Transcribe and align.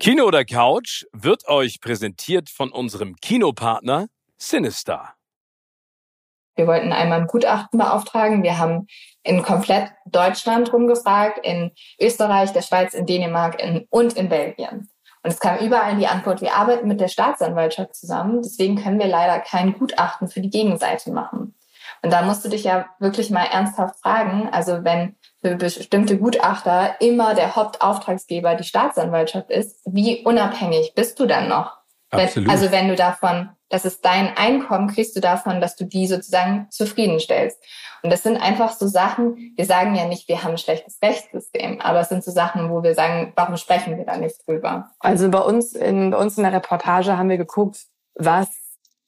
Kino 0.00 0.26
oder 0.26 0.44
Couch 0.44 1.06
wird 1.12 1.48
euch 1.48 1.80
präsentiert 1.80 2.50
von 2.50 2.70
unserem 2.70 3.16
Kinopartner 3.16 4.06
Sinister. 4.36 5.14
Wir 6.54 6.68
wollten 6.68 6.92
einmal 6.92 7.22
ein 7.22 7.26
Gutachten 7.26 7.80
beauftragen. 7.80 8.44
Wir 8.44 8.58
haben 8.58 8.86
in 9.24 9.42
komplett 9.42 9.90
Deutschland 10.06 10.72
rumgefragt, 10.72 11.44
in 11.44 11.72
Österreich, 12.00 12.52
der 12.52 12.62
Schweiz, 12.62 12.94
in 12.94 13.06
Dänemark 13.06 13.60
in, 13.60 13.88
und 13.90 14.12
in 14.12 14.28
Belgien. 14.28 14.88
Und 15.24 15.32
es 15.32 15.40
kam 15.40 15.58
überall 15.58 15.96
die 15.96 16.06
Antwort, 16.06 16.42
wir 16.42 16.54
arbeiten 16.54 16.86
mit 16.86 17.00
der 17.00 17.08
Staatsanwaltschaft 17.08 17.96
zusammen, 17.96 18.40
deswegen 18.40 18.76
können 18.80 19.00
wir 19.00 19.08
leider 19.08 19.40
kein 19.40 19.72
Gutachten 19.72 20.28
für 20.28 20.40
die 20.40 20.50
Gegenseite 20.50 21.10
machen. 21.10 21.56
Und 22.02 22.12
da 22.12 22.22
musst 22.22 22.44
du 22.44 22.48
dich 22.48 22.62
ja 22.62 22.86
wirklich 23.00 23.30
mal 23.30 23.46
ernsthaft 23.46 24.00
fragen, 24.00 24.48
also 24.52 24.84
wenn 24.84 25.16
für 25.42 25.56
bestimmte 25.56 26.18
Gutachter 26.18 26.96
immer 27.00 27.34
der 27.34 27.54
Hauptauftragsgeber 27.54 28.54
die 28.56 28.64
Staatsanwaltschaft 28.64 29.50
ist, 29.50 29.80
wie 29.86 30.24
unabhängig 30.24 30.92
bist 30.94 31.18
du 31.20 31.26
dann 31.26 31.48
noch? 31.48 31.78
Wenn, 32.10 32.48
also 32.48 32.72
wenn 32.72 32.88
du 32.88 32.96
davon, 32.96 33.50
das 33.68 33.84
ist 33.84 34.04
dein 34.04 34.34
Einkommen, 34.36 34.88
kriegst 34.88 35.14
du 35.14 35.20
davon, 35.20 35.60
dass 35.60 35.76
du 35.76 35.84
die 35.84 36.06
sozusagen 36.06 36.66
zufriedenstellst. 36.70 37.62
Und 38.02 38.10
das 38.10 38.22
sind 38.22 38.36
einfach 38.36 38.72
so 38.72 38.86
Sachen, 38.86 39.52
wir 39.56 39.66
sagen 39.66 39.94
ja 39.94 40.06
nicht, 40.06 40.28
wir 40.28 40.42
haben 40.42 40.52
ein 40.52 40.58
schlechtes 40.58 40.98
Rechtssystem, 41.02 41.80
aber 41.80 42.00
es 42.00 42.08
sind 42.08 42.24
so 42.24 42.30
Sachen, 42.30 42.70
wo 42.70 42.82
wir 42.82 42.94
sagen, 42.94 43.32
warum 43.36 43.56
sprechen 43.56 43.98
wir 43.98 44.04
da 44.06 44.16
nicht 44.16 44.36
drüber? 44.46 44.90
Also 45.00 45.28
bei 45.30 45.40
uns 45.40 45.74
in, 45.74 46.10
bei 46.10 46.18
uns 46.18 46.38
in 46.38 46.44
der 46.44 46.52
Reportage 46.52 47.18
haben 47.18 47.28
wir 47.28 47.38
geguckt, 47.38 47.86
was 48.14 48.48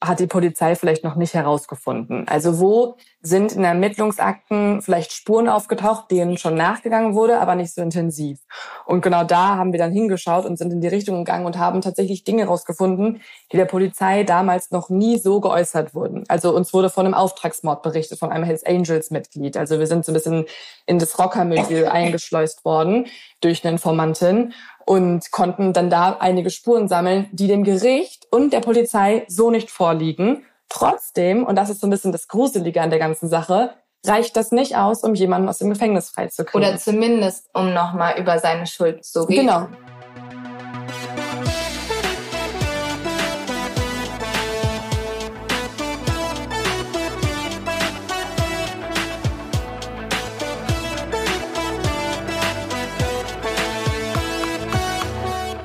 hat 0.03 0.19
die 0.19 0.27
Polizei 0.27 0.75
vielleicht 0.75 1.03
noch 1.03 1.15
nicht 1.15 1.35
herausgefunden. 1.35 2.27
Also 2.27 2.59
wo 2.59 2.95
sind 3.21 3.51
in 3.51 3.63
Ermittlungsakten 3.63 4.81
vielleicht 4.81 5.13
Spuren 5.13 5.47
aufgetaucht, 5.47 6.09
denen 6.09 6.37
schon 6.37 6.55
nachgegangen 6.55 7.13
wurde, 7.13 7.39
aber 7.39 7.53
nicht 7.53 7.73
so 7.75 7.83
intensiv. 7.83 8.39
Und 8.85 9.01
genau 9.01 9.23
da 9.23 9.57
haben 9.57 9.73
wir 9.73 9.77
dann 9.77 9.91
hingeschaut 9.91 10.45
und 10.45 10.57
sind 10.57 10.73
in 10.73 10.81
die 10.81 10.87
Richtung 10.87 11.17
gegangen 11.23 11.45
und 11.45 11.59
haben 11.59 11.81
tatsächlich 11.81 12.23
Dinge 12.23 12.43
herausgefunden, 12.43 13.21
die 13.51 13.57
der 13.57 13.65
Polizei 13.65 14.23
damals 14.23 14.71
noch 14.71 14.89
nie 14.89 15.19
so 15.19 15.39
geäußert 15.39 15.93
wurden. 15.93 16.23
Also 16.29 16.55
uns 16.55 16.73
wurde 16.73 16.89
von 16.89 17.05
einem 17.05 17.13
Auftragsmord 17.13 17.83
berichtet, 17.83 18.17
von 18.17 18.31
einem 18.31 18.43
Hells 18.43 18.65
Angels 18.65 19.11
Mitglied. 19.11 19.55
Also 19.55 19.77
wir 19.77 19.85
sind 19.85 20.03
so 20.03 20.11
ein 20.11 20.15
bisschen 20.15 20.45
in 20.87 20.97
das 20.97 21.19
Rockermilieu 21.19 21.87
eingeschleust 21.91 22.65
worden 22.65 23.05
durch 23.39 23.63
eine 23.63 23.73
Informantin 23.73 24.53
und 24.91 25.31
konnten 25.31 25.71
dann 25.71 25.89
da 25.89 26.17
einige 26.19 26.49
Spuren 26.49 26.89
sammeln, 26.89 27.29
die 27.31 27.47
dem 27.47 27.63
Gericht 27.63 28.27
und 28.29 28.51
der 28.51 28.59
Polizei 28.59 29.23
so 29.29 29.49
nicht 29.49 29.71
vorliegen. 29.71 30.43
Trotzdem, 30.67 31.45
und 31.45 31.55
das 31.55 31.69
ist 31.69 31.79
so 31.79 31.87
ein 31.87 31.89
bisschen 31.89 32.11
das 32.11 32.27
Gruselige 32.27 32.81
an 32.81 32.89
der 32.89 32.99
ganzen 32.99 33.29
Sache, 33.29 33.69
reicht 34.05 34.35
das 34.35 34.51
nicht 34.51 34.75
aus, 34.75 35.05
um 35.05 35.13
jemanden 35.15 35.47
aus 35.47 35.59
dem 35.59 35.69
Gefängnis 35.69 36.09
freizukriegen. 36.09 36.67
Oder 36.67 36.77
zumindest, 36.77 37.47
um 37.53 37.73
nochmal 37.73 38.19
über 38.19 38.37
seine 38.39 38.67
Schuld 38.67 39.05
zu 39.05 39.21
reden. 39.21 39.47
Genau. 39.47 39.67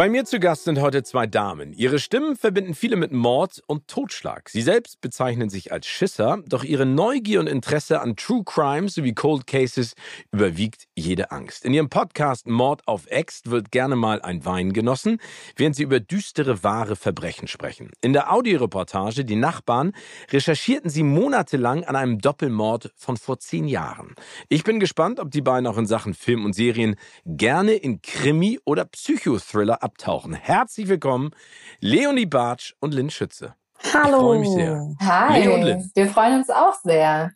Bei 0.00 0.08
mir 0.08 0.24
zu 0.24 0.40
Gast 0.40 0.64
sind 0.64 0.80
heute 0.80 1.02
zwei 1.02 1.26
Damen. 1.26 1.74
Ihre 1.74 1.98
Stimmen 1.98 2.34
verbinden 2.34 2.72
viele 2.72 2.96
mit 2.96 3.12
Mord 3.12 3.62
und 3.66 3.86
Totschlag. 3.86 4.48
Sie 4.48 4.62
selbst 4.62 5.02
bezeichnen 5.02 5.50
sich 5.50 5.72
als 5.72 5.86
Schisser, 5.86 6.38
doch 6.46 6.64
ihre 6.64 6.86
Neugier 6.86 7.38
und 7.38 7.46
Interesse 7.46 8.00
an 8.00 8.16
True 8.16 8.42
Crime 8.42 8.88
sowie 8.88 9.12
Cold 9.12 9.46
Cases 9.46 9.92
überwiegt 10.32 10.86
jede 10.96 11.32
Angst. 11.32 11.66
In 11.66 11.74
ihrem 11.74 11.90
Podcast 11.90 12.46
Mord 12.46 12.88
auf 12.88 13.08
Ex 13.08 13.42
wird 13.44 13.70
gerne 13.70 13.94
mal 13.94 14.22
ein 14.22 14.46
Wein 14.46 14.72
genossen, 14.72 15.18
während 15.56 15.76
sie 15.76 15.82
über 15.82 16.00
düstere, 16.00 16.64
wahre 16.64 16.96
Verbrechen 16.96 17.46
sprechen. 17.46 17.90
In 18.00 18.14
der 18.14 18.32
Audioreportage 18.32 19.26
Die 19.26 19.36
Nachbarn 19.36 19.92
recherchierten 20.30 20.88
sie 20.88 21.02
monatelang 21.02 21.84
an 21.84 21.94
einem 21.94 22.20
Doppelmord 22.20 22.90
von 22.96 23.18
vor 23.18 23.38
zehn 23.38 23.68
Jahren. 23.68 24.14
Ich 24.48 24.64
bin 24.64 24.80
gespannt, 24.80 25.20
ob 25.20 25.30
die 25.30 25.42
beiden 25.42 25.66
auch 25.66 25.76
in 25.76 25.84
Sachen 25.84 26.14
Film 26.14 26.46
und 26.46 26.54
Serien 26.54 26.96
gerne 27.26 27.72
in 27.72 28.00
Krimi- 28.00 28.60
oder 28.64 28.86
Psychothriller 28.86 29.89
abtauchen. 29.90 30.34
Herzlich 30.34 30.88
willkommen, 30.88 31.32
Leonie 31.80 32.26
Bartsch 32.26 32.74
und 32.78 32.94
Lynn 32.94 33.10
Schütze. 33.10 33.56
Hallo. 33.92 34.04
Ich 34.04 34.22
freue 34.22 34.38
mich 34.38 34.48
sehr. 34.50 34.96
Hi. 35.00 35.42
Leo 35.42 35.54
und 35.54 35.62
Lynn. 35.62 35.90
Wir 35.94 36.06
freuen 36.08 36.36
uns 36.36 36.48
auch 36.48 36.74
sehr. 36.84 37.32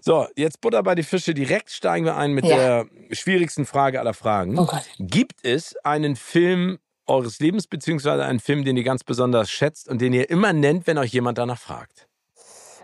So, 0.00 0.26
jetzt 0.36 0.62
Butter 0.62 0.82
bei 0.82 0.94
die 0.94 1.02
Fische. 1.02 1.34
Direkt 1.34 1.70
steigen 1.70 2.06
wir 2.06 2.16
ein 2.16 2.32
mit 2.32 2.46
ja. 2.46 2.56
der 2.56 2.86
schwierigsten 3.10 3.66
Frage 3.66 4.00
aller 4.00 4.14
Fragen. 4.14 4.58
Oh 4.58 4.64
Gott. 4.64 4.84
Gibt 4.98 5.44
es 5.44 5.76
einen 5.84 6.16
Film 6.16 6.78
eures 7.06 7.40
Lebens, 7.40 7.66
beziehungsweise 7.66 8.24
einen 8.24 8.40
Film, 8.40 8.64
den 8.64 8.78
ihr 8.78 8.84
ganz 8.84 9.04
besonders 9.04 9.50
schätzt 9.50 9.86
und 9.86 10.00
den 10.00 10.14
ihr 10.14 10.30
immer 10.30 10.54
nennt, 10.54 10.86
wenn 10.86 10.96
euch 10.96 11.12
jemand 11.12 11.36
danach 11.36 11.58
fragt? 11.58 12.08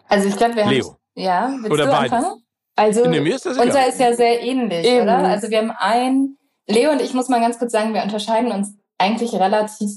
Also 0.07 0.29
ich 0.29 0.37
glaube, 0.37 0.57
wir 0.57 0.65
haben... 0.65 0.71
Leo. 0.71 0.97
Ja, 1.15 1.51
willst 1.61 1.71
Oder 1.71 1.87
du 1.87 1.91
beides? 1.93 2.13
anfangen? 2.13 2.43
Also, 2.77 3.09
nee, 3.09 3.21
mir 3.21 3.37
ist 3.37 3.47
das 3.47 3.59
unser 3.59 3.87
ist 3.87 4.01
ja 4.01 4.15
sehr 4.15 4.43
ähnlich, 4.43 4.87
Eben. 4.87 5.03
oder? 5.03 5.19
Also 5.19 5.49
wir 5.49 5.59
haben 5.59 5.73
ein 5.77 6.37
Leo 6.67 6.91
und 6.91 7.01
ich 7.01 7.15
muss 7.15 7.29
mal 7.29 7.41
ganz 7.41 7.59
kurz 7.59 7.73
sagen, 7.73 7.95
wir 7.95 8.03
unterscheiden 8.03 8.53
uns 8.53 8.77
eigentlich 9.03 9.35
relativ 9.35 9.91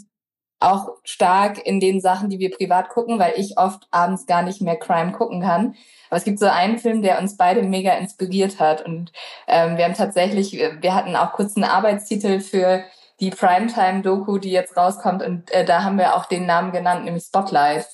auch 0.60 0.90
stark 1.04 1.66
in 1.66 1.80
den 1.80 2.02
Sachen, 2.02 2.30
die 2.30 2.40
wir 2.40 2.50
privat 2.50 2.90
gucken, 2.90 3.20
weil 3.20 3.34
ich 3.38 3.58
oft 3.58 3.88
abends 3.92 4.26
gar 4.26 4.42
nicht 4.42 4.62
mehr 4.62 4.78
Crime 4.78 5.12
gucken 5.12 5.42
kann. 5.42 5.76
Aber 6.10 6.18
es 6.18 6.24
gibt 6.24 6.40
so 6.40 6.48
einen 6.48 6.80
Film, 6.80 7.02
der 7.02 7.20
uns 7.20 7.38
beide 7.38 7.62
mega 7.62 7.94
inspiriert 7.94 8.60
hat. 8.60 8.84
Und 8.84 9.12
ähm, 9.48 9.78
wir 9.78 9.86
haben 9.86 9.94
tatsächlich, 9.94 10.54
wir 10.54 10.96
hatten 10.96 11.16
auch 11.16 11.34
kurz 11.34 11.56
einen 11.56 11.66
Arbeitstitel 11.66 12.40
für 12.40 12.84
die 13.20 13.30
Primetime-Doku, 13.30 14.38
die 14.38 14.52
jetzt 14.52 14.76
rauskommt. 14.76 15.22
Und 15.24 15.52
äh, 15.52 15.66
da 15.66 15.84
haben 15.84 15.98
wir 15.98 16.16
auch 16.16 16.26
den 16.26 16.46
Namen 16.46 16.72
genannt, 16.72 17.06
nämlich 17.06 17.26
Spotlight. 17.26 17.86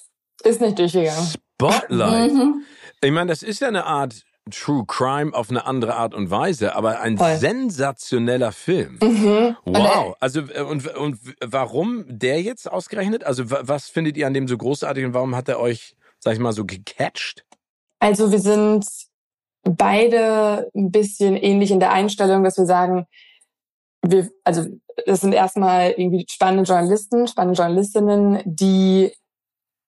Ist 0.44 0.62
nicht 0.62 0.80
durchgegangen. 0.80 1.28
Spotlight? 1.58 2.32
Mhm. 2.32 2.64
Ich 3.02 3.12
meine, 3.12 3.32
das 3.32 3.44
ist 3.44 3.60
ja 3.60 3.68
eine 3.68 3.86
Art 3.86 4.22
True 4.52 4.84
Crime 4.88 5.34
auf 5.34 5.50
eine 5.50 5.66
andere 5.66 5.96
Art 5.96 6.14
und 6.14 6.30
Weise, 6.30 6.76
aber 6.76 7.00
ein 7.02 7.18
Voll. 7.18 7.36
sensationeller 7.38 8.52
Film. 8.52 9.00
Mhm. 9.02 9.56
Wow. 9.66 10.16
Also 10.20 10.42
und, 10.70 10.88
und 10.96 11.18
warum 11.44 12.06
der 12.08 12.42
jetzt 12.42 12.72
ausgerechnet? 12.72 13.24
Also 13.24 13.50
wa- 13.50 13.62
was 13.64 13.90
findet 13.90 14.18
ihr 14.18 14.28
an 14.28 14.34
dem 14.34 14.48
so 14.48 14.58
großartig 14.58 15.06
und 15.06 15.14
warum 15.14 15.36
hat 15.36 15.50
er 15.50 15.60
euch, 15.60 15.96
sag 16.20 16.34
ich 16.34 16.40
mal, 16.40 16.54
so 16.54 16.66
gecatcht? 16.66 17.46
Also 18.00 18.32
wir 18.32 18.40
sind 18.40 18.86
beide 19.64 20.70
ein 20.76 20.92
bisschen 20.92 21.36
ähnlich 21.36 21.72
in 21.72 21.80
der 21.80 21.92
Einstellung, 21.92 22.44
dass 22.44 22.58
wir 22.58 22.66
sagen, 22.66 23.06
wir, 24.04 24.30
also 24.44 24.66
das 25.06 25.22
sind 25.22 25.34
erstmal 25.34 25.92
irgendwie 25.92 26.26
spannende 26.30 26.64
Journalisten, 26.64 27.28
spannende 27.28 27.62
Journalistinnen, 27.62 28.42
die 28.46 29.14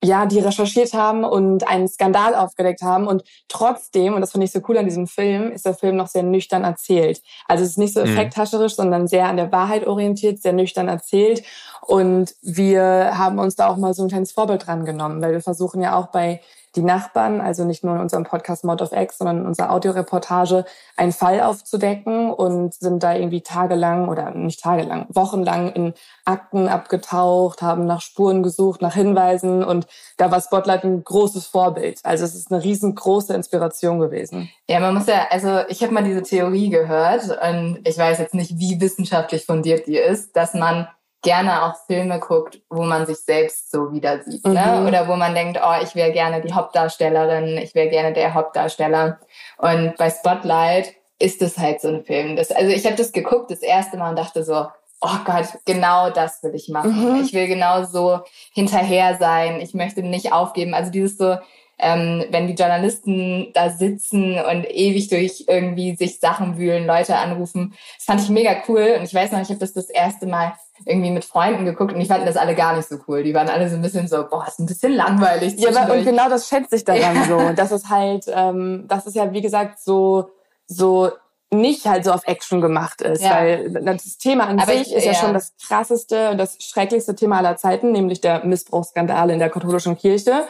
ja, 0.03 0.25
die 0.25 0.39
recherchiert 0.39 0.93
haben 0.93 1.23
und 1.23 1.67
einen 1.67 1.87
Skandal 1.87 2.35
aufgedeckt 2.35 2.81
haben 2.81 3.07
und 3.07 3.23
trotzdem, 3.47 4.13
und 4.13 4.21
das 4.21 4.31
finde 4.31 4.45
ich 4.45 4.51
so 4.51 4.59
cool 4.67 4.77
an 4.77 4.85
diesem 4.85 5.07
Film, 5.07 5.51
ist 5.51 5.65
der 5.65 5.73
Film 5.73 5.95
noch 5.95 6.07
sehr 6.07 6.23
nüchtern 6.23 6.63
erzählt. 6.63 7.21
Also 7.47 7.63
es 7.63 7.71
ist 7.71 7.77
nicht 7.77 7.93
so 7.93 8.01
Mhm. 8.01 8.07
effekthascherisch, 8.07 8.75
sondern 8.75 9.07
sehr 9.07 9.27
an 9.27 9.37
der 9.37 9.51
Wahrheit 9.51 9.87
orientiert, 9.87 10.41
sehr 10.41 10.53
nüchtern 10.53 10.87
erzählt 10.89 11.43
und 11.81 12.35
wir 12.41 13.17
haben 13.17 13.39
uns 13.39 13.55
da 13.55 13.67
auch 13.67 13.77
mal 13.77 13.93
so 13.93 14.03
ein 14.03 14.09
kleines 14.09 14.31
Vorbild 14.31 14.67
dran 14.67 14.85
genommen, 14.85 15.21
weil 15.21 15.31
wir 15.31 15.41
versuchen 15.41 15.81
ja 15.81 15.97
auch 15.97 16.07
bei 16.07 16.41
die 16.75 16.81
Nachbarn, 16.81 17.41
also 17.41 17.65
nicht 17.65 17.83
nur 17.83 17.95
in 17.95 18.01
unserem 18.01 18.23
Podcast 18.23 18.63
Mord 18.63 18.81
of 18.81 18.91
X, 18.91 19.17
sondern 19.17 19.39
in 19.41 19.45
unserer 19.45 19.71
Audioreportage, 19.71 20.65
einen 20.97 21.11
Fall 21.11 21.41
aufzudecken 21.41 22.31
und 22.31 22.73
sind 22.73 23.03
da 23.03 23.13
irgendwie 23.13 23.41
tagelang 23.41 24.09
oder 24.09 24.31
nicht 24.31 24.61
tagelang, 24.61 25.05
wochenlang 25.09 25.71
in 25.73 25.93
Akten 26.25 26.67
abgetaucht, 26.67 27.61
haben 27.61 27.85
nach 27.85 28.01
Spuren 28.01 28.43
gesucht, 28.43 28.81
nach 28.81 28.95
Hinweisen 28.95 29.63
und 29.63 29.87
da 30.17 30.31
war 30.31 30.41
Spotlight 30.41 30.83
ein 30.83 31.03
großes 31.03 31.45
Vorbild. 31.47 31.99
Also 32.03 32.25
es 32.25 32.35
ist 32.35 32.51
eine 32.51 32.63
riesengroße 32.63 33.33
Inspiration 33.33 33.99
gewesen. 33.99 34.49
Ja, 34.67 34.79
man 34.79 34.95
muss 34.95 35.07
ja, 35.07 35.27
also 35.29 35.61
ich 35.67 35.83
habe 35.83 35.93
mal 35.93 36.03
diese 36.03 36.23
Theorie 36.23 36.69
gehört 36.69 37.23
und 37.47 37.79
ich 37.83 37.97
weiß 37.97 38.19
jetzt 38.19 38.33
nicht, 38.33 38.57
wie 38.57 38.81
wissenschaftlich 38.81 39.45
fundiert 39.45 39.87
die 39.87 39.97
ist, 39.97 40.35
dass 40.35 40.53
man 40.53 40.87
gerne 41.23 41.63
auch 41.63 41.75
Filme 41.87 42.19
guckt, 42.19 42.61
wo 42.69 42.83
man 42.83 43.05
sich 43.07 43.17
selbst 43.17 43.71
so 43.71 43.91
wieder 43.91 44.21
sieht, 44.23 44.45
ne? 44.45 44.79
Mhm. 44.79 44.87
Oder 44.87 45.07
wo 45.07 45.15
man 45.15 45.33
denkt, 45.33 45.59
oh, 45.63 45.81
ich 45.81 45.95
wäre 45.95 46.11
gerne 46.11 46.41
die 46.41 46.53
Hauptdarstellerin, 46.53 47.57
ich 47.57 47.73
wäre 47.73 47.89
gerne 47.89 48.13
der 48.13 48.33
Hauptdarsteller. 48.33 49.19
Und 49.57 49.95
bei 49.97 50.09
Spotlight 50.09 50.93
ist 51.19 51.41
es 51.41 51.57
halt 51.57 51.81
so 51.81 51.87
ein 51.87 52.03
Film. 52.03 52.35
Das, 52.35 52.51
also 52.51 52.69
ich 52.69 52.85
habe 52.85 52.95
das 52.95 53.11
geguckt 53.11 53.49
das 53.49 53.61
erste 53.61 53.97
Mal 53.97 54.09
und 54.09 54.19
dachte 54.19 54.43
so, 54.43 54.67
oh 55.01 55.17
Gott, 55.25 55.47
genau 55.65 56.09
das 56.09 56.43
will 56.43 56.53
ich 56.55 56.69
machen. 56.69 57.15
Mhm. 57.15 57.21
Ich 57.23 57.33
will 57.33 57.47
genau 57.47 57.83
so 57.83 58.19
hinterher 58.53 59.17
sein. 59.17 59.59
Ich 59.61 59.73
möchte 59.73 60.03
nicht 60.03 60.33
aufgeben. 60.33 60.73
Also 60.73 60.91
dieses 60.91 61.17
so, 61.17 61.37
ähm, 61.79 62.25
wenn 62.29 62.47
die 62.47 62.53
Journalisten 62.53 63.51
da 63.53 63.69
sitzen 63.69 64.39
und 64.39 64.69
ewig 64.69 65.09
durch 65.09 65.45
irgendwie 65.47 65.95
sich 65.95 66.19
Sachen 66.19 66.57
wühlen, 66.57 66.85
Leute 66.85 67.17
anrufen. 67.17 67.73
Das 67.97 68.05
fand 68.05 68.21
ich 68.21 68.29
mega 68.29 68.55
cool. 68.67 68.95
Und 68.97 69.03
ich 69.03 69.13
weiß 69.13 69.31
noch, 69.31 69.41
ich 69.41 69.49
habe 69.49 69.59
das 69.59 69.73
das 69.73 69.89
erste 69.89 70.25
Mal 70.25 70.53
irgendwie 70.85 71.11
mit 71.11 71.25
Freunden 71.25 71.65
geguckt 71.65 71.93
und 71.93 71.99
die 71.99 72.05
fanden 72.05 72.25
das 72.25 72.37
alle 72.37 72.55
gar 72.55 72.75
nicht 72.75 72.87
so 72.87 72.97
cool. 73.07 73.23
Die 73.23 73.33
waren 73.33 73.49
alle 73.49 73.69
so 73.69 73.75
ein 73.75 73.81
bisschen 73.81 74.07
so, 74.07 74.27
boah, 74.27 74.45
ist 74.47 74.59
ein 74.59 74.65
bisschen 74.65 74.93
langweilig. 74.93 75.55
Ja, 75.57 75.69
aber, 75.69 75.93
und 75.93 76.03
genau 76.03 76.29
das 76.29 76.47
schätze 76.47 76.75
ich 76.75 76.83
daran 76.83 77.15
ja. 77.15 77.23
so. 77.27 77.53
Das 77.55 77.71
ist 77.71 77.89
halt, 77.89 78.25
ähm, 78.27 78.85
das 78.87 79.05
ist 79.05 79.15
ja 79.15 79.31
wie 79.31 79.41
gesagt 79.41 79.79
so, 79.79 80.29
so 80.67 81.11
nicht 81.51 81.85
halt 81.85 82.03
so 82.03 82.11
auf 82.11 82.25
Action 82.25 82.61
gemacht 82.61 83.01
ist, 83.01 83.23
ja. 83.23 83.31
weil 83.31 83.69
das 83.69 84.17
Thema 84.17 84.47
an 84.47 84.59
Aber 84.59 84.71
sich 84.71 84.87
ich, 84.87 84.93
ist 84.93 85.05
ja, 85.05 85.11
ja, 85.11 85.19
schon 85.19 85.33
das 85.33 85.53
krasseste 85.63 86.31
und 86.31 86.39
das 86.39 86.57
schrecklichste 86.59 87.15
Thema 87.15 87.37
aller 87.37 87.57
Zeiten, 87.57 87.91
nämlich 87.91 88.21
der 88.21 88.43
Missbrauchsskandal 88.43 89.29
in 89.29 89.39
der 89.39 89.49
katholischen 89.49 89.97
Kirche 89.97 90.45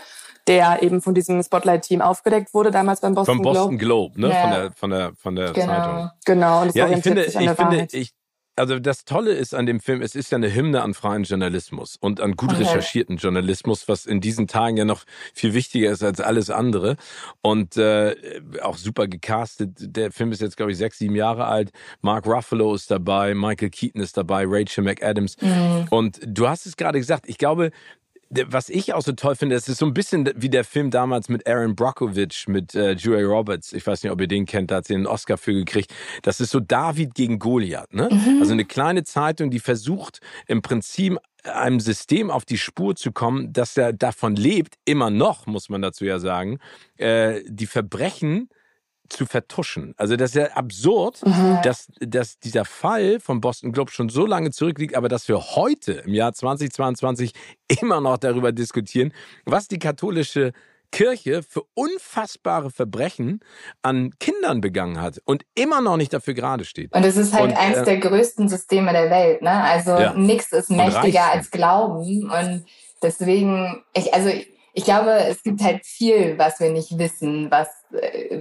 der 0.48 0.84
eben 0.84 1.02
von 1.02 1.14
diesem 1.14 1.42
Spotlight-Team 1.42 2.02
aufgedeckt 2.02 2.54
wurde, 2.54 2.72
damals 2.72 3.02
beim 3.02 3.16
Boston 3.16 3.42
Globe. 3.42 3.48
Vom 3.48 3.54
Boston 3.62 3.78
Globe, 3.78 4.14
Globe 4.16 4.22
ne? 4.22 4.34
Ja. 4.34 4.42
Von 4.42 4.52
der, 4.52 4.72
von 4.76 4.90
der, 4.90 5.16
von 5.16 5.36
der 5.36 5.54
genau. 5.54 5.68
Zeitung. 5.68 6.12
Genau. 6.26 6.62
Und 6.62 6.68
das 6.68 6.76
ja, 6.76 6.88
ich 6.90 7.04
finde, 7.04 7.24
ich 7.24 7.34
finde, 7.34 7.88
ich, 7.92 8.14
also 8.56 8.80
das 8.80 9.06
Tolle 9.06 9.32
ist 9.32 9.56
an 9.56 9.66
dem 9.66 9.80
Film, 9.80 10.02
es 10.02 10.16
ist 10.16 10.32
ja 10.32 10.38
eine 10.38 10.54
Hymne 10.54 10.82
an 10.82 10.94
freien 10.94 11.24
Journalismus 11.24 11.98
und 12.00 12.22
an 12.22 12.36
gut 12.36 12.52
okay. 12.52 12.64
recherchierten 12.64 13.18
Journalismus, 13.18 13.88
was 13.88 14.06
in 14.06 14.22
diesen 14.22 14.48
Tagen 14.48 14.78
ja 14.78 14.86
noch 14.86 15.04
viel 15.34 15.54
wichtiger 15.54 15.92
ist 15.92 16.04
als 16.04 16.20
alles 16.20 16.50
andere. 16.50 16.96
Und 17.42 17.78
äh, 17.78 18.16
auch 18.62 18.78
super 18.78 19.08
gecastet. 19.08 19.72
Der 19.80 20.12
Film 20.12 20.32
ist 20.32 20.42
jetzt, 20.42 20.58
glaube 20.58 20.72
ich, 20.72 20.78
sechs, 20.78 21.00
sieben 21.00 21.16
Jahre 21.16 21.46
alt. 21.46 21.72
Mark 22.02 22.26
Ruffalo 22.26 22.74
ist 22.76 22.92
dabei, 22.92 23.34
Michael 23.34 23.70
Keaton 23.70 24.02
ist 24.02 24.18
dabei, 24.18 24.46
Rachel 24.48 24.84
McAdams. 24.84 25.38
Mhm. 25.42 25.88
Und 25.90 26.20
du 26.26 26.48
hast 26.48 26.66
es 26.66 26.78
gerade 26.78 27.00
gesagt, 27.00 27.26
ich 27.28 27.38
glaube, 27.38 27.72
was 28.30 28.70
ich 28.70 28.94
auch 28.94 29.02
so 29.02 29.12
toll 29.12 29.36
finde, 29.36 29.56
es 29.56 29.68
ist 29.68 29.78
so 29.78 29.86
ein 29.86 29.94
bisschen 29.94 30.30
wie 30.36 30.50
der 30.50 30.64
Film 30.64 30.90
damals 30.92 31.30
mit 31.30 31.48
Aaron 31.48 31.76
Brockovich, 31.76 32.48
mit 32.48 32.74
äh, 32.76 32.94
Julia 32.94 33.26
Roberts. 33.26 33.74
Ich 33.74 33.86
weiß 33.86 34.04
nicht, 34.04 34.12
ob 34.12 34.20
ihr 34.22 34.28
den 34.28 34.46
kennt, 34.46 34.72
da 34.72 34.78
hat 34.78 34.88
sie 34.88 34.96
einen 34.96 35.08
Oscar 35.08 35.38
für 35.38 35.54
gekriegt. 35.54 35.94
Das 36.24 36.40
ist 36.40 36.52
so 36.52 36.60
David 36.60 37.14
gegen 37.16 37.40
Goliath. 37.40 37.94
Ne? 37.94 38.10
Mhm. 38.12 38.40
Also 38.40 38.54
eine 38.54 38.66
kleine 38.66 39.04
Zeitung, 39.04 39.52
die 39.52 39.60
versucht 39.60 40.20
im 40.48 40.62
Prinzip 40.62 41.18
einem 41.44 41.80
System 41.80 42.32
auf 42.32 42.46
die 42.46 42.58
Spur 42.58 42.96
zu 42.96 43.12
kommen, 43.12 43.52
dass 43.52 43.76
er 43.78 43.94
davon 43.94 44.36
lebt, 44.36 44.76
immer 44.86 45.10
noch, 45.10 45.46
muss 45.46 45.70
man 45.70 45.82
dazu 45.82 46.06
ja 46.06 46.20
sagen, 46.20 46.60
äh, 46.98 47.42
die 47.48 47.68
Verbrechen 47.68 48.50
zu 49.14 49.26
vertuschen. 49.26 49.94
Also 49.98 50.16
das 50.16 50.32
ist 50.32 50.36
ja 50.36 50.46
absurd, 50.52 51.26
mhm. 51.26 51.60
dass, 51.64 51.88
dass 52.00 52.40
dieser 52.40 52.66
Fall 52.66 53.20
vom 53.20 53.42
Boston 53.42 53.72
Globe 53.72 53.92
schon 53.92 54.10
so 54.10 54.26
lange 54.26 54.52
zurückliegt, 54.52 54.96
aber 54.96 55.08
dass 55.08 55.28
wir 55.28 55.40
heute 55.40 55.94
im 55.94 56.14
Jahr 56.14 56.34
2022 56.34 57.34
immer 57.82 58.02
noch 58.02 58.18
darüber 58.18 58.52
diskutieren, 58.52 59.14
was 59.46 59.68
die 59.68 59.80
katholische 59.80 60.52
Kirche 60.94 61.42
für 61.42 61.64
unfassbare 61.74 62.70
Verbrechen 62.70 63.40
an 63.82 64.12
Kindern 64.20 64.62
begangen 64.62 65.02
hat 65.02 65.20
und 65.26 65.44
immer 65.56 65.82
noch 65.82 65.98
nicht 65.98 66.14
dafür 66.14 66.36
gerade 66.36 66.66
steht. 66.66 66.94
Und 66.94 67.04
es 67.04 67.18
ist 67.18 67.34
halt 67.34 67.46
und, 67.46 67.58
eins 67.58 67.78
äh, 67.78 67.86
der 67.86 67.98
größten 67.98 68.48
Systeme 68.48 68.94
der 68.94 69.10
Welt, 69.10 69.42
ne? 69.42 69.64
Also 69.64 69.92
ja. 69.92 70.14
nichts 70.14 70.52
ist 70.52 70.70
mächtiger 70.70 71.32
als 71.32 71.50
Glauben 71.50 72.30
und 72.30 72.66
deswegen, 73.02 73.84
ich, 73.94 74.14
also 74.14 74.30
ich, 74.30 74.54
ich 74.74 74.84
glaube, 74.86 75.16
es 75.28 75.42
gibt 75.42 75.62
halt 75.62 75.84
viel, 75.84 76.38
was 76.38 76.60
wir 76.60 76.72
nicht 76.72 76.98
wissen, 76.98 77.50
was 77.50 77.68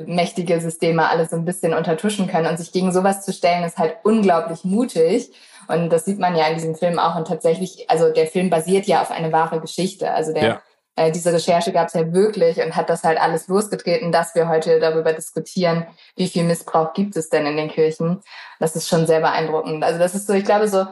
mächtige 0.06 0.60
Systeme 0.60 1.08
alles 1.08 1.30
so 1.30 1.36
ein 1.36 1.44
bisschen 1.44 1.74
untertuschen 1.74 2.26
können. 2.26 2.46
Und 2.46 2.58
sich 2.58 2.72
gegen 2.72 2.92
sowas 2.92 3.24
zu 3.24 3.32
stellen, 3.32 3.64
ist 3.64 3.78
halt 3.78 3.96
unglaublich 4.02 4.64
mutig. 4.64 5.32
Und 5.68 5.90
das 5.90 6.04
sieht 6.04 6.18
man 6.18 6.36
ja 6.36 6.46
in 6.46 6.54
diesem 6.54 6.74
Film 6.74 6.98
auch. 6.98 7.16
Und 7.16 7.28
tatsächlich, 7.28 7.88
also 7.88 8.12
der 8.12 8.26
Film 8.26 8.50
basiert 8.50 8.86
ja 8.86 9.02
auf 9.02 9.10
eine 9.10 9.32
wahre 9.32 9.60
Geschichte. 9.60 10.10
Also 10.12 10.32
der, 10.32 10.42
ja. 10.42 10.62
äh, 10.96 11.12
diese 11.12 11.32
Recherche 11.32 11.72
gab 11.72 11.88
es 11.88 11.94
ja 11.94 12.12
wirklich 12.12 12.62
und 12.62 12.76
hat 12.76 12.90
das 12.90 13.04
halt 13.04 13.20
alles 13.20 13.48
losgetreten, 13.48 14.12
dass 14.12 14.34
wir 14.34 14.48
heute 14.48 14.80
darüber 14.80 15.12
diskutieren, 15.12 15.86
wie 16.16 16.28
viel 16.28 16.44
Missbrauch 16.44 16.92
gibt 16.94 17.16
es 17.16 17.28
denn 17.28 17.46
in 17.46 17.56
den 17.56 17.68
Kirchen. 17.70 18.22
Das 18.58 18.76
ist 18.76 18.88
schon 18.88 19.06
sehr 19.06 19.20
beeindruckend. 19.20 19.84
Also 19.84 19.98
das 19.98 20.14
ist 20.14 20.26
so, 20.26 20.32
ich 20.32 20.44
glaube 20.44 20.68
so, 20.68 20.86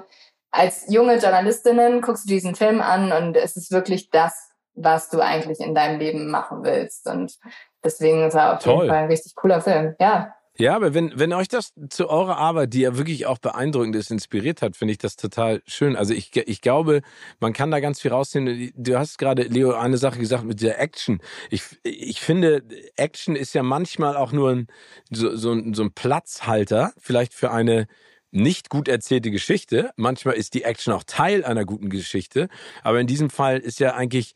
als 0.50 0.84
junge 0.88 1.18
Journalistinnen 1.18 2.00
guckst 2.00 2.24
du 2.24 2.28
diesen 2.28 2.54
Film 2.54 2.80
an 2.80 3.12
und 3.12 3.36
es 3.36 3.56
ist 3.56 3.70
wirklich 3.70 4.10
das, 4.10 4.50
was 4.74 5.08
du 5.10 5.20
eigentlich 5.20 5.60
in 5.60 5.74
deinem 5.74 5.98
Leben 5.98 6.30
machen 6.30 6.64
willst. 6.64 7.06
Und 7.06 7.38
deswegen 7.84 8.22
ist 8.22 8.34
er 8.34 8.54
auf 8.54 8.62
Toll. 8.62 8.84
jeden 8.84 8.88
Fall 8.88 9.04
ein 9.04 9.10
richtig 9.10 9.34
cooler 9.34 9.60
Film. 9.60 9.94
Ja. 10.00 10.34
Ja, 10.60 10.76
aber 10.76 10.92
wenn, 10.92 11.18
wenn 11.18 11.32
euch 11.32 11.48
das 11.48 11.72
zu 11.88 12.10
eurer 12.10 12.36
Arbeit, 12.36 12.74
die 12.74 12.80
ja 12.80 12.98
wirklich 12.98 13.24
auch 13.24 13.38
beeindruckend 13.38 13.96
ist, 13.96 14.10
inspiriert 14.10 14.60
hat, 14.60 14.76
finde 14.76 14.92
ich 14.92 14.98
das 14.98 15.16
total 15.16 15.62
schön. 15.66 15.96
Also 15.96 16.12
ich, 16.12 16.36
ich 16.36 16.60
glaube, 16.60 17.00
man 17.38 17.54
kann 17.54 17.70
da 17.70 17.80
ganz 17.80 17.98
viel 17.98 18.10
rausziehen. 18.10 18.70
Du 18.76 18.98
hast 18.98 19.16
gerade, 19.16 19.44
Leo, 19.44 19.72
eine 19.72 19.96
Sache 19.96 20.18
gesagt 20.18 20.44
mit 20.44 20.60
der 20.60 20.78
Action. 20.78 21.20
Ich, 21.48 21.62
ich 21.82 22.20
finde, 22.20 22.62
Action 22.96 23.36
ist 23.36 23.54
ja 23.54 23.62
manchmal 23.62 24.18
auch 24.18 24.32
nur 24.32 24.50
ein, 24.50 24.66
so, 25.10 25.34
so, 25.34 25.56
so 25.72 25.82
ein 25.82 25.92
Platzhalter, 25.94 26.92
vielleicht 26.98 27.32
für 27.32 27.52
eine 27.52 27.86
nicht 28.30 28.68
gut 28.68 28.86
erzählte 28.88 29.30
Geschichte. 29.30 29.90
Manchmal 29.96 30.34
ist 30.34 30.54
die 30.54 30.64
Action 30.64 30.92
auch 30.92 31.04
Teil 31.04 31.44
einer 31.44 31.64
guten 31.64 31.88
Geschichte. 31.88 32.48
Aber 32.82 33.00
in 33.00 33.06
diesem 33.06 33.30
Fall 33.30 33.58
ist 33.58 33.80
ja 33.80 33.94
eigentlich 33.94 34.34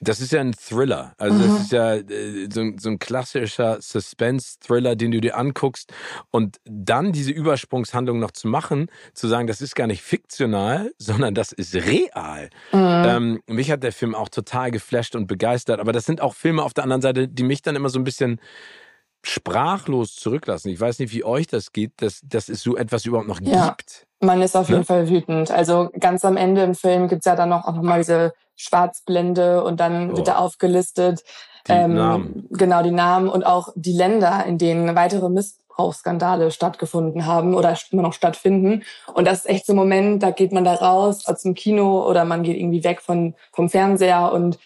das 0.00 0.20
ist 0.20 0.32
ja 0.32 0.40
ein 0.40 0.54
Thriller. 0.54 1.12
Also 1.18 1.36
mhm. 1.36 1.42
das 1.42 1.60
ist 1.62 1.72
ja 1.72 1.94
äh, 1.94 2.48
so, 2.50 2.72
so, 2.78 2.88
ein 2.88 2.98
klassischer 2.98 3.80
Suspense-Thriller, 3.80 4.96
den 4.96 5.10
du 5.10 5.20
dir 5.20 5.36
anguckst. 5.36 5.92
Und 6.30 6.56
dann 6.64 7.12
diese 7.12 7.30
Übersprungshandlung 7.30 8.18
noch 8.18 8.30
zu 8.30 8.48
machen, 8.48 8.90
zu 9.12 9.28
sagen, 9.28 9.46
das 9.46 9.60
ist 9.60 9.76
gar 9.76 9.86
nicht 9.86 10.02
fiktional, 10.02 10.92
sondern 10.98 11.34
das 11.34 11.52
ist 11.52 11.74
real. 11.74 12.48
Mhm. 12.72 12.78
Ähm, 12.80 13.42
mich 13.46 13.70
hat 13.70 13.82
der 13.82 13.92
Film 13.92 14.14
auch 14.14 14.30
total 14.30 14.70
geflasht 14.70 15.14
und 15.14 15.26
begeistert. 15.26 15.80
Aber 15.80 15.92
das 15.92 16.06
sind 16.06 16.22
auch 16.22 16.34
Filme 16.34 16.62
auf 16.62 16.72
der 16.72 16.84
anderen 16.84 17.02
Seite, 17.02 17.28
die 17.28 17.42
mich 17.42 17.60
dann 17.60 17.76
immer 17.76 17.90
so 17.90 17.98
ein 17.98 18.04
bisschen 18.04 18.40
sprachlos 19.22 20.16
zurücklassen. 20.16 20.70
Ich 20.70 20.80
weiß 20.80 20.98
nicht, 20.98 21.12
wie 21.12 21.24
euch 21.24 21.46
das 21.46 21.72
geht, 21.72 21.92
dass, 21.98 22.22
dass 22.24 22.48
es 22.48 22.62
so 22.62 22.74
etwas 22.74 23.04
überhaupt 23.04 23.28
noch 23.28 23.40
ja. 23.42 23.68
gibt. 23.68 24.06
Man 24.20 24.40
ist 24.40 24.56
auf 24.56 24.68
jeden 24.68 24.80
ne? 24.80 24.86
Fall 24.86 25.10
wütend. 25.10 25.50
Also 25.50 25.90
ganz 25.98 26.24
am 26.24 26.38
Ende 26.38 26.62
im 26.62 26.74
Film 26.74 27.08
gibt's 27.08 27.26
ja 27.26 27.36
dann 27.36 27.50
noch, 27.50 27.66
auch 27.66 27.74
noch 27.74 27.82
mal 27.82 27.98
diese 27.98 28.32
Schwarzblende 28.60 29.64
und 29.64 29.80
dann 29.80 30.12
oh. 30.12 30.16
wird 30.18 30.28
da 30.28 30.36
aufgelistet. 30.36 31.24
Die 31.68 31.72
ähm, 31.72 31.94
Namen. 31.94 32.48
Genau, 32.50 32.82
die 32.82 32.90
Namen 32.90 33.28
und 33.28 33.44
auch 33.44 33.68
die 33.74 33.92
Länder, 33.92 34.44
in 34.46 34.58
denen 34.58 34.94
weitere 34.94 35.28
Missbrauchsskandale 35.28 36.50
stattgefunden 36.50 37.26
haben 37.26 37.54
oder 37.54 37.76
immer 37.90 38.02
noch 38.02 38.12
stattfinden. 38.12 38.82
Und 39.12 39.26
das 39.26 39.40
ist 39.40 39.48
echt 39.48 39.66
so 39.66 39.72
ein 39.72 39.76
Moment, 39.76 40.22
da 40.22 40.30
geht 40.30 40.52
man 40.52 40.64
da 40.64 40.74
raus 40.74 41.26
aus 41.26 41.42
dem 41.42 41.54
Kino 41.54 42.06
oder 42.08 42.24
man 42.24 42.42
geht 42.42 42.56
irgendwie 42.56 42.84
weg 42.84 43.00
von, 43.02 43.34
vom 43.52 43.68
Fernseher 43.68 44.32
und 44.32 44.58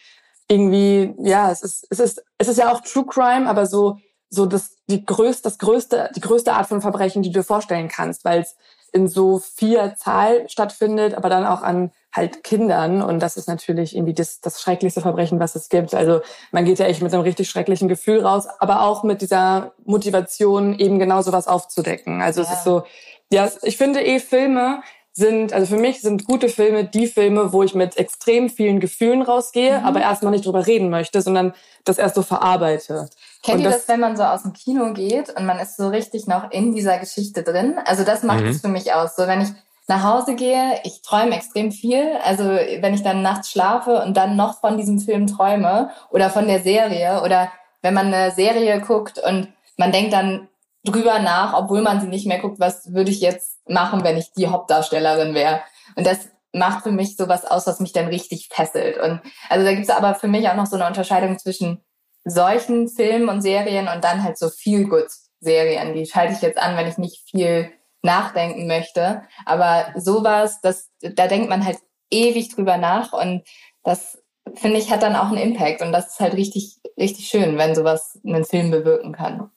irgendwie, 0.49 1.15
ja, 1.19 1.51
es 1.51 1.63
ist, 1.63 1.87
es 1.91 1.99
ist, 1.99 2.25
es 2.39 2.49
ist 2.49 2.59
ja 2.59 2.73
auch 2.73 2.81
True 2.81 3.07
Crime, 3.07 3.49
aber 3.49 3.67
so, 3.67 3.99
so 4.29 4.47
das, 4.47 4.77
die 4.89 5.05
größte, 5.05 5.43
das 5.43 5.59
größte, 5.59 6.11
die 6.15 6.21
größte 6.21 6.53
Art 6.53 6.67
von 6.67 6.83
Verbrechen, 6.83 7.23
die 7.23 7.31
du 7.31 7.41
dir 7.41 7.45
vorstellen 7.45 7.89
kannst, 7.89 8.25
weil 8.25 8.41
es 8.41 8.57
in 8.93 9.09
so 9.09 9.41
vier 9.41 9.95
Zahl 9.97 10.49
stattfindet, 10.49 11.15
aber 11.15 11.29
dann 11.29 11.45
auch 11.45 11.63
an 11.63 11.91
halt 12.15 12.45
Kindern. 12.45 13.03
Und 13.03 13.21
das 13.21 13.37
ist 13.37 13.49
natürlich 13.49 13.95
irgendwie 13.95 14.15
das, 14.15 14.41
das 14.41 14.63
schrecklichste 14.63 15.01
Verbrechen, 15.01 15.41
was 15.41 15.57
es 15.57 15.69
gibt. 15.69 15.95
Also 15.95 16.21
man 16.53 16.65
geht 16.65 16.79
ja 16.79 16.87
echt 16.87 17.03
mit 17.03 17.13
einem 17.13 17.23
richtig 17.23 17.51
schrecklichen 17.51 17.89
Gefühl 17.89 18.25
raus, 18.25 18.47
aber 18.61 18.83
auch 18.83 19.03
mit 19.03 19.21
dieser 19.21 19.73
Motivation, 19.85 20.79
eben 20.79 20.99
genau 20.99 21.23
sowas 21.23 21.49
aufzudecken. 21.49 22.23
Also 22.23 22.43
ja. 22.43 22.49
es 22.49 22.55
ist 22.55 22.65
so, 22.65 22.85
ja, 23.31 23.51
ich 23.63 23.77
finde 23.77 24.01
eh 24.01 24.21
Filme 24.21 24.83
sind, 25.17 25.53
also 25.53 25.77
für 25.77 25.81
mich 25.81 26.01
sind 26.01 26.25
gute 26.25 26.49
Filme 26.49 26.85
die 26.85 27.07
Filme, 27.07 27.53
wo 27.53 27.63
ich 27.63 27.75
mit 27.75 27.97
extrem 27.97 28.51
vielen 28.51 28.81
Gefühlen 28.81 29.23
rausgehe, 29.23 29.79
mhm. 29.79 29.87
aber 29.87 30.01
erstmal 30.01 30.33
nicht 30.33 30.45
drüber 30.45 30.67
reden 30.67 30.91
möchte, 30.91 31.23
sondern 31.23 31.55
das 31.85 31.99
erst 31.99 32.17
so 32.17 32.23
verarbeite. 32.23 33.09
Kennt 33.45 33.59
und 33.59 33.63
ihr 33.63 33.71
das, 33.71 33.79
das, 33.79 33.89
wenn 33.89 34.01
man 34.01 34.17
so 34.17 34.25
aus 34.25 34.43
dem 34.43 34.55
Kino 34.55 34.93
geht 34.93 35.31
und 35.39 35.47
man 35.47 35.61
ist 35.61 35.77
so 35.77 35.89
richtig 35.89 36.27
noch 36.27 36.51
in 36.51 36.75
dieser 36.75 36.99
Geschichte 36.99 37.45
drin? 37.45 37.77
Also 37.85 38.03
das 38.03 38.25
macht 38.25 38.43
mhm. 38.43 38.49
es 38.49 38.61
für 38.61 38.69
mich 38.69 38.93
aus. 38.93 39.15
So 39.15 39.29
wenn 39.29 39.43
ich 39.43 39.51
nach 39.87 40.03
Hause 40.03 40.35
gehe, 40.35 40.81
ich 40.85 41.03
träume 41.03 41.37
extrem 41.37 41.71
viel. 41.71 42.17
Also 42.25 42.45
wenn 42.45 42.95
ich 42.95 43.03
dann 43.03 43.23
nachts 43.23 43.51
schlafe 43.51 44.03
und 44.03 44.17
dann 44.17 44.37
noch 44.37 44.61
von 44.61 44.77
diesem 44.77 44.99
Film 44.99 45.27
träume 45.27 45.91
oder 46.11 46.31
von 46.31 46.47
der 46.47 46.61
Serie 46.61 47.23
oder 47.23 47.53
wenn 47.83 47.95
man 47.95 48.07
eine 48.13 48.31
Serie 48.31 48.81
guckt 48.81 49.19
und 49.19 49.53
man 49.77 49.93
denkt 49.93 50.13
dann 50.13 50.49
drüber 50.85 51.19
nach, 51.19 51.55
obwohl 51.55 51.83
man 51.83 52.01
sie 52.01 52.07
nicht 52.07 52.27
mehr 52.27 52.39
guckt, 52.39 52.61
was 52.61 52.93
würde 52.93 53.11
ich 53.11 53.21
jetzt 53.21 53.59
machen, 53.69 54.05
wenn 54.05 54.17
ich 54.17 54.33
die 54.33 54.49
Hauptdarstellerin 54.49 55.35
wäre. 55.35 55.61
Und 55.97 56.07
das 56.07 56.29
macht 56.53 56.85
für 56.85 56.93
mich 56.93 57.17
sowas 57.17 57.45
aus, 57.45 57.67
was 57.67 57.81
mich 57.81 57.93
dann 57.93 58.07
richtig 58.07 58.49
fesselt. 58.51 58.99
Und 58.99 59.21
also 59.49 59.65
da 59.65 59.73
gibt 59.73 59.85
es 59.85 59.91
aber 59.91 60.15
für 60.15 60.29
mich 60.29 60.49
auch 60.49 60.55
noch 60.55 60.67
so 60.67 60.77
eine 60.77 60.87
Unterscheidung 60.87 61.39
zwischen 61.39 61.83
solchen 62.25 62.89
Filmen 62.89 63.29
und 63.29 63.43
Serien 63.43 63.89
und 63.89 64.05
dann 64.05 64.23
halt 64.23 64.39
so 64.39 64.49
viel 64.49 64.89
good 64.89 65.09
Serien. 65.41 65.95
Die 65.95 66.07
schalte 66.07 66.33
ich 66.33 66.43
jetzt 66.43 66.59
an, 66.59 66.77
wenn 66.77 66.89
ich 66.89 66.97
nicht 66.97 67.29
viel 67.29 67.71
nachdenken 68.05 68.67
möchte. 68.67 69.23
Aber 69.47 69.87
sowas, 69.97 70.61
das, 70.61 70.91
da 71.01 71.27
denkt 71.27 71.49
man 71.49 71.65
halt 71.65 71.79
ewig 72.11 72.55
drüber 72.55 72.77
nach 72.77 73.13
und 73.13 73.43
das 73.83 74.23
finde 74.55 74.79
ich 74.79 74.91
hat 74.91 75.03
dann 75.03 75.17
auch 75.17 75.29
einen 75.29 75.39
Impact 75.39 75.81
und 75.81 75.93
das 75.93 76.09
ist 76.09 76.21
halt 76.21 76.35
richtig, 76.35 76.79
richtig 76.99 77.27
schön, 77.29 77.57
wenn 77.59 77.75
sowas 77.75 78.21
einen 78.25 78.45
Film 78.45 78.71
bewirken 78.71 79.13
kann. 79.13 79.51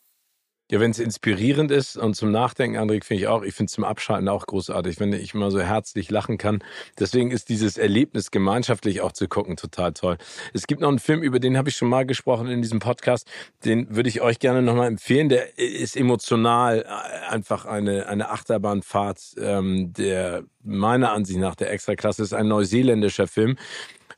Ja, 0.69 0.81
wenn 0.81 0.91
es 0.91 0.99
inspirierend 0.99 1.71
ist 1.71 1.95
und 1.95 2.15
zum 2.15 2.29
Nachdenken, 2.29 2.77
André, 2.77 3.01
finde 3.01 3.21
ich 3.21 3.27
auch. 3.27 3.43
Ich 3.43 3.55
finde 3.55 3.69
es 3.69 3.73
zum 3.73 3.85
Abschalten 3.85 4.27
auch 4.27 4.45
großartig, 4.45 4.99
wenn 4.99 5.13
ich 5.13 5.33
mal 5.33 5.49
so 5.49 5.61
herzlich 5.61 6.11
lachen 6.11 6.37
kann. 6.37 6.61
Deswegen 6.99 7.31
ist 7.31 7.47
dieses 7.47 7.77
Erlebnis 7.77 8.31
gemeinschaftlich 8.31 8.99
auch 8.99 9.13
zu 9.13 9.29
gucken 9.29 9.55
total 9.55 9.93
toll. 9.93 10.17
Es 10.53 10.67
gibt 10.67 10.81
noch 10.81 10.89
einen 10.89 10.99
Film, 10.99 11.23
über 11.23 11.39
den 11.39 11.55
habe 11.55 11.69
ich 11.69 11.77
schon 11.77 11.87
mal 11.87 12.05
gesprochen 12.05 12.47
in 12.47 12.61
diesem 12.61 12.79
Podcast. 12.79 13.31
Den 13.63 13.95
würde 13.95 14.09
ich 14.09 14.19
euch 14.19 14.39
gerne 14.39 14.61
nochmal 14.61 14.87
empfehlen. 14.87 15.29
Der 15.29 15.57
ist 15.57 15.95
emotional 15.95 16.81
äh, 16.81 17.31
einfach 17.31 17.65
eine, 17.65 18.07
eine 18.07 18.29
Achterbahnfahrt, 18.29 19.35
ähm, 19.39 19.93
der 19.93 20.43
meiner 20.63 21.13
Ansicht 21.13 21.39
nach 21.39 21.55
der 21.55 21.71
Extraklasse 21.71 22.23
ist. 22.23 22.33
Ein 22.33 22.49
neuseeländischer 22.49 23.27
Film. 23.27 23.55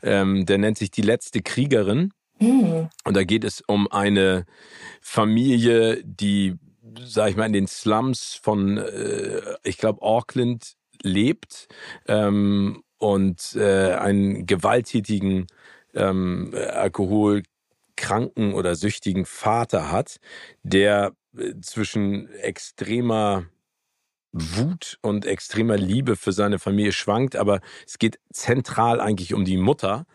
Ähm, 0.01 0.47
der 0.47 0.57
nennt 0.57 0.79
sich 0.79 0.89
Die 0.89 1.03
letzte 1.03 1.43
Kriegerin. 1.43 2.11
Mhm. 2.39 2.89
Und 3.03 3.17
da 3.17 3.23
geht 3.23 3.43
es 3.43 3.61
um 3.61 3.91
eine 3.91 4.45
Familie, 5.01 6.03
die, 6.03 6.55
sag 7.03 7.29
ich 7.29 7.35
mal, 7.35 7.45
in 7.45 7.53
den 7.53 7.67
Slums 7.67 8.39
von, 8.41 8.77
äh, 8.77 9.41
ich 9.63 9.77
glaube, 9.77 10.01
Auckland 10.01 10.75
lebt 11.01 11.67
ähm, 12.07 12.83
und 12.97 13.55
äh, 13.55 13.93
einen 13.93 14.45
gewalttätigen 14.45 15.47
ähm, 15.93 16.53
alkoholkranken 16.53 18.53
oder 18.53 18.75
süchtigen 18.75 19.25
Vater 19.25 19.91
hat, 19.91 20.19
der 20.63 21.13
äh, 21.37 21.53
zwischen 21.61 22.29
extremer 22.35 23.45
Wut 24.31 24.97
und 25.01 25.25
extremer 25.25 25.77
Liebe 25.77 26.15
für 26.15 26.31
seine 26.31 26.59
Familie 26.59 26.91
schwankt, 26.91 27.35
aber 27.35 27.61
es 27.87 27.97
geht 27.97 28.19
zentral 28.31 29.01
eigentlich 29.01 29.33
um 29.33 29.43
die 29.43 29.57
Mutter. 29.57 30.05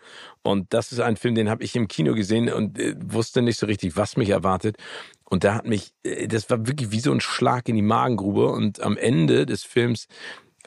Und 0.41 0.73
das 0.73 0.91
ist 0.91 0.99
ein 0.99 1.17
Film, 1.17 1.35
den 1.35 1.49
habe 1.49 1.63
ich 1.63 1.75
im 1.75 1.87
Kino 1.87 2.13
gesehen 2.13 2.51
und 2.51 2.79
äh, 2.79 2.95
wusste 3.03 3.41
nicht 3.41 3.59
so 3.59 3.65
richtig, 3.65 3.97
was 3.97 4.15
mich 4.15 4.29
erwartet. 4.29 4.77
Und 5.25 5.43
da 5.43 5.55
hat 5.55 5.65
mich, 5.65 5.93
äh, 6.03 6.27
das 6.27 6.49
war 6.49 6.65
wirklich 6.65 6.91
wie 6.91 6.99
so 6.99 7.11
ein 7.11 7.19
Schlag 7.19 7.67
in 7.67 7.75
die 7.75 7.81
Magengrube. 7.81 8.47
Und 8.47 8.79
am 8.79 8.95
Ende 8.95 9.45
des 9.45 9.63
Films 9.63 10.07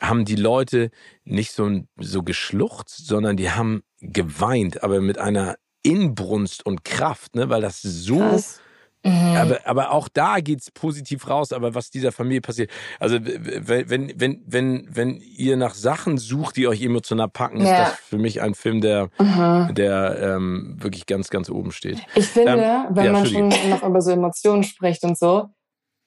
haben 0.00 0.25
die 0.25 0.37
Leute 0.37 0.90
nicht 1.25 1.52
so, 1.52 1.85
so 1.97 2.23
geschlucht, 2.23 2.88
sondern 2.90 3.37
die 3.37 3.50
haben 3.50 3.83
geweint, 4.00 4.83
aber 4.83 5.00
mit 5.00 5.19
einer 5.19 5.57
Inbrunst 5.83 6.67
und 6.67 6.85
Kraft, 6.85 7.35
ne, 7.35 7.49
weil 7.49 7.62
das 7.62 7.81
so 7.81 8.19
Krass 8.19 8.61
Mhm. 9.05 9.37
Aber, 9.37 9.61
aber 9.64 9.90
auch 9.93 10.09
da 10.09 10.40
geht's 10.40 10.71
positiv 10.71 11.28
raus, 11.28 11.52
aber 11.52 11.75
was 11.75 11.90
dieser 11.90 12.11
Familie 12.12 12.40
passiert. 12.40 12.71
Also 12.99 13.19
wenn, 13.21 14.12
wenn, 14.21 14.43
wenn, 14.47 14.88
wenn 14.90 15.21
ihr 15.21 15.57
nach 15.57 15.75
Sachen 15.75 16.19
sucht, 16.19 16.57
die 16.57 16.67
euch 16.67 16.83
emotional 16.83 17.28
packen, 17.28 17.64
ja. 17.64 17.85
ist 17.85 17.93
das 17.93 18.00
für 18.00 18.19
mich 18.19 18.40
ein 18.43 18.55
Film, 18.55 18.81
der, 18.81 19.11
mhm. 19.19 19.75
der 19.75 20.19
ähm, 20.21 20.76
wirklich 20.78 21.07
ganz, 21.07 21.31
ganz 21.31 21.49
oben 21.49 21.71
steht. 21.71 22.00
Ich 22.14 22.26
finde, 22.26 22.52
ähm, 22.52 22.87
wenn 22.90 23.05
ja, 23.05 23.12
man 23.12 23.26
schon 23.26 23.49
noch 23.49 23.83
über 23.83 24.00
so 24.00 24.11
Emotionen 24.11 24.64
spricht 24.64 25.05
und 25.05 25.17
so, 25.17 25.49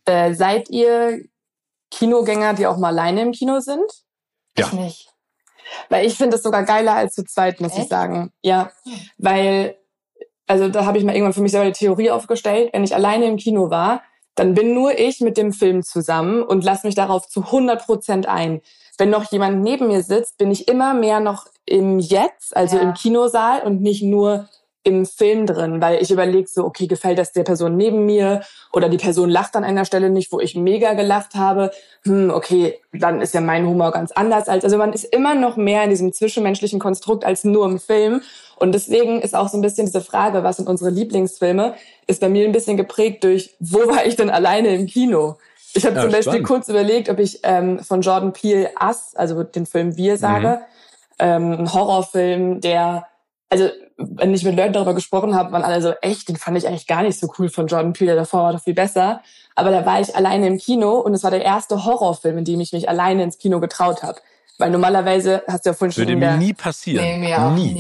äh, 0.06 0.34
seid 0.34 0.70
ihr 0.70 1.24
Kinogänger, 1.92 2.54
die 2.54 2.68
auch 2.68 2.78
mal 2.78 2.90
alleine 2.90 3.22
im 3.22 3.32
Kino 3.32 3.60
sind? 3.60 3.90
Ja. 4.58 4.68
Ich 4.68 4.74
nicht. 4.74 5.08
Weil 5.90 6.06
ich 6.06 6.16
finde 6.16 6.36
es 6.36 6.44
sogar 6.44 6.64
geiler 6.64 6.96
als 6.96 7.14
zu 7.14 7.24
zweit, 7.24 7.62
muss 7.62 7.74
Echt? 7.74 7.84
ich 7.84 7.88
sagen. 7.88 8.32
Ja, 8.42 8.72
weil 9.18 9.78
also 10.52 10.68
da 10.68 10.86
habe 10.86 10.98
ich 10.98 11.06
mal 11.06 11.14
irgendwann 11.14 11.34
für 11.34 11.42
mich 11.42 11.54
selber 11.54 11.68
die 11.68 11.80
Theorie 11.80 12.12
aufgestellt, 12.12 12.72
wenn 12.74 12.84
ich 12.84 12.94
alleine 12.94 13.26
im 13.26 13.38
Kino 13.38 13.70
war, 13.70 14.02
dann 14.36 14.54
bin 14.54 14.74
nur 14.74 15.00
ich 15.00 15.22
mit 15.22 15.38
dem 15.38 15.54
Film 15.54 15.82
zusammen 15.82 16.44
und 16.44 16.66
lass 16.66 16.84
mich 16.84 16.94
darauf 16.94 17.28
zu 17.28 17.44
100 17.44 17.86
Prozent 17.86 18.28
ein. 18.28 18.62
Wenn 18.98 19.10
noch 19.10 19.32
jemand 19.32 19.62
neben 19.62 19.88
mir 19.88 20.04
sitzt, 20.04 20.38
bin 20.38 20.52
ich 20.52 20.68
immer 20.68 20.94
mehr 20.94 21.22
noch 21.22 21.46
im 21.66 22.00
Jetzt, 22.00 22.56
also 22.56 22.76
ja. 22.76 22.84
im 22.84 22.94
Kinosaal 22.94 23.64
und 23.64 23.82
nicht 23.82 24.04
nur 24.04 24.50
im 24.84 25.06
Film 25.06 25.46
drin, 25.46 25.80
weil 25.80 26.02
ich 26.02 26.10
überlege 26.10 26.48
so, 26.48 26.66
okay, 26.66 26.88
gefällt 26.88 27.20
das 27.20 27.34
der 27.34 27.44
Person 27.44 27.78
neben 27.78 28.06
mir 28.06 28.42
oder 28.74 28.90
die 28.90 28.98
Person 28.98 29.30
lacht 29.30 29.56
an 29.56 29.64
einer 29.64 29.86
Stelle 29.86 30.10
nicht, 30.10 30.32
wo 30.32 30.40
ich 30.40 30.56
mega 30.56 30.94
gelacht 30.94 31.36
habe. 31.36 31.72
Hm, 32.04 32.32
okay, 32.32 32.80
dann 32.92 33.22
ist 33.22 33.34
ja 33.36 33.42
mein 33.42 33.68
Humor 33.68 33.92
ganz 33.92 34.12
anders 34.12 34.50
als, 34.50 34.64
also 34.64 34.78
man 34.78 34.92
ist 34.94 35.04
immer 35.04 35.36
noch 35.36 35.56
mehr 35.56 35.84
in 35.84 35.92
diesem 35.92 36.14
zwischenmenschlichen 36.14 36.80
Konstrukt 36.80 37.26
als 37.26 37.44
nur 37.44 37.66
im 37.66 37.80
Film. 37.80 38.22
Und 38.56 38.74
deswegen 38.74 39.22
ist 39.22 39.36
auch 39.36 39.50
so 39.50 39.58
ein 39.58 39.62
bisschen 39.62 39.86
diese 39.86 40.02
Frage, 40.02 40.44
was 40.44 40.58
sind 40.58 40.68
unsere 40.68 40.90
Lieblingsfilme, 40.90 41.76
ist 42.08 42.22
bei 42.22 42.30
mir 42.30 42.46
ein 42.46 42.52
bisschen 42.52 42.78
geprägt 42.78 43.24
durch, 43.24 43.56
wo 43.60 43.80
war 43.88 44.06
ich 44.06 44.16
denn 44.16 44.32
alleine 44.32 44.76
im 44.76 44.88
Kino? 44.88 45.38
Ich 45.74 45.86
habe 45.86 45.96
ja, 45.96 46.02
zum 46.02 46.12
Beispiel 46.12 46.34
spannend. 46.34 46.48
kurz 46.48 46.70
überlegt, 46.70 47.10
ob 47.10 47.20
ich 47.20 47.40
ähm, 47.44 47.80
von 47.80 48.02
Jordan 48.02 48.34
Peele 48.34 48.72
Us, 48.84 49.16
also 49.16 49.44
den 49.44 49.66
Film 49.66 49.96
Wir 49.96 50.18
sage, 50.18 50.60
mhm. 50.60 50.64
ähm, 51.20 51.52
ein 51.52 51.74
Horrorfilm, 51.74 52.62
der 52.62 53.08
also 53.52 53.70
wenn 53.98 54.34
ich 54.34 54.44
mit 54.44 54.56
Leuten 54.56 54.74
darüber 54.74 54.96
gesprochen 54.96 55.36
habe, 55.36 55.52
waren 55.52 55.64
alle 55.64 55.82
so, 55.82 55.92
echt, 56.02 56.30
den 56.30 56.38
fand 56.38 56.58
ich 56.58 56.68
eigentlich 56.68 56.88
gar 56.88 57.04
nicht 57.04 57.20
so 57.20 57.32
cool 57.38 57.50
von 57.50 57.68
Jordan 57.68 57.94
Peele, 57.94 58.14
der 58.14 58.22
davor 58.22 58.44
war 58.44 58.54
doch 58.54 58.64
viel 58.64 58.74
besser. 58.74 59.22
Aber 59.56 59.72
da 59.72 59.86
war 59.86 60.00
ich 60.00 60.16
alleine 60.16 60.48
im 60.48 60.58
Kino 60.58 61.00
und 61.00 61.14
es 61.14 61.24
war 61.24 61.32
der 61.32 61.44
erste 61.44 61.84
Horrorfilm, 61.84 62.40
in 62.40 62.46
dem 62.46 62.62
ich 62.62 62.72
mich 62.72 62.88
alleine 62.88 63.24
ins 63.24 63.38
Kino 63.38 63.60
getraut 63.60 64.04
habe. 64.04 64.20
Weil 64.58 64.70
normalerweise 64.70 65.44
hast 65.48 65.66
du 65.66 65.72
ja 65.72 65.74
vorhin 65.74 65.92
schon. 65.92 66.04
Würde 66.04 66.16
mir 66.16 66.38
nie 66.38 66.54
passieren. 66.54 67.04
Nee, 67.04 67.18
mir 67.18 67.42
auch 67.42 67.52
nie. 67.52 67.80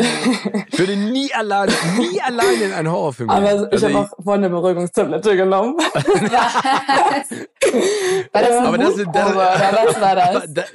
ich 0.67 0.79
würde 0.79 0.95
nie 0.95 1.31
allein, 1.33 1.69
nie 1.97 2.19
alleine 2.21 2.63
in 2.63 2.73
einen 2.73 2.91
Horrorfilm 2.91 3.29
gehen. 3.29 3.37
Aber 3.37 3.67
ich 3.67 3.71
also 3.71 3.87
habe 3.87 3.99
auch 3.99 4.09
vorhin 4.23 4.43
eine 4.43 4.49
Beruhigungstablette 4.49 5.35
genommen. 5.35 5.77
war 8.31 8.41
das 8.41 8.51
ein 8.51 8.65
aber, 8.65 8.77
das, 8.77 8.97
ist, 8.97 9.07
das, 9.13 9.35
was 9.35 10.01
war 10.01 10.15
das? 10.15 10.35
Aber, 10.35 10.65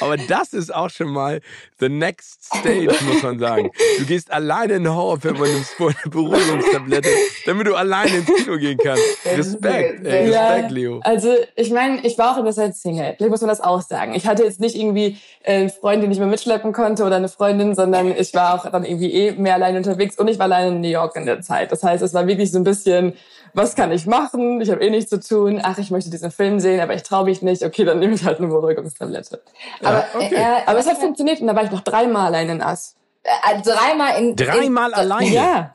aber 0.00 0.16
das 0.16 0.52
ist 0.52 0.74
auch 0.74 0.90
schon 0.90 1.08
mal 1.08 1.40
the 1.78 1.88
next 1.88 2.44
stage, 2.44 2.92
muss 3.06 3.22
man 3.22 3.38
sagen. 3.38 3.70
Du 3.98 4.06
gehst 4.06 4.32
alleine 4.32 4.74
in 4.74 4.86
einen 4.86 4.94
Horrorfilm 4.94 5.40
und 5.40 5.52
nimmst 5.52 5.74
vor 5.74 5.90
eine 5.90 6.10
Beruhigungstablette, 6.10 7.08
damit 7.46 7.66
du 7.66 7.74
alleine 7.74 8.16
ins 8.18 8.26
Kino 8.26 8.56
gehen 8.56 8.78
kannst. 8.82 9.04
Respekt, 9.24 10.04
ey, 10.04 10.28
Respekt, 10.28 10.32
ja, 10.32 10.66
Leo. 10.68 11.00
Also 11.04 11.34
ich 11.54 11.70
meine, 11.70 12.04
ich 12.04 12.18
war 12.18 12.34
auch 12.34 12.38
immer 12.38 12.52
Zeit 12.52 12.74
Single. 12.76 13.14
Vielleicht 13.16 13.30
muss 13.30 13.40
man 13.40 13.48
das 13.48 13.60
auch 13.60 13.82
sagen. 13.82 14.14
Ich 14.14 14.26
hatte 14.26 14.42
jetzt 14.44 14.60
nicht 14.60 14.76
irgendwie 14.76 15.18
einen 15.44 15.70
Freund, 15.70 16.02
den 16.02 16.10
ich 16.12 16.18
mir 16.18 16.26
mitschleppen 16.26 16.72
konnte 16.72 17.04
oder 17.04 17.16
eine 17.16 17.28
Freundin, 17.28 17.74
sondern 17.74 18.14
ich 18.16 18.34
war 18.34 18.54
auch 18.54 18.70
dann 18.70 18.84
irgendwie 18.84 19.12
eh 19.12 19.32
mehr 19.32 19.54
allein 19.54 19.76
unterwegs 19.76 20.18
und 20.18 20.28
ich 20.28 20.38
war 20.38 20.44
allein 20.44 20.74
in 20.74 20.80
New 20.80 20.88
York 20.88 21.16
in 21.16 21.26
der 21.26 21.40
Zeit. 21.40 21.72
Das 21.72 21.82
heißt, 21.82 22.02
es 22.02 22.14
war 22.14 22.26
wirklich 22.26 22.52
so 22.52 22.58
ein 22.58 22.64
bisschen, 22.64 23.14
was 23.54 23.74
kann 23.74 23.92
ich 23.92 24.06
machen? 24.06 24.60
Ich 24.60 24.70
habe 24.70 24.82
eh 24.82 24.90
nichts 24.90 25.10
zu 25.10 25.20
tun. 25.20 25.60
Ach, 25.62 25.78
ich 25.78 25.90
möchte 25.90 26.10
diesen 26.10 26.30
Film 26.30 26.60
sehen, 26.60 26.80
aber 26.80 26.94
ich 26.94 27.02
traue 27.02 27.24
mich 27.24 27.42
nicht. 27.42 27.62
Okay, 27.62 27.84
dann 27.84 27.98
nehme 27.98 28.14
ich 28.14 28.24
halt 28.24 28.38
eine 28.38 28.48
Beruhigungstablette. 28.48 29.40
Ja, 29.80 29.88
aber, 29.88 30.04
okay. 30.14 30.34
äh, 30.34 30.62
aber 30.66 30.78
es 30.78 30.88
hat 30.88 30.98
funktioniert 30.98 31.40
und 31.40 31.46
da 31.46 31.56
war 31.56 31.64
ich 31.64 31.70
noch 31.70 31.82
dreimal 31.82 32.26
allein 32.26 32.48
in 32.48 32.62
Ass. 32.62 32.96
Äh, 33.22 33.60
dreimal 33.62 34.18
in 34.18 34.36
dreimal 34.36 34.90
in, 34.90 34.94
alleine. 34.96 35.34
Ja. 35.34 35.74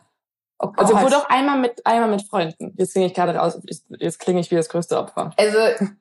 Oh 0.59 0.71
also 0.75 0.99
wurde 0.99 1.17
auch 1.17 1.29
einmal 1.29 1.59
mit 1.59 1.85
einmal 1.85 2.09
mit 2.09 2.23
Freunden. 2.23 2.73
Jetzt 2.77 2.93
klinge 2.93 3.07
ich 3.07 3.13
gerade 3.13 3.35
raus. 3.35 3.59
Jetzt 3.99 4.19
klinge 4.19 4.39
ich 4.39 4.49
wie 4.49 4.55
das 4.55 4.69
größte 4.69 4.97
Opfer. 4.97 5.31
Also 5.37 5.57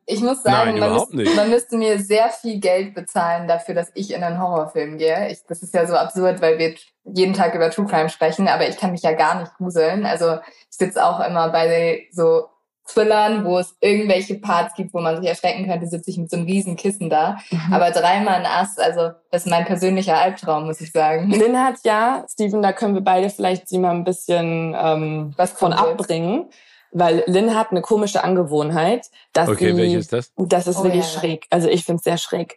ich 0.06 0.22
muss 0.22 0.42
sagen, 0.42 0.78
Nein, 0.78 0.80
man, 0.80 0.92
müsste, 0.94 1.36
man, 1.36 1.50
müsste, 1.50 1.76
mir 1.76 1.98
sehr 1.98 2.30
viel 2.30 2.58
Geld 2.58 2.94
bezahlen 2.94 3.48
dafür, 3.48 3.74
dass 3.74 3.90
ich 3.92 4.14
in 4.14 4.24
einen 4.24 4.40
Horrorfilm 4.40 4.96
gehe. 4.96 5.30
Ich, 5.30 5.44
das 5.46 5.62
ist 5.62 5.74
ja 5.74 5.86
so 5.86 5.94
absurd, 5.94 6.40
weil 6.40 6.58
wir 6.58 6.74
jeden 7.04 7.34
Tag 7.34 7.54
über 7.54 7.70
True 7.70 7.86
Crime 7.86 8.08
sprechen, 8.08 8.48
aber 8.48 8.66
ich 8.66 8.78
kann 8.78 8.92
mich 8.92 9.02
ja 9.02 9.12
gar 9.12 9.38
nicht 9.38 9.54
gruseln. 9.58 10.06
Also 10.06 10.36
ich 10.70 10.76
sitze 10.76 11.04
auch 11.04 11.20
immer 11.20 11.50
bei 11.50 12.08
so 12.10 12.46
Thrillern, 12.86 13.44
wo 13.44 13.58
es 13.58 13.76
irgendwelche 13.80 14.36
Parts 14.36 14.74
gibt, 14.74 14.94
wo 14.94 15.00
man 15.00 15.16
sich 15.16 15.28
erschrecken 15.28 15.68
könnte, 15.68 15.86
sitze 15.86 16.10
ich 16.10 16.18
mit 16.18 16.30
so 16.30 16.36
einem 16.36 16.46
riesen 16.46 16.76
Kissen 16.76 17.10
da. 17.10 17.36
Mhm. 17.50 17.72
Aber 17.72 17.90
dreimal 17.90 18.34
ein 18.34 18.46
Ass, 18.46 18.78
also 18.78 19.10
das 19.30 19.44
ist 19.44 19.50
mein 19.50 19.64
persönlicher 19.64 20.16
Albtraum, 20.16 20.66
muss 20.66 20.80
ich 20.80 20.92
sagen. 20.92 21.30
Lynn 21.32 21.58
hat 21.58 21.76
ja, 21.84 22.24
Steven, 22.28 22.62
da 22.62 22.72
können 22.72 22.94
wir 22.94 23.02
beide 23.02 23.30
vielleicht 23.30 23.68
sie 23.68 23.78
mal 23.78 23.90
ein 23.90 24.04
bisschen 24.04 24.76
ähm, 24.78 25.34
was 25.36 25.52
von 25.52 25.72
abbringen. 25.72 26.46
Weil 26.92 27.24
Lynn 27.26 27.54
hat 27.54 27.72
eine 27.72 27.82
komische 27.82 28.24
Angewohnheit, 28.24 29.06
dass 29.32 29.48
okay, 29.48 29.72
sie, 29.72 29.76
welche 29.76 29.98
ist 29.98 30.12
das? 30.12 30.32
Das 30.36 30.66
ist 30.66 30.78
oh, 30.78 30.84
wirklich 30.84 31.12
ja. 31.12 31.20
schräg. 31.20 31.46
Also 31.50 31.68
ich 31.68 31.84
finde 31.84 31.98
es 31.98 32.04
sehr 32.04 32.16
schräg. 32.16 32.56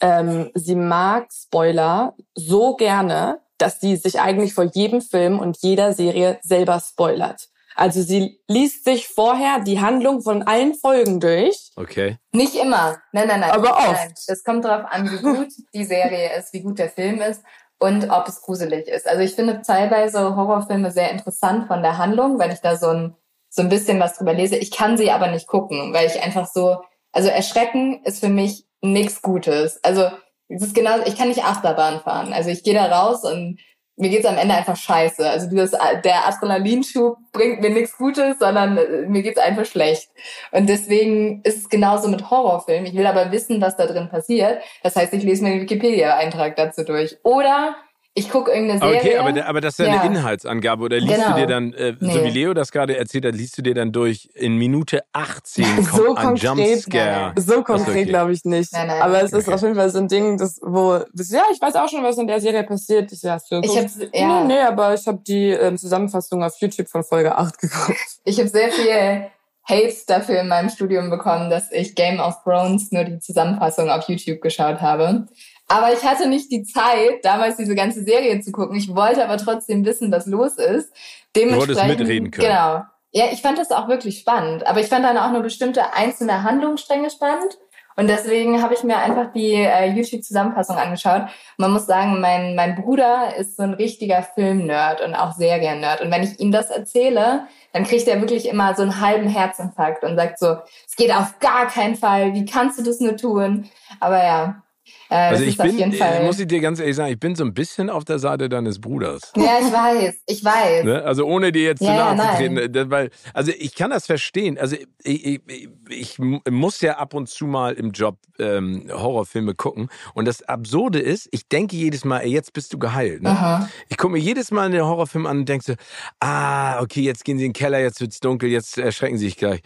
Ähm, 0.00 0.50
sie 0.54 0.74
mag 0.74 1.28
Spoiler 1.32 2.14
so 2.34 2.74
gerne, 2.74 3.38
dass 3.58 3.80
sie 3.80 3.96
sich 3.96 4.20
eigentlich 4.20 4.54
vor 4.54 4.64
jedem 4.64 5.00
Film 5.00 5.38
und 5.38 5.58
jeder 5.62 5.92
Serie 5.92 6.38
selber 6.42 6.80
spoilert. 6.80 7.48
Also 7.80 8.02
sie 8.02 8.38
liest 8.46 8.84
sich 8.84 9.08
vorher 9.08 9.60
die 9.60 9.80
Handlung 9.80 10.20
von 10.20 10.42
allen 10.42 10.74
Folgen 10.74 11.18
durch. 11.18 11.70
Okay. 11.76 12.18
Nicht 12.30 12.54
immer. 12.54 12.98
Nein, 13.12 13.26
nein, 13.26 13.40
nein. 13.40 13.50
Aber 13.50 13.70
oft. 13.70 13.92
Nein. 13.92 14.14
Das 14.26 14.44
kommt 14.44 14.66
darauf 14.66 14.92
an, 14.92 15.10
wie 15.10 15.16
gut 15.16 15.48
die 15.74 15.84
Serie 15.84 16.36
ist, 16.38 16.52
wie 16.52 16.60
gut 16.60 16.78
der 16.78 16.90
Film 16.90 17.22
ist 17.22 17.42
und 17.78 18.10
ob 18.10 18.28
es 18.28 18.42
gruselig 18.42 18.86
ist. 18.86 19.08
Also 19.08 19.22
ich 19.22 19.34
finde 19.34 19.62
teilweise 19.62 20.36
Horrorfilme 20.36 20.90
sehr 20.90 21.10
interessant 21.10 21.68
von 21.68 21.80
der 21.80 21.96
Handlung, 21.96 22.38
weil 22.38 22.52
ich 22.52 22.60
da 22.60 22.76
so 22.76 22.88
ein, 22.88 23.16
so 23.48 23.62
ein 23.62 23.70
bisschen 23.70 23.98
was 23.98 24.18
drüber 24.18 24.34
lese. 24.34 24.56
Ich 24.56 24.72
kann 24.72 24.98
sie 24.98 25.10
aber 25.10 25.28
nicht 25.28 25.46
gucken, 25.46 25.94
weil 25.94 26.06
ich 26.06 26.22
einfach 26.22 26.46
so, 26.46 26.82
also 27.12 27.30
erschrecken 27.30 28.02
ist 28.04 28.20
für 28.20 28.28
mich 28.28 28.66
nichts 28.82 29.22
Gutes. 29.22 29.82
Also 29.82 30.10
es 30.48 30.60
ist 30.60 30.74
genau, 30.74 30.98
ich 31.06 31.16
kann 31.16 31.28
nicht 31.28 31.44
Achterbahn 31.44 32.00
fahren. 32.00 32.34
Also 32.34 32.50
ich 32.50 32.62
gehe 32.62 32.74
da 32.74 32.94
raus 32.94 33.24
und 33.24 33.58
mir 34.00 34.08
geht's 34.08 34.26
am 34.26 34.38
Ende 34.38 34.54
einfach 34.54 34.76
scheiße. 34.76 35.28
Also 35.28 35.48
dieses, 35.48 35.70
der 35.70 36.26
Adrenalinschub 36.26 37.18
bringt 37.32 37.60
mir 37.60 37.70
nichts 37.70 37.96
Gutes, 37.96 38.38
sondern 38.38 38.78
äh, 38.78 39.06
mir 39.06 39.22
geht's 39.22 39.38
einfach 39.38 39.66
schlecht. 39.66 40.10
Und 40.52 40.68
deswegen 40.68 41.42
ist 41.44 41.58
es 41.58 41.68
genauso 41.68 42.08
mit 42.08 42.30
Horrorfilmen. 42.30 42.86
Ich 42.86 42.96
will 42.96 43.06
aber 43.06 43.30
wissen, 43.30 43.60
was 43.60 43.76
da 43.76 43.86
drin 43.86 44.08
passiert. 44.08 44.62
Das 44.82 44.96
heißt, 44.96 45.12
ich 45.12 45.22
lese 45.22 45.44
mir 45.44 45.50
den 45.50 45.62
Wikipedia-Eintrag 45.62 46.56
dazu 46.56 46.84
durch. 46.84 47.18
Oder 47.22 47.76
ich 48.12 48.28
gucke 48.28 48.50
irgendeine 48.50 48.80
Serie. 48.80 48.98
Okay, 48.98 49.16
aber, 49.18 49.46
aber 49.46 49.60
das 49.60 49.78
ist 49.78 49.86
ja, 49.86 49.94
ja. 49.94 50.00
eine 50.00 50.16
Inhaltsangabe. 50.16 50.82
Oder 50.84 50.98
liest 50.98 51.14
genau. 51.14 51.34
du 51.34 51.40
dir 51.40 51.46
dann, 51.46 51.72
äh, 51.74 51.94
nee. 52.00 52.12
so 52.12 52.24
wie 52.24 52.30
Leo 52.30 52.54
das 52.54 52.72
gerade 52.72 52.96
erzählt 52.96 53.24
hat, 53.24 53.34
liest 53.36 53.56
du 53.56 53.62
dir 53.62 53.74
dann 53.74 53.92
durch, 53.92 54.28
in 54.34 54.56
Minute 54.56 55.04
18 55.12 55.64
kommt 55.86 55.88
so 55.90 56.14
ein 56.16 56.34
Jumpscare. 56.34 57.32
So 57.36 57.62
konkret 57.62 57.88
okay. 57.88 58.04
glaube 58.06 58.32
ich 58.32 58.44
nicht. 58.44 58.72
Nein, 58.72 58.88
nein. 58.88 59.00
Aber 59.00 59.22
es 59.22 59.32
ist 59.32 59.48
auf 59.48 59.62
jeden 59.62 59.76
Fall 59.76 59.90
so 59.90 59.98
ein 59.98 60.08
Ding, 60.08 60.36
das, 60.38 60.58
wo, 60.60 60.94
ja, 60.94 61.42
ich 61.52 61.60
weiß 61.60 61.76
auch 61.76 61.88
schon, 61.88 62.02
was 62.02 62.18
in 62.18 62.26
der 62.26 62.40
Serie 62.40 62.64
passiert. 62.64 63.12
Ich, 63.12 63.22
ja, 63.22 63.38
so, 63.38 63.60
ich 63.62 63.76
hab's, 63.76 63.98
ja. 64.12 64.42
Nee, 64.42 64.54
nee, 64.54 64.60
aber 64.60 64.92
ich 64.94 65.06
habe 65.06 65.20
die 65.24 65.50
ähm, 65.50 65.78
Zusammenfassung 65.78 66.42
auf 66.42 66.56
YouTube 66.58 66.88
von 66.88 67.04
Folge 67.04 67.36
8 67.36 67.58
geguckt. 67.58 67.98
Ich 68.24 68.38
habe 68.38 68.48
sehr 68.48 68.70
viel 68.70 69.30
Hate 69.64 69.96
dafür 70.06 70.40
in 70.40 70.48
meinem 70.48 70.68
Studium 70.68 71.10
bekommen, 71.10 71.48
dass 71.48 71.70
ich 71.72 71.94
Game 71.94 72.20
of 72.20 72.42
Thrones 72.42 72.90
nur 72.92 73.04
die 73.04 73.18
Zusammenfassung 73.18 73.88
auf 73.88 74.08
YouTube 74.08 74.40
geschaut 74.40 74.80
habe. 74.80 75.26
Aber 75.70 75.92
ich 75.92 76.04
hatte 76.04 76.28
nicht 76.28 76.50
die 76.50 76.64
Zeit, 76.64 77.24
damals 77.24 77.56
diese 77.56 77.76
ganze 77.76 78.02
Serie 78.02 78.40
zu 78.40 78.50
gucken. 78.50 78.76
Ich 78.76 78.92
wollte 78.92 79.24
aber 79.24 79.38
trotzdem 79.38 79.84
wissen, 79.84 80.10
was 80.10 80.26
los 80.26 80.56
ist. 80.56 80.92
Dementsprechend, 81.36 81.76
du 81.76 81.76
wolltest 81.76 82.00
mitreden 82.00 82.30
können. 82.32 82.48
Genau. 82.48 82.82
Ja, 83.12 83.32
ich 83.32 83.40
fand 83.40 83.56
das 83.56 83.70
auch 83.70 83.86
wirklich 83.86 84.18
spannend. 84.18 84.66
Aber 84.66 84.80
ich 84.80 84.88
fand 84.88 85.04
dann 85.04 85.16
auch 85.16 85.30
nur 85.30 85.42
bestimmte 85.42 85.94
einzelne 85.94 86.42
Handlungsstränge 86.42 87.08
spannend. 87.08 87.56
Und 87.94 88.08
deswegen 88.08 88.62
habe 88.62 88.74
ich 88.74 88.82
mir 88.82 88.96
einfach 88.96 89.32
die 89.32 89.52
äh, 89.52 89.92
YouTube-Zusammenfassung 89.92 90.76
angeschaut. 90.76 91.26
Man 91.56 91.70
muss 91.70 91.86
sagen, 91.86 92.20
mein, 92.20 92.56
mein 92.56 92.74
Bruder 92.74 93.36
ist 93.36 93.56
so 93.56 93.62
ein 93.62 93.74
richtiger 93.74 94.24
Film-Nerd 94.24 95.02
und 95.02 95.14
auch 95.14 95.34
sehr 95.34 95.60
gern 95.60 95.80
Nerd. 95.80 96.00
Und 96.00 96.10
wenn 96.10 96.24
ich 96.24 96.40
ihm 96.40 96.50
das 96.50 96.70
erzähle, 96.70 97.46
dann 97.72 97.84
kriegt 97.84 98.08
er 98.08 98.20
wirklich 98.20 98.48
immer 98.48 98.74
so 98.74 98.82
einen 98.82 99.00
halben 99.00 99.28
Herzinfarkt 99.28 100.02
und 100.02 100.16
sagt 100.16 100.40
so, 100.40 100.56
es 100.88 100.96
geht 100.96 101.14
auf 101.14 101.38
gar 101.38 101.68
keinen 101.68 101.94
Fall, 101.94 102.34
wie 102.34 102.44
kannst 102.44 102.78
du 102.78 102.82
das 102.82 102.98
nur 102.98 103.16
tun? 103.16 103.68
Aber 104.00 104.24
ja, 104.24 104.62
äh, 105.10 105.14
also 105.14 105.42
ich 105.42 105.56
bin, 105.56 105.78
äh, 105.78 106.24
muss 106.24 106.38
ich 106.38 106.46
dir 106.46 106.60
ganz 106.60 106.78
ehrlich 106.78 106.94
sagen, 106.94 107.12
ich 107.12 107.18
bin 107.18 107.34
so 107.34 107.44
ein 107.44 107.52
bisschen 107.52 107.90
auf 107.90 108.04
der 108.04 108.20
Seite 108.20 108.48
deines 108.48 108.80
Bruders. 108.80 109.32
Ja, 109.36 109.58
ich 109.60 109.72
weiß, 109.72 110.14
ich 110.26 110.44
weiß. 110.44 110.84
Ne? 110.84 111.02
Also 111.02 111.24
ohne 111.24 111.50
dir 111.50 111.64
jetzt 111.64 111.80
zu 111.80 111.86
ja, 111.86 112.14
nahe 112.14 112.30
zu 112.30 112.36
treten, 112.36 112.56
äh, 112.56 112.90
weil, 112.90 113.10
also 113.34 113.50
ich 113.58 113.74
kann 113.74 113.90
das 113.90 114.06
verstehen. 114.06 114.56
Also 114.56 114.76
ich, 115.02 115.40
ich, 115.48 115.68
ich, 115.88 116.18
muss 116.18 116.80
ja 116.80 116.98
ab 116.98 117.14
und 117.14 117.28
zu 117.28 117.46
mal 117.46 117.74
im 117.74 117.90
Job 117.90 118.18
ähm, 118.38 118.88
Horrorfilme 118.88 119.54
gucken 119.54 119.88
und 120.14 120.26
das 120.26 120.42
Absurde 120.42 121.00
ist, 121.00 121.28
ich 121.32 121.48
denke 121.48 121.74
jedes 121.74 122.04
Mal, 122.04 122.20
ey, 122.20 122.30
jetzt 122.30 122.52
bist 122.52 122.72
du 122.72 122.78
geheilt. 122.78 123.22
Ne? 123.22 123.68
Ich 123.88 123.96
gucke 123.96 124.12
mir 124.12 124.20
jedes 124.20 124.52
Mal 124.52 124.66
einen 124.66 124.80
Horrorfilm 124.80 125.26
an 125.26 125.38
und 125.38 125.48
denke 125.48 125.64
so, 125.64 125.74
ah, 126.20 126.80
okay, 126.80 127.00
jetzt 127.00 127.24
gehen 127.24 127.38
sie 127.38 127.46
in 127.46 127.52
den 127.52 127.58
Keller, 127.58 127.80
jetzt 127.80 128.00
wird's 128.00 128.20
dunkel, 128.20 128.48
jetzt 128.48 128.78
erschrecken 128.78 129.18
sie 129.18 129.26
sich 129.26 129.36
gleich. 129.36 129.60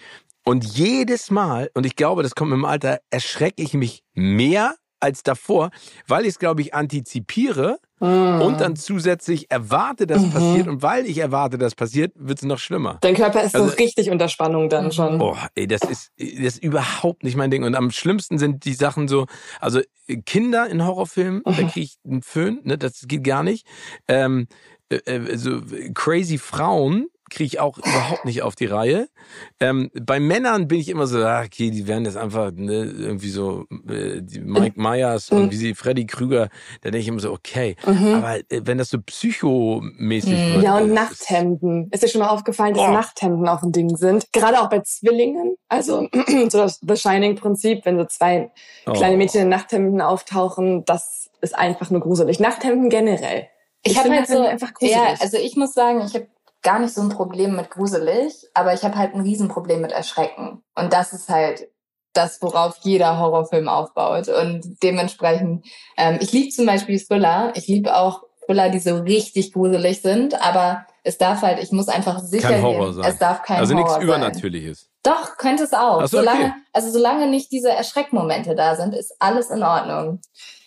Und 0.46 0.64
jedes 0.64 1.30
Mal, 1.30 1.70
und 1.74 1.86
ich 1.86 1.96
glaube, 1.96 2.22
das 2.22 2.34
kommt 2.34 2.52
im 2.52 2.64
Alter, 2.64 3.00
erschrecke 3.10 3.62
ich 3.62 3.74
mich 3.74 4.02
mehr 4.14 4.74
als 5.04 5.22
davor, 5.22 5.70
weil 6.08 6.22
ich 6.22 6.30
es, 6.30 6.38
glaube 6.38 6.62
ich, 6.62 6.72
antizipiere 6.74 7.78
mhm. 8.00 8.40
und 8.40 8.60
dann 8.60 8.74
zusätzlich 8.74 9.50
erwarte, 9.50 10.06
dass 10.06 10.22
mhm. 10.22 10.30
passiert. 10.30 10.66
Und 10.66 10.82
weil 10.82 11.04
ich 11.06 11.18
erwarte, 11.18 11.58
dass 11.58 11.74
passiert, 11.74 12.12
wird 12.16 12.38
es 12.38 12.44
noch 12.44 12.58
schlimmer. 12.58 12.96
Dein 13.02 13.14
Körper 13.14 13.42
ist 13.42 13.54
also, 13.54 13.68
so 13.68 13.74
richtig 13.74 14.10
unter 14.10 14.28
Spannung 14.28 14.70
dann 14.70 14.92
schon. 14.92 15.18
Boah, 15.18 15.50
ey, 15.54 15.66
das 15.66 15.82
ist, 15.82 16.10
das 16.18 16.54
ist 16.54 16.64
überhaupt 16.64 17.22
nicht 17.22 17.36
mein 17.36 17.50
Ding. 17.50 17.64
Und 17.64 17.74
am 17.74 17.90
schlimmsten 17.90 18.38
sind 18.38 18.64
die 18.64 18.72
Sachen 18.72 19.06
so, 19.06 19.26
also 19.60 19.80
Kinder 20.24 20.68
in 20.68 20.84
Horrorfilmen, 20.84 21.42
mhm. 21.44 21.56
da 21.56 21.62
kriege 21.64 21.80
ich 21.80 21.98
einen 22.04 22.22
Föhn, 22.22 22.60
ne, 22.64 22.78
das 22.78 23.04
geht 23.06 23.24
gar 23.24 23.42
nicht. 23.42 23.66
Ähm, 24.08 24.48
äh, 24.88 24.96
äh 24.96 25.36
so 25.36 25.60
crazy 25.92 26.38
Frauen, 26.38 27.08
kriege 27.30 27.46
ich 27.46 27.60
auch 27.60 27.78
überhaupt 27.78 28.24
nicht 28.24 28.42
auf 28.42 28.54
die 28.54 28.66
Reihe. 28.66 29.08
Ähm, 29.60 29.90
bei 29.94 30.20
Männern 30.20 30.68
bin 30.68 30.78
ich 30.78 30.88
immer 30.88 31.06
so, 31.06 31.24
ach, 31.24 31.44
okay, 31.46 31.70
die 31.70 31.86
werden 31.86 32.04
jetzt 32.04 32.16
einfach 32.16 32.52
ne, 32.52 32.84
irgendwie 32.84 33.30
so 33.30 33.64
äh, 33.88 34.20
die 34.20 34.40
Mike 34.40 34.80
Myers 34.80 35.30
und 35.30 35.50
wie 35.50 35.56
sie 35.56 35.74
Freddy 35.74 36.06
Krüger, 36.06 36.48
da 36.82 36.90
denke 36.90 36.98
ich 36.98 37.08
immer 37.08 37.20
so, 37.20 37.32
okay. 37.32 37.76
Mhm. 37.86 38.14
Aber 38.14 38.36
äh, 38.36 38.42
wenn 38.64 38.78
das 38.78 38.90
so 38.90 38.98
psychomäßig 39.00 40.32
mhm. 40.32 40.54
wird. 40.54 40.64
Ja, 40.64 40.78
und 40.78 40.92
Nachthemden. 40.92 41.88
Ist 41.90 42.02
dir 42.02 42.08
schon 42.08 42.20
mal 42.20 42.28
aufgefallen, 42.28 42.74
dass 42.74 42.88
oh. 42.88 42.92
Nachthemden 42.92 43.48
auch 43.48 43.62
ein 43.62 43.72
Ding 43.72 43.96
sind? 43.96 44.32
Gerade 44.32 44.60
auch 44.60 44.68
bei 44.68 44.80
Zwillingen. 44.80 45.56
Also 45.68 46.08
so 46.48 46.58
das 46.58 46.80
The 46.86 46.96
Shining-Prinzip, 46.96 47.84
wenn 47.84 47.98
so 47.98 48.04
zwei 48.04 48.50
oh. 48.86 48.92
kleine 48.92 49.16
Mädchen 49.16 49.42
in 49.42 49.48
Nachthemden 49.48 50.00
auftauchen, 50.00 50.84
das 50.84 51.30
ist 51.40 51.54
einfach 51.54 51.90
nur 51.90 52.00
gruselig. 52.00 52.40
Nachthemden 52.40 52.90
generell. 52.90 53.48
Ich, 53.82 53.92
ich 53.92 53.98
habe 53.98 54.10
halt 54.10 54.26
so 54.26 54.38
einfach 54.40 54.72
gruselig. 54.72 54.96
Ja, 54.96 55.14
also 55.20 55.36
ich 55.36 55.56
muss 55.56 55.74
sagen, 55.74 56.02
ich 56.06 56.14
habe 56.14 56.26
gar 56.64 56.80
nicht 56.80 56.94
so 56.94 57.02
ein 57.02 57.10
Problem 57.10 57.54
mit 57.54 57.70
gruselig, 57.70 58.48
aber 58.54 58.74
ich 58.74 58.82
habe 58.82 58.96
halt 58.96 59.14
ein 59.14 59.20
Riesenproblem 59.20 59.80
mit 59.80 59.92
Erschrecken. 59.92 60.64
Und 60.74 60.92
das 60.92 61.12
ist 61.12 61.28
halt 61.28 61.68
das, 62.14 62.40
worauf 62.42 62.78
jeder 62.82 63.18
Horrorfilm 63.18 63.68
aufbaut. 63.68 64.28
Und 64.28 64.82
dementsprechend, 64.82 65.66
ähm, 65.96 66.18
ich 66.20 66.32
liebe 66.32 66.50
zum 66.50 66.66
Beispiel 66.66 66.98
Thriller. 66.98 67.52
Ich 67.54 67.68
liebe 67.68 67.94
auch 67.94 68.22
Thriller, 68.46 68.70
die 68.70 68.78
so 68.78 68.96
richtig 68.96 69.52
gruselig 69.52 70.00
sind, 70.00 70.40
aber 70.40 70.86
es 71.02 71.18
darf 71.18 71.42
halt, 71.42 71.62
ich 71.62 71.70
muss 71.70 71.88
einfach 71.88 72.20
sicher 72.20 72.48
kein 72.48 72.62
Horror 72.62 72.86
gehen, 72.86 72.94
sein. 72.94 73.12
es 73.12 73.18
darf 73.18 73.42
kein 73.42 73.58
also 73.58 73.74
Horror 73.74 73.88
sein. 73.88 73.96
Also 73.96 74.02
nichts 74.02 74.14
Übernatürliches. 74.14 74.90
Doch, 75.02 75.36
könnte 75.36 75.64
es 75.64 75.72
auch. 75.74 76.00
So, 76.02 76.18
solange, 76.18 76.44
okay. 76.46 76.52
Also 76.72 76.90
solange 76.90 77.26
nicht 77.28 77.52
diese 77.52 77.70
Erschreckmomente 77.70 78.54
da 78.54 78.76
sind, 78.76 78.94
ist 78.94 79.14
alles 79.18 79.50
in 79.50 79.62
Ordnung. 79.62 80.20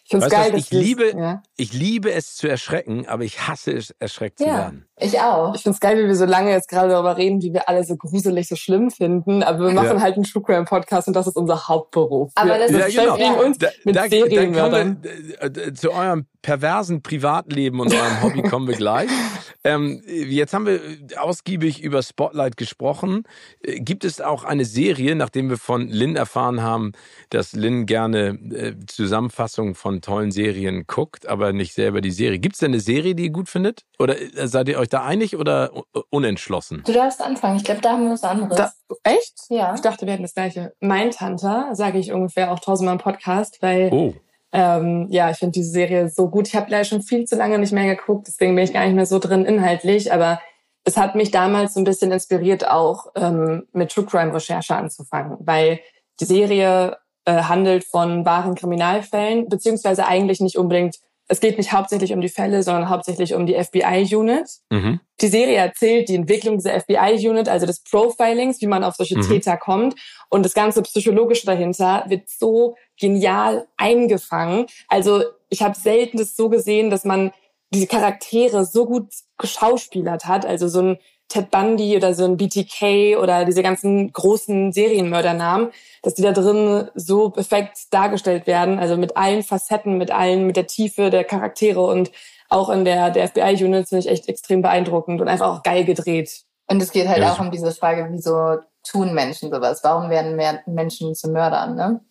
Ich 0.04 0.12
finde 0.12 0.30
geil. 0.30 0.54
Was, 0.54 0.60
ich, 0.60 0.72
liebe, 0.72 1.18
ja. 1.18 1.42
ich 1.56 1.74
liebe 1.74 2.12
es 2.12 2.36
zu 2.36 2.48
erschrecken, 2.48 3.08
aber 3.08 3.24
ich 3.24 3.48
hasse 3.48 3.72
es, 3.72 3.92
erschreckt 4.00 4.40
ja, 4.40 4.46
zu 4.46 4.52
werden. 4.54 4.87
Ich 5.00 5.20
auch. 5.20 5.54
Ich 5.54 5.62
finde 5.62 5.76
es 5.76 5.80
geil, 5.80 5.98
wie 6.00 6.08
wir 6.08 6.16
so 6.16 6.26
lange 6.26 6.50
jetzt 6.50 6.68
gerade 6.68 6.90
darüber 6.90 7.18
reden, 7.18 7.40
wie 7.44 7.54
wir 7.54 7.70
alle 7.70 7.84
so 7.84 7.96
gruselig, 7.96 8.48
so 8.48 8.56
schlimm 8.56 8.90
finden. 8.90 9.44
Aber 9.44 9.60
wir 9.60 9.74
machen 9.74 9.98
ja. 9.98 10.02
halt 10.02 10.16
einen 10.16 10.24
True 10.24 10.42
Crime 10.42 10.66
Podcast 10.66 11.08
und 11.08 11.14
das 11.14 11.28
ist 11.28 11.36
unser 11.36 11.68
Hauptberuf. 11.68 12.32
Aber 12.34 12.58
das 12.58 12.72
wir 12.72 12.88
ist 12.88 12.96
ja, 12.96 13.16
genau. 13.16 13.44
uns 13.44 13.60
da, 13.60 13.68
mit 13.84 13.96
da, 13.96 14.10
Serienmördern. 14.10 15.04
Äh, 15.40 15.74
zu 15.74 15.92
eurem 15.92 16.26
perversen 16.42 17.04
Privatleben 17.04 17.80
und 17.80 17.94
eurem 17.94 18.24
Hobby 18.24 18.42
kommen 18.42 18.68
wir 18.68 18.76
gleich. 18.76 19.10
Ähm, 19.64 20.02
jetzt 20.08 20.54
haben 20.54 20.66
wir 20.66 20.80
ausgiebig 21.18 21.84
über 21.84 22.02
Spotlight 22.02 22.56
gesprochen. 22.56 23.24
Äh, 23.62 23.82
gibt 23.82 24.06
es 24.06 24.22
auch 24.22 24.46
eine 24.46 24.64
Serie, 24.64 25.14
nachdem 25.16 25.50
wir 25.50 25.58
von 25.58 25.90
Lynn 25.90 26.16
erfahren 26.16 26.62
haben, 26.62 26.94
dass 27.32 27.52
Lynn 27.52 27.86
gerne 27.86 28.40
äh, 28.52 28.76
Zusammenfassungen 28.86 29.76
von 29.76 30.02
tollen 30.02 30.32
Serien 30.32 30.86
guckt, 30.88 31.28
aber 31.28 31.52
nicht 31.52 31.74
selber 31.74 32.00
die 32.00 32.12
Serie. 32.12 32.40
Gibt 32.40 32.56
es 32.56 32.60
denn 32.60 32.72
eine 32.72 32.80
Serie, 32.80 33.14
die 33.14 33.26
ihr 33.26 33.32
gut 33.32 33.50
findet? 33.50 33.82
Oder 34.00 34.22
äh, 34.22 34.48
seid 34.48 34.70
ihr 34.70 34.80
euch 34.80 34.87
da 34.90 35.04
einig 35.04 35.36
oder 35.38 35.72
unentschlossen? 36.10 36.84
Du 36.86 36.94
darfst 36.94 37.22
anfangen. 37.22 37.58
Ich 37.58 37.64
glaube, 37.64 37.82
da 37.82 37.92
haben 37.92 38.04
wir 38.04 38.12
was 38.12 38.24
anderes. 38.24 38.58
Da, 38.58 38.72
echt? 39.04 39.36
Ja. 39.50 39.74
Ich 39.76 39.82
dachte, 39.82 40.06
wir 40.06 40.14
hätten 40.14 40.24
das 40.24 40.34
gleiche. 40.34 40.74
Mein 40.80 41.12
Tante, 41.12 41.68
sage 41.74 42.00
ich 42.00 42.12
ungefähr 42.12 42.52
auch 42.52 42.60
tausendmal 42.60 42.96
im 42.96 43.02
Podcast, 43.02 43.62
weil 43.62 43.90
oh. 43.92 44.14
Ähm, 44.54 45.08
ja, 45.10 45.30
ich 45.30 45.38
finde 45.38 45.54
diese 45.54 45.72
Serie 45.72 46.10
so 46.10 46.30
gut. 46.30 46.48
Ich 46.48 46.56
habe 46.56 46.72
leider 46.72 46.86
schon 46.86 47.02
viel 47.02 47.26
zu 47.26 47.36
lange 47.36 47.60
nicht 47.60 47.74
mehr 47.74 47.96
geguckt, 47.96 48.28
deswegen 48.28 48.56
bin 48.56 48.64
ich 48.64 48.74
gar 48.74 48.86
nicht 48.86 48.96
mehr 48.96 49.06
so 49.06 49.20
drin 49.20 49.46
inhaltlich. 49.46 50.14
Aber 50.14 50.40
es 50.84 50.96
hat 50.96 51.16
mich 51.16 51.32
damals 51.32 51.74
so 51.74 51.82
ein 51.82 51.84
bisschen 51.84 52.12
inspiriert, 52.12 52.68
auch 52.68 53.08
ähm, 53.16 53.68
mit 53.74 53.92
True 53.92 54.06
Crime 54.06 54.34
Recherche 54.34 54.76
anzufangen, 54.76 55.38
weil 55.42 55.82
die 56.22 56.26
Serie 56.26 56.98
äh, 57.26 57.44
handelt 57.44 57.84
von 57.84 58.26
wahren 58.26 58.56
Kriminalfällen, 58.56 59.50
beziehungsweise 59.50 60.08
eigentlich 60.08 60.40
nicht 60.40 60.58
unbedingt 60.58 60.98
es 61.28 61.40
geht 61.40 61.58
nicht 61.58 61.74
hauptsächlich 61.74 62.14
um 62.14 62.22
die 62.22 62.30
Fälle, 62.30 62.64
sondern 62.64 62.90
hauptsächlich 62.90 63.34
um 63.34 63.46
die 63.46 63.62
FBI-Unit. 63.62 64.48
Mhm. 64.70 65.02
Die 65.20 65.28
Serie 65.28 65.58
erzählt 65.58 66.10
die 66.10 66.16
Entwicklung 66.16 66.58
dieser 66.58 66.80
FBI-Unit, 66.80 67.50
also 67.50 67.66
des 67.66 67.84
Profilings, 67.84 68.62
wie 68.62 68.68
man 68.68 68.84
auf 68.84 68.96
solche 68.96 69.18
mhm. 69.18 69.28
Täter 69.28 69.58
kommt. 69.58 69.96
Und 70.30 70.44
das 70.46 70.54
ganze 70.54 70.82
Psychologische 70.84 71.46
dahinter 71.46 72.06
wird 72.08 72.30
so 72.30 72.76
genial 73.00 73.68
eingefangen. 73.76 74.68
Also 74.88 75.24
ich 75.50 75.62
habe 75.62 75.76
selten 75.76 76.18
das 76.18 76.36
so 76.36 76.50
gesehen, 76.50 76.90
dass 76.90 77.04
man 77.04 77.32
diese 77.74 77.88
Charaktere 77.88 78.64
so 78.64 78.86
gut 78.86 79.08
geschauspielert 79.38 80.26
hat. 80.26 80.46
Also 80.46 80.70
so 80.70 80.82
ein 80.82 80.98
Ted 81.28 81.52
Bundy 81.52 81.96
oder 81.96 82.14
so 82.14 82.26
ein 82.26 82.38
BTK 82.38 83.18
oder 83.22 83.46
diese 83.46 83.64
ganzen 83.64 84.12
großen 84.14 84.72
Serienmördernamen, 84.72 85.72
dass 86.02 86.14
die 86.14 86.22
da 86.22 86.32
drin 86.32 86.90
so 86.96 87.30
perfekt 87.30 87.92
dargestellt 87.92 88.48
werden, 88.48 88.80
also 88.80 88.96
mit 88.98 89.18
allen 89.18 89.44
Facetten, 89.44 89.98
mit 89.98 90.12
allen, 90.12 90.48
mit 90.48 90.56
der 90.56 90.68
Tiefe 90.68 91.10
der 91.10 91.24
Charaktere 91.24 91.82
und 91.82 92.12
auch 92.50 92.70
in 92.70 92.86
der, 92.86 93.10
der 93.10 93.28
FBI-Unit 93.28 93.90
finde 93.90 94.06
ich 94.06 94.10
echt 94.10 94.30
extrem 94.30 94.62
beeindruckend 94.62 95.20
und 95.20 95.28
einfach 95.28 95.48
auch 95.48 95.64
geil 95.64 95.84
gedreht. 95.84 96.44
Und 96.68 96.82
es 96.82 96.92
geht 96.92 97.08
halt 97.08 97.20
ja. 97.20 97.34
auch 97.34 97.40
um 97.40 97.52
diese 97.52 97.72
Frage, 97.72 98.08
wieso 98.12 98.58
tun 98.84 99.14
Menschen 99.14 99.52
sowas? 99.52 99.82
Warum 99.84 100.10
werden 100.10 100.36
mehr 100.36 100.62
Menschen 100.66 101.14
zu 101.16 101.30
Mördern, 101.30 101.76
ne? 101.76 102.02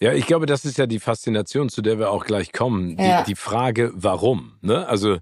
Ja, 0.00 0.14
ich 0.14 0.26
glaube, 0.26 0.46
das 0.46 0.64
ist 0.64 0.78
ja 0.78 0.86
die 0.86 0.98
Faszination, 1.00 1.68
zu 1.68 1.82
der 1.82 1.98
wir 1.98 2.10
auch 2.10 2.24
gleich 2.24 2.50
kommen. 2.50 2.98
Ja. 2.98 3.20
Die, 3.20 3.32
die 3.32 3.34
Frage, 3.34 3.92
warum? 3.94 4.56
Ne? 4.62 4.86
Also 4.88 5.18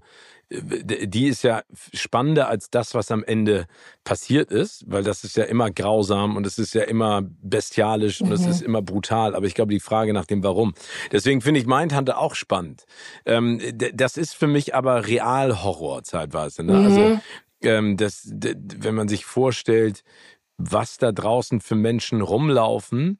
die 0.51 1.27
ist 1.27 1.43
ja 1.43 1.61
spannender 1.93 2.47
als 2.47 2.71
das, 2.71 2.95
was 2.95 3.11
am 3.11 3.23
Ende 3.23 3.67
passiert 4.03 4.51
ist, 4.51 4.83
weil 4.87 5.03
das 5.03 5.23
ist 5.23 5.37
ja 5.37 5.43
immer 5.43 5.69
grausam 5.69 6.35
und 6.35 6.47
es 6.47 6.57
ist 6.57 6.73
ja 6.73 6.83
immer 6.83 7.21
bestialisch 7.23 8.21
und 8.21 8.31
es 8.31 8.41
mhm. 8.41 8.49
ist 8.49 8.61
immer 8.61 8.81
brutal. 8.81 9.35
Aber 9.35 9.45
ich 9.45 9.53
glaube, 9.53 9.71
die 9.71 9.79
Frage 9.79 10.11
nach 10.11 10.25
dem 10.25 10.43
Warum. 10.43 10.73
Deswegen 11.11 11.41
finde 11.41 11.59
ich 11.59 11.67
Mindhunter 11.67 12.17
auch 12.17 12.33
spannend. 12.33 12.85
Ähm, 13.25 13.61
das 13.93 14.17
ist 14.17 14.33
für 14.33 14.47
mich 14.47 14.73
aber 14.73 15.07
Realhorror 15.07 16.03
zeitweise. 16.03 16.63
Ne? 16.63 16.77
Also, 16.77 16.99
mhm. 16.99 17.05
Also 17.05 17.21
ähm, 17.61 17.97
das, 17.97 18.27
wenn 18.31 18.95
man 18.95 19.07
sich 19.07 19.25
vorstellt, 19.25 20.03
was 20.57 20.97
da 20.97 21.11
draußen 21.11 21.61
für 21.61 21.75
Menschen 21.75 22.21
rumlaufen, 22.21 23.17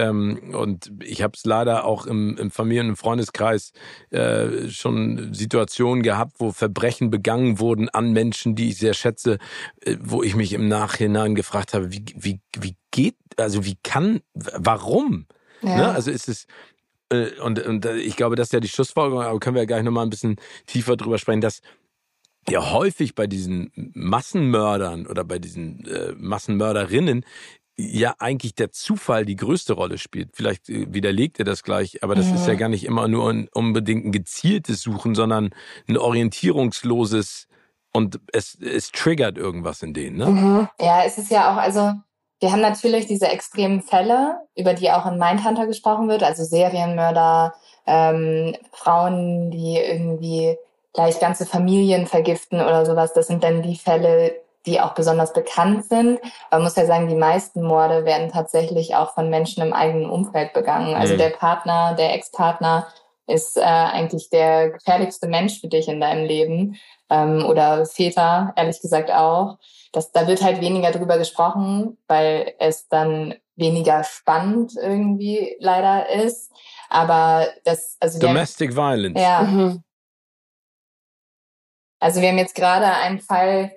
Ähm, 0.00 0.54
und 0.54 0.90
ich 1.02 1.22
habe 1.22 1.34
es 1.36 1.44
leider 1.44 1.84
auch 1.84 2.06
im, 2.06 2.36
im 2.38 2.50
Familien- 2.50 2.90
und 2.90 2.96
Freundeskreis 2.96 3.72
äh, 4.10 4.68
schon 4.68 5.34
Situationen 5.34 6.02
gehabt, 6.02 6.36
wo 6.38 6.52
Verbrechen 6.52 7.10
begangen 7.10 7.58
wurden 7.58 7.88
an 7.90 8.12
Menschen, 8.12 8.54
die 8.54 8.70
ich 8.70 8.78
sehr 8.78 8.94
schätze, 8.94 9.38
äh, 9.82 9.96
wo 10.00 10.22
ich 10.22 10.34
mich 10.34 10.54
im 10.54 10.68
Nachhinein 10.68 11.34
gefragt 11.34 11.74
habe, 11.74 11.92
wie, 11.92 12.04
wie, 12.16 12.40
wie 12.58 12.76
geht, 12.90 13.16
also 13.36 13.64
wie 13.64 13.76
kann, 13.82 14.20
warum? 14.34 15.26
Ja. 15.60 15.76
Ne? 15.76 15.90
Also 15.90 16.10
ist 16.10 16.28
es, 16.28 16.46
äh, 17.10 17.38
und, 17.40 17.58
und 17.64 17.84
äh, 17.84 17.96
ich 17.96 18.16
glaube, 18.16 18.36
das 18.36 18.48
ist 18.48 18.52
ja 18.52 18.60
die 18.60 18.68
Schlussfolgerung, 18.68 19.22
aber 19.22 19.38
können 19.38 19.56
wir 19.56 19.62
ja 19.62 19.66
gleich 19.66 19.82
nochmal 19.82 20.06
ein 20.06 20.10
bisschen 20.10 20.36
tiefer 20.66 20.96
drüber 20.96 21.18
sprechen, 21.18 21.42
dass 21.42 21.60
ja 22.48 22.72
häufig 22.72 23.14
bei 23.14 23.26
diesen 23.26 23.70
Massenmördern 23.74 25.06
oder 25.06 25.24
bei 25.24 25.38
diesen 25.38 25.86
äh, 25.86 26.14
Massenmörderinnen 26.16 27.26
ja 27.88 28.14
eigentlich 28.18 28.54
der 28.54 28.70
Zufall 28.70 29.24
die 29.24 29.36
größte 29.36 29.72
Rolle 29.72 29.98
spielt. 29.98 30.30
Vielleicht 30.34 30.68
äh, 30.68 30.92
widerlegt 30.92 31.38
er 31.38 31.44
das 31.44 31.62
gleich, 31.62 32.02
aber 32.02 32.14
das 32.14 32.28
ja. 32.28 32.34
ist 32.34 32.46
ja 32.46 32.54
gar 32.54 32.68
nicht 32.68 32.84
immer 32.84 33.08
nur 33.08 33.30
ein, 33.30 33.48
unbedingt 33.52 34.06
ein 34.06 34.12
gezieltes 34.12 34.82
Suchen, 34.82 35.14
sondern 35.14 35.50
ein 35.88 35.96
orientierungsloses 35.96 37.48
und 37.92 38.20
es, 38.32 38.56
es 38.60 38.92
triggert 38.92 39.36
irgendwas 39.36 39.82
in 39.82 39.94
denen. 39.94 40.16
Ne? 40.16 40.26
Mhm. 40.26 40.68
Ja, 40.80 41.04
es 41.04 41.18
ist 41.18 41.30
ja 41.30 41.52
auch, 41.52 41.56
also 41.56 41.92
wir 42.40 42.52
haben 42.52 42.60
natürlich 42.60 43.06
diese 43.06 43.28
extremen 43.28 43.82
Fälle, 43.82 44.40
über 44.56 44.74
die 44.74 44.90
auch 44.90 45.06
in 45.06 45.18
Mindhunter 45.18 45.66
gesprochen 45.66 46.08
wird, 46.08 46.22
also 46.22 46.44
Serienmörder, 46.44 47.54
ähm, 47.86 48.56
Frauen, 48.72 49.50
die 49.50 49.76
irgendwie 49.76 50.56
gleich 50.94 51.20
ganze 51.20 51.46
Familien 51.46 52.06
vergiften 52.06 52.60
oder 52.60 52.86
sowas. 52.86 53.12
Das 53.12 53.26
sind 53.26 53.44
dann 53.44 53.62
die 53.62 53.76
Fälle, 53.76 54.34
die 54.66 54.80
auch 54.80 54.94
besonders 54.94 55.32
bekannt 55.32 55.86
sind. 55.86 56.20
Man 56.50 56.62
muss 56.62 56.76
ja 56.76 56.86
sagen, 56.86 57.08
die 57.08 57.14
meisten 57.14 57.62
Morde 57.62 58.04
werden 58.04 58.30
tatsächlich 58.30 58.94
auch 58.94 59.14
von 59.14 59.30
Menschen 59.30 59.62
im 59.62 59.72
eigenen 59.72 60.10
Umfeld 60.10 60.52
begangen. 60.52 60.94
Also 60.94 61.14
mhm. 61.14 61.18
der 61.18 61.30
Partner, 61.30 61.94
der 61.94 62.14
Ex-Partner 62.14 62.86
ist 63.26 63.56
äh, 63.56 63.62
eigentlich 63.62 64.28
der 64.30 64.70
gefährlichste 64.70 65.28
Mensch 65.28 65.60
für 65.60 65.68
dich 65.68 65.88
in 65.88 66.00
deinem 66.00 66.24
Leben. 66.24 66.76
Ähm, 67.08 67.44
oder 67.46 67.86
Väter, 67.86 68.52
ehrlich 68.56 68.80
gesagt 68.80 69.10
auch 69.10 69.58
das, 69.92 70.12
da 70.12 70.26
wird 70.26 70.42
halt 70.42 70.60
weniger 70.60 70.92
drüber 70.92 71.18
gesprochen, 71.18 71.98
weil 72.06 72.54
es 72.58 72.88
dann 72.88 73.34
weniger 73.56 74.04
spannend 74.04 74.74
irgendwie 74.80 75.56
leider 75.58 76.08
ist. 76.08 76.52
Aber 76.88 77.48
das, 77.64 77.96
also 78.00 78.18
Domestic 78.18 78.70
haben, 78.70 78.76
Violence. 78.76 79.20
Ja. 79.20 79.42
Mhm. 79.42 79.82
Also 81.98 82.20
wir 82.20 82.28
haben 82.28 82.38
jetzt 82.38 82.54
gerade 82.54 82.86
einen 82.86 83.20
Fall 83.20 83.72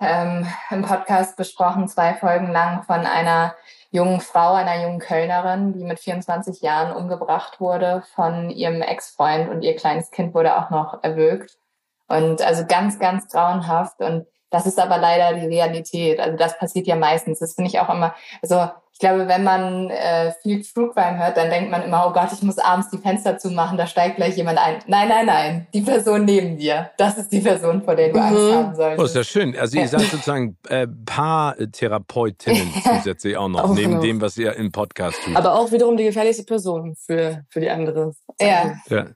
ähm, 0.00 0.46
im 0.70 0.82
Podcast 0.82 1.36
besprochen, 1.36 1.88
zwei 1.88 2.14
Folgen 2.14 2.52
lang 2.52 2.82
von 2.84 3.00
einer 3.00 3.54
jungen 3.90 4.20
Frau, 4.20 4.54
einer 4.54 4.82
jungen 4.82 4.98
Kölnerin, 4.98 5.72
die 5.72 5.84
mit 5.84 5.98
24 5.98 6.60
Jahren 6.60 6.94
umgebracht 6.94 7.60
wurde 7.60 8.02
von 8.14 8.50
ihrem 8.50 8.82
Ex-Freund 8.82 9.48
und 9.48 9.62
ihr 9.62 9.76
kleines 9.76 10.10
Kind 10.10 10.34
wurde 10.34 10.56
auch 10.56 10.70
noch 10.70 11.02
erwürgt. 11.02 11.58
Und 12.06 12.42
also 12.42 12.64
ganz, 12.66 12.98
ganz 12.98 13.28
grauenhaft. 13.28 14.00
Und 14.00 14.26
das 14.50 14.66
ist 14.66 14.78
aber 14.78 14.98
leider 14.98 15.38
die 15.38 15.46
Realität. 15.46 16.20
Also 16.20 16.36
das 16.36 16.58
passiert 16.58 16.86
ja 16.86 16.96
meistens. 16.96 17.38
Das 17.38 17.54
finde 17.54 17.68
ich 17.70 17.80
auch 17.80 17.90
immer, 17.90 18.14
also 18.42 18.70
ich 18.98 19.06
glaube, 19.06 19.28
wenn 19.28 19.44
man 19.44 19.90
äh, 19.90 20.32
viel 20.42 20.60
True 20.60 20.90
Crime 20.92 21.18
hört, 21.18 21.36
dann 21.36 21.50
denkt 21.50 21.70
man 21.70 21.84
immer, 21.84 22.08
oh 22.08 22.12
Gott, 22.12 22.30
ich 22.32 22.42
muss 22.42 22.58
abends 22.58 22.90
die 22.90 22.98
Fenster 22.98 23.38
zumachen, 23.38 23.78
da 23.78 23.86
steigt 23.86 24.16
gleich 24.16 24.36
jemand 24.36 24.58
ein. 24.58 24.80
Nein, 24.88 25.06
nein, 25.08 25.26
nein, 25.26 25.66
die 25.72 25.82
Person 25.82 26.24
neben 26.24 26.56
dir, 26.56 26.90
das 26.98 27.16
ist 27.16 27.30
die 27.30 27.38
Person, 27.38 27.80
vor 27.82 27.94
der 27.94 28.08
du 28.08 28.18
mhm. 28.18 28.24
Angst 28.24 28.54
haben 28.56 28.74
solltest. 28.74 29.00
Oh, 29.00 29.04
ist 29.04 29.14
ja 29.14 29.22
schön. 29.22 29.56
Also 29.56 29.78
ihr 29.78 29.86
seid 29.86 30.00
sozusagen 30.00 30.56
äh, 30.68 30.88
Paartherapeutinnen 31.06 32.72
zusätzlich 32.82 33.36
auch 33.36 33.46
noch, 33.46 33.70
auch 33.70 33.74
neben 33.74 33.94
noch. 33.94 34.00
dem, 34.00 34.20
was 34.20 34.36
ihr 34.36 34.56
im 34.56 34.72
Podcast 34.72 35.16
tut. 35.24 35.36
Aber 35.36 35.54
auch 35.54 35.70
wiederum 35.70 35.96
die 35.96 36.02
gefährlichste 36.02 36.42
Person 36.42 36.96
für, 36.96 37.44
für 37.50 37.60
die 37.60 37.70
andere. 37.70 38.14
Ja. 38.40 38.74
ja. 38.88 39.06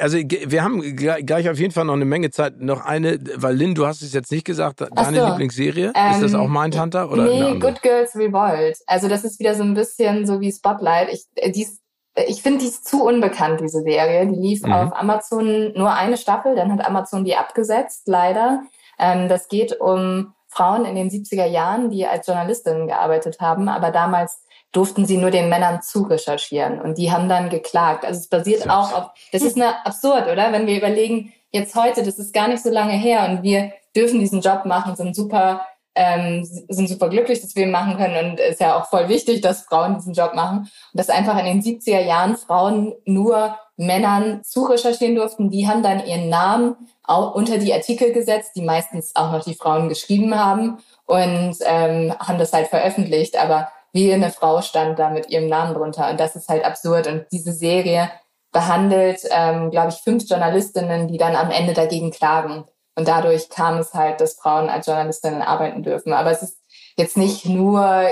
Also 0.00 0.18
wir 0.18 0.62
haben 0.62 0.94
gleich 0.94 1.50
auf 1.50 1.58
jeden 1.58 1.72
Fall 1.72 1.86
noch 1.86 1.94
eine 1.94 2.04
Menge 2.04 2.30
Zeit. 2.30 2.60
Noch 2.60 2.84
eine, 2.84 3.18
weil 3.34 3.56
Lynn, 3.56 3.74
du 3.74 3.84
hast 3.84 4.02
es 4.02 4.12
jetzt 4.12 4.30
nicht 4.30 4.44
gesagt, 4.44 4.80
deine 4.80 5.18
so. 5.18 5.26
Lieblingsserie, 5.26 5.92
ähm, 5.94 6.12
ist 6.12 6.22
das 6.22 6.34
auch 6.34 6.48
Mindhunter? 6.48 7.10
Oder 7.10 7.24
nee, 7.24 7.58
Good 7.58 7.82
Girls 7.82 8.14
Revolt. 8.14 8.78
Also 8.92 9.08
das 9.08 9.24
ist 9.24 9.40
wieder 9.40 9.54
so 9.54 9.62
ein 9.62 9.72
bisschen 9.72 10.26
so 10.26 10.40
wie 10.42 10.52
Spotlight. 10.52 11.08
Ich, 11.10 11.24
äh, 11.36 11.50
dies, 11.50 11.80
äh, 12.14 12.24
ich 12.24 12.42
finde 12.42 12.58
die 12.58 12.66
ist 12.66 12.86
zu 12.86 13.02
unbekannt, 13.02 13.60
diese 13.60 13.80
Serie. 13.80 14.26
Die 14.26 14.38
lief 14.38 14.62
mhm. 14.64 14.72
auf 14.72 14.92
Amazon 14.94 15.72
nur 15.72 15.94
eine 15.94 16.18
Staffel, 16.18 16.54
dann 16.54 16.70
hat 16.70 16.86
Amazon 16.86 17.24
die 17.24 17.34
abgesetzt, 17.34 18.02
leider. 18.04 18.64
Ähm, 18.98 19.30
das 19.30 19.48
geht 19.48 19.80
um 19.80 20.34
Frauen 20.46 20.84
in 20.84 20.94
den 20.94 21.08
70er 21.08 21.46
Jahren, 21.46 21.88
die 21.88 22.06
als 22.06 22.26
Journalistinnen 22.26 22.86
gearbeitet 22.86 23.40
haben, 23.40 23.70
aber 23.70 23.92
damals 23.92 24.42
durften 24.72 25.06
sie 25.06 25.16
nur 25.16 25.30
den 25.30 25.48
Männern 25.48 25.80
zu 25.80 26.02
recherchieren 26.02 26.78
und 26.78 26.98
die 26.98 27.10
haben 27.10 27.30
dann 27.30 27.48
geklagt. 27.48 28.04
Also 28.04 28.20
es 28.20 28.28
basiert 28.28 28.68
auch 28.68 28.92
auf, 28.92 29.10
das 29.32 29.40
ist 29.40 29.56
eine 29.56 29.86
absurd, 29.86 30.28
oder? 30.30 30.52
Wenn 30.52 30.66
wir 30.66 30.76
überlegen, 30.76 31.32
jetzt 31.50 31.74
heute, 31.74 32.02
das 32.02 32.18
ist 32.18 32.34
gar 32.34 32.48
nicht 32.48 32.62
so 32.62 32.68
lange 32.68 32.92
her 32.92 33.26
und 33.30 33.42
wir 33.42 33.72
dürfen 33.96 34.20
diesen 34.20 34.42
Job 34.42 34.66
machen, 34.66 34.96
sind 34.96 35.16
super 35.16 35.62
ähm, 35.94 36.44
sind 36.44 36.88
super 36.88 37.08
glücklich, 37.08 37.40
dass 37.40 37.54
wir 37.54 37.64
ihn 37.64 37.70
machen 37.70 37.96
können 37.96 38.30
und 38.30 38.40
ist 38.40 38.60
ja 38.60 38.78
auch 38.78 38.86
voll 38.86 39.08
wichtig, 39.08 39.40
dass 39.40 39.62
Frauen 39.62 39.96
diesen 39.96 40.14
Job 40.14 40.34
machen. 40.34 40.60
Und 40.60 40.70
dass 40.92 41.10
einfach 41.10 41.38
in 41.38 41.44
den 41.44 41.62
70er 41.62 42.00
Jahren 42.00 42.36
Frauen 42.36 42.94
nur 43.04 43.56
Männern 43.76 44.42
zu 44.44 44.64
recherchieren 44.64 45.16
durften. 45.16 45.50
Die 45.50 45.66
haben 45.68 45.82
dann 45.82 46.04
ihren 46.06 46.28
Namen 46.28 46.76
auch 47.02 47.34
unter 47.34 47.58
die 47.58 47.72
Artikel 47.72 48.12
gesetzt, 48.12 48.52
die 48.56 48.62
meistens 48.62 49.14
auch 49.14 49.32
noch 49.32 49.44
die 49.44 49.54
Frauen 49.54 49.88
geschrieben 49.88 50.38
haben 50.38 50.78
und 51.06 51.56
ähm, 51.64 52.14
haben 52.18 52.38
das 52.38 52.52
halt 52.52 52.68
veröffentlicht. 52.68 53.38
Aber 53.38 53.68
wie 53.92 54.12
eine 54.12 54.30
Frau 54.30 54.62
stand 54.62 54.98
da 54.98 55.10
mit 55.10 55.28
ihrem 55.28 55.48
Namen 55.48 55.74
drunter. 55.74 56.10
Und 56.10 56.20
das 56.20 56.36
ist 56.36 56.48
halt 56.48 56.64
absurd. 56.64 57.06
Und 57.06 57.26
diese 57.32 57.52
Serie 57.52 58.10
behandelt, 58.52 59.20
ähm, 59.30 59.70
glaube 59.70 59.88
ich, 59.88 59.96
fünf 59.96 60.28
Journalistinnen, 60.28 61.08
die 61.08 61.18
dann 61.18 61.36
am 61.36 61.50
Ende 61.50 61.72
dagegen 61.72 62.10
klagen. 62.10 62.64
Und 62.94 63.08
dadurch 63.08 63.48
kam 63.48 63.78
es 63.78 63.94
halt, 63.94 64.20
dass 64.20 64.34
Frauen 64.34 64.68
als 64.68 64.86
Journalistinnen 64.86 65.42
arbeiten 65.42 65.82
dürfen. 65.82 66.12
Aber 66.12 66.30
es 66.30 66.42
ist 66.42 66.58
jetzt 66.96 67.16
nicht 67.16 67.46
nur, 67.46 68.06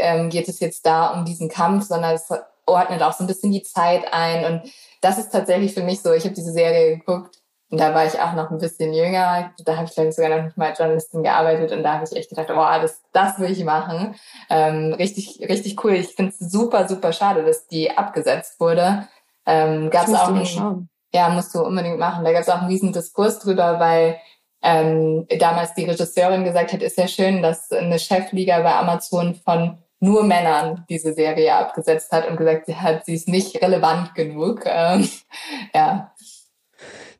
ähm, 0.00 0.30
geht 0.30 0.48
es 0.48 0.60
jetzt 0.60 0.84
da 0.84 1.12
um 1.12 1.24
diesen 1.24 1.48
Kampf, 1.48 1.86
sondern 1.86 2.14
es 2.14 2.28
ordnet 2.66 3.02
auch 3.02 3.12
so 3.12 3.24
ein 3.24 3.28
bisschen 3.28 3.52
die 3.52 3.62
Zeit 3.62 4.12
ein. 4.12 4.44
Und 4.44 4.72
das 5.00 5.18
ist 5.18 5.30
tatsächlich 5.30 5.74
für 5.74 5.82
mich 5.82 6.02
so, 6.02 6.12
ich 6.12 6.24
habe 6.24 6.34
diese 6.34 6.52
Serie 6.52 6.98
geguckt 6.98 7.40
und 7.70 7.80
da 7.80 7.94
war 7.94 8.06
ich 8.06 8.20
auch 8.20 8.34
noch 8.34 8.50
ein 8.50 8.58
bisschen 8.58 8.92
jünger. 8.92 9.52
Da 9.64 9.76
habe 9.76 9.86
ich, 9.86 9.94
glaube 9.94 10.08
ich, 10.08 10.16
sogar 10.16 10.36
noch 10.36 10.44
nicht 10.44 10.56
mal 10.56 10.70
als 10.70 10.78
Journalistin 10.78 11.22
gearbeitet 11.22 11.72
und 11.72 11.82
da 11.82 11.94
habe 11.94 12.04
ich 12.04 12.16
echt 12.16 12.30
gedacht, 12.30 12.48
oh, 12.50 12.82
das, 12.82 13.02
das 13.12 13.38
will 13.38 13.50
ich 13.50 13.64
machen. 13.64 14.14
Ähm, 14.50 14.92
richtig, 14.92 15.40
richtig 15.48 15.82
cool. 15.84 15.94
Ich 15.94 16.14
finde 16.14 16.32
es 16.32 16.50
super, 16.50 16.88
super 16.88 17.12
schade, 17.12 17.44
dass 17.44 17.66
die 17.66 17.90
abgesetzt 17.90 18.60
wurde. 18.60 19.08
Ähm, 19.46 19.90
Gab 19.90 20.08
es 20.08 20.14
auch 20.14 20.28
einen, 20.28 20.88
ja, 21.12 21.28
musst 21.28 21.54
du 21.54 21.60
unbedingt 21.62 21.98
machen. 21.98 22.24
Da 22.24 22.32
gab 22.32 22.42
es 22.42 22.48
auch 22.48 22.60
einen 22.60 22.68
riesen 22.68 22.92
Diskurs 22.92 23.38
drüber, 23.38 23.78
weil 23.80 24.18
ähm, 24.62 25.26
damals 25.38 25.74
die 25.74 25.84
Regisseurin 25.84 26.44
gesagt 26.44 26.72
hat, 26.72 26.82
ist 26.82 26.98
ja 26.98 27.08
schön, 27.08 27.42
dass 27.42 27.70
eine 27.70 27.98
Chefliga 27.98 28.60
bei 28.60 28.74
Amazon 28.74 29.34
von 29.34 29.78
nur 29.98 30.24
Männern 30.24 30.84
diese 30.90 31.14
Serie 31.14 31.54
abgesetzt 31.54 32.12
hat 32.12 32.28
und 32.28 32.36
gesagt 32.36 32.68
hat, 32.68 33.06
sie 33.06 33.14
ist 33.14 33.28
nicht 33.28 33.62
relevant 33.62 34.14
genug. 34.14 34.62
Ähm, 34.66 35.08
ja, 35.74 36.12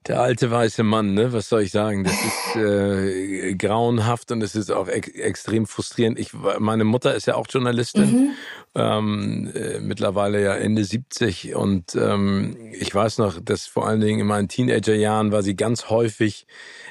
der 0.08 0.20
alte 0.20 0.50
weiße 0.50 0.82
Mann, 0.82 1.14
ne? 1.14 1.32
Was 1.32 1.48
soll 1.48 1.62
ich 1.62 1.70
sagen? 1.70 2.04
Das 2.04 2.12
ist 2.12 2.56
äh, 2.56 3.54
grauenhaft 3.54 4.30
und 4.32 4.42
es 4.42 4.54
ist 4.54 4.70
auch 4.70 4.88
ex 4.88 5.08
extrem 5.08 5.66
frustrierend. 5.66 6.18
Ich, 6.18 6.32
meine 6.58 6.84
Mutter 6.84 7.14
ist 7.14 7.26
ja 7.26 7.34
auch 7.34 7.46
Journalistin, 7.48 8.12
mhm. 8.12 8.30
ähm, 8.74 9.52
äh, 9.54 9.80
mittlerweile 9.80 10.42
ja 10.42 10.54
Ende 10.54 10.84
70 10.84 11.54
und 11.54 11.94
ähm, 11.94 12.56
ich 12.72 12.94
weiß 12.94 13.18
noch, 13.18 13.40
dass 13.40 13.66
vor 13.66 13.86
allen 13.86 14.00
Dingen 14.00 14.20
in 14.20 14.26
meinen 14.26 14.48
Teenagerjahren 14.48 15.32
war 15.32 15.42
sie 15.42 15.56
ganz 15.56 15.90
häufig. 15.90 16.46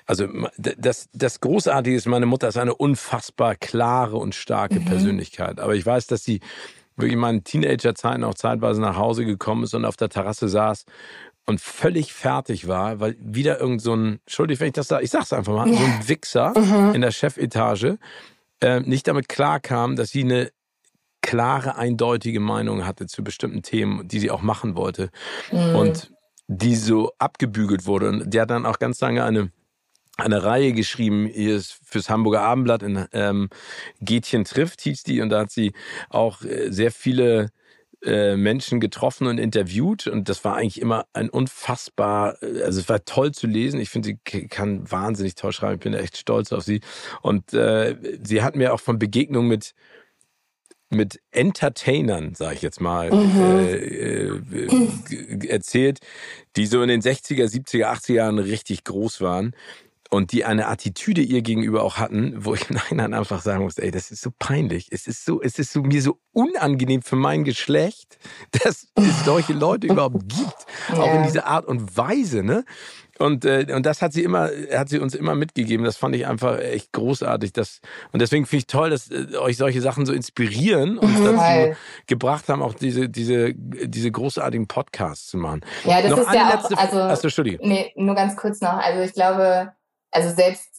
Also 0.05 0.27
das, 0.57 1.09
das 1.13 1.39
Großartige 1.39 1.95
ist, 1.95 2.05
meine 2.05 2.27
Mutter 2.27 2.47
ist 2.47 2.57
eine 2.57 2.75
unfassbar 2.75 3.55
klare 3.55 4.17
und 4.17 4.35
starke 4.35 4.79
mhm. 4.79 4.85
Persönlichkeit. 4.85 5.59
Aber 5.59 5.75
ich 5.75 5.85
weiß, 5.85 6.07
dass 6.07 6.23
sie 6.23 6.41
wirklich 6.95 7.13
in 7.13 7.19
meinen 7.19 7.43
Teenagerzeiten 7.43 8.23
auch 8.23 8.35
zeitweise 8.35 8.81
nach 8.81 8.97
Hause 8.97 9.25
gekommen 9.25 9.63
ist 9.63 9.73
und 9.73 9.85
auf 9.85 9.97
der 9.97 10.09
Terrasse 10.09 10.47
saß 10.47 10.85
und 11.45 11.61
völlig 11.61 12.13
fertig 12.13 12.67
war, 12.67 12.99
weil 12.99 13.15
wieder 13.19 13.59
irgend 13.59 13.81
so 13.81 13.95
ein, 13.95 14.19
Entschuldigung, 14.25 14.61
wenn 14.61 14.67
ich 14.67 14.73
das 14.73 14.87
da, 14.87 14.99
ich 14.99 15.11
sag's 15.11 15.33
einfach 15.33 15.53
mal, 15.53 15.71
so 15.71 15.83
ein 15.83 16.07
Wichser 16.07 16.53
mhm. 16.57 16.95
in 16.95 17.01
der 17.01 17.11
Chefetage 17.11 17.97
äh, 18.61 18.79
nicht 18.79 19.07
damit 19.07 19.29
klarkam, 19.29 19.95
dass 19.95 20.09
sie 20.09 20.23
eine 20.23 20.51
klare, 21.21 21.75
eindeutige 21.75 22.39
Meinung 22.39 22.85
hatte 22.85 23.07
zu 23.07 23.23
bestimmten 23.23 23.63
Themen, 23.63 24.07
die 24.07 24.19
sie 24.19 24.31
auch 24.31 24.41
machen 24.41 24.75
wollte. 24.75 25.09
Mhm. 25.51 25.75
Und 25.75 26.11
die 26.47 26.75
so 26.75 27.11
abgebügelt 27.17 27.87
wurde. 27.87 28.09
Und 28.09 28.33
der 28.33 28.43
hat 28.43 28.51
dann 28.51 28.67
auch 28.67 28.77
ganz 28.77 29.01
lange 29.01 29.23
eine 29.23 29.51
eine 30.17 30.43
Reihe 30.43 30.71
geschrieben, 30.71 31.25
hier 31.25 31.57
ist 31.57 31.77
fürs 31.83 32.09
Hamburger 32.09 32.41
Abendblatt 32.41 32.83
in 32.83 33.05
ähm, 33.11 33.49
Gätchen 33.99 34.45
trifft, 34.45 34.79
hieß 34.79 35.03
die, 35.03 35.19
und 35.19 35.29
da 35.29 35.41
hat 35.41 35.51
sie 35.51 35.73
auch 36.09 36.41
äh, 36.41 36.71
sehr 36.71 36.91
viele 36.91 37.49
äh, 38.05 38.35
Menschen 38.37 38.79
getroffen 38.79 39.27
und 39.27 39.37
interviewt 39.37 40.07
und 40.07 40.29
das 40.29 40.43
war 40.43 40.55
eigentlich 40.55 40.81
immer 40.81 41.05
ein 41.13 41.29
unfassbar, 41.29 42.41
äh, 42.41 42.63
also 42.63 42.79
es 42.79 42.89
war 42.89 43.03
toll 43.05 43.31
zu 43.31 43.47
lesen. 43.47 43.79
Ich 43.79 43.89
finde, 43.89 44.09
sie 44.09 44.47
kann 44.47 44.89
wahnsinnig 44.89 45.35
toll 45.35 45.51
schreiben. 45.51 45.75
Ich 45.75 45.79
bin 45.79 45.93
echt 45.93 46.17
stolz 46.17 46.53
auf 46.53 46.63
sie. 46.63 46.81
Und 47.21 47.53
äh, 47.53 47.95
sie 48.23 48.41
hat 48.41 48.55
mir 48.55 48.73
auch 48.73 48.79
von 48.79 48.99
Begegnungen 48.99 49.49
mit 49.49 49.73
mit 50.91 51.19
Entertainern, 51.31 52.35
sage 52.35 52.55
ich 52.55 52.61
jetzt 52.61 52.79
mal, 52.79 53.11
mhm. 53.11 53.41
äh, 53.41 53.75
äh, 53.75 55.47
erzählt, 55.49 55.99
die 56.55 56.67
so 56.67 56.81
in 56.83 56.89
den 56.89 57.01
60er, 57.01 57.45
70er, 57.45 57.85
80er 57.85 58.13
Jahren 58.13 58.39
richtig 58.39 58.83
groß 58.83 59.19
waren 59.19 59.55
und 60.09 60.31
die 60.31 60.45
eine 60.45 60.67
Attitüde 60.67 61.21
ihr 61.21 61.41
gegenüber 61.41 61.83
auch 61.83 61.97
hatten, 61.97 62.33
wo 62.37 62.53
ich 62.53 62.69
im 62.69 62.75
Nachhinein 62.75 63.13
einfach 63.13 63.41
sagen 63.41 63.63
muss, 63.63 63.77
ey, 63.77 63.91
das 63.91 64.11
ist 64.11 64.21
so 64.21 64.31
peinlich. 64.37 64.87
Es 64.91 65.07
ist 65.07 65.25
so, 65.25 65.41
es 65.41 65.57
ist 65.59 65.73
so 65.73 65.81
mir 65.81 66.01
so 66.01 66.19
unangenehm 66.31 67.01
für 67.01 67.15
mein 67.15 67.43
Geschlecht, 67.43 68.17
dass 68.63 68.87
es 68.95 69.25
solche 69.25 69.53
Leute 69.53 69.87
überhaupt 69.87 70.27
gibt. 70.29 70.65
Ja. 70.89 70.95
Auch 70.99 71.15
in 71.15 71.23
dieser 71.23 71.47
Art 71.47 71.65
und 71.65 71.97
Weise, 71.97 72.43
ne? 72.43 72.65
Und, 73.17 73.45
äh, 73.45 73.65
und 73.73 73.85
das 73.85 74.01
hat 74.01 74.11
sie 74.11 74.23
immer, 74.23 74.49
hat 74.73 74.89
sie 74.89 74.99
uns 74.99 75.15
immer 75.15 75.35
mitgegeben. 75.35 75.85
Das 75.85 75.95
fand 75.95 76.15
ich 76.15 76.27
einfach 76.27 76.59
echt 76.59 76.91
großartig. 76.91 77.53
Das, 77.53 77.79
und 78.11 78.21
deswegen 78.21 78.45
finde 78.45 78.59
ich 78.59 78.67
toll, 78.67 78.89
dass 78.89 79.09
äh, 79.09 79.37
euch 79.37 79.55
solche 79.55 79.81
Sachen 79.81 80.05
so 80.05 80.11
inspirieren 80.11 80.97
und 80.97 81.19
mhm. 81.19 81.23
dazu 81.23 81.77
gebracht 82.07 82.49
haben, 82.49 82.61
auch 82.61 82.73
diese, 82.73 83.07
diese, 83.07 83.53
diese 83.53 84.11
großartigen 84.11 84.67
Podcasts 84.67 85.27
zu 85.27 85.37
machen. 85.37 85.61
Ja, 85.85 86.01
das 86.01 86.11
noch 86.11 86.19
ist 86.19 86.33
ja 86.33 86.59
auch, 86.59 86.77
also, 86.77 87.27
Achso, 87.27 87.41
nee, 87.61 87.93
nur 87.95 88.15
ganz 88.15 88.35
kurz 88.35 88.59
noch. 88.59 88.77
Also 88.77 89.01
ich 89.01 89.13
glaube, 89.13 89.71
also 90.15 90.33
selbst 90.33 90.75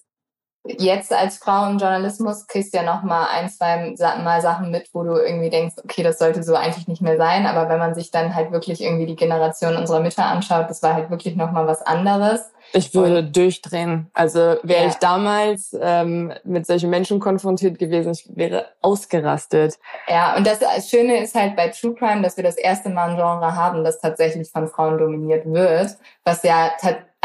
jetzt 0.78 1.12
als 1.12 1.38
Frau 1.38 1.66
im 1.68 1.78
Journalismus 1.78 2.46
kriegst 2.46 2.72
du 2.74 2.78
ja 2.78 2.84
noch 2.84 3.02
mal 3.02 3.26
ein, 3.32 3.48
zwei 3.48 3.94
Mal 4.22 4.40
Sachen 4.40 4.70
mit, 4.70 4.88
wo 4.92 5.02
du 5.02 5.14
irgendwie 5.16 5.50
denkst, 5.50 5.76
okay, 5.82 6.02
das 6.02 6.18
sollte 6.18 6.42
so 6.42 6.54
eigentlich 6.54 6.88
nicht 6.88 7.02
mehr 7.02 7.16
sein. 7.16 7.46
Aber 7.46 7.68
wenn 7.68 7.78
man 7.78 7.94
sich 7.94 8.10
dann 8.10 8.34
halt 8.34 8.52
wirklich 8.52 8.80
irgendwie 8.80 9.06
die 9.06 9.16
Generation 9.16 9.76
unserer 9.76 10.00
Mütter 10.00 10.24
anschaut, 10.24 10.68
das 10.68 10.82
war 10.82 10.94
halt 10.94 11.10
wirklich 11.10 11.36
noch 11.36 11.52
mal 11.52 11.66
was 11.66 11.82
anderes. 11.82 12.50
Ich 12.72 12.94
würde 12.94 13.18
und, 13.18 13.36
durchdrehen. 13.36 14.10
Also 14.12 14.56
wäre 14.62 14.82
ja. 14.82 14.88
ich 14.88 14.94
damals 14.96 15.76
ähm, 15.80 16.32
mit 16.42 16.66
solchen 16.66 16.90
Menschen 16.90 17.20
konfrontiert 17.20 17.78
gewesen, 17.78 18.12
ich 18.12 18.28
wäre 18.34 18.66
ausgerastet. 18.82 19.78
Ja, 20.08 20.36
und 20.36 20.46
das 20.46 20.58
Schöne 20.88 21.22
ist 21.22 21.34
halt 21.34 21.54
bei 21.54 21.68
True 21.68 21.94
Crime, 21.94 22.22
dass 22.22 22.36
wir 22.36 22.44
das 22.44 22.56
erste 22.56 22.90
Mal 22.90 23.10
ein 23.10 23.16
Genre 23.16 23.54
haben, 23.54 23.84
das 23.84 24.00
tatsächlich 24.00 24.50
von 24.50 24.66
Frauen 24.66 24.98
dominiert 24.98 25.46
wird, 25.46 25.96
was 26.24 26.42
ja 26.42 26.72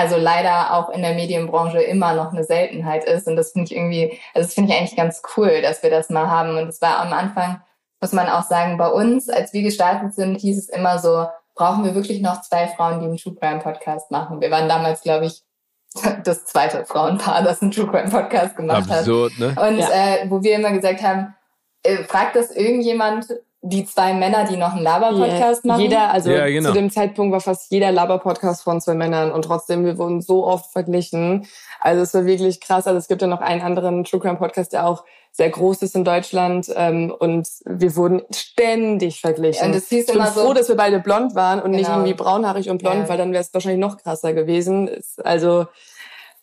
also 0.01 0.17
leider 0.17 0.73
auch 0.73 0.89
in 0.89 1.03
der 1.03 1.13
Medienbranche 1.13 1.79
immer 1.79 2.13
noch 2.15 2.33
eine 2.33 2.43
Seltenheit 2.43 3.03
ist. 3.03 3.27
Und 3.27 3.35
das 3.35 3.51
finde 3.51 3.71
ich 3.71 3.77
irgendwie, 3.77 4.19
also 4.33 4.47
das 4.47 4.53
finde 4.55 4.71
ich 4.71 4.77
eigentlich 4.79 4.95
ganz 4.95 5.21
cool, 5.37 5.61
dass 5.61 5.83
wir 5.83 5.91
das 5.91 6.09
mal 6.09 6.27
haben. 6.27 6.57
Und 6.57 6.67
es 6.67 6.81
war 6.81 6.99
am 6.99 7.13
Anfang, 7.13 7.61
muss 8.01 8.11
man 8.11 8.27
auch 8.27 8.43
sagen, 8.43 8.77
bei 8.77 8.87
uns, 8.87 9.29
als 9.29 9.53
wir 9.53 9.61
gestartet 9.61 10.15
sind, 10.15 10.39
hieß 10.39 10.57
es 10.57 10.69
immer 10.69 10.97
so, 10.97 11.27
brauchen 11.53 11.85
wir 11.85 11.93
wirklich 11.93 12.21
noch 12.21 12.41
zwei 12.41 12.67
Frauen, 12.67 12.99
die 12.99 13.05
einen 13.05 13.17
True 13.17 13.35
Crime 13.35 13.59
Podcast 13.59 14.09
machen. 14.09 14.41
Wir 14.41 14.49
waren 14.49 14.67
damals, 14.67 15.01
glaube 15.01 15.27
ich, 15.27 15.43
das 16.23 16.45
zweite 16.45 16.83
Frauenpaar, 16.85 17.43
das 17.43 17.61
einen 17.61 17.69
True 17.69 17.87
Crime 17.87 18.09
Podcast 18.09 18.55
gemacht 18.55 18.89
Absurd, 18.89 19.33
hat. 19.33 19.39
Ne? 19.39 19.69
Und 19.69 19.77
ja. 19.77 19.89
äh, 19.89 20.29
wo 20.29 20.41
wir 20.41 20.55
immer 20.55 20.71
gesagt 20.71 21.03
haben, 21.03 21.35
äh, 21.83 21.97
fragt 21.97 22.35
das 22.35 22.49
irgendjemand, 22.49 23.27
die 23.63 23.85
zwei 23.85 24.13
Männer, 24.13 24.45
die 24.45 24.57
noch 24.57 24.73
einen 24.73 24.83
Laber-Podcast 24.83 25.63
yeah. 25.63 25.73
machen. 25.73 25.81
Jeder, 25.81 26.11
also 26.11 26.31
ja, 26.31 26.47
genau. 26.47 26.69
zu 26.69 26.75
dem 26.75 26.89
Zeitpunkt 26.89 27.31
war 27.31 27.41
fast 27.41 27.71
jeder 27.71 27.91
Laber-Podcast 27.91 28.63
von 28.63 28.81
zwei 28.81 28.95
Männern 28.95 29.31
und 29.31 29.43
trotzdem, 29.45 29.85
wir 29.85 29.97
wurden 29.97 30.21
so 30.21 30.45
oft 30.45 30.71
verglichen. 30.71 31.47
Also 31.79 32.01
es 32.01 32.13
war 32.13 32.25
wirklich 32.25 32.59
krass. 32.59 32.87
Also 32.87 32.97
es 32.97 33.07
gibt 33.07 33.21
ja 33.21 33.27
noch 33.27 33.41
einen 33.41 33.61
anderen 33.61 34.03
True 34.03 34.19
Crime 34.19 34.37
Podcast, 34.37 34.73
der 34.73 34.87
auch 34.87 35.03
sehr 35.31 35.49
groß 35.49 35.83
ist 35.83 35.95
in 35.95 36.03
Deutschland 36.03 36.71
ähm, 36.75 37.13
und 37.17 37.47
wir 37.65 37.95
wurden 37.95 38.21
ständig 38.33 39.21
verglichen. 39.21 39.67
Und 39.67 39.75
es 39.75 39.87
hieß 39.89 40.01
ich 40.01 40.07
bin 40.07 40.15
immer 40.15 40.27
froh, 40.27 40.47
so, 40.47 40.53
dass 40.53 40.67
wir 40.67 40.75
beide 40.75 40.99
blond 40.99 41.35
waren 41.35 41.59
und 41.59 41.71
genau. 41.71 41.77
nicht 41.77 41.89
irgendwie 41.89 42.13
braunhaarig 42.13 42.69
und 42.69 42.79
blond, 42.79 43.03
ja. 43.03 43.09
weil 43.09 43.17
dann 43.17 43.31
wäre 43.31 43.43
es 43.43 43.53
wahrscheinlich 43.53 43.79
noch 43.79 43.97
krasser 43.97 44.33
gewesen. 44.33 44.89
Also 45.23 45.67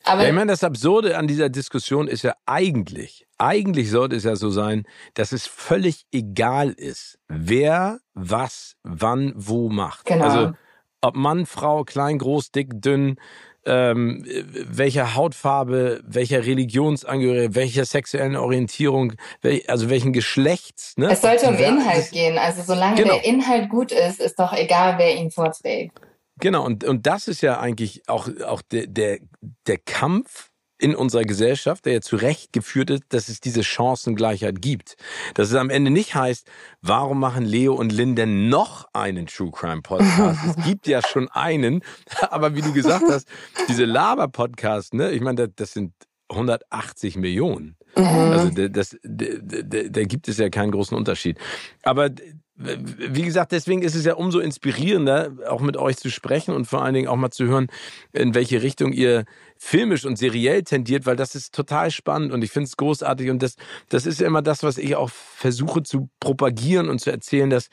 aber 0.05 0.23
ja, 0.23 0.29
ich 0.29 0.35
meine, 0.35 0.53
das 0.53 0.65
Absurde 0.65 1.19
an 1.19 1.27
dieser 1.27 1.49
Diskussion 1.51 2.09
ist 2.09 2.23
ja 2.23 2.35
eigentlich, 2.47 3.27
eigentlich 3.39 3.91
sollte 3.91 4.17
es 4.17 4.25
ja 4.25 4.37
so 4.37 4.51
sein, 4.51 4.85
dass 5.15 5.33
es 5.33 5.47
völlig 5.47 6.07
egal 6.13 6.71
ist, 6.71 7.19
wer 7.29 8.01
was, 8.15 8.77
wann, 8.83 9.33
wo 9.37 9.69
macht. 9.69 10.07
Genau. 10.07 10.25
Also 10.25 10.53
ob 11.01 11.15
Mann, 11.15 11.47
Frau, 11.47 11.85
klein, 11.85 12.19
groß, 12.19 12.51
dick, 12.51 12.71
dünn, 12.83 13.17
ähm, 13.65 14.25
welcher 14.27 15.15
Hautfarbe, 15.15 16.01
welcher 16.05 16.45
Religionsangehörigkeit, 16.45 17.55
welcher 17.55 17.85
sexuellen 17.85 18.37
Orientierung, 18.37 19.13
wel, 19.43 19.63
also 19.69 19.91
welchen 19.91 20.13
Geschlechts. 20.13 20.97
Ne? 20.97 21.11
Es 21.11 21.21
sollte 21.21 21.47
um 21.49 21.57
Inhalt 21.57 22.11
gehen. 22.11 22.39
Also 22.39 22.63
solange 22.63 22.97
genau. 22.97 23.15
der 23.15 23.25
Inhalt 23.25 23.69
gut 23.69 23.93
ist, 23.93 24.21
ist 24.21 24.39
doch 24.39 24.53
egal, 24.53 24.99
wer 24.99 25.15
ihn 25.15 25.31
vorträgt. 25.31 26.01
Genau, 26.41 26.65
und, 26.65 26.85
und 26.85 27.07
das 27.07 27.29
ist 27.29 27.41
ja 27.41 27.59
eigentlich 27.59 28.09
auch, 28.09 28.29
auch 28.47 28.63
der, 28.63 28.87
der, 28.87 29.19
der 29.67 29.79
Kampf 29.79 30.48
in 30.79 30.95
unserer 30.95 31.25
Gesellschaft, 31.25 31.87
der 31.87 31.95
ja 31.95 32.01
zu 32.01 32.17
Recht 32.17 32.53
geführt 32.53 32.91
ist, 32.91 33.03
dass 33.11 33.29
es 33.29 33.41
diese 33.41 33.65
Chancengleichheit 33.65 34.63
gibt. 34.63 34.97
Dass 35.35 35.49
es 35.49 35.55
am 35.55 35.71
Ende 35.71 35.91
nicht 35.91 36.15
heißt, 36.15 36.49
warum 36.83 37.19
machen 37.19 37.45
Leo 37.45 37.75
und 37.75 37.93
Lynn 37.93 38.17
denn 38.17 38.49
noch 38.49 38.87
einen 38.93 39.27
True 39.27 39.51
Crime 39.51 39.83
Podcast? 39.83 40.39
es 40.47 40.65
gibt 40.65 40.87
ja 40.87 41.01
schon 41.07 41.29
einen, 41.29 41.83
aber 42.31 42.55
wie 42.55 42.63
du 42.63 42.73
gesagt 42.73 43.05
hast, 43.09 43.29
diese 43.69 43.85
Laber-Podcasts, 43.85 44.93
ne, 44.93 45.11
ich 45.11 45.21
meine, 45.21 45.49
das, 45.49 45.51
das 45.57 45.73
sind 45.73 45.93
180 46.31 47.17
Millionen. 47.17 47.77
Mhm. 47.97 48.05
Also 48.05 48.69
das, 48.69 48.97
da 49.03 50.05
gibt 50.05 50.29
es 50.29 50.39
ja 50.39 50.51
keinen 50.51 50.71
großen 50.71 50.97
Unterschied. 50.97 51.39
Aber 51.83 52.11
wie 52.59 53.23
gesagt, 53.23 53.53
deswegen 53.53 53.83
ist 53.83 53.95
es 53.95 54.05
ja 54.05 54.15
umso 54.15 54.41
inspirierender, 54.41 55.31
auch 55.49 55.61
mit 55.61 55.77
euch 55.77 55.97
zu 55.97 56.11
sprechen 56.11 56.53
und 56.53 56.65
vor 56.67 56.83
allen 56.83 56.95
Dingen 56.95 57.07
auch 57.07 57.17
mal 57.17 57.31
zu 57.31 57.47
hören, 57.47 57.69
in 58.13 58.35
welche 58.35 58.63
Richtung 58.63 58.93
ihr 58.93 59.25
filmisch 59.57 60.05
und 60.05 60.17
seriell 60.17 60.65
tendiert, 60.65 61.07
weil 61.07 61.15
das 61.15 61.37
ist 61.37 61.55
total 61.55 61.93
spannend 61.93 62.33
und 62.33 62.43
ich 62.43 62.51
finde 62.51 62.67
es 62.67 62.77
großartig 62.77 63.31
und 63.31 63.43
das, 63.43 63.55
das 63.89 64.07
ist 64.07 64.21
ja 64.21 64.27
immer 64.27 64.43
das, 64.43 64.65
was 64.65 64.77
ich 64.77 64.97
auch 64.97 65.11
versuche 65.11 65.85
zu 65.85 66.09
propagieren 66.19 66.89
und 66.89 67.01
zu 67.01 67.11
erzählen, 67.11 67.49
dass 67.49 67.69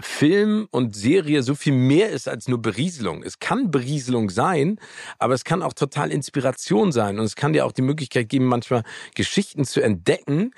Film 0.00 0.68
und 0.70 0.96
Serie 0.96 1.42
so 1.42 1.54
viel 1.54 1.74
mehr 1.74 2.08
ist 2.08 2.26
als 2.26 2.48
nur 2.48 2.62
Berieselung. 2.62 3.22
Es 3.22 3.40
kann 3.40 3.70
Berieselung 3.70 4.30
sein, 4.30 4.80
aber 5.18 5.34
es 5.34 5.44
kann 5.44 5.62
auch 5.62 5.74
total 5.74 6.10
Inspiration 6.10 6.92
sein. 6.92 7.18
Und 7.18 7.26
es 7.26 7.36
kann 7.36 7.52
dir 7.52 7.66
auch 7.66 7.72
die 7.72 7.82
Möglichkeit 7.82 8.30
geben, 8.30 8.46
manchmal 8.46 8.84
Geschichten 9.14 9.66
zu 9.66 9.82
entdecken, 9.82 10.52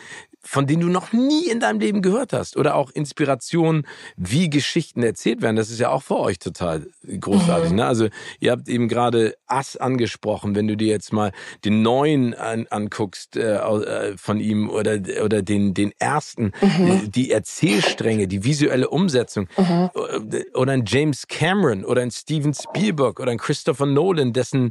von 0.44 0.66
denen 0.66 0.82
du 0.82 0.88
noch 0.88 1.12
nie 1.12 1.48
in 1.48 1.60
deinem 1.60 1.80
Leben 1.80 2.02
gehört 2.02 2.32
hast. 2.32 2.56
Oder 2.56 2.76
auch 2.76 2.90
Inspiration, 2.90 3.86
wie 4.16 4.50
Geschichten 4.50 5.02
erzählt 5.02 5.42
werden. 5.42 5.56
Das 5.56 5.70
ist 5.70 5.80
ja 5.80 5.90
auch 5.90 6.02
für 6.02 6.18
euch 6.18 6.38
total 6.38 6.86
großartig. 7.06 7.70
Mhm. 7.70 7.76
Ne? 7.76 7.86
Also 7.86 8.08
ihr 8.40 8.52
habt 8.52 8.68
eben 8.68 8.88
gerade 8.88 9.34
Ass 9.46 9.76
angesprochen. 9.76 10.54
Wenn 10.54 10.68
du 10.68 10.76
dir 10.76 10.88
jetzt 10.88 11.12
mal 11.12 11.32
den 11.64 11.82
neuen 11.82 12.34
an, 12.34 12.66
anguckst 12.68 13.36
äh, 13.36 13.56
äh 13.56 14.16
von 14.16 14.40
ihm 14.40 14.70
oder, 14.70 14.98
oder 15.24 15.42
den, 15.42 15.74
den 15.74 15.92
ersten, 15.98 16.52
mhm. 16.60 17.10
die 17.10 17.30
Erzählstränge, 17.30 18.28
die 18.28 18.44
visuelle 18.44 18.88
Umsetzung. 18.88 19.48
Mhm. 19.56 19.90
Äh, 20.30 20.44
oder 20.54 20.72
ein 20.72 20.84
James 20.86 21.26
Cameron 21.26 21.84
oder 21.84 22.02
ein 22.02 22.10
Steven 22.10 22.54
Spielberg 22.54 23.18
oder 23.20 23.32
ein 23.32 23.38
Christopher 23.38 23.86
Nolan, 23.86 24.32
dessen 24.32 24.70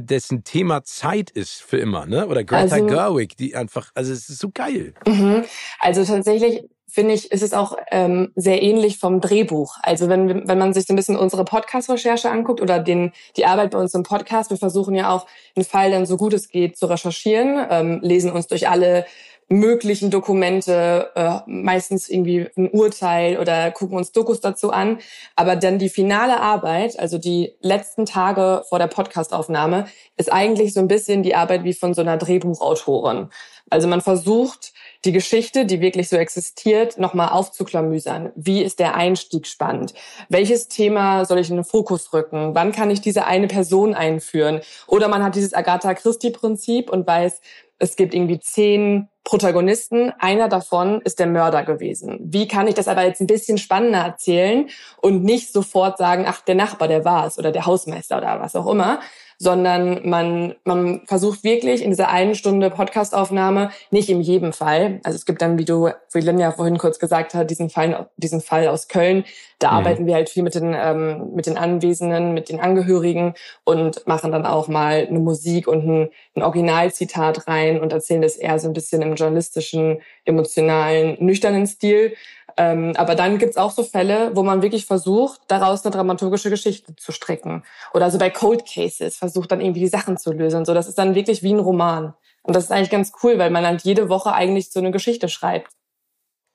dessen 0.00 0.44
Thema 0.44 0.84
Zeit 0.84 1.30
ist 1.30 1.62
für 1.62 1.78
immer, 1.78 2.06
ne? 2.06 2.26
Oder 2.26 2.44
Greta 2.44 2.74
also, 2.74 2.86
Gerwig, 2.86 3.36
die 3.36 3.54
einfach, 3.54 3.90
also 3.94 4.12
es 4.12 4.28
ist 4.28 4.38
so 4.38 4.50
geil. 4.52 4.94
Mhm. 5.06 5.44
Also 5.80 6.04
tatsächlich 6.04 6.64
finde 6.94 7.14
ich, 7.14 7.32
ist 7.32 7.42
es 7.42 7.52
auch 7.52 7.76
ähm, 7.90 8.30
sehr 8.36 8.62
ähnlich 8.62 8.98
vom 8.98 9.20
Drehbuch. 9.20 9.78
Also 9.82 10.08
wenn, 10.08 10.46
wenn 10.46 10.58
man 10.58 10.72
sich 10.72 10.86
so 10.86 10.92
ein 10.92 10.96
bisschen 10.96 11.16
unsere 11.16 11.44
Podcast-Recherche 11.44 12.30
anguckt 12.30 12.60
oder 12.60 12.78
den, 12.78 13.10
die 13.36 13.46
Arbeit 13.46 13.72
bei 13.72 13.78
uns 13.78 13.94
im 13.94 14.04
Podcast, 14.04 14.50
wir 14.50 14.58
versuchen 14.58 14.94
ja 14.94 15.10
auch 15.10 15.26
den 15.56 15.64
Fall 15.64 15.90
dann 15.90 16.06
so 16.06 16.16
gut 16.16 16.32
es 16.34 16.48
geht 16.48 16.76
zu 16.76 16.86
recherchieren, 16.86 17.66
ähm, 17.68 17.98
lesen 18.00 18.30
uns 18.30 18.46
durch 18.46 18.68
alle 18.68 19.06
möglichen 19.48 20.10
Dokumente, 20.10 21.10
äh, 21.14 21.38
meistens 21.46 22.08
irgendwie 22.08 22.48
ein 22.56 22.70
Urteil 22.70 23.38
oder 23.38 23.70
gucken 23.70 23.96
uns 23.96 24.12
Dokus 24.12 24.40
dazu 24.40 24.70
an. 24.70 24.98
Aber 25.36 25.56
dann 25.56 25.78
die 25.78 25.88
finale 25.88 26.40
Arbeit, 26.40 26.98
also 26.98 27.18
die 27.18 27.54
letzten 27.60 28.06
Tage 28.06 28.64
vor 28.68 28.78
der 28.78 28.86
Podcastaufnahme, 28.86 29.86
ist 30.16 30.32
eigentlich 30.32 30.72
so 30.72 30.80
ein 30.80 30.88
bisschen 30.88 31.22
die 31.22 31.34
Arbeit 31.34 31.64
wie 31.64 31.74
von 31.74 31.94
so 31.94 32.00
einer 32.00 32.16
Drehbuchautorin. 32.16 33.28
Also 33.70 33.88
man 33.88 34.02
versucht, 34.02 34.72
die 35.04 35.12
Geschichte, 35.12 35.66
die 35.66 35.80
wirklich 35.80 36.08
so 36.08 36.16
existiert, 36.16 36.98
nochmal 36.98 37.30
aufzuklamüsern. 37.30 38.30
Wie 38.36 38.62
ist 38.62 38.78
der 38.78 38.94
Einstieg 38.94 39.46
spannend? 39.46 39.94
Welches 40.28 40.68
Thema 40.68 41.24
soll 41.24 41.38
ich 41.38 41.50
in 41.50 41.56
den 41.56 41.64
Fokus 41.64 42.12
rücken? 42.12 42.54
Wann 42.54 42.72
kann 42.72 42.90
ich 42.90 43.00
diese 43.00 43.24
eine 43.26 43.48
Person 43.48 43.94
einführen? 43.94 44.60
Oder 44.86 45.08
man 45.08 45.22
hat 45.22 45.34
dieses 45.34 45.54
Agatha 45.54 45.94
Christie-Prinzip 45.94 46.90
und 46.90 47.06
weiß, 47.06 47.40
es 47.78 47.96
gibt 47.96 48.14
irgendwie 48.14 48.40
zehn 48.40 49.08
Protagonisten. 49.24 50.12
Einer 50.18 50.48
davon 50.48 51.00
ist 51.00 51.18
der 51.18 51.26
Mörder 51.26 51.64
gewesen. 51.64 52.18
Wie 52.20 52.46
kann 52.46 52.68
ich 52.68 52.74
das 52.74 52.88
aber 52.88 53.04
jetzt 53.04 53.20
ein 53.20 53.26
bisschen 53.26 53.58
spannender 53.58 54.00
erzählen 54.00 54.68
und 55.00 55.24
nicht 55.24 55.52
sofort 55.52 55.98
sagen, 55.98 56.24
ach, 56.26 56.42
der 56.42 56.54
Nachbar, 56.54 56.88
der 56.88 57.04
war 57.04 57.26
es 57.26 57.38
oder 57.38 57.50
der 57.50 57.66
Hausmeister 57.66 58.18
oder 58.18 58.40
was 58.40 58.54
auch 58.54 58.70
immer, 58.70 59.00
sondern 59.38 60.08
man, 60.08 60.54
man 60.64 61.02
versucht 61.06 61.44
wirklich 61.44 61.82
in 61.82 61.90
dieser 61.90 62.08
einen 62.08 62.34
Stunde 62.34 62.70
Podcastaufnahme, 62.70 63.70
nicht 63.90 64.08
in 64.08 64.20
jedem 64.20 64.52
Fall, 64.52 65.00
also 65.04 65.16
es 65.16 65.26
gibt 65.26 65.42
dann, 65.42 65.58
wie 65.58 65.64
du, 65.64 65.90
wie 66.12 66.20
Lynn 66.20 66.38
ja 66.38 66.52
vorhin 66.52 66.78
kurz 66.78 66.98
gesagt 66.98 67.34
hat, 67.34 67.50
diesen 67.50 67.70
Fall, 67.70 68.08
diesen 68.16 68.40
Fall 68.40 68.68
aus 68.68 68.88
Köln, 68.88 69.24
da 69.58 69.70
mhm. 69.70 69.76
arbeiten 69.76 70.06
wir 70.06 70.14
halt 70.14 70.28
viel 70.28 70.42
mit 70.42 70.54
den, 70.54 70.74
ähm, 70.76 71.34
mit 71.34 71.46
den 71.46 71.56
Anwesenden, 71.56 72.34
mit 72.34 72.48
den 72.48 72.60
Angehörigen 72.60 73.34
und 73.64 74.06
machen 74.06 74.32
dann 74.32 74.46
auch 74.46 74.68
mal 74.68 75.06
eine 75.08 75.20
Musik 75.20 75.68
und 75.68 75.86
ein, 75.86 76.10
ein 76.34 76.42
Originalzitat 76.42 77.48
rein 77.48 77.80
und 77.80 77.92
erzählen 77.92 78.22
das 78.22 78.36
eher 78.36 78.58
so 78.58 78.68
ein 78.68 78.74
bisschen 78.74 79.02
im 79.02 79.14
journalistischen, 79.14 80.00
emotionalen, 80.24 81.16
nüchternen 81.20 81.66
Stil. 81.66 82.14
Ähm, 82.56 82.94
aber 82.96 83.14
dann 83.14 83.38
gibt's 83.38 83.56
auch 83.56 83.70
so 83.70 83.82
Fälle, 83.82 84.34
wo 84.34 84.42
man 84.42 84.62
wirklich 84.62 84.86
versucht, 84.86 85.40
daraus 85.48 85.84
eine 85.84 85.94
dramaturgische 85.94 86.50
Geschichte 86.50 86.94
zu 86.96 87.12
stricken. 87.12 87.64
Oder 87.92 88.10
so 88.10 88.18
bei 88.18 88.30
Cold 88.30 88.64
Cases 88.66 89.16
versucht 89.16 89.52
dann 89.52 89.60
irgendwie 89.60 89.80
die 89.80 89.88
Sachen 89.88 90.16
zu 90.16 90.32
lösen. 90.32 90.64
So, 90.64 90.74
das 90.74 90.88
ist 90.88 90.98
dann 90.98 91.14
wirklich 91.14 91.42
wie 91.42 91.52
ein 91.52 91.58
Roman. 91.58 92.14
Und 92.42 92.54
das 92.54 92.64
ist 92.64 92.72
eigentlich 92.72 92.90
ganz 92.90 93.12
cool, 93.22 93.38
weil 93.38 93.50
man 93.50 93.62
dann 93.64 93.78
jede 93.82 94.08
Woche 94.08 94.32
eigentlich 94.32 94.70
so 94.70 94.78
eine 94.78 94.90
Geschichte 94.90 95.28
schreibt. 95.28 95.72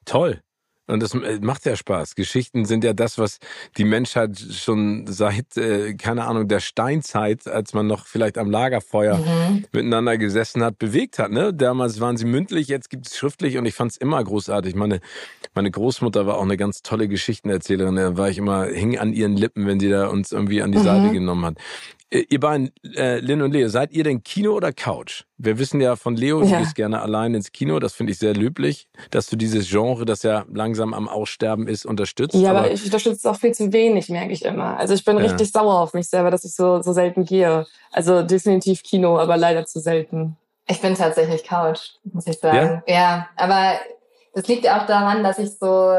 Toll. 0.05 0.41
Und 0.89 1.02
das 1.02 1.13
äh, 1.13 1.39
macht 1.41 1.65
ja 1.65 1.75
Spaß. 1.75 2.15
Geschichten 2.15 2.65
sind 2.65 2.84
ja 2.84 2.93
das, 2.93 3.17
was 3.17 3.39
die 3.78 3.84
Menschheit 3.84 4.39
schon 4.39 5.06
seit, 5.08 5.56
äh, 5.56 5.93
keine 5.93 6.25
Ahnung, 6.25 6.47
der 6.47 6.60
Steinzeit, 6.60 7.47
als 7.47 7.73
man 7.73 7.88
noch 7.88 8.08
vielleicht 8.08 8.38
am 8.38 8.49
Lagerfeuer 8.49 9.17
mhm. 9.17 9.65
miteinander 9.71 10.17
gesessen 10.17 10.63
hat, 10.63 10.80
bewegt 10.80 11.19
hat. 11.19 11.32
Ne? 11.32 11.54
Damals 11.54 11.99
waren 11.99 12.17
sie 12.17 12.25
mündlich, 12.25 12.67
jetzt 12.67 12.89
gibt 12.89 13.08
es 13.08 13.17
schriftlich 13.17 13.58
und 13.58 13.65
ich 13.65 13.75
fand 13.75 13.91
es 13.91 13.97
immer 13.97 14.23
großartig. 14.23 14.75
Meine, 14.75 14.99
meine 15.54 15.71
Großmutter 15.71 16.25
war 16.25 16.38
auch 16.38 16.43
eine 16.43 16.58
ganz 16.58 16.82
tolle 16.82 17.08
Geschichtenerzählerin. 17.08 17.95
Da 17.95 18.17
war 18.17 18.30
ich 18.30 18.38
immer, 18.38 18.65
hing 18.65 18.97
an 18.97 19.13
ihren 19.13 19.38
Lippen, 19.38 19.67
wenn 19.67 19.80
sie 19.80 19.89
da 19.89 20.08
uns 20.08 20.32
irgendwie 20.32 20.62
an 20.62 20.71
die 20.71 20.80
mhm. 20.80 20.84
Seite 20.84 21.12
genommen 21.12 21.45
hat. 21.45 21.58
Äh, 22.12 22.26
ihr 22.30 22.39
beiden, 22.39 22.72
äh, 22.95 23.19
Lynn 23.19 23.41
und 23.41 23.52
Leo, 23.52 23.69
seid 23.69 23.91
ihr 23.91 24.04
denn 24.04 24.24
Kino 24.24 24.54
oder 24.54 24.74
Couch? 24.74 25.24
Wir 25.38 25.60
wissen 25.60 25.80
ja 25.80 25.95
von 25.95 26.15
Leo, 26.15 26.41
du 26.41 26.48
gehst 26.48 26.76
gerne 26.76 27.02
allein 27.02 27.36
ins 27.36 27.52
Kino. 27.52 27.80
Das 27.80 27.93
finde 27.93 28.12
ich 28.12 28.19
sehr 28.19 28.34
löblich, 28.34 28.88
dass 29.12 29.28
du 29.28 29.36
dieses 29.36 29.69
Genre, 29.69 30.06
das 30.06 30.24
ja 30.24 30.45
langsam 30.52 30.93
am 30.93 31.08
Aussterben 31.08 31.67
ist, 31.67 31.86
unterstützt. 31.86 32.36
Ja, 32.36 32.50
aber, 32.50 32.60
aber 32.60 32.72
ich 32.72 32.84
unterstütze 32.84 33.17
es 33.17 33.26
auch 33.26 33.36
viel 33.36 33.54
zu 33.54 33.72
wenig, 33.72 34.10
merke 34.10 34.34
ich 34.34 34.43
immer. 34.43 34.78
Also 34.78 34.93
ich 34.93 35.06
bin 35.06 35.17
ja. 35.17 35.24
richtig 35.24 35.52
sauer 35.52 35.80
auf 35.80 35.93
mich 35.93 36.08
selber, 36.08 36.32
dass 36.32 36.43
ich 36.43 36.54
so, 36.54 36.82
so 36.82 36.93
selten 36.93 37.26
gehe. 37.26 37.67
Also 37.91 38.24
definitiv 38.24 38.84
Kino, 38.84 39.19
aber 39.19 39.38
leider 39.38 39.65
zu 39.65 39.80
selten. 39.80 40.36
Ich 40.67 40.82
bin 40.82 40.95
tatsächlich 40.95 41.43
Couch, 41.43 41.91
muss 42.04 42.28
ich 42.28 42.38
sagen. 42.38 42.84
Ja, 42.88 42.93
ja 42.93 43.30
aber 43.36 43.80
das 44.34 44.48
liegt 44.48 44.67
auch 44.69 44.86
daran, 44.86 45.24
dass 45.24 45.39
ich 45.39 45.58
so, 45.58 45.93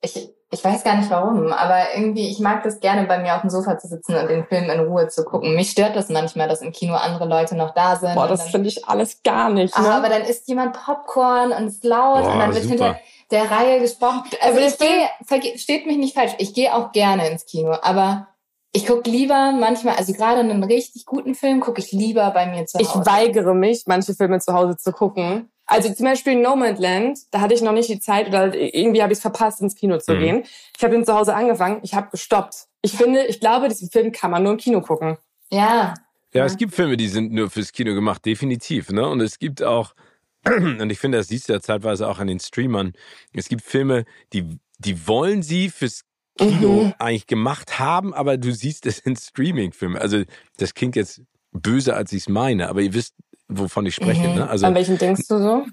ich, 0.00 0.30
ich 0.52 0.64
weiß 0.64 0.82
gar 0.82 0.96
nicht 0.96 1.10
warum, 1.10 1.52
aber 1.52 1.94
irgendwie, 1.94 2.28
ich 2.28 2.40
mag 2.40 2.64
das 2.64 2.80
gerne 2.80 3.06
bei 3.06 3.18
mir 3.18 3.36
auf 3.36 3.42
dem 3.42 3.50
Sofa 3.50 3.78
zu 3.78 3.86
sitzen 3.86 4.16
und 4.16 4.28
den 4.28 4.44
Film 4.46 4.68
in 4.68 4.80
Ruhe 4.80 5.06
zu 5.06 5.24
gucken. 5.24 5.54
Mich 5.54 5.70
stört 5.70 5.94
das 5.94 6.08
manchmal, 6.08 6.48
dass 6.48 6.60
im 6.60 6.72
Kino 6.72 6.94
andere 6.94 7.28
Leute 7.28 7.54
noch 7.54 7.72
da 7.72 7.94
sind. 7.94 8.16
Boah, 8.16 8.26
das 8.26 8.50
finde 8.50 8.68
ich 8.68 8.88
alles 8.88 9.22
gar 9.22 9.48
nicht. 9.48 9.78
Ne? 9.78 9.84
Ach, 9.86 9.96
aber 9.98 10.08
dann 10.08 10.22
isst 10.22 10.48
jemand 10.48 10.72
Popcorn 10.72 11.52
und 11.52 11.68
ist 11.68 11.84
laut 11.84 12.24
Boah, 12.24 12.32
und 12.32 12.38
dann 12.40 12.52
wird 12.52 12.64
super. 12.64 12.84
hinter 12.84 13.00
der 13.30 13.48
Reihe 13.48 13.80
gesprochen. 13.80 14.24
Also 14.42 14.58
ich 14.58 14.76
gehe, 14.76 15.08
versteht 15.24 15.86
mich 15.86 15.98
nicht 15.98 16.16
falsch, 16.16 16.32
ich 16.38 16.52
gehe 16.52 16.74
auch 16.74 16.90
gerne 16.90 17.28
ins 17.28 17.46
Kino, 17.46 17.76
aber 17.82 18.26
ich 18.72 18.86
gucke 18.86 19.08
lieber 19.08 19.52
manchmal, 19.52 19.96
also 19.96 20.12
gerade 20.12 20.40
einen 20.40 20.64
richtig 20.64 21.06
guten 21.06 21.36
Film 21.36 21.60
gucke 21.60 21.80
ich 21.80 21.92
lieber 21.92 22.28
bei 22.32 22.46
mir 22.46 22.66
zu 22.66 22.78
Hause. 22.78 23.00
Ich 23.00 23.06
weigere 23.06 23.54
mich, 23.54 23.84
manche 23.86 24.14
Filme 24.14 24.40
zu 24.40 24.52
Hause 24.52 24.76
zu 24.76 24.90
gucken 24.90 25.48
also 25.70 25.94
zum 25.94 26.04
Beispiel 26.04 26.34
No 26.34 26.56
Man's 26.56 26.80
Land, 26.80 27.18
da 27.30 27.40
hatte 27.40 27.54
ich 27.54 27.62
noch 27.62 27.72
nicht 27.72 27.88
die 27.88 28.00
Zeit 28.00 28.26
oder 28.26 28.52
irgendwie 28.54 29.02
habe 29.02 29.12
ich 29.12 29.18
es 29.18 29.22
verpasst, 29.22 29.60
ins 29.60 29.76
Kino 29.76 29.98
zu 29.98 30.14
mhm. 30.14 30.18
gehen. 30.18 30.44
Ich 30.76 30.82
habe 30.82 30.96
ihn 30.96 31.04
zu 31.04 31.14
Hause 31.14 31.34
angefangen, 31.34 31.78
ich 31.84 31.94
habe 31.94 32.10
gestoppt. 32.10 32.66
Ich 32.82 32.92
finde, 32.92 33.24
ich 33.26 33.38
glaube, 33.38 33.68
diesen 33.68 33.88
Film 33.88 34.10
kann 34.10 34.32
man 34.32 34.42
nur 34.42 34.52
im 34.52 34.58
Kino 34.58 34.80
gucken. 34.80 35.16
Ja. 35.48 35.94
Ja, 36.32 36.44
es 36.44 36.56
gibt 36.56 36.74
Filme, 36.74 36.96
die 36.96 37.06
sind 37.06 37.32
nur 37.32 37.50
fürs 37.50 37.70
Kino 37.72 37.94
gemacht, 37.94 38.26
definitiv. 38.26 38.90
Ne? 38.90 39.08
Und 39.08 39.20
es 39.20 39.38
gibt 39.38 39.62
auch, 39.62 39.94
und 40.44 40.90
ich 40.90 40.98
finde, 40.98 41.18
das 41.18 41.28
siehst 41.28 41.48
du 41.48 41.52
ja 41.52 41.60
zeitweise 41.60 42.08
auch 42.08 42.18
an 42.18 42.26
den 42.26 42.40
Streamern, 42.40 42.92
es 43.32 43.48
gibt 43.48 43.62
Filme, 43.62 44.06
die, 44.32 44.58
die 44.78 45.06
wollen 45.06 45.42
sie 45.42 45.68
fürs 45.68 46.02
Kino 46.36 46.84
mhm. 46.84 46.94
eigentlich 46.98 47.28
gemacht 47.28 47.78
haben, 47.78 48.12
aber 48.12 48.38
du 48.38 48.52
siehst 48.52 48.86
es 48.86 48.98
in 48.98 49.14
Streaming-Filmen. 49.14 49.98
Also 49.98 50.24
das 50.56 50.74
klingt 50.74 50.96
jetzt 50.96 51.22
böse, 51.52 51.94
als 51.94 52.12
ich 52.12 52.22
es 52.22 52.28
meine, 52.28 52.68
aber 52.68 52.80
ihr 52.80 52.92
wisst, 52.94 53.14
wovon 53.50 53.86
ich 53.86 53.94
spreche. 53.94 54.28
Mhm. 54.28 54.34
Ne? 54.36 54.48
Also, 54.48 54.66
An 54.66 54.74
welchen 54.74 54.98
denkst 54.98 55.28
du 55.28 55.38
so? 55.38 55.66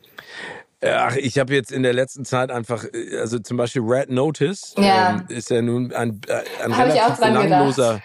Ach, 0.82 1.16
ich 1.16 1.40
habe 1.40 1.56
jetzt 1.56 1.72
in 1.72 1.82
der 1.82 1.94
letzten 1.94 2.24
Zeit 2.24 2.52
einfach, 2.52 2.86
also 3.20 3.40
zum 3.40 3.58
Beispiel 3.58 3.82
Red 3.84 4.12
Notice 4.12 4.76
ja. 4.78 5.10
ähm, 5.10 5.26
ist 5.30 5.50
ja 5.50 5.62
nun 5.62 5.92
ein, 5.92 6.22
äh, 6.28 6.44
ein 6.64 6.72
relativ 6.72 7.18
belangloser, 7.18 8.02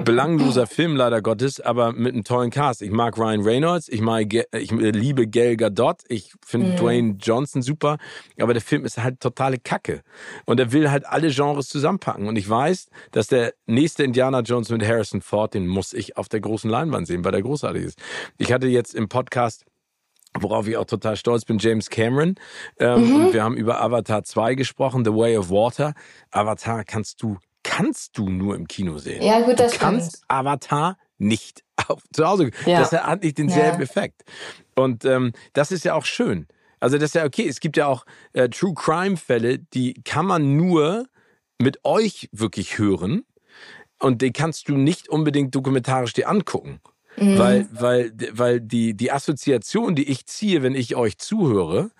belangloser 0.00 0.66
Film 0.66 0.96
leider 0.96 1.22
Gottes, 1.22 1.60
aber 1.60 1.92
mit 1.92 2.14
einem 2.14 2.24
tollen 2.24 2.50
Cast. 2.50 2.82
Ich 2.82 2.90
mag 2.90 3.18
Ryan 3.18 3.42
Reynolds, 3.42 3.88
ich 3.88 4.00
mag, 4.00 4.32
ich 4.32 4.70
liebe 4.70 5.26
Gail 5.26 5.56
Gadot, 5.56 6.02
ich 6.08 6.32
finde 6.44 6.68
mhm. 6.68 6.76
Dwayne 6.76 7.16
Johnson 7.20 7.62
super, 7.62 7.98
aber 8.40 8.52
der 8.52 8.62
Film 8.62 8.84
ist 8.84 8.98
halt 8.98 9.20
totale 9.20 9.58
Kacke 9.58 10.02
und 10.46 10.58
er 10.58 10.72
will 10.72 10.90
halt 10.90 11.06
alle 11.06 11.30
Genres 11.30 11.68
zusammenpacken 11.68 12.26
und 12.28 12.36
ich 12.36 12.48
weiß, 12.48 12.88
dass 13.10 13.26
der 13.26 13.54
nächste 13.66 14.04
Indiana 14.04 14.40
Jones 14.40 14.70
mit 14.70 14.86
Harrison 14.86 15.20
Ford, 15.20 15.54
den 15.54 15.66
muss 15.66 15.92
ich 15.92 16.16
auf 16.16 16.28
der 16.28 16.40
großen 16.40 16.70
Leinwand 16.70 17.06
sehen, 17.06 17.24
weil 17.24 17.32
der 17.32 17.42
großartig 17.42 17.84
ist. 17.84 17.98
Ich 18.38 18.52
hatte 18.52 18.66
jetzt 18.66 18.94
im 18.94 19.08
Podcast 19.08 19.64
worauf 20.40 20.66
ich 20.66 20.76
auch 20.76 20.86
total 20.86 21.16
stolz 21.16 21.44
bin, 21.44 21.58
James 21.58 21.90
Cameron. 21.90 22.36
Ähm, 22.78 23.26
mhm. 23.26 23.32
Wir 23.32 23.44
haben 23.44 23.56
über 23.56 23.82
Avatar 23.82 24.24
2 24.24 24.54
gesprochen, 24.54 25.04
The 25.04 25.12
Way 25.12 25.36
of 25.36 25.50
Water. 25.50 25.92
Avatar 26.30 26.84
kannst 26.84 27.22
du, 27.22 27.36
kannst 27.72 28.18
du 28.18 28.28
nur 28.28 28.54
im 28.54 28.68
Kino 28.68 28.98
sehen. 28.98 29.22
Ja, 29.22 29.40
gut, 29.40 29.58
das 29.58 29.72
du 29.72 29.78
kannst 29.78 30.16
stimmt. 30.16 30.30
Avatar 30.30 30.98
nicht 31.16 31.64
auf, 31.88 32.02
zu 32.12 32.26
Hause. 32.26 32.50
Ja. 32.66 32.80
Das 32.80 32.92
hat 32.92 33.22
nicht 33.22 33.38
denselben 33.38 33.78
ja. 33.78 33.84
Effekt. 33.84 34.24
Und 34.74 35.04
ähm, 35.04 35.32
das 35.54 35.72
ist 35.72 35.84
ja 35.84 35.94
auch 35.94 36.04
schön. 36.04 36.46
Also 36.80 36.98
das 36.98 37.10
ist 37.10 37.14
ja 37.14 37.24
okay. 37.24 37.48
Es 37.48 37.60
gibt 37.60 37.76
ja 37.76 37.86
auch 37.86 38.04
äh, 38.34 38.48
True 38.48 38.74
Crime 38.74 39.16
Fälle, 39.16 39.58
die 39.58 39.94
kann 40.04 40.26
man 40.26 40.56
nur 40.56 41.06
mit 41.58 41.84
euch 41.84 42.28
wirklich 42.32 42.76
hören. 42.76 43.24
Und 43.98 44.20
die 44.20 44.32
kannst 44.32 44.68
du 44.68 44.76
nicht 44.76 45.08
unbedingt 45.08 45.54
dokumentarisch 45.54 46.12
dir 46.12 46.28
angucken. 46.28 46.80
Mhm. 47.16 47.38
Weil, 47.38 47.68
weil, 47.70 48.12
weil 48.32 48.60
die, 48.60 48.94
die 48.94 49.12
Assoziation, 49.12 49.94
die 49.94 50.10
ich 50.10 50.26
ziehe, 50.26 50.62
wenn 50.62 50.74
ich 50.74 50.96
euch 50.96 51.18
zuhöre, 51.18 51.90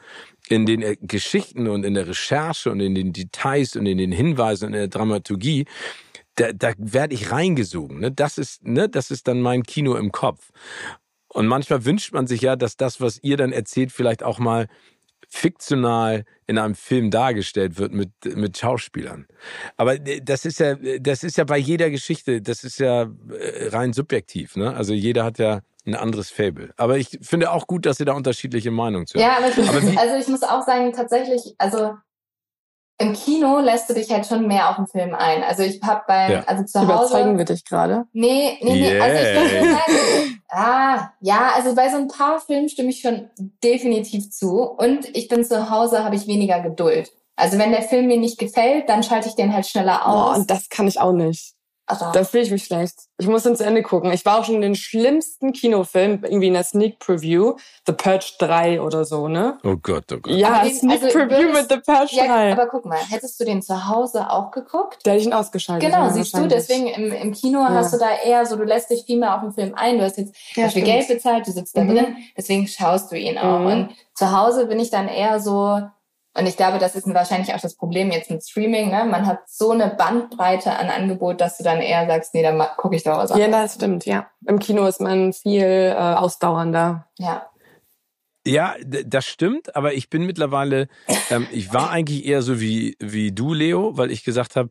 in 0.52 0.66
den 0.66 0.82
äh, 0.82 0.96
Geschichten 1.00 1.66
und 1.66 1.84
in 1.84 1.94
der 1.94 2.06
Recherche 2.06 2.70
und 2.70 2.80
in 2.80 2.94
den 2.94 3.12
Details 3.12 3.74
und 3.76 3.86
in 3.86 3.98
den 3.98 4.12
Hinweisen 4.12 4.66
und 4.66 4.74
in 4.74 4.80
der 4.80 4.88
Dramaturgie, 4.88 5.64
da, 6.34 6.52
da 6.52 6.72
werde 6.76 7.14
ich 7.14 7.30
reingesogen. 7.30 8.00
Ne? 8.00 8.12
Das 8.12 8.38
ist, 8.38 8.64
ne, 8.64 8.88
das 8.88 9.10
ist 9.10 9.28
dann 9.28 9.40
mein 9.40 9.62
Kino 9.62 9.96
im 9.96 10.12
Kopf. 10.12 10.50
Und 11.28 11.46
manchmal 11.46 11.84
wünscht 11.84 12.12
man 12.12 12.26
sich 12.26 12.42
ja, 12.42 12.56
dass 12.56 12.76
das, 12.76 13.00
was 13.00 13.18
ihr 13.22 13.38
dann 13.38 13.52
erzählt, 13.52 13.92
vielleicht 13.92 14.22
auch 14.22 14.38
mal 14.38 14.68
fiktional 15.28 16.26
in 16.46 16.58
einem 16.58 16.74
Film 16.74 17.10
dargestellt 17.10 17.78
wird 17.78 17.94
mit, 17.94 18.10
mit 18.36 18.58
Schauspielern. 18.58 19.26
Aber 19.78 19.94
äh, 19.94 20.20
das 20.22 20.44
ist 20.44 20.60
ja, 20.60 20.74
das 21.00 21.24
ist 21.24 21.38
ja 21.38 21.44
bei 21.44 21.56
jeder 21.56 21.88
Geschichte, 21.88 22.42
das 22.42 22.64
ist 22.64 22.78
ja 22.78 23.04
äh, 23.30 23.68
rein 23.68 23.94
subjektiv, 23.94 24.56
ne? 24.56 24.74
Also 24.74 24.92
jeder 24.92 25.24
hat 25.24 25.38
ja 25.38 25.62
ein 25.86 25.94
anderes 25.94 26.30
Fable. 26.30 26.72
Aber 26.76 26.96
ich 26.96 27.18
finde 27.22 27.50
auch 27.50 27.66
gut, 27.66 27.86
dass 27.86 27.98
ihr 28.00 28.06
da 28.06 28.12
unterschiedliche 28.12 28.70
Meinungen 28.70 29.06
zu 29.06 29.18
habt. 29.18 29.24
Ja, 29.24 29.38
aber, 29.38 29.48
ich, 29.48 29.68
aber 29.68 30.00
also 30.00 30.16
ich 30.16 30.28
muss 30.28 30.42
auch 30.42 30.64
sagen, 30.64 30.92
tatsächlich, 30.92 31.54
also 31.58 31.94
im 32.98 33.14
Kino 33.14 33.58
lässt 33.58 33.90
du 33.90 33.94
dich 33.94 34.10
halt 34.10 34.26
schon 34.26 34.46
mehr 34.46 34.70
auf 34.70 34.76
den 34.76 34.86
Film 34.86 35.14
ein. 35.14 35.42
Also 35.42 35.62
ich 35.62 35.80
hab 35.82 36.06
beim, 36.06 36.30
ja. 36.30 36.44
also 36.44 36.64
zu 36.64 36.80
Hause. 36.80 36.92
Überzeugen 36.92 37.38
wir 37.38 37.44
dich 37.44 37.64
gerade? 37.64 38.06
Nee, 38.12 38.58
nee, 38.62 38.72
nee. 38.74 38.94
Yeah. 38.94 39.04
Also 39.04 39.18
ich 39.18 39.52
würde 39.52 39.70
sagen, 39.72 40.42
ah, 40.50 41.10
ja, 41.20 41.52
also 41.56 41.74
bei 41.74 41.90
so 41.90 41.96
ein 41.96 42.08
paar 42.08 42.38
Filmen 42.38 42.68
stimme 42.68 42.90
ich 42.90 43.00
schon 43.00 43.28
definitiv 43.64 44.30
zu. 44.30 44.62
Und 44.62 45.16
ich 45.16 45.28
bin 45.28 45.44
zu 45.44 45.70
Hause, 45.70 46.04
habe 46.04 46.14
ich 46.14 46.28
weniger 46.28 46.60
Geduld. 46.60 47.10
Also 47.34 47.58
wenn 47.58 47.72
der 47.72 47.82
Film 47.82 48.06
mir 48.06 48.18
nicht 48.18 48.38
gefällt, 48.38 48.88
dann 48.88 49.02
schalte 49.02 49.28
ich 49.28 49.34
den 49.34 49.52
halt 49.52 49.66
schneller 49.66 50.06
aus. 50.06 50.36
Oh, 50.36 50.38
und 50.40 50.50
das 50.50 50.68
kann 50.68 50.86
ich 50.86 51.00
auch 51.00 51.12
nicht. 51.12 51.54
Also, 51.92 52.06
da 52.10 52.24
fühle 52.24 52.44
ich 52.44 52.50
mich 52.50 52.64
schlecht. 52.64 52.94
Ich 53.18 53.26
muss 53.26 53.44
ins 53.44 53.60
Ende 53.60 53.82
gucken. 53.82 54.12
Ich 54.12 54.24
war 54.24 54.38
auch 54.38 54.44
schon 54.44 54.54
in 54.54 54.62
den 54.62 54.74
schlimmsten 54.74 55.52
Kinofilm, 55.52 56.24
irgendwie 56.24 56.46
in 56.46 56.54
der 56.54 56.64
Sneak 56.64 56.98
Preview, 56.98 57.56
The 57.86 57.92
Purge 57.92 58.32
3 58.38 58.80
oder 58.80 59.04
so, 59.04 59.28
ne? 59.28 59.58
Oh 59.62 59.76
Gott, 59.76 60.04
oh 60.10 60.16
Gott. 60.16 60.32
Ja, 60.32 60.64
den, 60.64 60.74
Sneak 60.74 61.02
also 61.02 61.18
Preview 61.18 61.52
mit 61.52 61.68
The 61.68 61.76
Purge 61.84 62.12
ja, 62.12 62.26
3. 62.26 62.52
Aber 62.52 62.66
guck 62.66 62.86
mal, 62.86 62.96
hättest 62.96 63.38
du 63.38 63.44
den 63.44 63.60
zu 63.60 63.88
Hause 63.88 64.30
auch 64.30 64.50
geguckt? 64.52 65.00
Da 65.04 65.10
hätte 65.10 65.20
ich 65.20 65.26
ihn 65.26 65.34
ausgeschaltet. 65.34 65.90
Genau, 65.90 66.08
siehst 66.08 66.34
du, 66.34 66.48
deswegen 66.48 66.86
im, 66.86 67.12
im 67.12 67.32
Kino 67.32 67.60
ja. 67.60 67.68
hast 67.68 67.92
du 67.92 67.98
da 67.98 68.08
eher 68.24 68.46
so, 68.46 68.56
du 68.56 68.64
lässt 68.64 68.88
dich 68.88 69.04
viel 69.04 69.18
mehr 69.18 69.34
auf 69.34 69.42
den 69.42 69.52
Film 69.52 69.74
ein. 69.74 69.98
Du 69.98 70.04
hast 70.04 70.16
jetzt 70.16 70.34
ja, 70.54 70.68
viel 70.68 70.82
Geld 70.82 71.08
bezahlt, 71.08 71.46
du 71.46 71.52
sitzt 71.52 71.76
da 71.76 71.84
mhm. 71.84 71.94
drin, 71.94 72.16
deswegen 72.34 72.66
schaust 72.66 73.12
du 73.12 73.16
ihn 73.16 73.36
auch. 73.36 73.60
Mhm. 73.60 73.66
Und 73.66 73.88
zu 74.14 74.32
Hause 74.32 74.66
bin 74.66 74.80
ich 74.80 74.88
dann 74.88 75.08
eher 75.08 75.40
so, 75.40 75.82
und 76.34 76.46
ich 76.46 76.56
glaube, 76.56 76.78
das 76.78 76.94
ist 76.94 77.06
wahrscheinlich 77.12 77.54
auch 77.54 77.60
das 77.60 77.76
Problem 77.76 78.10
jetzt 78.10 78.30
mit 78.30 78.42
Streaming. 78.42 78.90
Ne? 78.90 79.04
Man 79.04 79.26
hat 79.26 79.40
so 79.46 79.70
eine 79.70 79.88
Bandbreite 79.88 80.72
an 80.72 80.88
Angebot, 80.88 81.40
dass 81.40 81.58
du 81.58 81.64
dann 81.64 81.80
eher 81.80 82.06
sagst, 82.06 82.34
nee, 82.34 82.42
dann 82.42 82.62
gucke 82.76 82.96
ich 82.96 83.02
doch 83.02 83.18
was 83.18 83.30
anderes. 83.32 83.52
Ja, 83.52 83.62
das 83.62 83.74
stimmt, 83.74 84.06
ja. 84.06 84.30
Im 84.46 84.58
Kino 84.58 84.86
ist 84.86 85.00
man 85.00 85.32
viel 85.32 85.62
äh, 85.62 85.94
ausdauernder. 85.94 87.06
Ja. 87.18 87.48
Ja, 88.46 88.74
das 88.82 89.24
stimmt, 89.26 89.76
aber 89.76 89.94
ich 89.94 90.10
bin 90.10 90.26
mittlerweile, 90.26 90.88
ähm, 91.30 91.46
ich 91.52 91.72
war 91.72 91.90
eigentlich 91.90 92.26
eher 92.26 92.42
so 92.42 92.60
wie, 92.60 92.96
wie 92.98 93.30
du, 93.30 93.54
Leo, 93.54 93.96
weil 93.96 94.10
ich 94.10 94.24
gesagt 94.24 94.56
habe, 94.56 94.70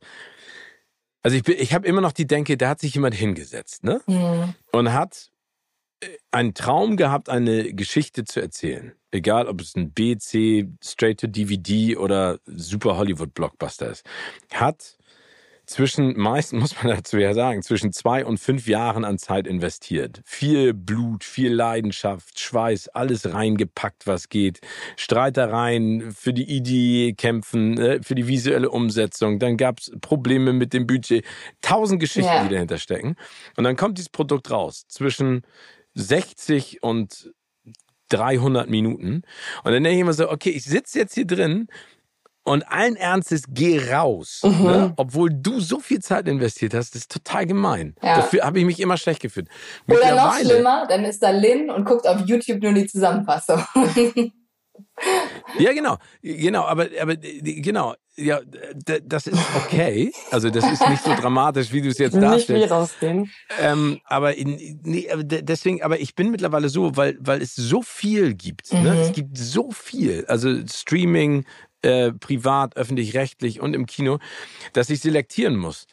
Also 1.23 1.37
ich, 1.37 1.47
ich 1.47 1.73
habe 1.73 1.87
immer 1.87 2.01
noch 2.01 2.11
die 2.11 2.27
Denke, 2.27 2.57
da 2.57 2.69
hat 2.69 2.79
sich 2.79 2.95
jemand 2.95 3.15
hingesetzt, 3.15 3.83
ne? 3.83 4.01
Mhm. 4.07 4.55
Und 4.71 4.91
hat 4.91 5.30
einen 6.31 6.53
Traum 6.53 6.97
gehabt, 6.97 7.29
eine 7.29 7.73
Geschichte 7.73 8.23
zu 8.23 8.41
erzählen. 8.41 8.93
Egal, 9.11 9.47
ob 9.47 9.61
es 9.61 9.75
ein 9.75 9.91
B, 9.91 10.17
C, 10.17 10.69
Straight 10.81 11.19
to 11.19 11.27
DVD 11.27 11.97
oder 11.97 12.39
Super 12.45 12.97
Hollywood 12.97 13.33
Blockbuster 13.33 13.91
ist. 13.91 14.05
Hat 14.53 14.97
zwischen, 15.65 16.17
meist 16.17 16.53
muss 16.53 16.75
man 16.81 16.95
dazu 16.95 17.17
ja 17.17 17.33
sagen, 17.33 17.63
zwischen 17.63 17.91
zwei 17.91 18.25
und 18.25 18.39
fünf 18.39 18.67
Jahren 18.67 19.05
an 19.05 19.17
Zeit 19.17 19.47
investiert. 19.47 20.21
Viel 20.25 20.73
Blut, 20.73 21.23
viel 21.23 21.53
Leidenschaft, 21.53 22.39
Schweiß, 22.39 22.89
alles 22.89 23.33
reingepackt, 23.33 24.07
was 24.07 24.29
geht. 24.29 24.59
Streitereien 24.97 26.11
für 26.11 26.33
die 26.33 26.49
Idee 26.49 27.13
kämpfen, 27.13 27.77
äh, 27.77 27.99
für 28.03 28.15
die 28.15 28.27
visuelle 28.27 28.69
Umsetzung. 28.69 29.39
Dann 29.39 29.57
gab's 29.57 29.91
Probleme 30.01 30.53
mit 30.53 30.73
dem 30.73 30.87
Budget. 30.87 31.25
Tausend 31.61 31.99
Geschichten, 31.99 32.31
ja. 32.31 32.43
die 32.43 32.53
dahinter 32.53 32.77
stecken. 32.77 33.15
Und 33.55 33.63
dann 33.63 33.75
kommt 33.75 33.97
dieses 33.97 34.09
Produkt 34.09 34.51
raus. 34.51 34.85
Zwischen 34.87 35.43
60 35.95 36.83
und 36.83 37.31
300 38.09 38.69
Minuten. 38.69 39.23
Und 39.63 39.71
dann 39.71 39.83
denke 39.83 39.91
ich 39.91 39.99
immer 40.01 40.13
so, 40.13 40.29
okay, 40.29 40.49
ich 40.49 40.65
sitze 40.65 40.99
jetzt 40.99 41.13
hier 41.13 41.25
drin 41.25 41.67
und 42.43 42.63
allen 42.67 42.95
Ernstes, 42.95 43.43
geh 43.49 43.91
raus. 43.91 44.41
Mhm. 44.43 44.63
Ne? 44.63 44.93
Obwohl 44.97 45.29
du 45.31 45.59
so 45.59 45.79
viel 45.79 45.99
Zeit 45.99 46.27
investiert 46.27 46.73
hast, 46.73 46.95
das 46.95 47.03
ist 47.03 47.11
total 47.11 47.45
gemein. 47.45 47.95
Ja. 48.01 48.17
Dafür 48.17 48.43
habe 48.43 48.59
ich 48.59 48.65
mich 48.65 48.79
immer 48.79 48.97
schlecht 48.97 49.21
gefühlt. 49.21 49.47
Oder 49.87 50.15
noch 50.15 50.35
schlimmer, 50.35 50.85
dann 50.87 51.05
ist 51.05 51.21
da 51.21 51.29
Lynn 51.31 51.69
und 51.69 51.85
guckt 51.85 52.07
auf 52.07 52.21
YouTube 52.25 52.61
nur 52.61 52.73
die 52.73 52.87
Zusammenfassung. 52.87 53.63
ja, 55.59 55.73
genau. 55.73 55.97
Genau, 56.21 56.63
aber, 56.63 56.87
aber 56.99 57.15
genau. 57.15 57.95
Ja, 58.17 58.41
das 59.03 59.27
ist 59.27 59.39
okay. 59.55 60.11
Also 60.31 60.49
das 60.49 60.69
ist 60.69 60.87
nicht 60.89 61.03
so 61.03 61.13
dramatisch, 61.15 61.71
wie 61.71 61.81
du 61.81 61.89
es 61.89 61.97
jetzt 61.97 62.15
darstellst. 62.15 62.49
Nicht 62.49 62.69
wie 62.69 62.73
rausgehen. 62.73 63.31
Ähm, 63.59 64.01
aber, 64.05 64.35
in, 64.35 64.79
nee, 64.83 65.07
deswegen, 65.23 65.81
aber 65.81 65.99
ich 65.99 66.13
bin 66.13 66.29
mittlerweile 66.29 66.69
so, 66.69 66.95
weil, 66.97 67.17
weil 67.21 67.41
es 67.41 67.55
so 67.55 67.81
viel 67.81 68.33
gibt. 68.33 68.73
Mhm. 68.73 68.83
Ne? 68.83 69.01
Es 69.01 69.13
gibt 69.13 69.37
so 69.37 69.71
viel. 69.71 70.25
Also 70.27 70.53
Streaming, 70.67 71.45
äh, 71.83 72.11
privat, 72.11 72.75
öffentlich-rechtlich 72.77 73.59
und 73.59 73.73
im 73.73 73.85
Kino, 73.85 74.19
dass 74.73 74.89
ich 74.89 74.99
selektieren 74.99 75.55
muss. 75.55 75.87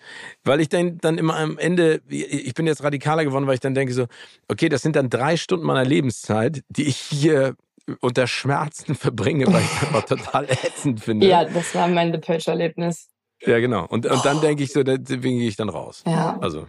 Weil 0.45 0.61
ich 0.61 0.69
dann, 0.69 0.99
dann 0.99 1.19
immer 1.19 1.37
am 1.37 1.57
Ende, 1.57 2.03
ich 2.09 2.53
bin 2.55 2.67
jetzt 2.67 2.83
radikaler 2.83 3.25
geworden, 3.25 3.47
weil 3.47 3.55
ich 3.55 3.61
dann 3.61 3.75
denke 3.75 3.95
so, 3.95 4.07
okay, 4.49 4.69
das 4.69 4.83
sind 4.83 4.97
dann 4.97 5.09
drei 5.09 5.37
Stunden 5.37 5.65
meiner 5.65 5.85
Lebenszeit, 5.85 6.63
die 6.69 6.85
ich 6.85 6.97
hier 6.97 7.55
unter 8.01 8.27
Schmerzen 8.27 8.95
verbringe, 8.95 9.47
weil 9.47 9.63
ich 9.63 9.71
das 9.71 9.83
einfach 9.83 10.05
total 10.05 10.45
ätzend 10.51 11.03
finde. 11.03 11.27
Ja, 11.27 11.45
das 11.45 11.75
war 11.75 11.89
mein 11.89 12.13
The 12.13 12.19
Purge-Erlebnis. 12.19 13.09
Ja, 13.43 13.61
genau. 13.61 13.87
Und, 13.87 14.07
und 14.07 14.25
dann 14.25 14.41
denke 14.41 14.65
ich 14.65 14.73
so, 14.73 14.83
deswegen 14.83 15.39
gehe 15.39 15.49
ich 15.49 15.57
dann 15.57 15.69
raus. 15.69 16.03
Ja. 16.07 16.39
Also, 16.41 16.67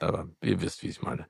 aber 0.00 0.28
ihr 0.42 0.60
wisst, 0.60 0.82
wie 0.82 0.88
ich 0.88 0.96
es 0.96 1.02
meine. 1.02 1.26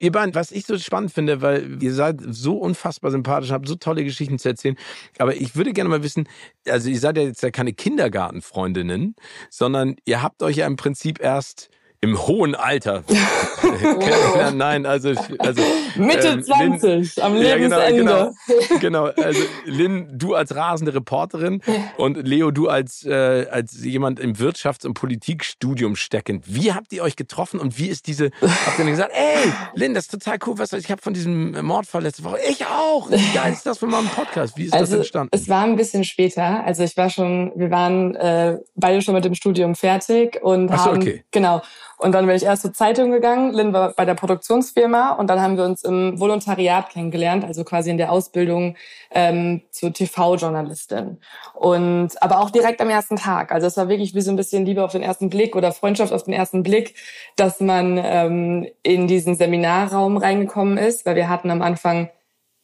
Ihr 0.00 0.12
beiden, 0.12 0.34
was 0.34 0.52
ich 0.52 0.64
so 0.64 0.78
spannend 0.78 1.12
finde, 1.12 1.42
weil 1.42 1.82
ihr 1.82 1.92
seid 1.92 2.20
so 2.20 2.56
unfassbar 2.56 3.10
sympathisch, 3.10 3.50
habt 3.50 3.66
so 3.66 3.74
tolle 3.74 4.04
Geschichten 4.04 4.38
zu 4.38 4.48
erzählen. 4.48 4.76
Aber 5.18 5.34
ich 5.34 5.56
würde 5.56 5.72
gerne 5.72 5.90
mal 5.90 6.04
wissen, 6.04 6.28
also 6.68 6.88
ihr 6.88 7.00
seid 7.00 7.16
ja 7.16 7.24
jetzt 7.24 7.42
ja 7.42 7.50
keine 7.50 7.72
Kindergartenfreundinnen, 7.72 9.16
sondern 9.50 9.96
ihr 10.04 10.22
habt 10.22 10.42
euch 10.44 10.56
ja 10.56 10.68
im 10.68 10.76
Prinzip 10.76 11.20
erst 11.20 11.68
im 12.00 12.26
hohen 12.26 12.54
Alter. 12.54 13.02
oh. 13.62 14.50
Nein, 14.54 14.86
also, 14.86 15.10
also 15.38 15.62
Mitte 15.96 16.28
ähm, 16.28 16.44
20, 16.44 17.16
Lynn, 17.16 17.24
am 17.24 17.34
Lebensende. 17.34 17.74
Ja, 17.74 17.90
genau, 17.90 18.32
genau, 18.80 19.04
also 19.06 19.40
Lynn, 19.64 20.08
du 20.16 20.34
als 20.34 20.54
rasende 20.54 20.94
Reporterin 20.94 21.60
und 21.96 22.16
Leo, 22.16 22.52
du 22.52 22.68
als, 22.68 23.04
äh, 23.04 23.46
als 23.50 23.82
jemand 23.82 24.20
im 24.20 24.34
Wirtschafts- 24.34 24.86
und 24.86 24.94
Politikstudium 24.94 25.96
steckend. 25.96 26.44
Wie 26.46 26.72
habt 26.72 26.92
ihr 26.92 27.02
euch 27.02 27.16
getroffen 27.16 27.58
und 27.58 27.78
wie 27.78 27.88
ist 27.88 28.06
diese, 28.06 28.30
habt 28.40 28.78
ihr 28.78 28.84
denn 28.84 28.92
gesagt, 28.92 29.12
ey, 29.14 29.52
Lynn, 29.74 29.94
das 29.94 30.04
ist 30.04 30.12
total 30.12 30.38
cool, 30.46 30.58
was 30.58 30.72
ich 30.72 30.90
habe 30.90 31.02
von 31.02 31.14
diesem 31.14 31.64
Mordfall 31.64 32.02
letzte 32.02 32.22
Woche. 32.22 32.38
Ich 32.48 32.64
auch. 32.64 33.10
Wie 33.10 33.34
geil 33.34 33.52
ist 33.52 33.66
das 33.66 33.78
für 33.78 33.86
meinen 33.86 34.08
Podcast? 34.08 34.56
Wie 34.56 34.66
ist 34.66 34.72
also, 34.72 34.92
das 34.92 35.00
entstanden? 35.00 35.30
Es 35.32 35.48
war 35.48 35.64
ein 35.64 35.74
bisschen 35.74 36.04
später. 36.04 36.64
Also 36.64 36.84
ich 36.84 36.96
war 36.96 37.10
schon, 37.10 37.52
wir 37.56 37.70
waren 37.70 38.14
äh, 38.14 38.58
beide 38.76 39.02
schon 39.02 39.14
mit 39.14 39.24
dem 39.24 39.34
Studium 39.34 39.74
fertig 39.74 40.40
und 40.42 40.70
Ach 40.70 40.84
so, 40.84 40.90
haben 40.90 41.02
okay. 41.02 41.24
genau 41.32 41.62
und 41.98 42.12
dann 42.12 42.26
bin 42.26 42.36
ich 42.36 42.44
erst 42.44 42.62
zur 42.62 42.72
Zeitung 42.72 43.10
gegangen, 43.10 43.52
Lynn 43.52 43.72
war 43.72 43.92
bei 43.92 44.04
der 44.04 44.14
Produktionsfirma 44.14 45.12
und 45.12 45.28
dann 45.28 45.40
haben 45.40 45.56
wir 45.56 45.64
uns 45.64 45.82
im 45.82 46.18
Volontariat 46.18 46.90
kennengelernt, 46.90 47.44
also 47.44 47.64
quasi 47.64 47.90
in 47.90 47.98
der 47.98 48.12
Ausbildung 48.12 48.76
ähm, 49.10 49.62
zur 49.70 49.92
TV-Journalistin. 49.92 51.18
Und 51.54 52.10
aber 52.22 52.38
auch 52.38 52.50
direkt 52.50 52.80
am 52.80 52.88
ersten 52.88 53.16
Tag. 53.16 53.50
Also 53.50 53.66
es 53.66 53.76
war 53.76 53.88
wirklich 53.88 54.14
wie 54.14 54.20
so 54.20 54.30
ein 54.30 54.36
bisschen 54.36 54.64
Liebe 54.64 54.84
auf 54.84 54.92
den 54.92 55.02
ersten 55.02 55.28
Blick 55.28 55.56
oder 55.56 55.72
Freundschaft 55.72 56.12
auf 56.12 56.22
den 56.22 56.34
ersten 56.34 56.62
Blick, 56.62 56.94
dass 57.34 57.60
man 57.60 58.00
ähm, 58.00 58.68
in 58.84 59.08
diesen 59.08 59.34
Seminarraum 59.34 60.18
reingekommen 60.18 60.78
ist, 60.78 61.04
weil 61.04 61.16
wir 61.16 61.28
hatten 61.28 61.50
am 61.50 61.62
Anfang 61.62 62.10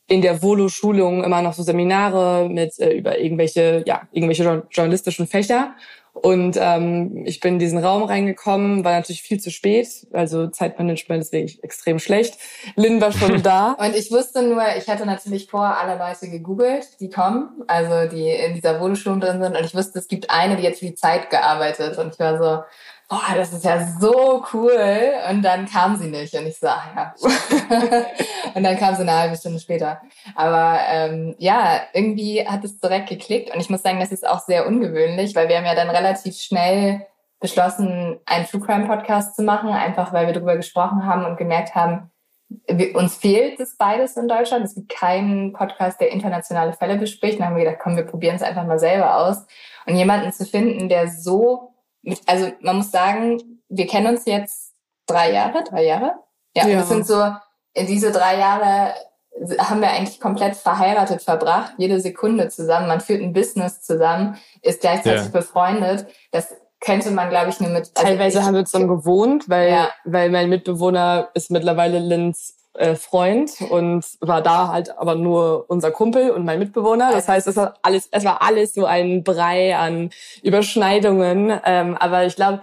in 0.06 0.22
der 0.22 0.42
Volo-Schulung 0.42 1.24
immer 1.24 1.42
noch 1.42 1.54
so 1.54 1.62
Seminare 1.62 2.48
mit 2.48 2.78
äh, 2.78 2.92
über 2.92 3.18
irgendwelche, 3.18 3.82
ja, 3.86 4.02
irgendwelche 4.12 4.62
journalistischen 4.70 5.26
Fächer. 5.26 5.74
Und 6.14 6.56
ähm, 6.60 7.26
ich 7.26 7.40
bin 7.40 7.54
in 7.54 7.58
diesen 7.58 7.78
Raum 7.78 8.04
reingekommen, 8.04 8.84
war 8.84 8.92
natürlich 8.92 9.22
viel 9.22 9.40
zu 9.40 9.50
spät. 9.50 10.06
Also 10.12 10.46
Zeitmanagement 10.46 11.22
ist 11.22 11.32
wirklich 11.32 11.62
extrem 11.64 11.98
schlecht. 11.98 12.38
Lynn 12.76 13.00
war 13.00 13.10
schon 13.10 13.42
da. 13.42 13.72
und 13.78 13.96
ich 13.96 14.12
wusste 14.12 14.42
nur, 14.42 14.62
ich 14.78 14.88
hatte 14.88 15.06
natürlich 15.06 15.50
vor 15.50 15.76
alle 15.76 15.98
Leute 15.98 16.30
gegoogelt, 16.30 17.00
die 17.00 17.10
kommen, 17.10 17.64
also 17.66 18.08
die 18.08 18.28
in 18.28 18.54
dieser 18.54 18.80
Wohnschule 18.80 19.18
drin 19.18 19.42
sind. 19.42 19.56
Und 19.56 19.64
ich 19.64 19.74
wusste, 19.74 19.98
es 19.98 20.06
gibt 20.06 20.30
eine, 20.30 20.56
die 20.56 20.62
jetzt 20.62 20.78
für 20.78 20.86
die 20.86 20.94
Zeit 20.94 21.30
gearbeitet. 21.30 21.98
Und 21.98 22.14
ich 22.14 22.20
war 22.20 22.38
so, 22.38 22.62
oh, 23.10 23.34
das 23.34 23.52
ist 23.52 23.64
ja 23.64 23.86
so 24.00 24.44
cool. 24.52 25.12
Und 25.30 25.42
dann 25.42 25.66
kam 25.66 25.96
sie 25.96 26.08
nicht. 26.08 26.34
Und 26.34 26.46
ich 26.46 26.58
so, 26.58 26.68
ach 26.68 26.88
ja. 26.94 27.14
und 28.54 28.62
dann 28.62 28.76
kam 28.76 28.94
sie 28.94 29.02
eine 29.02 29.18
halbe 29.18 29.36
Stunde 29.36 29.60
später. 29.60 30.00
Aber 30.34 30.78
ähm, 30.88 31.34
ja, 31.38 31.82
irgendwie 31.92 32.46
hat 32.46 32.64
es 32.64 32.80
direkt 32.80 33.08
geklickt. 33.08 33.54
Und 33.54 33.60
ich 33.60 33.70
muss 33.70 33.82
sagen, 33.82 34.00
das 34.00 34.12
ist 34.12 34.26
auch 34.26 34.40
sehr 34.40 34.66
ungewöhnlich, 34.66 35.34
weil 35.34 35.48
wir 35.48 35.56
haben 35.56 35.66
ja 35.66 35.74
dann 35.74 35.90
relativ 35.90 36.36
schnell 36.36 37.06
beschlossen, 37.40 38.20
einen 38.26 38.46
True 38.46 38.60
Crime 38.60 38.86
Podcast 38.86 39.36
zu 39.36 39.42
machen, 39.42 39.68
einfach 39.68 40.12
weil 40.12 40.26
wir 40.26 40.32
darüber 40.32 40.56
gesprochen 40.56 41.04
haben 41.04 41.26
und 41.26 41.36
gemerkt 41.36 41.74
haben, 41.74 42.10
uns 42.94 43.16
fehlt 43.16 43.58
das 43.60 43.76
beides 43.76 44.16
in 44.16 44.28
Deutschland. 44.28 44.64
Es 44.64 44.74
gibt 44.74 44.88
keinen 44.88 45.52
Podcast, 45.52 46.00
der 46.00 46.10
internationale 46.10 46.72
Fälle 46.72 46.96
bespricht. 46.96 47.38
Dann 47.38 47.48
haben 47.48 47.56
wir 47.56 47.64
gedacht, 47.64 47.80
komm, 47.82 47.96
wir 47.96 48.04
probieren 48.04 48.36
es 48.36 48.42
einfach 48.42 48.64
mal 48.64 48.78
selber 48.78 49.16
aus. 49.16 49.46
Und 49.86 49.96
jemanden 49.96 50.32
zu 50.32 50.44
finden, 50.44 50.88
der 50.88 51.08
so 51.08 51.73
also 52.26 52.52
man 52.60 52.76
muss 52.76 52.90
sagen, 52.90 53.60
wir 53.68 53.86
kennen 53.86 54.14
uns 54.14 54.24
jetzt 54.26 54.74
drei 55.06 55.32
Jahre, 55.32 55.64
drei 55.64 55.84
Jahre. 55.84 56.14
Ja, 56.56 56.66
ja. 56.66 56.78
das 56.78 56.88
sind 56.88 57.06
so, 57.06 57.22
in 57.72 57.86
diese 57.86 58.12
drei 58.12 58.38
Jahre 58.38 58.94
haben 59.58 59.80
wir 59.80 59.90
eigentlich 59.90 60.20
komplett 60.20 60.54
verheiratet 60.54 61.22
verbracht, 61.22 61.72
jede 61.76 62.00
Sekunde 62.00 62.48
zusammen. 62.48 62.86
Man 62.86 63.00
führt 63.00 63.20
ein 63.20 63.32
Business 63.32 63.82
zusammen, 63.82 64.36
ist 64.62 64.80
gleichzeitig 64.80 65.24
ja. 65.24 65.30
befreundet. 65.30 66.06
Das 66.30 66.54
könnte 66.80 67.10
man, 67.10 67.30
glaube 67.30 67.50
ich, 67.50 67.58
nur 67.60 67.70
mit. 67.70 67.90
Also 67.94 68.08
Teilweise 68.08 68.38
ich, 68.38 68.44
haben 68.44 68.54
wir 68.54 68.64
zusammen 68.64 68.88
gewohnt, 68.88 69.48
weil, 69.48 69.70
ja. 69.70 69.88
weil 70.04 70.30
mein 70.30 70.48
Mitbewohner 70.48 71.30
ist 71.34 71.50
mittlerweile 71.50 71.98
Linz 71.98 72.54
äh, 72.74 72.94
Freund 72.96 73.50
und 73.70 74.04
war 74.20 74.42
da 74.42 74.68
halt 74.68 74.96
aber 74.98 75.14
nur 75.14 75.66
unser 75.68 75.90
Kumpel 75.90 76.30
und 76.30 76.44
mein 76.44 76.58
Mitbewohner. 76.58 77.12
Das 77.12 77.28
heißt, 77.28 77.46
es 77.46 77.56
war 77.56 77.74
alles, 77.82 78.08
es 78.10 78.24
war 78.24 78.42
alles 78.42 78.74
so 78.74 78.84
ein 78.84 79.22
Brei 79.22 79.76
an 79.76 80.10
Überschneidungen. 80.42 81.58
Ähm, 81.64 81.96
aber 81.96 82.26
ich 82.26 82.36
glaube, 82.36 82.62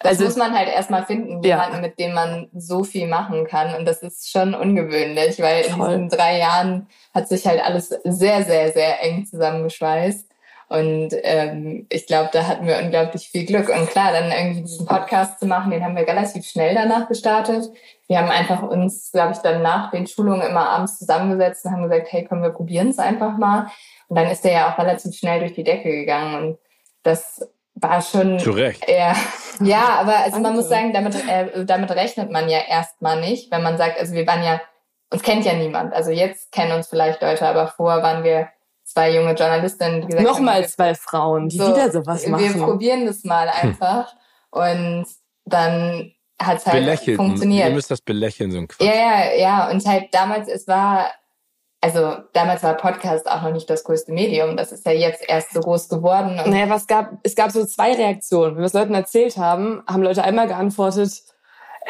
das 0.00 0.12
also, 0.12 0.24
muss 0.24 0.36
man 0.36 0.56
halt 0.56 0.68
erstmal 0.68 1.04
finden, 1.04 1.42
jemanden, 1.42 1.74
ja. 1.74 1.80
mit 1.80 1.98
dem 1.98 2.14
man 2.14 2.48
so 2.54 2.84
viel 2.84 3.06
machen 3.06 3.46
kann. 3.46 3.74
Und 3.74 3.84
das 3.84 4.02
ist 4.02 4.30
schon 4.30 4.54
ungewöhnlich, 4.54 5.38
weil 5.40 5.64
Toll. 5.64 5.72
in 5.72 6.08
diesen 6.08 6.08
drei 6.08 6.38
Jahren 6.38 6.88
hat 7.12 7.28
sich 7.28 7.46
halt 7.46 7.62
alles 7.62 7.88
sehr, 8.04 8.42
sehr, 8.44 8.72
sehr 8.72 9.02
eng 9.02 9.26
zusammengeschweißt. 9.26 10.29
Und 10.70 11.08
ähm, 11.24 11.86
ich 11.90 12.06
glaube, 12.06 12.30
da 12.32 12.46
hatten 12.46 12.64
wir 12.64 12.78
unglaublich 12.78 13.28
viel 13.28 13.44
Glück. 13.44 13.68
Und 13.68 13.90
klar, 13.90 14.12
dann 14.12 14.30
irgendwie 14.30 14.62
diesen 14.62 14.86
Podcast 14.86 15.40
zu 15.40 15.46
machen, 15.46 15.72
den 15.72 15.84
haben 15.84 15.96
wir 15.96 16.06
relativ 16.06 16.46
schnell 16.46 16.76
danach 16.76 17.08
gestartet. 17.08 17.68
Wir 18.06 18.18
haben 18.18 18.30
einfach 18.30 18.62
uns, 18.62 19.10
glaube 19.10 19.32
ich, 19.32 19.38
dann 19.38 19.62
nach 19.62 19.90
den 19.90 20.06
Schulungen 20.06 20.42
immer 20.42 20.68
abends 20.68 21.00
zusammengesetzt 21.00 21.64
und 21.64 21.72
haben 21.72 21.82
gesagt, 21.82 22.12
hey, 22.12 22.24
komm, 22.24 22.42
wir 22.42 22.50
probieren 22.50 22.90
es 22.90 23.00
einfach 23.00 23.36
mal. 23.36 23.66
Und 24.06 24.16
dann 24.16 24.30
ist 24.30 24.44
der 24.44 24.52
ja 24.52 24.72
auch 24.72 24.78
relativ 24.78 25.12
schnell 25.16 25.40
durch 25.40 25.54
die 25.54 25.64
Decke 25.64 25.90
gegangen. 25.90 26.36
Und 26.36 26.58
das 27.02 27.50
war 27.74 28.00
schon 28.00 28.38
Zu 28.38 28.52
Recht. 28.52 28.88
eher. 28.88 29.16
Ja, 29.60 29.98
aber 29.98 30.18
also 30.18 30.38
man 30.38 30.54
muss 30.54 30.68
sagen, 30.68 30.92
damit, 30.92 31.16
äh, 31.28 31.64
damit 31.64 31.90
rechnet 31.90 32.30
man 32.30 32.48
ja 32.48 32.60
erstmal 32.68 33.20
nicht, 33.20 33.50
wenn 33.50 33.64
man 33.64 33.76
sagt, 33.76 33.98
also 33.98 34.14
wir 34.14 34.24
waren 34.24 34.44
ja, 34.44 34.60
uns 35.12 35.22
kennt 35.22 35.44
ja 35.44 35.54
niemand. 35.54 35.92
Also 35.94 36.12
jetzt 36.12 36.52
kennen 36.52 36.70
uns 36.70 36.86
vielleicht 36.86 37.20
Leute, 37.22 37.44
aber 37.48 37.66
vorher 37.66 38.04
waren 38.04 38.22
wir 38.22 38.48
zwei 38.92 39.14
junge 39.14 39.34
Journalistinnen, 39.34 40.02
die 40.02 40.08
gesagt 40.08 40.26
Nochmal 40.26 40.66
zwei 40.68 40.94
Frauen, 40.94 41.48
die 41.48 41.58
so, 41.58 41.68
wieder 41.68 41.90
sowas 41.90 42.26
machen. 42.26 42.54
Wir 42.54 42.62
probieren 42.62 43.06
das 43.06 43.24
mal 43.24 43.48
einfach. 43.48 44.12
Und 44.50 45.06
dann 45.44 46.12
hat 46.40 46.58
es 46.58 46.66
halt 46.66 46.80
Belächeln. 46.84 47.16
funktioniert. 47.16 47.68
Ihr 47.68 47.74
müsst 47.74 47.90
das 47.90 48.00
belächeln, 48.00 48.50
so 48.50 48.58
ein 48.58 48.68
Quatsch. 48.68 48.86
Ja, 48.86 48.94
ja, 48.94 49.32
ja. 49.34 49.70
Und 49.70 49.84
halt 49.86 50.08
damals, 50.12 50.48
es 50.48 50.66
war, 50.66 51.06
also 51.80 52.16
damals 52.32 52.62
war 52.62 52.74
Podcast 52.74 53.30
auch 53.30 53.42
noch 53.42 53.52
nicht 53.52 53.70
das 53.70 53.84
größte 53.84 54.12
Medium. 54.12 54.56
Das 54.56 54.72
ist 54.72 54.84
ja 54.86 54.92
jetzt 54.92 55.22
erst 55.28 55.52
so 55.52 55.60
groß 55.60 55.88
geworden. 55.88 56.36
naja, 56.46 56.68
was 56.68 56.86
gab, 56.86 57.12
es 57.22 57.34
gab 57.34 57.50
so 57.50 57.64
zwei 57.64 57.94
Reaktionen. 57.94 58.54
Wenn 58.54 58.62
wir 58.62 58.66
es 58.66 58.72
Leuten 58.72 58.94
erzählt 58.94 59.36
haben, 59.36 59.82
haben 59.86 60.02
Leute 60.02 60.24
einmal 60.24 60.48
geantwortet, 60.48 61.22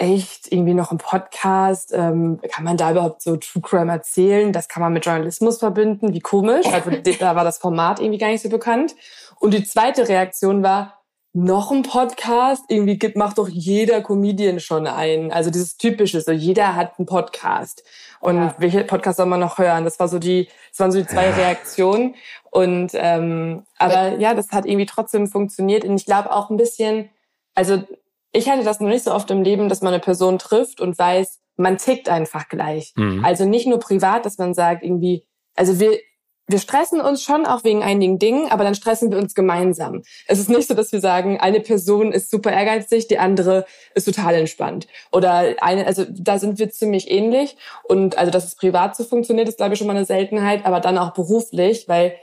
echt, 0.00 0.50
irgendwie 0.50 0.74
noch 0.74 0.90
ein 0.90 0.98
Podcast, 0.98 1.92
ähm, 1.94 2.40
kann 2.50 2.64
man 2.64 2.76
da 2.76 2.90
überhaupt 2.90 3.22
so 3.22 3.36
True 3.36 3.62
Crime 3.62 3.92
erzählen? 3.92 4.52
Das 4.52 4.68
kann 4.68 4.82
man 4.82 4.92
mit 4.92 5.04
Journalismus 5.04 5.58
verbinden, 5.58 6.14
wie 6.14 6.20
komisch. 6.20 6.66
Also 6.66 6.90
da 7.20 7.36
war 7.36 7.44
das 7.44 7.58
Format 7.58 8.00
irgendwie 8.00 8.18
gar 8.18 8.28
nicht 8.28 8.42
so 8.42 8.48
bekannt. 8.48 8.94
Und 9.38 9.52
die 9.52 9.64
zweite 9.64 10.08
Reaktion 10.08 10.62
war, 10.62 11.00
noch 11.32 11.70
ein 11.70 11.82
Podcast? 11.82 12.64
Irgendwie 12.68 12.98
gibt, 12.98 13.16
macht 13.16 13.38
doch 13.38 13.48
jeder 13.48 14.00
Comedian 14.00 14.58
schon 14.58 14.86
einen. 14.86 15.30
Also 15.30 15.50
dieses 15.50 15.76
typische, 15.76 16.20
so 16.20 16.32
jeder 16.32 16.74
hat 16.74 16.98
einen 16.98 17.06
Podcast. 17.06 17.84
Und 18.20 18.36
ja. 18.36 18.54
welche 18.58 18.84
Podcast 18.84 19.18
soll 19.18 19.26
man 19.26 19.40
noch 19.40 19.58
hören? 19.58 19.84
Das 19.84 20.00
war 20.00 20.08
so 20.08 20.18
die, 20.18 20.48
das 20.70 20.80
waren 20.80 20.92
so 20.92 20.98
die 20.98 21.06
zwei 21.06 21.26
ja. 21.26 21.34
Reaktionen. 21.34 22.16
Und 22.50 22.90
ähm, 22.94 23.64
aber 23.78 24.18
ja, 24.18 24.34
das 24.34 24.50
hat 24.50 24.66
irgendwie 24.66 24.86
trotzdem 24.86 25.28
funktioniert. 25.28 25.84
Und 25.84 25.96
ich 25.96 26.04
glaube 26.04 26.32
auch 26.32 26.50
ein 26.50 26.56
bisschen, 26.56 27.10
also 27.54 27.84
ich 28.32 28.48
hatte 28.48 28.64
das 28.64 28.80
noch 28.80 28.88
nicht 28.88 29.04
so 29.04 29.12
oft 29.12 29.30
im 29.30 29.42
Leben, 29.42 29.68
dass 29.68 29.82
man 29.82 29.92
eine 29.92 30.00
Person 30.00 30.38
trifft 30.38 30.80
und 30.80 30.98
weiß, 30.98 31.40
man 31.56 31.78
tickt 31.78 32.08
einfach 32.08 32.48
gleich. 32.48 32.92
Mhm. 32.96 33.24
Also 33.24 33.44
nicht 33.44 33.66
nur 33.66 33.78
privat, 33.78 34.24
dass 34.24 34.38
man 34.38 34.54
sagt, 34.54 34.82
irgendwie, 34.82 35.26
also 35.56 35.78
wir, 35.78 35.98
wir 36.46 36.58
stressen 36.58 37.00
uns 37.00 37.22
schon 37.22 37.46
auch 37.46 37.64
wegen 37.64 37.82
einigen 37.82 38.18
Dingen, 38.18 38.50
aber 38.50 38.64
dann 38.64 38.74
stressen 38.74 39.10
wir 39.10 39.18
uns 39.18 39.34
gemeinsam. 39.34 40.02
Es 40.26 40.38
ist 40.38 40.48
nicht 40.48 40.66
so, 40.66 40.74
dass 40.74 40.90
wir 40.90 41.00
sagen, 41.00 41.38
eine 41.38 41.60
Person 41.60 42.12
ist 42.12 42.30
super 42.30 42.50
ehrgeizig, 42.50 43.08
die 43.08 43.18
andere 43.18 43.66
ist 43.94 44.04
total 44.04 44.34
entspannt. 44.34 44.88
Oder 45.12 45.56
eine, 45.62 45.86
also 45.86 46.04
da 46.08 46.38
sind 46.38 46.58
wir 46.58 46.70
ziemlich 46.70 47.10
ähnlich. 47.10 47.56
Und 47.84 48.18
also, 48.18 48.32
dass 48.32 48.44
es 48.44 48.56
privat 48.56 48.96
so 48.96 49.04
funktioniert, 49.04 49.48
ist, 49.48 49.58
glaube 49.58 49.74
ich, 49.74 49.78
schon 49.78 49.86
mal 49.86 49.96
eine 49.96 50.06
Seltenheit, 50.06 50.64
aber 50.64 50.80
dann 50.80 50.98
auch 50.98 51.12
beruflich, 51.12 51.88
weil 51.88 52.16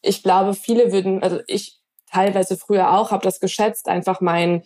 ich 0.00 0.22
glaube, 0.22 0.54
viele 0.54 0.92
würden, 0.92 1.22
also 1.22 1.40
ich 1.46 1.78
teilweise 2.10 2.56
früher 2.56 2.96
auch, 2.96 3.10
habe 3.10 3.24
das 3.24 3.40
geschätzt, 3.40 3.88
einfach 3.88 4.20
meinen 4.20 4.62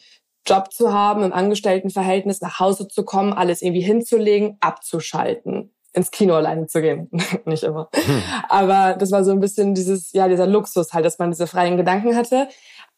Job 0.46 0.72
zu 0.72 0.92
haben, 0.92 1.22
im 1.22 1.32
Angestelltenverhältnis 1.32 2.40
nach 2.40 2.58
Hause 2.58 2.88
zu 2.88 3.04
kommen, 3.04 3.32
alles 3.32 3.62
irgendwie 3.62 3.82
hinzulegen, 3.82 4.56
abzuschalten 4.60 5.72
ins 5.92 6.10
Kino 6.10 6.34
alleine 6.34 6.66
zu 6.66 6.80
gehen. 6.80 7.10
Nicht 7.44 7.62
immer. 7.62 7.88
Hm. 7.94 8.22
Aber 8.48 8.94
das 8.94 9.12
war 9.12 9.24
so 9.24 9.30
ein 9.32 9.40
bisschen 9.40 9.74
dieses, 9.74 10.12
ja, 10.12 10.28
dieser 10.28 10.46
Luxus 10.46 10.92
halt, 10.92 11.04
dass 11.04 11.18
man 11.18 11.30
diese 11.30 11.46
freien 11.46 11.76
Gedanken 11.76 12.16
hatte. 12.16 12.48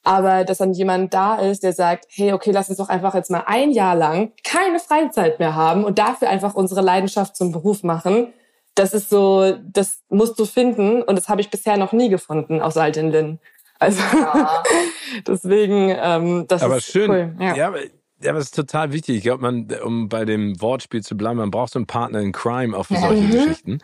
Aber 0.04 0.44
dass 0.44 0.58
dann 0.58 0.74
jemand 0.74 1.14
da 1.14 1.36
ist, 1.36 1.62
der 1.62 1.72
sagt, 1.72 2.06
hey, 2.10 2.32
okay, 2.32 2.50
lass 2.50 2.68
uns 2.68 2.78
doch 2.78 2.90
einfach 2.90 3.14
jetzt 3.14 3.30
mal 3.30 3.44
ein 3.46 3.72
Jahr 3.72 3.96
lang 3.96 4.32
keine 4.44 4.78
Freizeit 4.78 5.38
mehr 5.38 5.54
haben 5.54 5.82
und 5.84 5.98
dafür 5.98 6.28
einfach 6.28 6.54
unsere 6.54 6.82
Leidenschaft 6.82 7.36
zum 7.36 7.52
Beruf 7.52 7.82
machen. 7.82 8.32
Das 8.74 8.92
ist 8.92 9.08
so, 9.08 9.56
das 9.62 10.00
musst 10.10 10.38
du 10.38 10.44
finden 10.44 11.02
und 11.02 11.16
das 11.16 11.28
habe 11.28 11.40
ich 11.40 11.50
bisher 11.50 11.76
noch 11.76 11.92
nie 11.92 12.10
gefunden, 12.10 12.60
außer 12.60 12.82
halt 12.82 12.96
in 12.96 13.10
Lynn. 13.10 13.40
Also 13.78 14.00
ja. 14.00 14.62
deswegen, 15.26 15.94
ähm, 15.96 16.46
das 16.48 16.62
aber 16.62 16.78
ist 16.78 16.86
schön. 16.86 17.10
cool. 17.10 17.36
Ja. 17.38 17.56
ja, 17.56 17.74
ja, 18.20 18.30
aber 18.30 18.38
es 18.38 18.46
ist 18.46 18.54
total 18.54 18.92
wichtig. 18.92 19.16
Ich 19.16 19.22
glaube, 19.22 19.42
man, 19.42 19.70
um 19.82 20.08
bei 20.08 20.24
dem 20.24 20.60
Wortspiel 20.60 21.02
zu 21.02 21.16
bleiben, 21.16 21.36
man 21.36 21.50
braucht 21.50 21.72
so 21.72 21.78
einen 21.78 21.86
Partner 21.86 22.20
in 22.20 22.32
Crime 22.32 22.76
auch 22.76 22.84
für 22.84 22.96
solche 22.96 23.22
mhm. 23.22 23.30
Geschichten. 23.30 23.78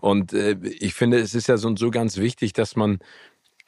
Und 0.00 0.32
äh, 0.32 0.56
ich 0.62 0.94
finde, 0.94 1.18
es 1.18 1.34
ist 1.34 1.46
ja 1.46 1.56
so, 1.56 1.74
so 1.76 1.90
ganz 1.90 2.18
wichtig, 2.18 2.52
dass 2.52 2.76
man 2.76 2.98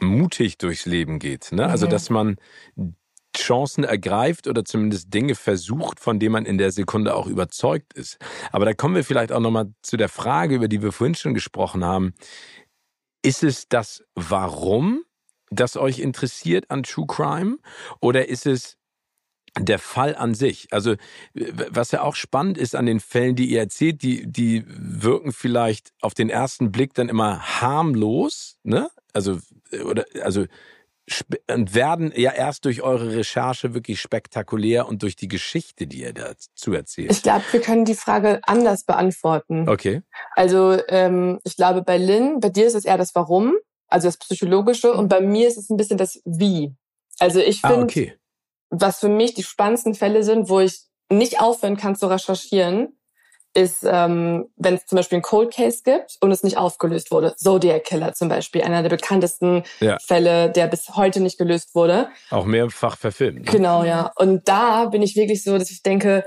mutig 0.01 0.59
durchs 0.59 0.87
Leben 0.87 1.19
geht. 1.19 1.51
Ne? 1.53 1.67
Also, 1.67 1.87
mhm. 1.87 1.91
dass 1.91 2.11
man 2.11 2.37
Chancen 3.37 3.85
ergreift 3.85 4.49
oder 4.49 4.65
zumindest 4.65 5.13
Dinge 5.15 5.35
versucht, 5.35 6.01
von 6.01 6.19
denen 6.19 6.33
man 6.33 6.45
in 6.45 6.59
der 6.59 6.73
Sekunde 6.73 7.15
auch 7.15 7.27
überzeugt 7.27 7.95
ist. 7.95 8.19
Aber 8.53 8.65
da 8.65 8.75
kommen 8.75 8.97
wir 8.97 9.05
vielleicht 9.05 9.33
auch 9.33 9.41
nochmal 9.41 9.73
zu 9.83 9.97
der 9.97 10.09
Frage, 10.09 10.57
über 10.57 10.69
die 10.69 10.83
wir 10.83 10.93
vorhin 10.93 11.15
schon 11.15 11.35
gesprochen 11.35 11.85
haben. 11.85 12.15
Ist 13.23 13.43
es 13.43 13.69
das 13.69 14.05
Warum, 14.15 15.05
das 15.51 15.77
euch 15.77 15.99
interessiert 15.99 16.71
an 16.71 16.83
True 16.83 17.07
Crime? 17.07 17.59
Oder 18.01 18.29
ist 18.29 18.47
es 18.47 18.79
der 19.59 19.79
Fall 19.79 20.15
an 20.15 20.35
sich. 20.35 20.69
Also 20.71 20.95
was 21.35 21.91
ja 21.91 22.03
auch 22.03 22.15
spannend 22.15 22.59
ist 22.59 22.75
an 22.75 22.87
den 22.87 23.01
Fällen, 23.01 23.37
die 23.37 23.47
ihr 23.47 23.61
erzählt, 23.61 24.03
die, 24.03 24.31
die 24.31 24.65
wirken 24.67 25.33
vielleicht 25.33 25.93
auf 26.01 26.15
den 26.15 26.31
ersten 26.31 26.71
Blick 26.71 26.95
dann 26.95 27.09
immer 27.09 27.61
harmlos, 27.61 28.59
ne? 28.63 28.89
Also, 29.13 29.39
oder, 29.85 30.05
also, 30.23 30.45
und 31.51 31.75
werden 31.75 32.13
ja 32.15 32.33
erst 32.33 32.67
durch 32.67 32.83
eure 32.83 33.17
Recherche 33.17 33.73
wirklich 33.73 33.99
spektakulär 33.99 34.87
und 34.87 35.03
durch 35.03 35.17
die 35.17 35.29
Geschichte, 35.29 35.87
die 35.87 36.03
ihr 36.03 36.13
dazu 36.13 36.75
erzählt. 36.75 37.11
Ich 37.11 37.23
glaube, 37.23 37.45
wir 37.51 37.61
können 37.63 37.87
die 37.87 37.95
Frage 37.95 38.41
anders 38.43 38.85
beantworten. 38.85 39.69
Okay. 39.69 40.03
Also 40.35 40.79
ähm, 40.89 41.39
ich 41.45 41.57
glaube, 41.57 41.83
bei 41.83 41.97
Lynn, 41.97 42.41
bei 42.41 42.51
dir 42.51 42.67
ist 42.67 42.75
es 42.75 42.85
eher 42.85 42.99
das 42.99 43.15
Warum, 43.15 43.57
also 43.89 44.09
das 44.09 44.17
Psychologische, 44.19 44.93
und 44.93 45.09
bei 45.09 45.21
mir 45.21 45.49
ist 45.49 45.59
es 45.59 45.71
ein 45.71 45.77
bisschen 45.77 45.99
das 45.99 46.21
Wie. 46.25 46.75
Also 47.19 47.41
ich 47.41 47.61
finde, 47.61 47.77
ah, 47.77 47.83
okay 47.83 48.19
was 48.71 49.01
für 49.01 49.09
mich 49.09 49.35
die 49.35 49.43
spannendsten 49.43 49.95
Fälle 49.95 50.23
sind, 50.23 50.49
wo 50.49 50.61
ich 50.61 50.83
nicht 51.11 51.41
aufhören 51.41 51.77
kann 51.77 51.97
zu 51.97 52.07
recherchieren, 52.07 52.95
ist, 53.55 53.83
ähm, 53.83 54.51
wenn 54.57 54.75
es 54.75 54.87
zum 54.87 54.97
Beispiel 54.97 55.17
einen 55.17 55.23
Cold 55.23 55.55
Case 55.55 55.81
gibt 55.83 56.19
und 56.21 56.31
es 56.31 56.43
nicht 56.43 56.59
aufgelöst 56.59 57.11
wurde. 57.11 57.35
Zodiac 57.37 57.85
Killer 57.85 58.13
zum 58.13 58.29
Beispiel, 58.29 58.63
einer 58.63 58.83
der 58.83 58.91
bekanntesten 58.91 59.65
ja. 59.81 59.97
Fälle, 60.01 60.51
der 60.51 60.67
bis 60.67 60.91
heute 60.97 61.21
nicht 61.21 61.39
gelöst 61.39 61.75
wurde. 61.75 62.11
Auch 62.31 62.45
mehrfach 62.45 62.99
verfilmt. 62.99 63.47
Ne? 63.47 63.51
Genau, 63.51 63.85
ja. 63.85 64.13
Und 64.17 64.49
da 64.49 64.85
bin 64.87 65.03
ich 65.03 65.17
wirklich 65.17 65.43
so, 65.43 65.57
dass 65.57 65.71
ich 65.71 65.83
denke, 65.83 66.27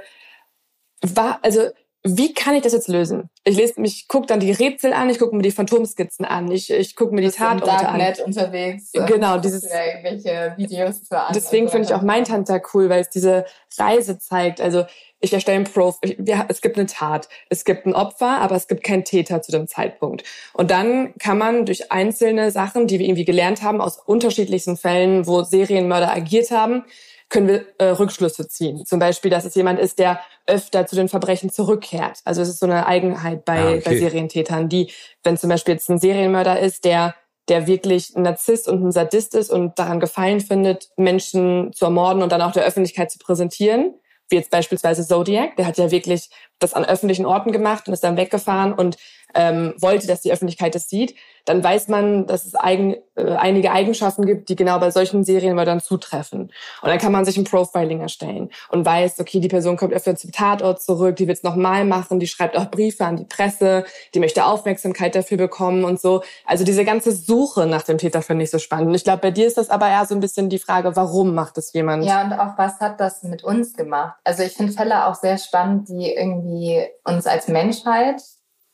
war, 1.02 1.40
also 1.44 1.70
wie 2.04 2.34
kann 2.34 2.56
ich 2.56 2.64
das 2.64 2.74
jetzt 2.74 2.88
lösen? 2.88 3.30
Ich 3.44 3.56
lese 3.56 3.80
mich, 3.80 4.08
gucke 4.08 4.26
dann 4.26 4.40
die 4.40 4.52
Rätsel 4.52 4.92
an, 4.92 5.10
ich 5.10 5.20
gucke 5.20 5.36
mir 5.36 5.44
die 5.44 5.52
Phantomskizzen 5.52 6.26
an, 6.26 6.52
ich, 6.52 6.72
ich 6.72 6.96
gucke 6.96 7.14
mir 7.14 7.22
die 7.22 7.30
Tatorte 7.30 7.72
an. 7.72 8.00
Darknet 8.00 8.20
unterwegs. 8.26 8.92
Genau, 8.92 9.38
dieses. 9.38 9.64
Irgendwelche 9.64 10.54
Videos 10.58 11.04
zu 11.04 11.20
an. 11.20 11.32
Deswegen 11.36 11.70
finde 11.70 11.88
ich 11.88 11.94
auch 11.94 12.02
Mindhunter 12.02 12.60
cool, 12.74 12.90
weil 12.90 13.02
es 13.02 13.10
diese 13.10 13.46
Reise 13.78 14.18
zeigt. 14.18 14.62
Also 14.62 14.86
ich 15.20 15.32
erstelle 15.32 15.60
ein 15.60 15.66
Prof, 15.66 16.00
ich, 16.02 16.16
wir, 16.18 16.46
es 16.50 16.62
gibt 16.62 16.78
eine 16.78 16.88
Tat, 16.88 17.30
es 17.50 17.64
gibt 17.66 17.86
ein 17.86 17.94
Opfer, 17.94 18.40
aber 18.40 18.56
es 18.56 18.68
gibt 18.68 18.84
keinen 18.84 19.06
Täter 19.06 19.44
zu 19.44 19.52
dem 19.52 19.68
Zeitpunkt. 19.68 20.24
Und 20.54 20.72
dann 20.72 21.14
kann 21.20 21.38
man 21.38 21.68
durch 21.68 21.92
einzelne 21.92 22.50
Sachen, 22.50 22.88
die 22.88 22.98
wir 22.98 23.06
irgendwie 23.06 23.26
gelernt 23.26 23.62
haben 23.62 23.80
aus 23.80 24.00
unterschiedlichsten 24.00 24.76
Fällen, 24.76 25.28
wo 25.28 25.44
Serienmörder 25.44 26.12
agiert 26.12 26.50
haben, 26.50 26.84
können 27.32 27.48
wir 27.48 27.66
äh, 27.80 27.86
Rückschlüsse 27.86 28.48
ziehen. 28.48 28.86
Zum 28.86 29.00
Beispiel, 29.00 29.32
dass 29.32 29.46
es 29.46 29.56
jemand 29.56 29.80
ist, 29.80 29.98
der 29.98 30.20
öfter 30.46 30.86
zu 30.86 30.96
den 30.96 31.10
Verbrechen 31.10 31.50
zurückkehrt. 31.50 32.20
Also 32.26 32.42
es 32.42 32.50
ist 32.50 32.60
so 32.60 32.68
eine 32.68 32.86
Eigenheit 32.86 33.46
bei, 33.46 33.60
ah, 33.60 33.70
okay. 33.70 33.82
bei 33.84 33.98
Serientätern, 33.98 34.70
die, 34.70 34.92
wenn 35.24 35.38
zum 35.38 35.50
Beispiel 35.50 35.74
jetzt 35.74 35.90
ein 35.90 35.98
Serienmörder 35.98 36.60
ist, 36.60 36.86
der 36.86 37.16
der 37.50 37.68
wirklich 37.68 38.16
ein 38.16 38.22
Narzisst 38.22 38.68
und 38.68 38.84
ein 38.84 38.92
Sadist 38.92 39.34
ist 39.36 39.50
und 39.50 39.78
daran 39.78 40.00
gefallen 40.00 40.40
findet, 40.42 40.90
Menschen 40.96 41.74
zu 41.74 41.86
ermorden 41.86 42.22
und 42.22 42.32
dann 42.32 42.42
auch 42.42 42.52
der 42.52 42.64
Öffentlichkeit 42.64 43.12
zu 43.12 43.18
präsentieren, 43.18 43.96
wie 44.30 44.36
jetzt 44.36 44.52
beispielsweise 44.52 45.06
Zodiac, 45.06 45.58
der 45.58 45.66
hat 45.66 45.78
ja 45.78 45.92
wirklich 45.92 46.30
das 46.60 46.74
an 46.74 46.86
öffentlichen 46.86 47.26
Orten 47.26 47.52
gemacht 47.52 47.88
und 47.88 47.94
ist 47.94 48.04
dann 48.04 48.16
weggefahren 48.16 48.74
und 48.74 48.98
ähm, 49.36 49.74
wollte, 49.80 50.08
dass 50.08 50.22
die 50.22 50.32
Öffentlichkeit 50.32 50.76
das 50.76 50.88
sieht, 50.88 51.16
dann 51.46 51.64
weiß 51.64 51.88
man, 51.88 52.28
dass 52.28 52.46
es 52.46 52.56
eigen, 52.56 52.96
äh, 53.16 53.36
einige 53.36 53.72
Eigenschaften 53.72 54.26
gibt, 54.26 54.50
die 54.50 54.56
genau 54.56 54.80
bei 54.80 54.92
solchen 54.92 55.24
Serienmördern 55.24 55.80
zutreffen. 55.80 56.52
Und 56.82 56.90
dann 56.90 56.98
kann 56.98 57.12
man 57.12 57.26
sich 57.26 57.38
ein 57.38 57.44
Profiling 57.44 58.02
erstellen 58.02 58.50
und 58.70 58.86
weiß, 58.86 59.20
okay, 59.20 59.40
die 59.40 59.48
Person 59.48 59.78
kommt 59.78 59.94
öfter 59.94 60.16
zum 60.16 60.32
Tatort 60.32 60.82
zurück, 60.82 61.16
die 61.16 61.28
wird 61.28 61.38
es 61.38 61.44
nochmal 61.44 61.86
machen, 61.86 62.20
die 62.20 62.28
schreibt 62.28 62.58
auch 62.58 62.70
Briefe 62.70 63.06
an 63.06 63.18
die 63.18 63.26
Presse, 63.26 63.86
die 64.14 64.20
möchte 64.20 64.46
Aufmerksamkeit 64.46 65.16
dafür 65.16 65.38
bekommen 65.38 65.84
und 65.84 66.00
so. 66.00 66.24
Also 66.46 66.64
diese 66.64 66.86
ganze 66.86 67.12
Suche 67.12 67.66
nach 67.66 67.84
dem 67.84 67.98
Täter 67.98 68.22
finde 68.22 68.44
ich 68.44 68.52
so 68.52 68.60
spannend. 68.60 68.88
Und 68.88 68.96
ich 68.96 69.04
glaube, 69.04 69.22
bei 69.22 69.32
dir 69.32 69.48
ist 69.48 69.58
das 69.58 69.70
aber 69.70 69.88
eher 69.88 70.06
so 70.06 70.16
ein 70.16 70.22
bisschen 70.22 70.50
die 70.50 70.60
Frage, 70.60 70.96
warum 70.96 71.34
macht 71.34 71.58
es 71.58 71.74
jemand? 71.74 72.06
Ja, 72.06 72.24
und 72.24 72.34
auch 72.34 72.58
was 72.58 72.80
hat 72.80 73.00
das 73.00 73.24
mit 73.24 73.44
uns 73.44 73.74
gemacht? 73.74 74.16
Also 74.24 74.44
ich 74.44 74.54
finde 74.54 74.74
Fälle 74.74 75.06
auch 75.08 75.16
sehr 75.16 75.38
spannend, 75.38 75.90
die 75.90 76.14
irgendwie 76.14 76.88
uns 77.04 77.28
als 77.28 77.48
Menschheit 77.48 78.22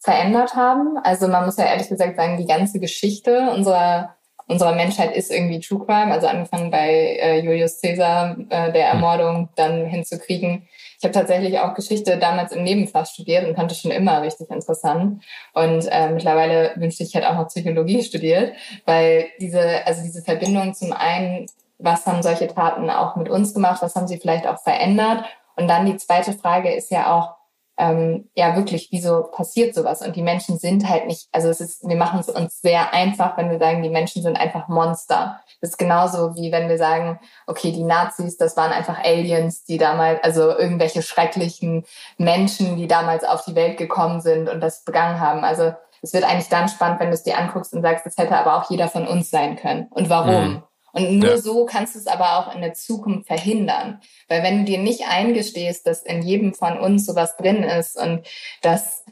verändert 0.08 0.55
haben. 0.55 0.97
Also 1.03 1.28
man 1.28 1.43
muss 1.43 1.58
ja 1.58 1.66
ehrlich 1.66 1.89
gesagt 1.89 2.16
sagen, 2.16 2.38
die 2.38 2.47
ganze 2.47 2.80
Geschichte 2.80 3.51
unserer 3.53 4.16
unserer 4.49 4.74
Menschheit 4.74 5.14
ist 5.14 5.30
irgendwie 5.30 5.60
True 5.60 5.86
Crime, 5.86 6.10
also 6.10 6.26
angefangen 6.28 6.72
bei 6.72 7.18
äh, 7.20 7.39
Julius 7.41 7.82
Caesar, 7.82 8.38
äh, 8.47 8.72
der 8.72 8.93
hm. 8.93 8.95
Ermordung, 8.95 9.49
dann 9.58 9.86
hinzukriegen. 9.86 10.70
Ich 10.97 11.03
habe 11.03 11.14
tatsächlich 11.14 11.60
auch 11.60 11.74
Geschichte 11.74 12.18
damals 12.18 12.53
im 12.53 12.64
Nebenfach 12.64 13.05
studiert 13.05 13.45
und 13.45 13.58
fand 13.58 13.70
es 13.74 13.82
schon 13.82 13.91
immer 13.91 14.22
richtig 14.22 14.49
interessant. 14.49 15.22
Und 15.53 15.86
äh, 15.91 16.10
mittlerweile 16.12 16.72
wünschte 16.78 17.03
ich, 17.03 17.14
hätte 17.14 17.30
auch 17.30 17.36
noch 17.36 17.49
Psychologie 17.49 18.01
studiert, 18.10 18.53
weil 18.86 19.26
diese, 19.41 19.86
also 19.86 20.01
diese 20.01 20.22
Verbindung 20.22 20.74
zum 20.74 20.93
einen, 20.93 21.47
was 21.78 22.05
haben 22.05 22.24
solche 22.24 22.47
Taten 22.47 22.89
auch 22.89 23.18
mit 23.18 23.28
uns 23.28 23.53
gemacht, 23.53 23.82
was 23.82 23.95
haben 23.95 24.08
sie 24.08 24.18
vielleicht 24.18 24.47
auch 24.47 24.64
verändert? 24.64 25.26
Und 25.58 25.68
dann 25.68 25.86
die 25.86 25.97
zweite 25.97 26.32
Frage 26.32 26.74
ist 26.74 26.89
ja 26.89 27.14
auch, 27.14 27.37
ähm, 27.78 28.30
ja 28.36 28.56
wirklich, 28.56 28.90
wieso 28.92 29.24
passiert 29.24 29.76
sowas? 29.76 30.02
Und 30.02 30.16
die 30.16 30.22
Menschen 30.22 30.58
sind 30.58 30.90
halt 30.90 31.06
nicht, 31.06 31.28
also 31.32 31.50
es 31.50 31.62
ist, 31.62 31.88
wir 31.88 31.96
machen 31.96 32.20
es 32.20 32.30
uns 32.30 32.60
sehr 32.62 32.94
einfach, 32.94 33.38
wenn 33.38 33.52
wir 33.52 33.60
sagen, 33.60 33.84
die 33.84 33.90
Menschen 33.90 34.24
sind 34.24 34.36
einfach 34.36 34.68
Monster. 34.68 35.40
Das 35.62 35.72
ist 35.72 35.78
genauso 35.78 36.36
wie 36.36 36.52
wenn 36.52 36.70
wir 36.70 36.78
sagen, 36.78 37.20
okay, 37.46 37.72
die 37.72 37.84
Nazis, 37.84 38.38
das 38.38 38.58
waren 38.58 38.72
einfach 38.72 38.98
Aliens, 39.04 39.64
die 39.64 39.78
damals, 39.78 40.24
also 40.24 40.58
irgendwelche 40.58 41.04
schrecklichen 41.04 41.86
Menschen, 42.18 42.78
die 42.78 42.88
damals 42.88 43.24
auf 43.24 43.46
die 43.46 43.56
Welt 43.56 43.78
gekommen 43.78 44.22
sind 44.22 44.50
und 44.50 44.60
das 44.60 44.84
begangen 44.84 45.20
haben. 45.20 45.44
Also 45.44 45.74
es 46.02 46.14
wird 46.14 46.24
eigentlich 46.24 46.50
dann 46.50 46.70
spannend, 46.70 47.00
wenn 47.00 47.08
du 47.08 47.14
es 47.14 47.24
dir 47.24 47.38
anguckst 47.38 47.74
und 47.74 47.82
sagst, 47.82 48.06
das 48.06 48.18
hätte 48.18 48.38
aber 48.38 48.58
auch 48.58 48.70
jeder 48.70 48.88
von 48.88 49.08
uns 49.08 49.30
sein 49.30 49.56
können. 49.56 49.88
Und 49.92 50.10
warum? 50.10 50.48
Mhm. 50.48 50.64
Und 50.94 51.20
nur 51.20 51.32
ja. 51.32 51.38
so 51.38 51.66
kannst 51.66 51.96
du 51.96 52.00
es 52.00 52.08
aber 52.08 52.38
auch 52.38 52.56
in 52.56 52.62
der 52.62 52.74
Zukunft 52.74 53.28
verhindern. 53.28 54.00
Weil 54.28 54.44
wenn 54.44 54.60
du 54.60 54.66
dir 54.66 54.80
nicht 54.80 55.08
eingestehst, 55.08 55.86
dass 55.86 56.04
in 56.04 56.22
jedem 56.22 56.54
von 56.54 56.80
uns 56.80 57.06
sowas 57.06 57.36
drin 57.38 57.64
ist 57.64 57.98
und 57.98 58.26
dass 58.62 59.04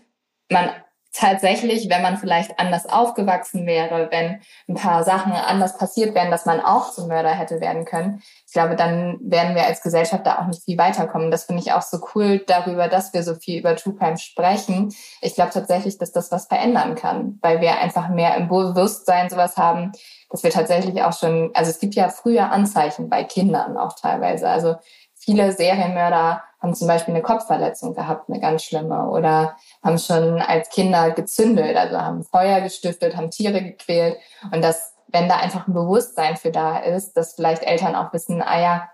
man 0.49 0.69
tatsächlich, 1.16 1.89
wenn 1.89 2.01
man 2.01 2.18
vielleicht 2.18 2.59
anders 2.59 2.86
aufgewachsen 2.86 3.66
wäre, 3.66 4.09
wenn 4.11 4.41
ein 4.68 4.76
paar 4.76 5.03
Sachen 5.03 5.32
anders 5.32 5.78
passiert 5.78 6.13
wären, 6.13 6.30
dass 6.30 6.45
man 6.45 6.59
auch 6.59 6.91
zum 6.91 7.07
Mörder 7.07 7.32
hätte 7.32 7.61
werden 7.61 7.86
können, 7.86 8.22
ich 8.45 8.53
glaube, 8.53 8.76
dann 8.76 9.18
werden 9.22 9.55
wir 9.55 9.66
als 9.66 9.82
Gesellschaft 9.82 10.26
da 10.26 10.39
auch 10.39 10.47
nicht 10.47 10.63
viel 10.63 10.78
weiterkommen. 10.78 11.32
Das 11.32 11.45
finde 11.45 11.61
ich 11.61 11.74
auch 11.74 11.82
so 11.82 11.99
cool 12.13 12.43
darüber, 12.47 12.88
dass 12.88 13.13
wir 13.13 13.24
so 13.24 13.36
viel 13.36 13.59
über 13.59 13.76
True 13.76 13.95
Crime 13.95 14.18
sprechen. 14.18 14.93
Ich 15.22 15.36
glaube 15.36 15.51
tatsächlich, 15.51 15.97
dass 15.97 16.11
das 16.11 16.32
was 16.32 16.47
verändern 16.47 16.95
kann, 16.95 17.39
weil 17.41 17.61
wir 17.61 17.80
einfach 17.80 18.09
mehr 18.09 18.36
im 18.36 18.47
Bewusstsein 18.47 19.30
sowas 19.30 19.57
haben, 19.57 19.91
dass 20.30 20.43
wir 20.43 20.51
tatsächlich 20.51 21.01
auch 21.01 21.18
schon, 21.18 21.51
also 21.53 21.70
es 21.72 21.80
gibt 21.80 21.95
ja 21.95 22.09
früher 22.09 22.51
Anzeichen 22.51 23.09
bei 23.09 23.24
Kindern 23.24 23.78
auch 23.78 23.93
teilweise. 23.93 24.49
Also 24.49 24.76
viele 25.13 25.51
Serienmörder 25.51 26.43
haben 26.66 26.76
zum 26.76 26.88
Beispiel 26.88 27.13
eine 27.13 27.24
Kopfverletzung 27.24 27.93
gehabt, 27.93 28.28
eine 28.28 28.39
ganz 28.39 28.63
schlimme, 28.63 29.09
oder 29.09 29.55
haben 29.84 29.99
schon 29.99 30.41
als 30.41 30.70
Kinder 30.70 31.11
gezündelt, 31.11 31.78
also 31.78 31.97
haben 32.01 32.24
Feuer 32.24 32.61
gestiftet, 32.61 33.16
haben 33.16 33.30
Tiere 33.30 33.61
gequält. 33.61 34.18
Und 34.51 34.63
dass, 34.63 34.95
wenn 35.07 35.30
da 35.30 35.38
einfach 35.38 35.68
ein 35.68 35.74
Bewusstsein 35.74 36.38
für 36.38 36.51
da 36.51 36.80
ist, 36.80 37.13
dass 37.13 37.36
vielleicht 37.36 37.63
Eltern 37.63 37.95
auch 37.95 38.11
wissen, 38.13 38.41
ah 38.41 38.59
ja, 38.59 38.89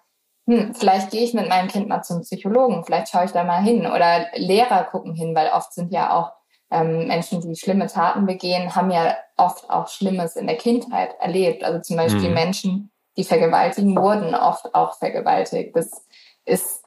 hm, 0.48 0.76
vielleicht 0.76 1.12
gehe 1.12 1.24
ich 1.24 1.34
mit 1.34 1.48
meinem 1.48 1.70
Kind 1.70 1.88
mal 1.88 2.02
zum 2.02 2.22
Psychologen, 2.22 2.84
vielleicht 2.84 3.10
schaue 3.10 3.26
ich 3.26 3.32
da 3.32 3.46
mal 3.46 3.62
hin. 3.62 3.86
Oder 3.86 4.28
Lehrer 4.36 4.84
gucken 4.84 5.14
hin, 5.14 5.34
weil 5.34 5.50
oft 5.50 5.74
sind 5.74 5.94
ja 5.94 6.14
auch 6.14 6.34
ähm, 6.72 7.08
Menschen, 7.08 7.40
die 7.42 7.56
schlimme 7.56 7.88
Taten 7.88 8.26
begehen, 8.26 8.76
haben 8.76 8.92
ja 8.92 9.16
oft 9.38 9.70
auch 9.70 9.88
Schlimmes 9.88 10.36
in 10.36 10.48
der 10.48 10.58
Kindheit 10.58 11.16
erlebt. 11.20 11.64
Also 11.64 11.80
zum 11.80 11.96
Beispiel 11.96 12.30
mhm. 12.30 12.34
Menschen, 12.34 12.92
die 13.16 13.24
vergewaltigen, 13.24 13.96
wurden 13.96 14.36
oft 14.36 14.76
auch 14.76 14.98
vergewaltigt. 14.98 15.76
Das 15.76 15.90
ist 16.46 16.81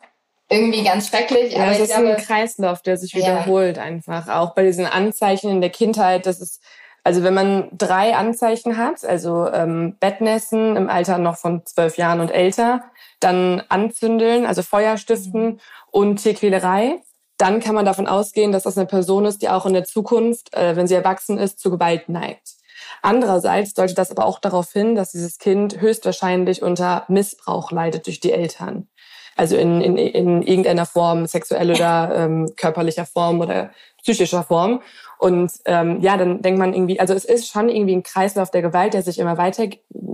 irgendwie 0.55 0.85
ganz 0.85 1.09
schrecklich. 1.09 1.53
Ja, 1.53 1.71
es 1.71 1.81
ist 1.81 1.95
glaube, 1.95 2.17
ein 2.17 2.23
Kreislauf, 2.23 2.83
der 2.83 2.97
sich 2.97 3.15
wiederholt 3.15 3.77
ja. 3.77 3.83
einfach. 3.83 4.29
Auch 4.29 4.55
bei 4.55 4.63
diesen 4.63 4.87
Anzeichen 4.87 5.51
in 5.51 5.61
der 5.61 5.71
Kindheit, 5.71 6.27
das 6.27 6.41
ist, 6.41 6.63
also 7.03 7.23
wenn 7.23 7.35
man 7.35 7.69
drei 7.73 8.17
Anzeichen 8.17 8.77
hat, 8.77 9.05
also 9.05 9.49
ähm, 9.51 9.97
Bettnässen 10.01 10.77
im 10.77 10.89
Alter 10.89 11.19
noch 11.19 11.37
von 11.37 11.65
zwölf 11.67 11.97
Jahren 11.99 12.21
und 12.21 12.31
älter, 12.31 12.85
dann 13.21 13.63
Anzündeln, 13.69 14.47
also 14.47 14.63
Feuer 14.63 14.97
stiften 14.97 15.45
mhm. 15.45 15.61
und 15.91 16.17
Tierquälerei, 16.17 17.01
dann 17.37 17.61
kann 17.61 17.75
man 17.75 17.85
davon 17.85 18.07
ausgehen, 18.07 18.53
dass 18.53 18.63
das 18.63 18.79
eine 18.79 18.87
Person 18.87 19.25
ist, 19.25 19.43
die 19.43 19.49
auch 19.49 19.67
in 19.67 19.73
der 19.73 19.85
Zukunft, 19.85 20.55
äh, 20.55 20.77
wenn 20.77 20.87
sie 20.87 20.95
erwachsen 20.95 21.39
ist, 21.39 21.59
zu 21.59 21.71
Gewalt 21.71 22.09
neigt. 22.09 22.55
Andererseits 23.03 23.75
deutet 23.75 23.99
das 23.99 24.11
aber 24.11 24.25
auch 24.25 24.39
darauf 24.39 24.73
hin, 24.73 24.95
dass 24.95 25.13
dieses 25.13 25.39
Kind 25.39 25.81
höchstwahrscheinlich 25.81 26.63
unter 26.63 27.05
Missbrauch 27.09 27.71
leidet 27.71 28.07
durch 28.07 28.21
die 28.21 28.33
Eltern. 28.33 28.89
Also 29.37 29.57
in, 29.57 29.81
in, 29.81 29.97
in 29.97 30.43
irgendeiner 30.43 30.87
Form, 30.87 31.27
sexuell 31.27 31.71
oder 31.71 32.13
ähm, 32.15 32.53
körperlicher 32.57 33.07
Form 33.07 33.41
oder 33.41 33.71
psychischer 34.03 34.43
Form. 34.43 34.81
Und 35.19 35.53
ähm, 35.65 36.01
ja, 36.01 36.17
dann 36.17 36.43
denkt 36.43 36.59
man 36.59 36.75
irgendwie, 36.75 37.01
also 37.01 37.15
es 37.15 37.25
ist 37.25 37.49
schon 37.49 37.69
irgendwie 37.69 37.97
ein 37.97 38.03
Kreislauf 38.03 38.51
der 38.51 38.63
Gewalt, 38.63 38.95
der 38.95 39.03
sich 39.03 39.19
immer 39.19 39.39
weiter 39.39 39.67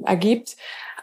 ergibt. 0.05 0.57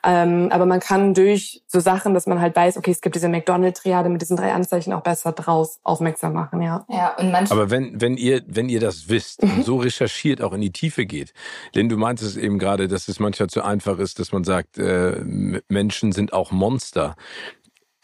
Ähm, 0.04 0.50
aber 0.52 0.66
man 0.66 0.80
kann 0.80 1.14
durch 1.14 1.64
so 1.68 1.80
Sachen, 1.80 2.14
dass 2.14 2.28
man 2.28 2.40
halt 2.40 2.56
weiß, 2.56 2.78
okay, 2.78 2.92
es 2.92 3.02
gibt 3.02 3.16
diese 3.16 3.30
McDonald-Triade 3.30 4.10
mit 4.10 4.22
diesen 4.22 4.38
drei 4.38 4.54
Anzeichen 4.54 4.94
auch 4.94 5.02
besser 5.02 5.32
draus 5.32 5.80
aufmerksam 5.84 6.34
machen, 6.34 6.62
ja. 6.62 6.86
Ja, 6.88 7.16
und 7.18 7.32
manchmal. 7.32 7.60
Aber 7.60 7.72
wenn, 7.72 8.00
wenn 8.00 8.16
ihr, 8.16 8.42
wenn 8.48 8.70
ihr 8.70 8.80
das 8.80 9.10
wisst 9.10 9.44
und 9.44 9.66
so 9.66 9.78
recherchiert, 9.78 10.42
auch 10.42 10.54
in 10.54 10.62
die 10.62 10.72
Tiefe 10.72 11.06
geht, 11.06 11.34
denn 11.76 11.90
du 11.90 11.98
meintest 11.98 12.38
eben 12.38 12.60
gerade, 12.60 12.88
dass 12.88 13.08
es 13.08 13.20
manchmal 13.20 13.50
zu 13.50 13.64
einfach 13.64 14.00
ist, 14.00 14.20
dass 14.20 14.32
man 14.32 14.44
sagt, 14.44 14.78
äh, 14.78 15.20
Menschen 15.68 16.12
sind 16.12 16.32
auch 16.32 16.52
Monster. 16.52 17.16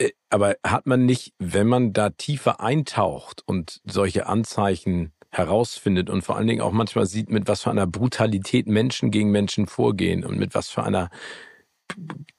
Äh, 0.03 0.11
aber 0.29 0.55
hat 0.65 0.85
man 0.85 1.05
nicht, 1.05 1.33
wenn 1.39 1.67
man 1.67 1.93
da 1.93 2.09
tiefer 2.09 2.59
eintaucht 2.59 3.43
und 3.45 3.81
solche 3.85 4.25
Anzeichen 4.25 5.13
herausfindet 5.29 6.09
und 6.09 6.21
vor 6.21 6.37
allen 6.37 6.47
Dingen 6.47 6.61
auch 6.61 6.71
manchmal 6.71 7.05
sieht, 7.05 7.29
mit 7.29 7.47
was 7.47 7.63
für 7.63 7.71
einer 7.71 7.87
Brutalität 7.87 8.67
Menschen 8.67 9.09
gegen 9.11 9.31
Menschen 9.31 9.67
vorgehen 9.67 10.23
und 10.23 10.37
mit 10.37 10.53
was 10.53 10.69
für 10.69 10.83
einer 10.83 11.09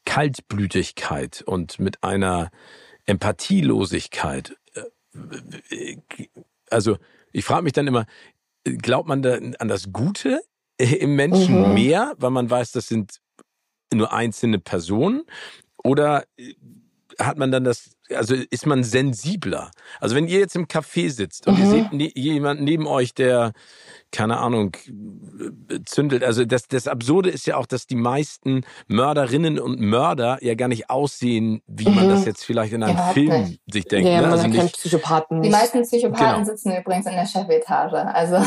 Kaltblütigkeit 0.04 1.42
und 1.42 1.78
mit 1.78 2.02
einer 2.04 2.50
Empathielosigkeit. 3.06 4.56
Äh, 4.74 5.96
also 6.70 6.98
ich 7.32 7.44
frage 7.44 7.62
mich 7.62 7.72
dann 7.72 7.86
immer, 7.86 8.06
glaubt 8.64 9.08
man 9.08 9.22
da 9.22 9.34
an 9.34 9.68
das 9.68 9.92
Gute 9.92 10.40
im 10.78 11.16
Menschen 11.16 11.68
mhm. 11.68 11.74
mehr, 11.74 12.14
weil 12.16 12.30
man 12.30 12.48
weiß, 12.48 12.72
das 12.72 12.88
sind 12.88 13.20
nur 13.92 14.12
einzelne 14.12 14.58
Personen? 14.58 15.22
Oder 15.84 16.24
hat 17.20 17.38
man 17.38 17.50
dann 17.50 17.64
das, 17.64 17.90
also 18.14 18.34
ist 18.34 18.66
man 18.66 18.84
sensibler? 18.84 19.70
Also 20.00 20.16
wenn 20.16 20.28
ihr 20.28 20.38
jetzt 20.38 20.56
im 20.56 20.66
Café 20.66 21.10
sitzt 21.10 21.46
und 21.46 21.58
mhm. 21.58 21.64
ihr 21.64 21.70
seht 21.70 21.92
ne, 21.92 22.12
jemanden 22.14 22.64
neben 22.64 22.86
euch, 22.86 23.14
der, 23.14 23.52
keine 24.12 24.38
Ahnung, 24.38 24.76
zündelt. 25.86 26.22
Also 26.22 26.44
das, 26.44 26.68
das 26.68 26.86
Absurde 26.86 27.30
ist 27.30 27.46
ja 27.46 27.56
auch, 27.56 27.66
dass 27.66 27.86
die 27.86 27.96
meisten 27.96 28.64
Mörderinnen 28.86 29.58
und 29.58 29.80
Mörder 29.80 30.38
ja 30.42 30.54
gar 30.54 30.68
nicht 30.68 30.90
aussehen, 30.90 31.62
wie 31.66 31.88
mhm. 31.88 31.94
man 31.96 32.08
das 32.08 32.24
jetzt 32.24 32.44
vielleicht 32.44 32.72
in 32.72 32.82
einem 32.82 32.96
ja, 32.96 33.12
Film 33.12 33.42
nicht. 33.42 33.60
sich 33.66 33.84
denkt. 33.84 34.08
Ja, 34.08 34.20
ne? 34.20 34.28
also 34.28 34.48
man 34.48 34.52
nicht, 34.52 34.76
Psychopathen. 34.76 35.42
Die 35.42 35.50
meisten 35.50 35.82
Psychopathen 35.82 36.42
genau. 36.42 36.44
sitzen 36.44 36.76
übrigens 36.76 37.06
in 37.06 37.12
der 37.12 37.26
Chefetage. 37.26 37.96
Also 37.96 38.36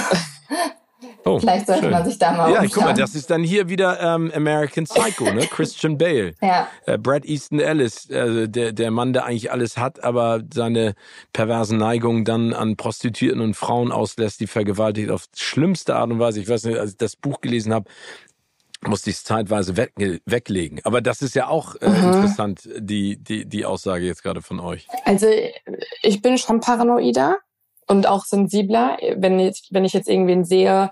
Oh, 1.25 1.39
Vielleicht 1.39 1.67
sollte 1.67 1.83
schön. 1.83 1.91
man 1.91 2.05
sich 2.05 2.17
da 2.17 2.31
mal 2.31 2.51
Ja, 2.51 2.61
umschauen. 2.61 2.69
guck 2.73 2.83
mal, 2.85 2.93
das 2.93 3.13
ist 3.13 3.29
dann 3.29 3.43
hier 3.43 3.69
wieder 3.69 3.99
ähm, 3.99 4.31
American 4.33 4.85
Psycho, 4.85 5.25
ne? 5.31 5.41
Christian 5.51 5.97
Bale. 5.97 6.33
ja. 6.41 6.67
Äh, 6.85 6.97
Brad 6.97 7.25
Easton 7.25 7.59
Ellis, 7.59 8.09
äh, 8.09 8.47
der, 8.49 8.71
der 8.73 8.91
Mann, 8.91 9.13
der 9.13 9.25
eigentlich 9.25 9.51
alles 9.51 9.77
hat, 9.77 10.03
aber 10.03 10.41
seine 10.53 10.95
perversen 11.33 11.77
Neigungen 11.77 12.25
dann 12.25 12.53
an 12.53 12.77
Prostituierten 12.77 13.41
und 13.41 13.53
Frauen 13.55 13.91
auslässt, 13.91 14.39
die 14.39 14.47
vergewaltigt 14.47 15.11
auf 15.11 15.25
schlimmste 15.35 15.95
Art 15.95 16.09
und 16.09 16.19
Weise. 16.19 16.39
Ich 16.39 16.49
weiß 16.49 16.63
nicht, 16.63 16.77
als 16.79 16.91
ich 16.91 16.97
das 16.97 17.15
Buch 17.15 17.41
gelesen 17.41 17.73
habe, 17.73 17.89
musste 18.81 19.09
ich 19.09 19.17
es 19.17 19.23
zeitweise 19.23 19.75
weg, 19.77 19.93
weglegen. 20.25 20.79
Aber 20.83 21.01
das 21.01 21.21
ist 21.21 21.35
ja 21.35 21.47
auch 21.47 21.75
äh, 21.75 21.89
mhm. 21.89 21.95
interessant, 22.13 22.69
die, 22.77 23.17
die, 23.17 23.45
die 23.45 23.65
Aussage 23.65 24.05
jetzt 24.05 24.23
gerade 24.23 24.41
von 24.41 24.59
euch. 24.59 24.87
Also 25.05 25.27
ich 26.01 26.21
bin 26.21 26.37
schon 26.37 26.59
paranoider 26.59 27.37
und 27.87 28.07
auch 28.07 28.25
sensibler, 28.25 28.97
wenn 29.15 29.39
ich, 29.39 29.67
wenn 29.71 29.85
ich 29.85 29.93
jetzt 29.93 30.09
irgendwen 30.09 30.43
sehe. 30.43 30.91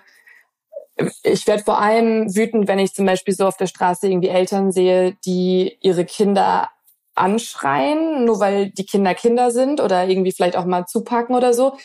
Ich 1.23 1.45
werde 1.45 1.63
vor 1.63 1.81
allem 1.81 2.33
wütend, 2.35 2.67
wenn 2.67 2.79
ich 2.79 2.93
zum 2.93 3.05
Beispiel 3.05 3.33
so 3.33 3.45
auf 3.45 3.57
der 3.57 3.67
Straße 3.67 4.07
irgendwie 4.07 4.29
Eltern 4.29 4.71
sehe, 4.71 5.15
die 5.25 5.77
ihre 5.81 6.05
Kinder 6.05 6.69
anschreien, 7.15 8.25
nur 8.25 8.39
weil 8.39 8.69
die 8.69 8.85
Kinder 8.85 9.13
Kinder 9.13 9.51
sind 9.51 9.81
oder 9.81 10.07
irgendwie 10.07 10.31
vielleicht 10.31 10.57
auch 10.57 10.65
mal 10.65 10.85
zupacken 10.85 11.35
oder 11.35 11.53
so. 11.53 11.77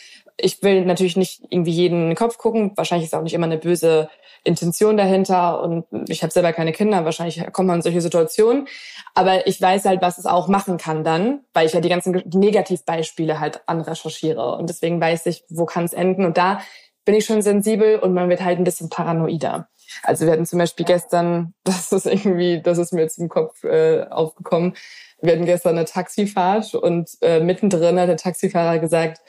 Ich 0.43 0.63
will 0.63 0.85
natürlich 0.85 1.17
nicht 1.17 1.43
irgendwie 1.51 1.73
jeden 1.73 2.03
in 2.03 2.09
den 2.09 2.17
Kopf 2.17 2.39
gucken. 2.39 2.73
Wahrscheinlich 2.77 3.07
ist 3.07 3.15
auch 3.15 3.23
nicht 3.23 3.35
immer 3.35 3.47
eine 3.47 3.59
böse 3.59 4.09
Intention 4.43 4.97
dahinter 4.97 5.63
und 5.63 5.85
ich 6.09 6.23
habe 6.23 6.33
selber 6.33 6.53
keine 6.53 6.73
Kinder, 6.73 7.05
wahrscheinlich 7.05 7.45
kommt 7.53 7.67
man 7.69 7.77
in 7.77 7.83
solche 7.83 8.01
Situationen. 8.01 8.69
Aber 9.15 9.47
ich 9.47 9.61
weiß 9.61 9.85
halt, 9.85 10.01
was 10.01 10.19
es 10.19 10.27
auch 10.27 10.49
machen 10.49 10.79
kann 10.79 11.05
dann, 11.05 11.41
weil 11.53 11.67
ich 11.67 11.75
ja 11.75 11.81
die 11.81 11.89
ganzen 11.89 12.23
Negativbeispiele 12.33 13.39
halt 13.39 13.61
anrecherchiere. 13.67 14.57
Und 14.57 14.71
deswegen 14.71 15.01
weiß 15.01 15.27
ich, 15.27 15.45
wo 15.51 15.67
kann 15.67 15.85
es 15.85 15.93
enden. 15.93 16.25
Und 16.25 16.39
da 16.39 16.61
bin 17.05 17.15
ich 17.15 17.27
schon 17.27 17.43
sensibel 17.43 17.99
und 17.99 18.15
man 18.15 18.29
wird 18.29 18.43
halt 18.43 18.59
ein 18.59 18.65
bisschen 18.65 18.89
paranoider. 18.89 19.69
Also 20.03 20.25
wir 20.25 20.33
hatten 20.33 20.47
zum 20.47 20.59
Beispiel 20.59 20.87
gestern, 20.87 21.55
das 21.65 21.93
ist 21.93 22.07
irgendwie, 22.07 22.63
das 22.63 22.79
ist 22.79 22.93
mir 22.93 23.03
jetzt 23.03 23.19
im 23.19 23.29
Kopf 23.29 23.65
äh, 23.65 24.07
aufgekommen, 24.09 24.75
wir 25.23 25.33
hatten 25.33 25.45
gestern 25.45 25.77
eine 25.77 25.85
Taxifahrt 25.85 26.75
und 26.75 27.11
äh, 27.21 27.41
mittendrin 27.41 28.01
hat 28.01 28.09
der 28.09 28.17
Taxifahrer 28.17 28.79
gesagt, 28.79 29.21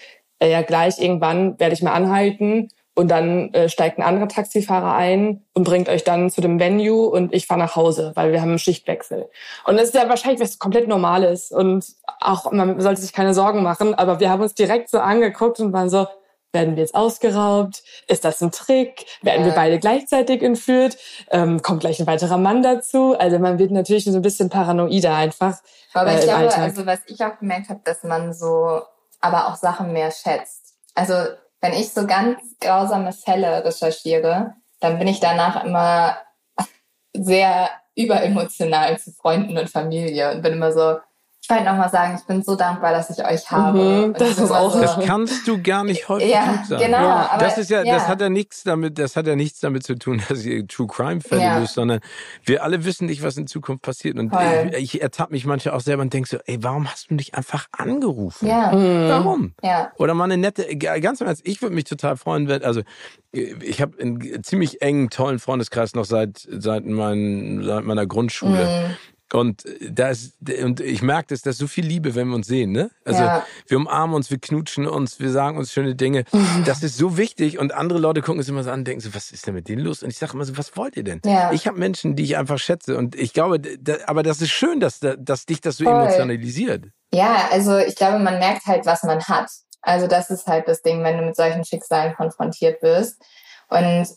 äh, 0.41 0.51
ja 0.51 0.61
gleich 0.61 0.99
irgendwann 0.99 1.59
werde 1.59 1.73
ich 1.73 1.81
mal 1.81 1.93
anhalten 1.93 2.69
und 2.93 3.09
dann 3.09 3.53
äh, 3.53 3.69
steigt 3.69 3.97
ein 3.97 4.03
anderer 4.03 4.27
Taxifahrer 4.27 4.93
ein 4.93 5.45
und 5.53 5.63
bringt 5.63 5.87
euch 5.87 6.03
dann 6.03 6.29
zu 6.29 6.41
dem 6.41 6.59
Venue 6.59 7.09
und 7.09 7.33
ich 7.33 7.47
fahre 7.47 7.59
nach 7.59 7.75
Hause, 7.75 8.11
weil 8.15 8.31
wir 8.31 8.41
haben 8.41 8.49
einen 8.49 8.59
Schichtwechsel. 8.59 9.29
Und 9.65 9.77
das 9.77 9.85
ist 9.85 9.95
ja 9.95 10.09
wahrscheinlich 10.09 10.41
was 10.41 10.59
komplett 10.59 10.87
Normales 10.87 11.51
und 11.51 11.85
auch 12.19 12.51
man 12.51 12.81
sollte 12.81 13.01
sich 13.01 13.13
keine 13.13 13.33
Sorgen 13.33 13.63
machen, 13.63 13.93
aber 13.95 14.19
wir 14.19 14.29
haben 14.29 14.41
uns 14.41 14.53
direkt 14.55 14.89
so 14.89 14.99
angeguckt 14.99 15.59
und 15.59 15.71
waren 15.71 15.89
so, 15.89 16.07
werden 16.53 16.75
wir 16.75 16.83
jetzt 16.83 16.95
ausgeraubt? 16.95 17.81
Ist 18.07 18.25
das 18.25 18.41
ein 18.41 18.51
Trick? 18.51 19.05
Werden 19.21 19.41
ja. 19.41 19.47
wir 19.47 19.53
beide 19.53 19.79
gleichzeitig 19.79 20.41
entführt? 20.41 20.97
Ähm, 21.29 21.61
kommt 21.61 21.79
gleich 21.79 22.01
ein 22.01 22.07
weiterer 22.07 22.37
Mann 22.37 22.61
dazu? 22.61 23.17
Also 23.17 23.39
man 23.39 23.57
wird 23.57 23.71
natürlich 23.71 24.03
so 24.03 24.13
ein 24.13 24.21
bisschen 24.21 24.49
paranoider 24.49 25.15
einfach. 25.15 25.59
Aber 25.93 26.11
äh, 26.11 26.19
ich 26.19 26.23
glaube, 26.23 26.53
also 26.53 26.85
was 26.85 26.99
ich 27.07 27.23
auch 27.23 27.39
gemerkt 27.39 27.69
habe, 27.69 27.79
dass 27.85 28.03
man 28.03 28.33
so 28.33 28.81
aber 29.21 29.47
auch 29.47 29.55
Sachen 29.55 29.93
mehr 29.93 30.11
schätzt. 30.11 30.75
Also 30.95 31.13
wenn 31.61 31.73
ich 31.73 31.93
so 31.93 32.07
ganz 32.07 32.39
grausame 32.59 33.13
Fälle 33.13 33.63
recherchiere, 33.63 34.55
dann 34.79 34.97
bin 34.97 35.07
ich 35.07 35.19
danach 35.19 35.63
immer 35.63 36.17
sehr 37.13 37.69
überemotional 37.95 38.97
zu 38.99 39.11
Freunden 39.11 39.57
und 39.57 39.69
Familie 39.69 40.31
und 40.31 40.41
bin 40.41 40.53
immer 40.53 40.73
so, 40.73 40.97
ich 41.43 41.49
wollte 41.49 41.63
nochmal 41.63 41.89
sagen, 41.89 42.15
ich 42.19 42.23
bin 42.25 42.43
so 42.43 42.55
dankbar, 42.55 42.91
dass 42.91 43.09
ich 43.09 43.25
euch 43.25 43.49
habe. 43.49 43.79
Mhm, 43.79 44.13
das 44.13 44.37
ist 44.37 44.51
auch. 44.51 44.79
Das 44.79 44.99
kannst 44.99 45.47
du 45.47 45.59
gar 45.61 45.83
nicht 45.83 46.07
häufig 46.07 46.29
ja, 46.29 46.63
sagen. 46.67 46.83
Genau, 46.83 46.99
ja. 46.99 47.29
Aber, 47.31 47.43
das 47.43 47.57
ist 47.57 47.71
ja, 47.71 47.83
ja, 47.83 47.95
das 47.95 48.07
hat 48.07 48.21
ja 48.21 48.29
nichts 48.29 48.61
damit, 48.63 48.99
das 48.99 49.15
hat 49.15 49.25
ja 49.25 49.35
nichts 49.35 49.59
damit 49.59 49.83
zu 49.83 49.95
tun, 49.95 50.21
dass 50.29 50.45
ihr 50.45 50.67
True 50.67 50.85
Crime 50.85 51.19
Fälle 51.19 51.41
ja. 51.41 51.57
löst, 51.57 51.73
sondern 51.73 51.99
wir 52.45 52.63
alle 52.63 52.85
wissen 52.85 53.07
nicht, 53.07 53.23
was 53.23 53.37
in 53.37 53.47
Zukunft 53.47 53.81
passiert. 53.81 54.19
Und 54.19 54.31
ich, 54.69 54.95
ich 54.95 55.01
ertappe 55.01 55.31
mich 55.31 55.45
manchmal 55.45 55.73
auch 55.73 55.81
selber 55.81 56.03
und 56.03 56.13
denke 56.13 56.29
so, 56.29 56.37
ey, 56.45 56.61
warum 56.61 56.87
hast 56.87 57.09
du 57.09 57.15
mich 57.15 57.33
einfach 57.33 57.67
angerufen? 57.71 58.47
Ja. 58.47 58.71
Mhm. 58.71 59.09
Warum? 59.09 59.53
Ja. 59.63 59.91
Oder 59.97 60.13
mal 60.13 60.25
eine 60.25 60.37
nette, 60.37 60.77
ganz 60.77 61.21
im 61.21 61.27
Ernst, 61.27 61.41
ich 61.43 61.59
würde 61.63 61.73
mich 61.73 61.85
total 61.85 62.17
freuen, 62.17 62.49
wenn, 62.49 62.63
also 62.63 62.83
ich 63.31 63.81
habe 63.81 63.99
einen 63.99 64.43
ziemlich 64.43 64.81
engen, 64.81 65.09
tollen 65.09 65.39
Freundeskreis 65.39 65.95
noch 65.95 66.05
seit 66.05 66.47
seit, 66.51 66.85
mein, 66.85 67.63
seit 67.63 67.85
meiner 67.85 68.05
Grundschule. 68.05 68.65
Mhm. 68.89 68.97
Und 69.33 69.63
da 69.89 70.09
ist, 70.09 70.33
und 70.61 70.81
ich 70.81 71.01
merke, 71.01 71.29
dass 71.29 71.41
das 71.41 71.57
so 71.57 71.67
viel 71.67 71.85
Liebe, 71.85 72.15
wenn 72.15 72.27
wir 72.27 72.35
uns 72.35 72.47
sehen, 72.47 72.71
ne? 72.71 72.91
Also 73.05 73.23
ja. 73.23 73.45
wir 73.67 73.77
umarmen 73.77 74.15
uns, 74.15 74.29
wir 74.29 74.39
knutschen 74.39 74.87
uns, 74.87 75.19
wir 75.19 75.31
sagen 75.31 75.57
uns 75.57 75.71
schöne 75.71 75.95
Dinge. 75.95 76.25
Das 76.65 76.83
ist 76.83 76.97
so 76.97 77.17
wichtig. 77.17 77.57
Und 77.57 77.73
andere 77.73 77.97
Leute 77.99 78.21
gucken 78.21 78.41
es 78.41 78.49
immer 78.49 78.63
so 78.63 78.71
an 78.71 78.79
und 78.79 78.87
denken 78.87 79.01
so, 79.01 79.13
was 79.15 79.31
ist 79.31 79.47
denn 79.47 79.53
mit 79.53 79.67
denen 79.67 79.83
los? 79.83 80.03
Und 80.03 80.09
ich 80.09 80.17
sage 80.17 80.33
immer 80.33 80.43
so, 80.43 80.57
was 80.57 80.75
wollt 80.75 80.97
ihr 80.97 81.03
denn? 81.03 81.21
Ja. 81.25 81.51
Ich 81.51 81.65
habe 81.65 81.79
Menschen, 81.79 82.15
die 82.15 82.23
ich 82.23 82.37
einfach 82.37 82.59
schätze. 82.59 82.97
Und 82.97 83.15
ich 83.15 83.33
glaube, 83.33 83.59
da, 83.59 83.95
aber 84.05 84.21
das 84.21 84.41
ist 84.41 84.51
schön, 84.51 84.79
dass, 84.79 84.99
dass 84.99 85.45
dich 85.45 85.61
das 85.61 85.77
so 85.77 85.85
Voll. 85.85 85.93
emotionalisiert. 85.93 86.85
Ja, 87.13 87.47
also 87.51 87.77
ich 87.77 87.95
glaube, 87.95 88.19
man 88.19 88.39
merkt 88.39 88.65
halt, 88.65 88.85
was 88.85 89.03
man 89.03 89.21
hat. 89.23 89.49
Also 89.81 90.07
das 90.07 90.29
ist 90.29 90.47
halt 90.47 90.67
das 90.67 90.81
Ding, 90.81 91.03
wenn 91.03 91.17
du 91.17 91.25
mit 91.25 91.35
solchen 91.35 91.63
Schicksalen 91.63 92.13
konfrontiert 92.15 92.81
wirst. 92.83 93.21
Und 93.69 94.07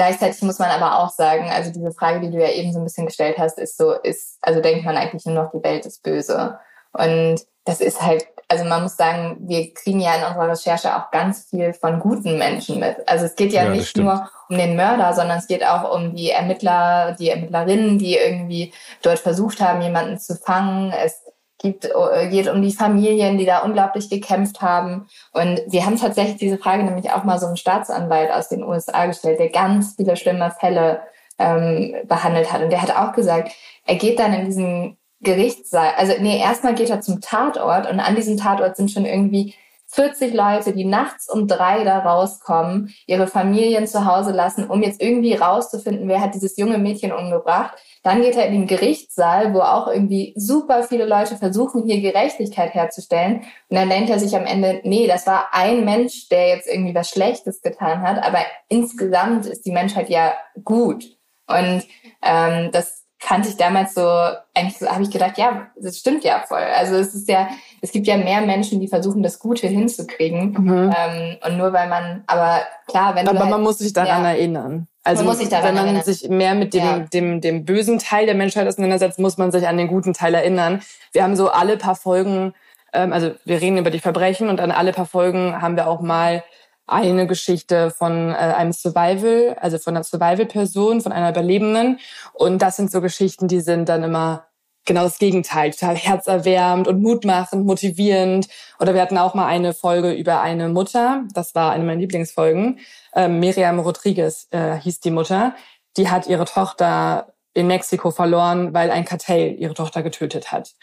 Gleichzeitig 0.00 0.40
muss 0.40 0.58
man 0.58 0.70
aber 0.70 0.98
auch 0.98 1.10
sagen, 1.10 1.50
also 1.50 1.70
diese 1.70 1.92
Frage, 1.92 2.20
die 2.20 2.30
du 2.30 2.40
ja 2.40 2.48
eben 2.48 2.72
so 2.72 2.78
ein 2.78 2.84
bisschen 2.84 3.04
gestellt 3.04 3.36
hast, 3.36 3.58
ist 3.58 3.76
so, 3.76 3.92
ist, 3.92 4.38
also 4.40 4.62
denkt 4.62 4.86
man 4.86 4.96
eigentlich 4.96 5.26
nur 5.26 5.34
noch, 5.34 5.50
die 5.52 5.62
Welt 5.62 5.84
ist 5.84 6.02
böse. 6.02 6.58
Und 6.94 7.42
das 7.66 7.82
ist 7.82 8.00
halt, 8.00 8.26
also 8.48 8.64
man 8.64 8.82
muss 8.82 8.96
sagen, 8.96 9.36
wir 9.40 9.74
kriegen 9.74 10.00
ja 10.00 10.14
in 10.14 10.24
unserer 10.24 10.52
Recherche 10.52 10.96
auch 10.96 11.10
ganz 11.10 11.50
viel 11.50 11.74
von 11.74 12.00
guten 12.00 12.38
Menschen 12.38 12.80
mit. 12.80 13.06
Also 13.06 13.26
es 13.26 13.36
geht 13.36 13.52
ja, 13.52 13.64
ja 13.64 13.68
nicht 13.68 13.94
nur 13.94 14.30
um 14.48 14.56
den 14.56 14.74
Mörder, 14.74 15.12
sondern 15.12 15.36
es 15.36 15.46
geht 15.46 15.66
auch 15.66 15.94
um 15.94 16.14
die 16.14 16.30
Ermittler, 16.30 17.14
die 17.18 17.28
Ermittlerinnen, 17.28 17.98
die 17.98 18.16
irgendwie 18.16 18.72
dort 19.02 19.18
versucht 19.18 19.60
haben, 19.60 19.82
jemanden 19.82 20.18
zu 20.18 20.34
fangen. 20.34 20.92
Es 20.92 21.29
gibt, 21.60 21.84
äh, 21.84 22.28
geht 22.28 22.48
um 22.48 22.62
die 22.62 22.72
Familien, 22.72 23.38
die 23.38 23.46
da 23.46 23.60
unglaublich 23.60 24.10
gekämpft 24.10 24.60
haben. 24.60 25.06
Und 25.32 25.60
wir 25.68 25.86
haben 25.86 25.96
tatsächlich 25.96 26.38
diese 26.38 26.58
Frage 26.58 26.82
nämlich 26.82 27.10
auch 27.10 27.24
mal 27.24 27.38
so 27.38 27.46
einem 27.46 27.56
Staatsanwalt 27.56 28.32
aus 28.32 28.48
den 28.48 28.64
USA 28.64 29.06
gestellt, 29.06 29.38
der 29.38 29.50
ganz 29.50 29.94
viele 29.96 30.16
schlimme 30.16 30.50
Fälle 30.58 31.02
ähm, 31.38 31.94
behandelt 32.06 32.52
hat. 32.52 32.62
Und 32.62 32.70
der 32.70 32.82
hat 32.82 32.96
auch 32.96 33.12
gesagt, 33.12 33.52
er 33.86 33.96
geht 33.96 34.18
dann 34.18 34.32
in 34.32 34.46
diesen 34.46 34.96
Gerichtssaal, 35.22 35.92
also 35.96 36.14
nee, 36.18 36.40
erstmal 36.40 36.74
geht 36.74 36.88
er 36.88 37.02
zum 37.02 37.20
Tatort 37.20 37.90
und 37.90 38.00
an 38.00 38.16
diesem 38.16 38.38
Tatort 38.38 38.76
sind 38.76 38.90
schon 38.90 39.04
irgendwie 39.04 39.54
40 39.92 40.34
Leute, 40.34 40.72
die 40.72 40.84
nachts 40.84 41.28
um 41.28 41.48
drei 41.48 41.82
da 41.84 41.98
rauskommen, 41.98 42.94
ihre 43.06 43.26
Familien 43.26 43.86
zu 43.86 44.04
Hause 44.04 44.30
lassen, 44.32 44.68
um 44.68 44.82
jetzt 44.82 45.02
irgendwie 45.02 45.34
rauszufinden, 45.34 46.08
wer 46.08 46.20
hat 46.20 46.34
dieses 46.34 46.56
junge 46.56 46.78
Mädchen 46.78 47.12
umgebracht. 47.12 47.76
Dann 48.02 48.22
geht 48.22 48.36
er 48.36 48.46
in 48.46 48.52
den 48.52 48.66
Gerichtssaal, 48.66 49.52
wo 49.52 49.60
auch 49.60 49.88
irgendwie 49.88 50.32
super 50.36 50.84
viele 50.84 51.06
Leute 51.06 51.36
versuchen, 51.36 51.84
hier 51.84 52.00
Gerechtigkeit 52.00 52.72
herzustellen. 52.72 53.42
Und 53.68 53.76
dann 53.76 53.90
denkt 53.90 54.10
er 54.10 54.18
sich 54.18 54.34
am 54.36 54.46
Ende, 54.46 54.80
nee, 54.84 55.06
das 55.06 55.26
war 55.26 55.48
ein 55.52 55.84
Mensch, 55.84 56.28
der 56.28 56.48
jetzt 56.48 56.68
irgendwie 56.68 56.94
was 56.94 57.10
Schlechtes 57.10 57.60
getan 57.60 58.02
hat, 58.02 58.22
aber 58.22 58.38
insgesamt 58.68 59.46
ist 59.46 59.66
die 59.66 59.72
Menschheit 59.72 60.08
ja 60.08 60.34
gut. 60.64 61.04
Und 61.46 61.84
ähm, 62.22 62.70
das 62.70 63.00
fand 63.20 63.46
ich 63.46 63.56
damals 63.56 63.94
so, 63.94 64.06
eigentlich 64.54 64.78
so, 64.78 64.88
habe 64.88 65.02
ich 65.02 65.10
gedacht, 65.10 65.36
ja, 65.36 65.70
das 65.76 65.98
stimmt 65.98 66.24
ja 66.24 66.42
voll. 66.48 66.58
Also 66.58 66.96
es 66.96 67.14
ist 67.14 67.28
ja, 67.28 67.48
es 67.82 67.92
gibt 67.92 68.06
ja 68.06 68.16
mehr 68.16 68.40
Menschen, 68.42 68.80
die 68.80 68.88
versuchen, 68.88 69.22
das 69.22 69.38
Gute 69.38 69.66
hinzukriegen. 69.66 70.52
Mhm. 70.52 70.94
Ähm, 70.96 71.36
und 71.46 71.58
nur 71.58 71.72
weil 71.72 71.88
man, 71.88 72.24
aber 72.26 72.60
klar, 72.86 73.14
wenn 73.14 73.26
aber 73.26 73.40
halt, 73.40 73.50
man 73.50 73.62
muss 73.62 73.78
sich 73.78 73.92
daran 73.92 74.24
ja, 74.24 74.30
erinnern. 74.30 74.86
Also 75.02 75.24
man 75.24 75.38
daran 75.48 75.64
wenn 75.64 75.74
man 75.74 75.84
erinnern. 75.86 76.04
sich 76.04 76.28
mehr 76.28 76.54
mit 76.54 76.74
dem, 76.74 76.82
ja. 76.82 76.98
dem, 76.98 77.40
dem 77.40 77.64
bösen 77.64 77.98
Teil 77.98 78.26
der 78.26 78.34
Menschheit 78.34 78.68
auseinandersetzt, 78.68 79.18
muss 79.18 79.38
man 79.38 79.50
sich 79.50 79.66
an 79.66 79.78
den 79.78 79.88
guten 79.88 80.12
Teil 80.12 80.34
erinnern. 80.34 80.82
Wir 81.12 81.22
haben 81.22 81.36
so 81.36 81.48
alle 81.50 81.78
paar 81.78 81.96
Folgen, 81.96 82.52
ähm, 82.92 83.12
also 83.12 83.32
wir 83.44 83.60
reden 83.60 83.78
über 83.78 83.90
die 83.90 84.00
Verbrechen 84.00 84.48
und 84.50 84.60
an 84.60 84.70
alle 84.70 84.92
paar 84.92 85.06
Folgen 85.06 85.60
haben 85.60 85.76
wir 85.76 85.88
auch 85.88 86.02
mal 86.02 86.44
eine 86.86 87.26
Geschichte 87.26 87.90
von 87.90 88.30
äh, 88.30 88.34
einem 88.34 88.72
Survival, 88.72 89.56
also 89.60 89.78
von 89.78 89.96
einer 89.96 90.04
Survival-Person, 90.04 91.00
von 91.00 91.12
einer 91.12 91.30
Überlebenden. 91.30 91.98
Und 92.34 92.60
das 92.60 92.76
sind 92.76 92.90
so 92.90 93.00
Geschichten, 93.00 93.48
die 93.48 93.60
sind 93.60 93.88
dann 93.88 94.02
immer 94.02 94.49
genau 94.84 95.04
das 95.04 95.18
Gegenteil, 95.18 95.70
total 95.70 95.96
herzerwärmend 95.96 96.88
und 96.88 97.02
mutmachend, 97.02 97.66
motivierend. 97.66 98.48
Oder 98.78 98.94
wir 98.94 99.02
hatten 99.02 99.18
auch 99.18 99.34
mal 99.34 99.46
eine 99.46 99.74
Folge 99.74 100.12
über 100.12 100.40
eine 100.40 100.68
Mutter, 100.68 101.24
das 101.34 101.54
war 101.54 101.72
eine 101.72 101.84
meiner 101.84 102.00
Lieblingsfolgen. 102.00 102.78
Ähm, 103.14 103.40
Miriam 103.40 103.78
Rodriguez 103.78 104.48
äh, 104.50 104.76
hieß 104.76 105.00
die 105.00 105.10
Mutter. 105.10 105.54
Die 105.96 106.08
hat 106.08 106.26
ihre 106.26 106.44
Tochter 106.44 107.32
in 107.52 107.66
Mexiko 107.66 108.10
verloren, 108.10 108.72
weil 108.74 108.90
ein 108.90 109.04
Kartell 109.04 109.56
ihre 109.58 109.74
Tochter 109.74 110.02
getötet 110.02 110.52
hat. 110.52 110.74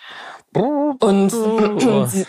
Und 1.00 1.32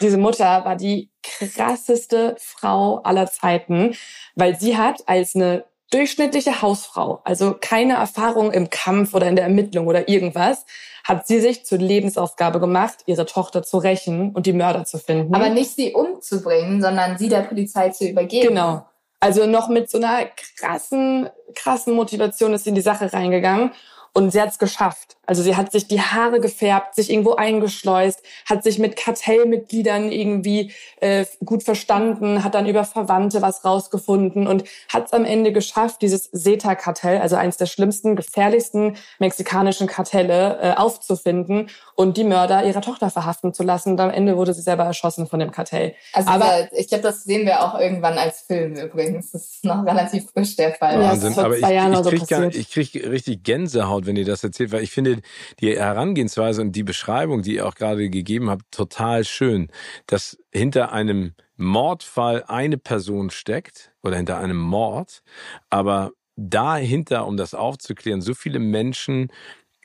diese 0.01 0.19
Mutter 0.19 0.64
war 0.64 0.77
die 0.77 1.11
krasseste 1.23 2.37
Frau 2.39 2.99
aller 3.03 3.27
Zeiten, 3.27 3.95
weil 4.37 4.59
sie 4.59 4.77
hat 4.77 5.03
als 5.07 5.35
eine 5.35 5.64
durchschnittliche 5.91 6.61
Hausfrau, 6.61 7.21
also 7.25 7.57
keine 7.59 7.95
Erfahrung 7.95 8.53
im 8.53 8.69
Kampf 8.71 9.14
oder 9.14 9.27
in 9.27 9.37
der 9.37 9.47
Ermittlung 9.47 9.87
oder 9.87 10.09
irgendwas, 10.09 10.66
hat 11.09 11.27
sie 11.27 11.41
sich 11.41 11.65
zur 11.65 11.79
Lebensaufgabe 11.79 12.61
gemacht, 12.61 12.99
ihre 13.07 13.25
Tochter 13.25 13.63
zu 13.63 13.79
rächen 13.79 14.33
und 14.33 14.45
die 14.45 14.53
Mörder 14.53 14.85
zu 14.85 14.99
finden. 14.99 15.35
Aber 15.35 15.49
nicht 15.49 15.71
sie 15.71 15.95
umzubringen, 15.95 16.83
sondern 16.83 17.17
sie 17.17 17.31
der 17.31 17.41
Polizei 17.41 17.89
zu 17.89 18.07
übergeben. 18.07 18.49
Genau. 18.49 18.85
Also 19.19 19.47
noch 19.47 19.69
mit 19.69 19.91
so 19.91 19.97
einer 19.97 20.27
krassen, 20.57 21.31
krassen 21.55 21.95
Motivation 21.95 22.53
ist 22.53 22.65
sie 22.65 22.71
in 22.71 22.77
die 22.77 22.83
Sache 22.83 23.11
reingegangen 23.11 23.73
und 24.13 24.33
sie 24.33 24.41
hat 24.41 24.51
es 24.51 24.59
geschafft. 24.59 25.17
Also 25.29 25.43
sie 25.43 25.57
hat 25.57 25.70
sich 25.70 25.87
die 25.87 26.01
Haare 26.01 26.41
gefärbt, 26.41 26.95
sich 26.95 27.11
irgendwo 27.11 27.35
eingeschleust, 27.35 28.22
hat 28.47 28.64
sich 28.64 28.79
mit 28.79 28.97
Kartellmitgliedern 28.97 30.11
irgendwie 30.11 30.72
äh, 31.01 31.26
gut 31.45 31.62
verstanden, 31.62 32.43
hat 32.43 32.55
dann 32.55 32.66
über 32.66 32.85
Verwandte 32.85 33.43
was 33.43 33.62
rausgefunden 33.62 34.47
und 34.47 34.64
hat 34.91 35.07
es 35.07 35.12
am 35.12 35.26
Ende 35.26 35.53
geschafft, 35.53 36.01
dieses 36.01 36.31
SETA-Kartell, 36.33 37.20
also 37.20 37.37
eines 37.37 37.59
der 37.59 37.66
schlimmsten, 37.66 38.16
gefährlichsten 38.16 38.97
mexikanischen 39.18 39.87
Kartelle, 39.87 40.59
äh, 40.62 40.72
aufzufinden 40.79 41.68
und 41.95 42.16
die 42.16 42.24
Mörder 42.24 42.64
ihrer 42.64 42.81
Tochter 42.81 43.11
verhaften 43.11 43.53
zu 43.53 43.64
lassen. 43.64 43.91
Und 43.91 44.01
am 44.01 44.11
Ende 44.11 44.37
wurde 44.37 44.55
sie 44.55 44.62
selber 44.62 44.85
erschossen 44.85 45.26
von 45.26 45.41
dem 45.41 45.51
Kartell. 45.51 45.95
Also 46.14 46.31
Aber 46.31 46.68
ich 46.72 46.89
glaube, 46.89 47.03
das 47.03 47.24
sehen 47.24 47.45
wir 47.45 47.62
auch 47.62 47.79
irgendwann 47.79 48.16
als 48.16 48.41
Film 48.43 48.76
übrigens. 48.76 49.33
Das 49.33 49.43
ist 49.43 49.64
noch 49.64 49.85
relativ 49.85 50.31
frisch 50.31 50.57
der 50.57 50.72
Fall. 50.72 50.99
Wahnsinn. 51.01 51.35
Ja, 51.35 51.43
Aber 51.43 51.57
ich, 51.57 51.62
ich, 51.62 52.29
kriege 52.29 52.51
so 52.53 52.72
krieg 52.72 53.11
richtig 53.11 53.43
Gänsehaut, 53.43 54.07
wenn 54.07 54.16
ihr 54.16 54.24
das 54.24 54.43
erzählt, 54.43 54.72
weil 54.72 54.83
ich 54.83 54.91
finde, 54.91 55.18
die 55.61 55.77
Herangehensweise 55.77 56.62
und 56.62 56.73
die 56.73 56.83
Beschreibung, 56.83 57.43
die 57.43 57.57
ihr 57.57 57.66
auch 57.66 57.75
gerade 57.75 58.11
gegeben 58.11 58.51
habt, 58.51 58.62
total 58.71 59.25
schön, 59.25 59.71
dass 60.07 60.39
hinter 60.53 60.93
einem 60.93 61.35
Mordfall 61.57 62.45
eine 62.47 62.79
Person 62.79 63.31
steckt 63.31 63.93
oder 64.03 64.16
hinter 64.16 64.39
einem 64.39 64.59
Mord, 64.59 65.23
aber 65.71 66.12
dahinter, 66.37 67.27
um 67.27 67.37
das 67.37 67.55
aufzuklären, 67.55 68.23
so 68.23 68.35
viele 68.35 68.61
Menschen 68.61 69.29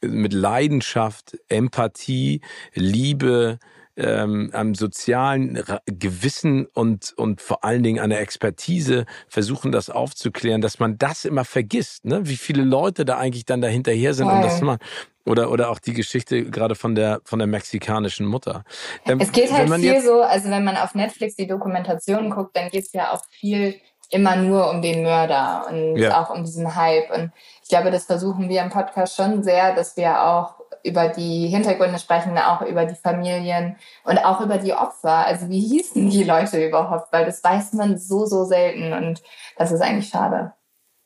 mit 0.01 0.33
Leidenschaft, 0.33 1.37
Empathie, 1.47 2.41
Liebe, 2.73 3.57
ähm, 3.95 4.49
am 4.53 4.73
sozialen 4.73 5.63
Gewissen 5.85 6.65
und, 6.73 7.13
und 7.15 7.41
vor 7.41 7.63
allen 7.63 7.83
Dingen 7.83 7.99
an 7.99 8.09
der 8.09 8.21
Expertise 8.21 9.05
versuchen, 9.27 9.71
das 9.71 9.89
aufzuklären, 9.89 10.61
dass 10.61 10.79
man 10.79 10.97
das 10.97 11.25
immer 11.25 11.45
vergisst, 11.45 12.05
ne? 12.05 12.21
wie 12.23 12.37
viele 12.37 12.63
Leute 12.63 13.05
da 13.05 13.17
eigentlich 13.17 13.45
dann 13.45 13.61
dahinterher 13.61 14.13
sind. 14.13 14.27
Und 14.27 14.41
das 14.41 14.61
man, 14.61 14.79
oder, 15.25 15.51
oder 15.51 15.69
auch 15.69 15.79
die 15.79 15.93
Geschichte 15.93 16.43
gerade 16.43 16.75
von 16.75 16.95
der, 16.95 17.21
von 17.23 17.39
der 17.39 17.47
mexikanischen 17.47 18.25
Mutter. 18.25 18.63
Ähm, 19.05 19.19
es 19.19 19.31
geht 19.31 19.51
halt 19.51 19.71
viel 19.73 20.01
so, 20.01 20.21
also 20.21 20.49
wenn 20.49 20.63
man 20.63 20.77
auf 20.77 20.95
Netflix 20.95 21.35
die 21.35 21.47
Dokumentation 21.47 22.29
guckt, 22.29 22.55
dann 22.55 22.69
geht 22.69 22.85
es 22.85 22.93
ja 22.93 23.13
auch 23.13 23.21
viel 23.29 23.75
immer 24.09 24.35
nur 24.35 24.69
um 24.69 24.81
den 24.81 25.01
Mörder 25.03 25.65
und 25.69 25.97
ja. 25.97 26.21
auch 26.21 26.29
um 26.29 26.43
diesen 26.43 26.75
Hype. 26.75 27.09
Und 27.15 27.31
ich 27.63 27.69
glaube, 27.69 27.89
das 27.89 28.05
versuchen 28.05 28.47
wir 28.47 28.61
im 28.61 28.69
Podcast 28.69 29.15
schon 29.15 29.43
sehr, 29.43 29.73
dass 29.73 29.97
wir 29.97 30.23
auch 30.23 30.55
über 30.83 31.07
die 31.07 31.47
Hintergründe 31.47 31.97
sprechen, 31.97 32.37
auch 32.37 32.61
über 32.61 32.85
die 32.85 32.95
Familien 32.95 33.77
und 34.03 34.19
auch 34.19 34.41
über 34.41 34.57
die 34.57 34.73
Opfer. 34.73 35.25
Also 35.25 35.49
wie 35.49 35.61
hießen 35.61 36.09
die 36.09 36.23
Leute 36.23 36.63
überhaupt? 36.63 37.11
Weil 37.11 37.25
das 37.25 37.43
weiß 37.43 37.73
man 37.73 37.97
so, 37.97 38.25
so 38.25 38.43
selten 38.43 38.93
und 38.93 39.23
das 39.57 39.71
ist 39.71 39.81
eigentlich 39.81 40.09
schade. 40.09 40.53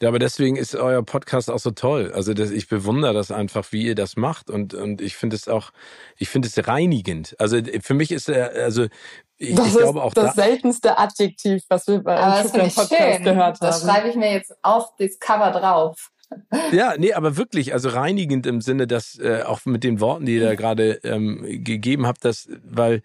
Ja, 0.02 0.10
aber 0.10 0.20
deswegen 0.20 0.58
ist 0.58 0.76
euer 0.76 1.02
Podcast 1.04 1.50
auch 1.50 1.60
so 1.60 1.72
toll. 1.72 2.12
Also 2.14 2.36
das, 2.36 2.52
ich 2.52 2.68
bewundere 2.68 3.14
das 3.14 3.32
einfach, 3.32 3.72
wie 3.72 3.84
ihr 3.84 3.96
das 3.96 4.16
macht 4.16 4.50
und 4.50 4.76
und 4.76 5.02
ich 5.02 5.16
finde 5.16 5.36
es 5.36 5.48
auch, 5.48 5.72
ich 6.18 6.30
finde 6.30 6.48
es 6.48 6.68
reinigend. 6.68 7.36
Also 7.40 7.58
für 7.82 7.96
mich 7.96 8.12
ist 8.12 8.30
er, 8.30 8.52
also 8.52 8.86
ich, 9.38 9.56
das 9.56 9.68
ich 9.68 9.78
glaube 9.78 10.04
auch 10.04 10.14
das 10.14 10.36
da, 10.36 10.44
seltenste 10.44 10.98
Adjektiv, 10.98 11.64
was 11.70 11.88
wir 11.88 12.00
bei 12.04 12.16
einem 12.16 12.50
Podcast 12.50 12.90
schön. 12.90 13.24
gehört 13.24 13.40
haben. 13.40 13.58
Das 13.60 13.82
schreibe 13.82 14.10
ich 14.10 14.16
mir 14.16 14.32
jetzt 14.32 14.54
auf 14.62 14.96
das 14.98 15.20
Cover 15.20 15.52
drauf. 15.52 16.12
Ja, 16.72 16.96
nee, 16.98 17.14
aber 17.14 17.38
wirklich, 17.38 17.74
also 17.74 17.90
reinigend 17.90 18.46
im 18.46 18.62
Sinne, 18.62 18.86
dass 18.86 19.18
äh, 19.18 19.44
auch 19.44 19.66
mit 19.66 19.84
den 19.84 20.00
Worten, 20.00 20.26
die 20.26 20.36
ihr 20.36 20.44
da 20.44 20.56
gerade 20.56 21.00
ähm, 21.04 21.44
gegeben 21.64 22.06
habt, 22.06 22.26
dass, 22.26 22.50
weil 22.64 23.02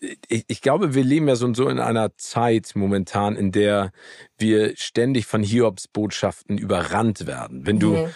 ich, 0.00 0.44
ich 0.46 0.60
glaube, 0.60 0.94
wir 0.94 1.04
leben 1.04 1.28
ja 1.28 1.36
so, 1.36 1.52
so 1.54 1.68
in 1.68 1.78
einer 1.78 2.16
Zeit 2.16 2.72
momentan, 2.74 3.36
in 3.36 3.52
der 3.52 3.92
wir 4.36 4.76
ständig 4.76 5.26
von 5.26 5.42
Hiobs 5.42 5.88
Botschaften 5.88 6.58
überrannt 6.58 7.26
werden. 7.26 7.66
Wenn 7.66 7.78
du 7.78 7.96
mhm. 7.96 8.10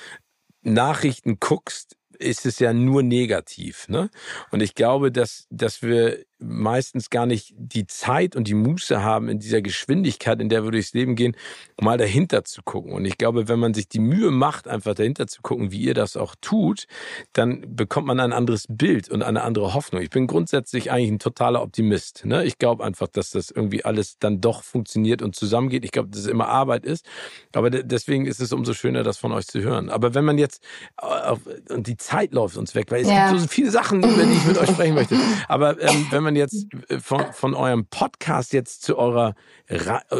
Nachrichten 0.63 1.39
guckst, 1.41 1.97
ist 2.19 2.47
es 2.47 2.59
ja 2.59 2.73
nur 2.73 3.03
negativ. 3.03 3.89
Ne? 3.89 4.11
Und 4.51 4.63
ich 4.63 4.75
glaube, 4.75 5.11
dass, 5.11 5.47
dass 5.51 5.83
wir 5.83 6.25
meistens 6.43 7.11
gar 7.11 7.27
nicht 7.27 7.55
die 7.57 7.87
Zeit 7.87 8.37
und 8.37 8.49
die 8.49 8.55
Muße 8.55 9.03
haben, 9.03 9.29
in 9.29 9.39
dieser 9.39 9.63
Geschwindigkeit, 9.63 10.41
in 10.41 10.49
der 10.49 10.65
wir 10.65 10.71
durchs 10.71 10.93
Leben 10.93 11.17
gehen, 11.17 11.37
mal 11.81 11.99
dahinter 11.99 12.45
zu 12.45 12.63
gucken. 12.63 12.93
Und 12.93 13.05
ich 13.05 13.19
glaube, 13.19 13.49
wenn 13.49 13.59
man 13.59 13.75
sich 13.75 13.89
die 13.89 14.01
Mühe 14.01 14.31
macht, 14.31 14.69
einfach 14.69 14.95
dahinter 14.95 15.27
zu 15.27 15.43
gucken, 15.43 15.73
wie 15.73 15.81
ihr 15.81 15.95
das 15.95 16.17
auch 16.17 16.35
tut, 16.41 16.87
dann 17.33 17.77
bekommt 17.77 18.07
man 18.07 18.21
ein 18.21 18.33
anderes 18.33 18.67
Bild 18.69 19.09
und 19.09 19.23
eine 19.23 19.43
andere 19.43 19.75
Hoffnung. 19.75 20.03
Ich 20.03 20.11
bin 20.11 20.27
grundsätzlich 20.27 20.91
eigentlich 20.91 21.11
ein 21.11 21.19
totaler 21.19 21.63
Optimist. 21.63 22.25
Ne? 22.25 22.45
Ich 22.45 22.59
glaube 22.59 22.85
einfach, 22.85 23.09
dass 23.09 23.31
das 23.31 23.51
irgendwie 23.51 23.85
alles 23.85 24.19
dann 24.19 24.41
doch 24.41 24.63
funktioniert 24.63 25.23
und 25.23 25.35
zusammengeht. 25.35 25.85
Ich 25.85 25.93
glaube, 25.93 26.11
dass 26.11 26.21
es 26.21 26.27
immer 26.27 26.49
Arbeit 26.49 26.85
ist. 26.85 27.07
Aber 27.53 27.71
deswegen 27.71 28.27
ist 28.27 28.41
es 28.41 28.53
umso 28.53 28.75
schöner, 28.75 29.03
das 29.03 29.19
von 29.19 29.33
euch 29.33 29.47
zu 29.47 29.61
hören. 29.61 29.91
Aber 29.91 30.15
wenn 30.15 30.25
man 30.25 30.39
jetzt, 30.39 30.63
auf, 30.97 31.41
und 31.69 31.87
die 31.87 31.97
Zeit 31.97 32.33
läuft 32.33 32.57
uns 32.57 32.75
weg, 32.75 32.91
weil 32.91 33.03
es 33.03 33.09
ja. 33.09 33.31
gibt 33.31 33.41
so 33.41 33.49
viele 33.49 33.71
Sachen, 33.71 34.03
über 34.03 34.25
die 34.25 34.33
ich 34.33 34.45
mit 34.45 34.59
euch 34.59 34.71
sprechen 34.71 34.95
möchte. 34.95 35.17
Aber 35.49 35.81
ähm, 35.81 36.07
wenn 36.11 36.23
man 36.23 36.32
man 36.33 36.37
jetzt 36.37 36.67
äh, 36.89 36.99
von, 36.99 37.33
von 37.33 37.55
eurem 37.55 37.87
Podcast 37.87 38.53
jetzt 38.53 38.83
zu 38.83 38.99
eurer, 38.99 39.35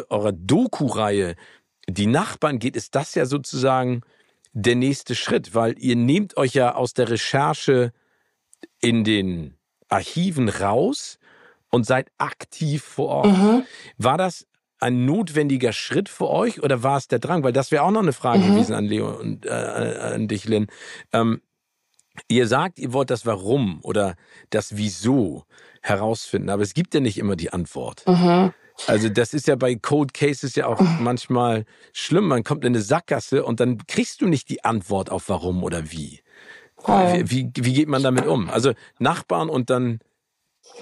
eurer 0.09 0.33
Doku-Reihe 0.33 1.37
Die 1.89 2.07
Nachbarn 2.07 2.59
geht, 2.59 2.77
ist 2.77 2.95
das 2.95 3.15
ja 3.15 3.27
sozusagen 3.27 4.03
der 4.53 4.77
nächste 4.77 5.15
Schritt, 5.15 5.55
weil 5.55 5.79
ihr 5.79 5.97
nehmt 5.97 6.37
euch 6.37 6.55
ja 6.55 6.75
aus 6.75 6.95
der 6.95 7.09
Recherche 7.09 7.93
in 8.81 9.03
den 9.05 9.57
Archiven 9.89 10.49
raus 10.49 11.19
und 11.71 11.87
seid 11.87 12.11
aktiv 12.19 12.83
vor 12.83 13.09
Ort. 13.09 13.27
Mhm. 13.27 13.65
War 13.97 14.19
das 14.19 14.47
ein 14.79 15.05
notwendiger 15.05 15.73
Schritt 15.73 16.09
für 16.09 16.29
euch 16.29 16.63
oder 16.63 16.83
war 16.83 16.99
es 16.99 17.09
der 17.09 17.19
Drang? 17.19 17.43
Weil 17.45 17.53
das 17.53 17.71
wäre 17.71 17.83
auch 17.83 17.91
noch 17.91 18.03
eine 18.03 18.13
Frage 18.13 18.41
mhm. 18.41 18.55
gewesen 18.55 18.75
an 18.75 18.85
Leo 18.85 19.11
und 19.19 19.47
äh, 19.47 19.51
an 19.51 20.29
dich, 20.29 20.45
Lynn. 20.45 20.67
Ähm, 21.13 21.41
ihr 22.29 22.47
sagt, 22.47 22.79
ihr 22.79 22.93
wollt 22.93 23.11
das 23.11 23.25
Warum 23.25 23.81
oder 23.83 24.17
das 24.51 24.77
Wieso 24.77 25.45
herausfinden. 25.83 26.51
Aber 26.51 26.63
es 26.63 26.75
gibt 26.75 26.95
ja 26.95 27.01
nicht 27.01 27.19
immer 27.19 27.37
die 27.37 27.53
Antwort. 27.53 28.05
Mhm. 28.07 28.53
Also 28.87 29.09
das 29.09 29.35
ist 29.35 29.47
ja 29.47 29.57
bei 29.57 29.75
Code 29.75 30.13
Cases 30.13 30.55
ja 30.55 30.67
auch 30.67 30.81
manchmal 31.01 31.65
schlimm. 31.93 32.27
Man 32.27 32.43
kommt 32.43 32.65
in 32.65 32.73
eine 32.73 32.83
Sackgasse 32.83 33.45
und 33.45 33.61
dann 33.61 33.87
kriegst 33.87 34.21
du 34.21 34.27
nicht 34.27 34.49
die 34.49 34.65
Antwort 34.65 35.11
auf 35.11 35.29
warum 35.29 35.63
oder 35.63 35.91
wie. 35.91 36.21
Wie, 36.85 37.31
wie, 37.31 37.51
wie 37.55 37.75
geht 37.75 37.89
man 37.89 38.03
damit 38.03 38.27
um? 38.27 38.51
Also 38.51 38.73
Nachbarn 38.99 39.49
und 39.49 39.71
dann 39.71 40.01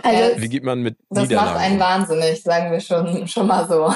also, 0.02 0.40
wie 0.40 0.48
geht 0.48 0.62
man 0.62 0.82
mit 0.82 0.98
Das 1.10 1.28
macht 1.30 1.56
einen 1.56 1.80
wahnsinnig, 1.80 2.42
sagen 2.42 2.70
wir 2.70 2.80
schon, 2.80 3.26
schon 3.26 3.46
mal 3.46 3.66
so. 3.66 3.92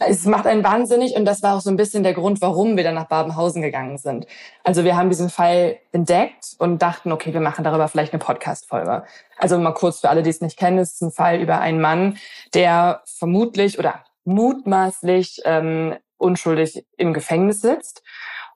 Es 0.00 0.26
macht 0.26 0.46
einen 0.46 0.62
wahnsinnig 0.62 1.16
und 1.16 1.24
das 1.24 1.42
war 1.42 1.56
auch 1.56 1.60
so 1.60 1.70
ein 1.70 1.76
bisschen 1.76 2.04
der 2.04 2.14
Grund, 2.14 2.40
warum 2.40 2.76
wir 2.76 2.84
dann 2.84 2.94
nach 2.94 3.08
Babenhausen 3.08 3.62
gegangen 3.62 3.98
sind. 3.98 4.26
Also 4.62 4.84
wir 4.84 4.96
haben 4.96 5.10
diesen 5.10 5.28
Fall 5.28 5.78
entdeckt 5.90 6.54
und 6.58 6.80
dachten, 6.82 7.10
okay, 7.10 7.32
wir 7.32 7.40
machen 7.40 7.64
darüber 7.64 7.88
vielleicht 7.88 8.12
eine 8.12 8.20
Podcast-Folge. 8.20 9.02
Also 9.36 9.58
mal 9.58 9.74
kurz 9.74 10.00
für 10.00 10.08
alle, 10.08 10.22
die 10.22 10.30
es 10.30 10.40
nicht 10.40 10.56
kennen, 10.56 10.78
es 10.78 10.94
ist 10.94 11.02
ein 11.02 11.10
Fall 11.10 11.40
über 11.40 11.58
einen 11.60 11.80
Mann, 11.80 12.16
der 12.54 13.02
vermutlich 13.06 13.78
oder 13.78 14.04
mutmaßlich 14.24 15.42
ähm, 15.44 15.96
unschuldig 16.16 16.86
im 16.96 17.12
Gefängnis 17.12 17.60
sitzt 17.60 18.02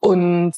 und 0.00 0.54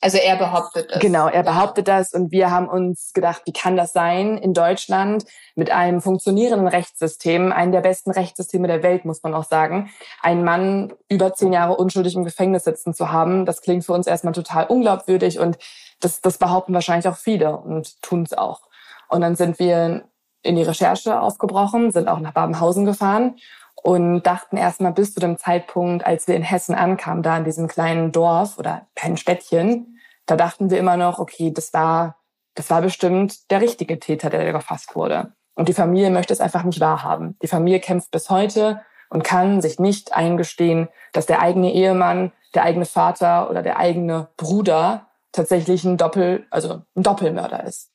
also 0.00 0.18
er 0.18 0.36
behauptet 0.36 0.90
das. 0.90 1.00
Genau, 1.00 1.28
er 1.28 1.42
behauptet 1.42 1.88
das 1.88 2.12
und 2.12 2.30
wir 2.30 2.50
haben 2.50 2.68
uns 2.68 3.12
gedacht, 3.14 3.42
wie 3.46 3.52
kann 3.52 3.76
das 3.76 3.92
sein 3.92 4.36
in 4.36 4.52
Deutschland 4.52 5.24
mit 5.54 5.70
einem 5.70 6.02
funktionierenden 6.02 6.68
Rechtssystem, 6.68 7.52
einem 7.52 7.72
der 7.72 7.80
besten 7.80 8.10
Rechtssysteme 8.10 8.68
der 8.68 8.82
Welt, 8.82 9.04
muss 9.04 9.22
man 9.22 9.32
auch 9.32 9.44
sagen, 9.44 9.90
einen 10.20 10.44
Mann 10.44 10.92
über 11.08 11.32
zehn 11.32 11.52
Jahre 11.52 11.76
unschuldig 11.76 12.14
im 12.16 12.24
Gefängnis 12.24 12.64
sitzen 12.64 12.92
zu 12.92 13.12
haben. 13.12 13.46
Das 13.46 13.62
klingt 13.62 13.84
für 13.84 13.94
uns 13.94 14.06
erstmal 14.06 14.34
total 14.34 14.66
unglaubwürdig 14.66 15.38
und 15.38 15.56
das, 16.00 16.20
das 16.20 16.38
behaupten 16.38 16.74
wahrscheinlich 16.74 17.08
auch 17.08 17.16
viele 17.16 17.56
und 17.56 18.02
tun 18.02 18.24
es 18.24 18.34
auch. 18.34 18.60
Und 19.08 19.22
dann 19.22 19.36
sind 19.36 19.58
wir 19.58 20.04
in 20.42 20.56
die 20.56 20.62
Recherche 20.62 21.18
aufgebrochen, 21.18 21.92
sind 21.92 22.08
auch 22.08 22.20
nach 22.20 22.32
Babenhausen 22.32 22.84
gefahren 22.84 23.36
und 23.84 24.22
dachten 24.22 24.56
erstmal 24.56 24.92
bis 24.92 25.12
zu 25.12 25.20
dem 25.20 25.36
Zeitpunkt, 25.36 26.06
als 26.06 26.26
wir 26.26 26.34
in 26.34 26.42
Hessen 26.42 26.74
ankamen, 26.74 27.22
da 27.22 27.36
in 27.36 27.44
diesem 27.44 27.68
kleinen 27.68 28.12
Dorf 28.12 28.58
oder 28.58 28.86
kleinen 28.96 29.18
Städtchen, 29.18 29.98
da 30.24 30.36
dachten 30.36 30.70
wir 30.70 30.78
immer 30.78 30.96
noch, 30.96 31.18
okay, 31.18 31.52
das 31.52 31.74
war, 31.74 32.16
das 32.54 32.70
war 32.70 32.80
bestimmt 32.80 33.50
der 33.50 33.60
richtige 33.60 34.00
Täter, 34.00 34.30
der 34.30 34.50
gefasst 34.52 34.96
wurde. 34.96 35.34
Und 35.54 35.68
die 35.68 35.74
Familie 35.74 36.08
möchte 36.08 36.32
es 36.32 36.40
einfach 36.40 36.64
nicht 36.64 36.80
wahrhaben. 36.80 37.36
Die 37.42 37.46
Familie 37.46 37.78
kämpft 37.78 38.10
bis 38.10 38.30
heute 38.30 38.80
und 39.10 39.22
kann 39.22 39.60
sich 39.60 39.78
nicht 39.78 40.14
eingestehen, 40.14 40.88
dass 41.12 41.26
der 41.26 41.42
eigene 41.42 41.70
Ehemann, 41.74 42.32
der 42.54 42.62
eigene 42.62 42.86
Vater 42.86 43.50
oder 43.50 43.62
der 43.62 43.78
eigene 43.78 44.28
Bruder 44.38 45.08
tatsächlich 45.30 45.84
ein 45.84 45.98
Doppel, 45.98 46.46
also 46.50 46.80
ein 46.96 47.02
Doppelmörder 47.02 47.64
ist. 47.64 47.90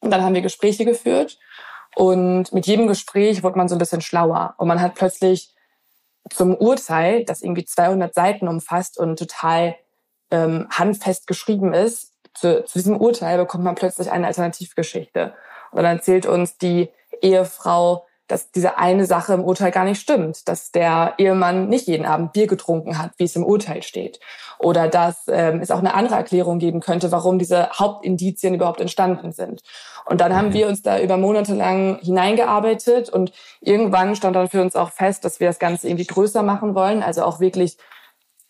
Und 0.00 0.10
dann 0.10 0.22
haben 0.22 0.34
wir 0.34 0.40
Gespräche 0.40 0.86
geführt 0.86 1.38
und 1.96 2.52
mit 2.52 2.66
jedem 2.66 2.86
Gespräch 2.86 3.42
wurde 3.42 3.58
man 3.58 3.68
so 3.68 3.74
ein 3.74 3.78
bisschen 3.78 4.00
schlauer 4.00 4.54
und 4.58 4.68
man 4.68 4.80
hat 4.80 4.94
plötzlich 4.94 5.54
zum 6.30 6.54
Urteil, 6.54 7.24
das 7.24 7.42
irgendwie 7.42 7.64
200 7.64 8.14
Seiten 8.14 8.48
umfasst 8.48 8.98
und 8.98 9.18
total 9.18 9.76
ähm, 10.30 10.68
handfest 10.70 11.26
geschrieben 11.26 11.72
ist, 11.72 12.12
zu, 12.34 12.64
zu 12.64 12.78
diesem 12.78 12.96
Urteil 12.96 13.38
bekommt 13.38 13.64
man 13.64 13.74
plötzlich 13.74 14.10
eine 14.10 14.26
Alternativgeschichte. 14.26 15.34
Und 15.70 15.82
dann 15.82 15.96
erzählt 15.96 16.26
uns 16.26 16.58
die 16.58 16.90
Ehefrau, 17.20 18.06
dass 18.28 18.50
diese 18.52 18.78
eine 18.78 19.06
Sache 19.06 19.32
im 19.32 19.42
Urteil 19.42 19.70
gar 19.70 19.84
nicht 19.84 20.00
stimmt, 20.00 20.48
dass 20.48 20.70
der 20.70 21.14
Ehemann 21.18 21.68
nicht 21.68 21.88
jeden 21.88 22.06
Abend 22.06 22.32
Bier 22.32 22.46
getrunken 22.46 22.98
hat, 22.98 23.12
wie 23.16 23.24
es 23.24 23.34
im 23.34 23.44
Urteil 23.44 23.82
steht. 23.82 24.20
Oder 24.58 24.88
dass 24.88 25.24
ähm, 25.28 25.60
es 25.60 25.70
auch 25.70 25.78
eine 25.78 25.94
andere 25.94 26.16
Erklärung 26.16 26.58
geben 26.58 26.80
könnte, 26.80 27.10
warum 27.10 27.38
diese 27.38 27.70
Hauptindizien 27.70 28.54
überhaupt 28.54 28.80
entstanden 28.80 29.32
sind. 29.32 29.62
Und 30.04 30.20
dann 30.20 30.36
haben 30.36 30.48
mhm. 30.48 30.54
wir 30.54 30.68
uns 30.68 30.82
da 30.82 31.00
über 31.00 31.16
Monate 31.16 31.54
lang 31.54 31.98
hineingearbeitet 32.00 33.08
und 33.08 33.32
irgendwann 33.60 34.14
stand 34.14 34.36
dann 34.36 34.48
für 34.48 34.62
uns 34.62 34.76
auch 34.76 34.90
fest, 34.90 35.24
dass 35.24 35.40
wir 35.40 35.48
das 35.48 35.58
Ganze 35.58 35.88
irgendwie 35.88 36.06
größer 36.06 36.42
machen 36.42 36.74
wollen, 36.74 37.02
also 37.02 37.24
auch 37.24 37.40
wirklich 37.40 37.78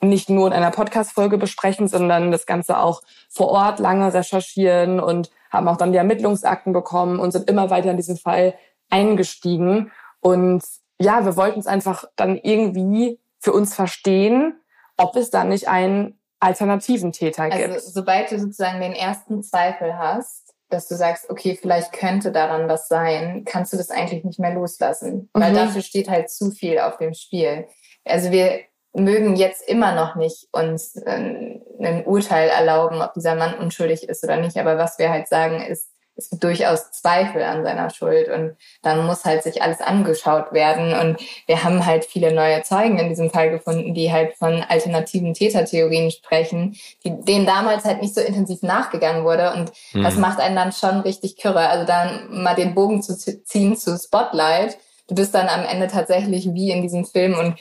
nicht 0.01 0.31
nur 0.31 0.47
in 0.47 0.53
einer 0.53 0.71
Podcast-Folge 0.71 1.39
besprechen, 1.39 1.89
sondern 1.89 2.31
das 2.31 2.47
Ganze 2.47 2.79
auch 2.79 3.03
vor 3.29 3.49
Ort 3.49 3.81
lange 3.81 4.13
recherchieren 4.15 5.01
und 5.01 5.31
haben 5.51 5.67
auch 5.67 5.77
dann 5.77 5.93
die 5.93 5.99
Ermittlungsakten 5.99 6.73
bekommen 6.73 7.19
und 7.19 7.33
sind 7.33 7.51
immer 7.51 7.71
weiter 7.71 7.91
in 7.91 7.97
diesen 7.97 8.17
Fall 8.17 8.55
eingestiegen. 8.91 9.93
Und 10.21 10.63
ja, 10.99 11.25
wir 11.25 11.37
wollten 11.37 11.61
es 11.61 11.67
einfach 11.67 12.05
dann 12.17 12.37
irgendwie 12.37 13.21
für 13.39 13.53
uns 13.53 13.75
verstehen, 13.75 14.61
ob 14.97 15.17
es 15.17 15.31
dann 15.31 15.49
nicht 15.49 15.69
einen 15.69 16.21
alternativen 16.41 17.13
Täter 17.13 17.45
also, 17.45 17.57
gibt. 17.57 17.71
Also 17.71 17.91
sobald 17.91 18.31
du 18.31 18.39
sozusagen 18.39 18.81
den 18.81 18.93
ersten 18.93 19.43
Zweifel 19.43 19.97
hast, 19.97 20.55
dass 20.71 20.87
du 20.89 20.97
sagst, 20.97 21.31
okay, 21.31 21.59
vielleicht 21.61 21.93
könnte 21.93 22.31
daran 22.31 22.69
was 22.69 22.89
sein, 22.89 23.45
kannst 23.47 23.73
du 23.73 23.77
das 23.77 23.91
eigentlich 23.91 24.25
nicht 24.25 24.39
mehr 24.39 24.53
loslassen, 24.53 25.31
weil 25.33 25.53
mhm. 25.53 25.57
dafür 25.57 25.83
steht 25.83 26.11
halt 26.11 26.31
zu 26.31 26.51
viel 26.51 26.79
auf 26.79 26.99
dem 26.99 27.15
Spiel. 27.15 27.67
Also 28.05 28.31
wir 28.31 28.61
mögen 28.93 29.37
jetzt 29.37 29.67
immer 29.67 29.95
noch 29.95 30.17
nicht 30.17 30.49
uns 30.53 30.97
äh, 30.97 31.61
ein 31.81 32.05
Urteil 32.05 32.49
erlauben, 32.49 33.01
ob 33.01 33.15
dieser 33.15 33.35
Mann 33.35 33.55
unschuldig 33.55 34.09
ist 34.09 34.25
oder 34.25 34.37
nicht. 34.37 34.57
Aber 34.59 34.79
was 34.79 34.99
wir 34.99 35.11
halt 35.11 35.29
sagen 35.29 35.61
ist, 35.63 35.91
es 36.19 36.31
gibt 36.31 36.43
durchaus 36.43 36.91
Zweifel 36.91 37.43
an 37.43 37.63
seiner 37.63 37.91
Schuld 37.91 38.29
und 38.29 38.57
dann 38.83 39.07
muss 39.07 39.25
halt 39.25 39.45
sich 39.45 39.63
alles 39.63 39.81
angeschaut 39.81 40.53
werden. 40.53 40.93
Und 40.93 41.21
wir 41.47 41.63
haben 41.63 41.87
halt 41.87 42.05
viele 42.05 42.35
neue 42.35 42.63
Zeugen 42.63 42.99
in 42.99 43.09
diesem 43.09 43.31
Fall 43.31 43.51
gefunden, 43.51 43.95
die 43.95 44.13
halt 44.13 44.35
von 44.35 44.65
alternativen 44.69 45.33
Tätertheorien 45.33 46.11
sprechen, 46.11 46.77
die, 47.05 47.13
denen 47.21 47.47
damals 47.47 47.85
halt 47.85 48.03
nicht 48.03 48.17
so 48.17 48.21
intensiv 48.21 48.63
nachgegangen 48.63 49.25
wurde. 49.25 49.53
Und 49.53 49.71
mhm. 49.93 50.03
das 50.03 50.17
macht 50.17 50.41
einen 50.41 50.57
dann 50.57 50.73
schon 50.73 51.01
richtig 51.01 51.37
kürre. 51.37 51.69
Also 51.69 51.87
dann 51.87 52.43
mal 52.43 52.57
den 52.57 52.75
Bogen 52.75 53.01
zu 53.01 53.17
ziehen 53.17 53.77
zu 53.77 53.97
Spotlight. 53.97 54.77
Du 55.07 55.15
bist 55.15 55.35
dann 55.35 55.49
am 55.49 55.65
Ende 55.65 55.87
tatsächlich 55.87 56.53
wie 56.53 56.73
in 56.73 56.83
diesem 56.83 57.05
Film 57.05 57.39
und 57.39 57.57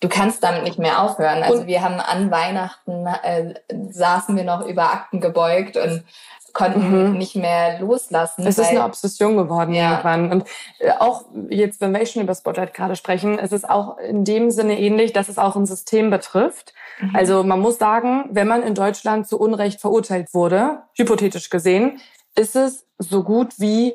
du 0.00 0.08
kannst 0.08 0.42
damit 0.42 0.62
nicht 0.62 0.78
mehr 0.78 1.02
aufhören. 1.02 1.42
Also 1.42 1.60
und 1.60 1.66
wir 1.66 1.82
haben 1.82 2.00
an 2.00 2.30
Weihnachten 2.30 3.06
äh, 3.22 3.54
saßen 3.90 4.34
wir 4.34 4.44
noch 4.44 4.66
über 4.66 4.92
Akten 4.92 5.20
gebeugt 5.20 5.76
und 5.76 6.04
konnten 6.58 7.10
mhm. 7.12 7.16
nicht 7.16 7.36
mehr 7.36 7.78
loslassen. 7.78 8.44
Es 8.44 8.58
ist 8.58 8.70
eine 8.70 8.84
Obsession 8.84 9.36
geworden 9.36 9.72
ja. 9.72 9.90
irgendwann. 9.92 10.32
Und 10.32 10.44
äh, 10.80 10.90
auch 10.98 11.24
jetzt, 11.50 11.80
wenn 11.80 11.92
wir 11.92 12.04
schon 12.04 12.22
über 12.22 12.34
Spotlight 12.34 12.74
gerade 12.74 12.96
sprechen, 12.96 13.38
es 13.38 13.52
ist 13.52 13.68
auch 13.68 13.96
in 13.98 14.24
dem 14.24 14.50
Sinne 14.50 14.78
ähnlich, 14.80 15.12
dass 15.12 15.28
es 15.28 15.38
auch 15.38 15.54
ein 15.54 15.66
System 15.66 16.10
betrifft. 16.10 16.74
Mhm. 17.00 17.14
Also 17.14 17.44
man 17.44 17.60
muss 17.60 17.78
sagen, 17.78 18.24
wenn 18.32 18.48
man 18.48 18.64
in 18.64 18.74
Deutschland 18.74 19.28
zu 19.28 19.38
Unrecht 19.38 19.80
verurteilt 19.80 20.34
wurde, 20.34 20.82
hypothetisch 20.96 21.48
gesehen, 21.48 22.00
ist 22.34 22.56
es 22.56 22.86
so 22.98 23.22
gut 23.22 23.60
wie 23.60 23.94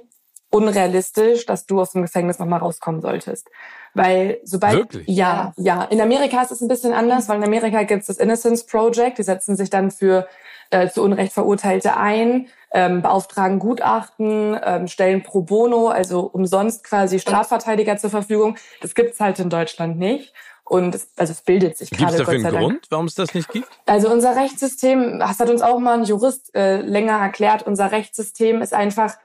unrealistisch, 0.50 1.46
dass 1.46 1.66
du 1.66 1.82
aus 1.82 1.92
dem 1.92 2.04
Gefängnis 2.04 2.40
nochmal 2.40 2.60
rauskommen 2.60 3.02
solltest. 3.02 3.50
Weil 3.94 4.40
sobald 4.44 4.76
Wirklich? 4.76 5.08
ja, 5.08 5.54
ja, 5.58 5.84
in 5.84 6.02
Amerika 6.02 6.42
ist 6.42 6.52
es 6.52 6.62
ein 6.62 6.68
bisschen 6.68 6.94
anders, 6.94 7.30
weil 7.30 7.38
in 7.38 7.44
Amerika 7.44 7.84
gibt 7.84 8.02
es 8.02 8.08
das 8.08 8.18
Innocence 8.18 8.66
Project, 8.66 9.20
die 9.20 9.24
setzen 9.24 9.56
sich 9.56 9.70
dann 9.70 9.92
für 9.92 10.28
äh, 10.72 10.90
zu 10.90 11.04
Unrecht 11.04 11.34
Verurteilte 11.34 11.96
ein, 11.96 12.48
ähm, 12.74 13.04
beauftragen 13.04 13.60
Gutachten, 13.60 14.60
ähm, 14.64 14.88
stellen 14.88 15.22
pro 15.22 15.42
bono, 15.42 15.90
also 15.90 16.22
umsonst 16.22 16.84
quasi 16.84 17.20
Strafverteidiger 17.20 17.98
zur 17.98 18.10
Verfügung. 18.10 18.58
Das 18.82 18.96
gibt's 18.96 19.20
halt 19.20 19.38
in 19.40 19.50
Deutschland 19.50 20.00
nicht. 20.00 20.34
Und 20.66 20.96
es, 20.96 21.10
also 21.18 21.32
es 21.34 21.42
bildet 21.42 21.78
sich 21.78 21.90
Gibt 21.90 22.02
es 22.02 22.08
gerade 22.08 22.18
dafür 22.20 22.34
Gott 22.36 22.42
sei 22.42 22.48
einen 22.48 22.58
Dank. 22.58 22.72
Grund, 22.72 22.88
warum 22.90 23.06
es 23.06 23.16
das 23.16 23.34
nicht 23.34 23.50
gibt? 23.52 23.68
Also 23.86 24.10
unser 24.10 24.36
Rechtssystem, 24.36 25.20
das 25.20 25.40
hat 25.40 25.50
uns 25.50 25.62
auch 25.62 25.78
mal 25.80 26.00
ein 26.00 26.06
Jurist 26.06 26.56
äh, 26.56 26.78
länger 26.82 27.20
erklärt, 27.20 27.64
unser 27.68 27.92
Rechtssystem 27.92 28.62
ist 28.62 28.74
einfach, 28.74 29.16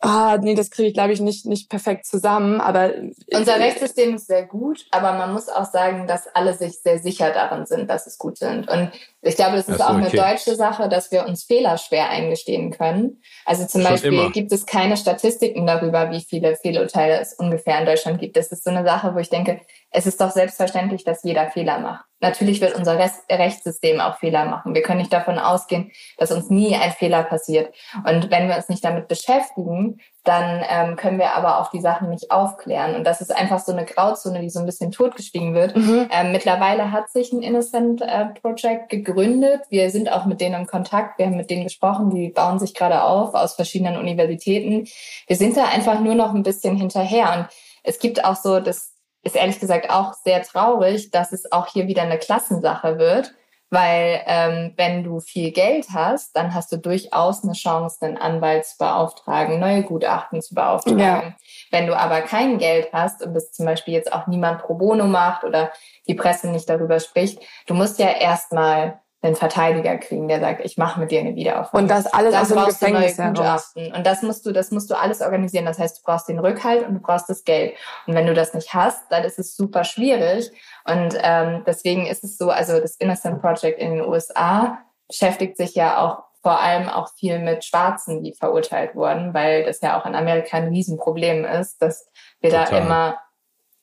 ah, 0.00 0.38
nee, 0.40 0.54
das 0.54 0.70
kriege 0.70 0.88
ich 0.88 0.94
glaube 0.94 1.12
ich 1.12 1.20
nicht, 1.20 1.46
nicht 1.46 1.68
perfekt 1.68 2.06
zusammen, 2.06 2.60
aber 2.60 2.92
Unser 3.32 3.58
Rechtssystem 3.58 4.14
ist 4.14 4.26
sehr 4.26 4.46
gut, 4.46 4.86
aber 4.90 5.12
man 5.12 5.32
muss 5.32 5.48
auch 5.48 5.70
sagen, 5.70 6.06
dass 6.06 6.26
alle 6.34 6.54
sich 6.54 6.78
sehr 6.80 6.98
sicher 6.98 7.30
darin 7.30 7.66
sind, 7.66 7.88
dass 7.88 8.06
es 8.06 8.18
gut 8.18 8.38
sind. 8.38 8.68
Und 8.68 8.90
ich 9.22 9.36
glaube, 9.36 9.56
das 9.56 9.68
ist 9.68 9.78
so, 9.78 9.84
auch 9.84 9.90
eine 9.90 10.06
okay. 10.06 10.16
deutsche 10.16 10.56
Sache, 10.56 10.88
dass 10.88 11.12
wir 11.12 11.26
uns 11.26 11.44
Fehler 11.44 11.76
schwer 11.76 12.08
eingestehen 12.08 12.70
können. 12.70 13.22
Also 13.44 13.66
zum 13.66 13.82
Schon 13.82 13.90
Beispiel 13.90 14.12
immer. 14.14 14.30
gibt 14.30 14.50
es 14.50 14.64
keine 14.64 14.96
Statistiken 14.96 15.66
darüber, 15.66 16.10
wie 16.10 16.22
viele 16.22 16.56
Fehlurteile 16.56 17.20
es 17.20 17.34
ungefähr 17.34 17.78
in 17.78 17.84
Deutschland 17.84 18.18
gibt. 18.18 18.36
Das 18.36 18.50
ist 18.50 18.64
so 18.64 18.70
eine 18.70 18.82
Sache, 18.82 19.14
wo 19.14 19.18
ich 19.18 19.28
denke, 19.28 19.60
es 19.90 20.06
ist 20.06 20.20
doch 20.20 20.30
selbstverständlich, 20.30 21.04
dass 21.04 21.22
jeder 21.22 21.50
Fehler 21.50 21.80
macht. 21.80 22.04
Natürlich 22.20 22.60
wird 22.60 22.76
unser 22.76 22.98
Rest 22.98 23.24
Rechtssystem 23.30 24.00
auch 24.00 24.18
Fehler 24.18 24.44
machen. 24.46 24.74
Wir 24.74 24.82
können 24.82 25.00
nicht 25.00 25.12
davon 25.12 25.38
ausgehen, 25.38 25.90
dass 26.16 26.32
uns 26.32 26.48
nie 26.48 26.74
ein 26.76 26.92
Fehler 26.92 27.22
passiert. 27.22 27.74
Und 28.06 28.30
wenn 28.30 28.48
wir 28.48 28.56
uns 28.56 28.68
nicht 28.68 28.84
damit 28.84 29.08
beschäftigen, 29.08 30.00
dann 30.30 30.64
ähm, 30.68 30.94
können 30.94 31.18
wir 31.18 31.34
aber 31.34 31.58
auch 31.60 31.72
die 31.72 31.80
Sachen 31.80 32.08
nicht 32.08 32.30
aufklären. 32.30 32.94
Und 32.94 33.02
das 33.02 33.20
ist 33.20 33.34
einfach 33.34 33.58
so 33.58 33.72
eine 33.72 33.84
Grauzone, 33.84 34.40
die 34.40 34.48
so 34.48 34.60
ein 34.60 34.66
bisschen 34.66 34.92
totgeschwiegen 34.92 35.54
wird. 35.54 35.76
Mhm. 35.76 36.08
Ähm, 36.08 36.30
mittlerweile 36.30 36.92
hat 36.92 37.10
sich 37.10 37.32
ein 37.32 37.42
Innocent 37.42 38.00
äh, 38.00 38.26
Project 38.40 38.90
gegründet. 38.90 39.62
Wir 39.70 39.90
sind 39.90 40.10
auch 40.10 40.26
mit 40.26 40.40
denen 40.40 40.60
im 40.60 40.66
Kontakt. 40.68 41.18
Wir 41.18 41.26
haben 41.26 41.36
mit 41.36 41.50
denen 41.50 41.64
gesprochen. 41.64 42.10
Die 42.10 42.28
bauen 42.28 42.60
sich 42.60 42.74
gerade 42.74 43.02
auf 43.02 43.34
aus 43.34 43.54
verschiedenen 43.54 43.96
Universitäten. 43.96 44.86
Wir 45.26 45.36
sind 45.36 45.56
da 45.56 45.64
einfach 45.64 45.98
nur 45.98 46.14
noch 46.14 46.32
ein 46.32 46.44
bisschen 46.44 46.76
hinterher. 46.76 47.32
Und 47.36 47.46
es 47.82 47.98
gibt 47.98 48.24
auch 48.24 48.36
so, 48.36 48.60
das 48.60 48.94
ist 49.24 49.34
ehrlich 49.34 49.58
gesagt 49.58 49.90
auch 49.90 50.14
sehr 50.14 50.42
traurig, 50.42 51.10
dass 51.10 51.32
es 51.32 51.50
auch 51.50 51.66
hier 51.66 51.88
wieder 51.88 52.02
eine 52.02 52.18
Klassensache 52.18 52.98
wird. 52.98 53.34
Weil 53.70 54.22
ähm, 54.26 54.72
wenn 54.76 55.04
du 55.04 55.20
viel 55.20 55.52
Geld 55.52 55.86
hast, 55.94 56.34
dann 56.34 56.54
hast 56.54 56.72
du 56.72 56.76
durchaus 56.76 57.44
eine 57.44 57.52
Chance, 57.52 58.04
einen 58.04 58.18
Anwalt 58.18 58.66
zu 58.66 58.76
beauftragen, 58.78 59.60
neue 59.60 59.84
Gutachten 59.84 60.42
zu 60.42 60.54
beauftragen. 60.54 61.00
Ja. 61.00 61.34
Wenn 61.70 61.86
du 61.86 61.96
aber 61.96 62.22
kein 62.22 62.58
Geld 62.58 62.88
hast 62.92 63.22
und 63.24 63.32
das 63.32 63.52
zum 63.52 63.66
Beispiel 63.66 63.94
jetzt 63.94 64.12
auch 64.12 64.26
niemand 64.26 64.62
pro 64.62 64.74
bono 64.74 65.06
macht 65.06 65.44
oder 65.44 65.70
die 66.08 66.14
Presse 66.14 66.48
nicht 66.48 66.68
darüber 66.68 66.98
spricht, 66.98 67.40
du 67.66 67.74
musst 67.74 68.00
ja 68.00 68.10
erstmal 68.10 69.00
einen 69.22 69.36
Verteidiger 69.36 69.98
kriegen, 69.98 70.28
der 70.28 70.40
sagt, 70.40 70.64
ich 70.64 70.78
mache 70.78 70.98
mit 70.98 71.10
dir 71.10 71.20
eine 71.20 71.34
Wiederaufnahme. 71.34 71.82
und 71.82 71.90
das 71.90 72.06
alles 72.06 72.34
aus 72.34 72.48
dem 72.48 72.56
brauchst 72.56 72.80
du 72.80 72.86
neue 72.86 73.06
Gefängnis 73.06 73.18
heraus. 73.18 73.72
Gutachten. 73.74 73.92
Und 73.92 74.06
das 74.06 74.22
musst 74.22 74.46
du, 74.46 74.52
das 74.52 74.70
musst 74.70 74.90
du 74.90 74.98
alles 74.98 75.20
organisieren. 75.20 75.66
Das 75.66 75.78
heißt, 75.78 75.98
du 75.98 76.02
brauchst 76.04 76.28
den 76.28 76.38
Rückhalt 76.38 76.88
und 76.88 76.94
du 76.94 77.00
brauchst 77.00 77.28
das 77.28 77.44
Geld. 77.44 77.74
Und 78.06 78.14
wenn 78.14 78.26
du 78.26 78.32
das 78.32 78.54
nicht 78.54 78.72
hast, 78.72 79.10
dann 79.10 79.24
ist 79.24 79.38
es 79.38 79.54
super 79.56 79.84
schwierig. 79.84 80.50
Und 80.86 81.18
ähm, 81.22 81.64
deswegen 81.66 82.06
ist 82.06 82.24
es 82.24 82.38
so, 82.38 82.50
also 82.50 82.80
das 82.80 82.96
Innocent 82.96 83.42
Project 83.42 83.78
in 83.78 83.96
den 83.96 84.06
USA 84.06 84.78
beschäftigt 85.06 85.58
sich 85.58 85.74
ja 85.74 85.98
auch 85.98 86.22
vor 86.42 86.58
allem 86.58 86.88
auch 86.88 87.10
viel 87.18 87.38
mit 87.40 87.64
Schwarzen, 87.64 88.22
die 88.22 88.32
verurteilt 88.32 88.94
wurden, 88.94 89.34
weil 89.34 89.64
das 89.64 89.82
ja 89.82 90.00
auch 90.00 90.06
in 90.06 90.14
Amerika 90.14 90.56
ein 90.56 90.68
Riesenproblem 90.68 91.44
ist, 91.44 91.82
dass 91.82 92.08
wir 92.40 92.50
da 92.50 92.64
Total. 92.64 92.82
immer, 92.82 93.18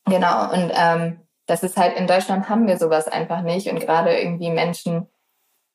genau, 0.06 0.52
und 0.52 0.72
ähm, 0.76 1.20
das 1.46 1.62
ist 1.62 1.78
halt, 1.78 1.96
in 1.98 2.08
Deutschland 2.08 2.50
haben 2.50 2.68
wir 2.68 2.78
sowas 2.78 3.08
einfach 3.08 3.42
nicht. 3.42 3.70
Und 3.70 3.80
gerade 3.80 4.18
irgendwie 4.18 4.50
Menschen, 4.50 5.08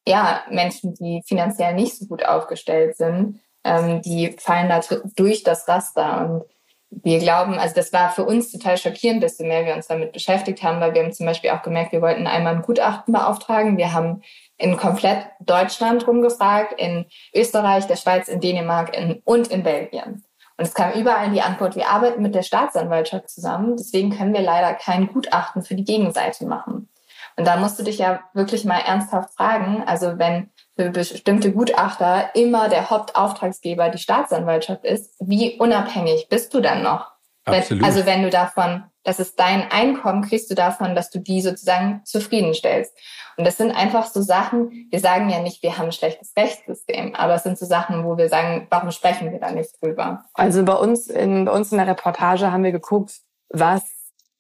ja, 0.07 0.43
Menschen, 0.51 0.95
die 0.95 1.23
finanziell 1.27 1.75
nicht 1.75 1.97
so 1.97 2.07
gut 2.07 2.25
aufgestellt 2.25 2.97
sind, 2.97 3.41
ähm, 3.65 4.03
die 4.03 4.37
fallen 4.39 4.69
da 4.69 4.81
durch 5.17 5.43
das 5.43 5.69
Raster. 5.69 6.29
Und 6.29 6.45
wir 6.91 7.19
glauben, 7.21 7.59
also 7.59 7.75
das 7.75 7.93
war 7.93 8.11
für 8.11 8.25
uns 8.25 8.51
total 8.51 8.77
schockierend, 8.77 9.23
desto 9.23 9.45
mehr 9.45 9.65
wir 9.65 9.75
uns 9.75 9.87
damit 9.87 10.13
beschäftigt 10.13 10.63
haben, 10.63 10.81
weil 10.81 10.95
wir 10.95 11.03
haben 11.03 11.13
zum 11.13 11.27
Beispiel 11.27 11.51
auch 11.51 11.63
gemerkt, 11.63 11.93
wir 11.93 12.03
wollten 12.03 12.27
einmal 12.27 12.57
ein 12.57 12.63
Gutachten 12.63 13.13
beauftragen. 13.13 13.79
Wir 13.79 13.93
haben 13.93 14.23
in 14.59 14.77
komplett 14.77 15.27
Deutschland 15.41 16.07
rumgefragt, 16.07 16.79
in 16.79 17.07
Österreich, 17.35 17.87
der 17.87 17.97
Schweiz, 17.97 18.29
in 18.29 18.41
Dänemark 18.41 18.97
in, 18.97 19.23
und 19.25 19.49
in 19.49 19.63
Belgien. 19.63 20.25
Und 20.59 20.67
es 20.67 20.75
kam 20.75 20.93
überall 20.93 21.31
die 21.31 21.41
Antwort, 21.41 21.77
wir 21.77 21.89
arbeiten 21.89 22.23
mit 22.23 22.35
der 22.35 22.43
Staatsanwaltschaft 22.43 23.31
zusammen, 23.31 23.77
deswegen 23.77 24.17
können 24.17 24.35
wir 24.35 24.43
leider 24.43 24.75
kein 24.75 25.09
Gutachten 25.09 25.63
für 25.63 25.75
die 25.75 25.85
Gegenseite 25.85 26.47
machen. 26.47 26.89
Und 27.37 27.47
da 27.47 27.57
musst 27.57 27.79
du 27.79 27.83
dich 27.83 27.99
ja 27.99 28.21
wirklich 28.35 28.65
mal 28.65 28.79
ernsthaft 28.79 29.35
fragen, 29.35 29.83
also 29.87 30.19
wenn 30.19 30.51
für 30.77 30.91
bestimmte 30.91 31.53
Gutachter 31.53 32.31
immer 32.35 32.69
der 32.69 32.91
Hauptauftragsgeber 32.91 33.89
die 33.91 33.99
Staatsanwaltschaft 33.99 34.85
ist, 34.85 35.15
wie 35.21 35.59
unabhängig 35.59 36.29
bist 36.29 36.53
du 36.55 36.61
dann 36.61 36.83
noch? 36.83 37.11
Absolut. 37.45 37.83
Wenn, 37.83 37.85
also 37.85 38.07
wenn 38.07 38.23
du 38.23 38.31
davon, 38.31 38.85
das 39.05 39.19
ist 39.19 39.39
dein 39.39 39.71
Einkommen, 39.71 40.23
kriegst 40.23 40.51
du 40.51 40.55
davon, 40.55 40.95
dass 40.95 41.11
du 41.11 41.19
die 41.19 41.43
sozusagen 41.43 42.03
zufriedenstellst. 42.05 42.97
Und 43.37 43.47
das 43.47 43.57
sind 43.57 43.73
einfach 43.73 44.07
so 44.07 44.23
Sachen, 44.23 44.89
wir 44.91 45.01
sagen 45.01 45.29
ja 45.31 45.41
nicht, 45.41 45.63
wir 45.63 45.79
haben 45.79 45.87
ein 45.87 45.93
schlechtes 45.93 46.33
Rechtssystem, 46.37 47.15
aber 47.15 47.35
es 47.35 47.43
sind 47.43 47.59
so 47.59 47.67
Sachen, 47.67 48.05
wo 48.05 48.17
wir 48.17 48.29
sagen, 48.29 48.67
warum 48.71 48.91
sprechen 48.91 49.33
wir 49.33 49.41
da 49.41 49.51
nicht 49.51 49.71
drüber? 49.81 50.25
Also 50.35 50.65
bei 50.65 50.75
uns 50.75 51.09
in, 51.09 51.47
bei 51.47 51.53
uns 51.53 51.73
in 51.73 51.79
der 51.79 51.87
Reportage 51.87 52.53
haben 52.53 52.63
wir 52.63 52.73
geguckt, 52.73 53.21
was 53.49 53.83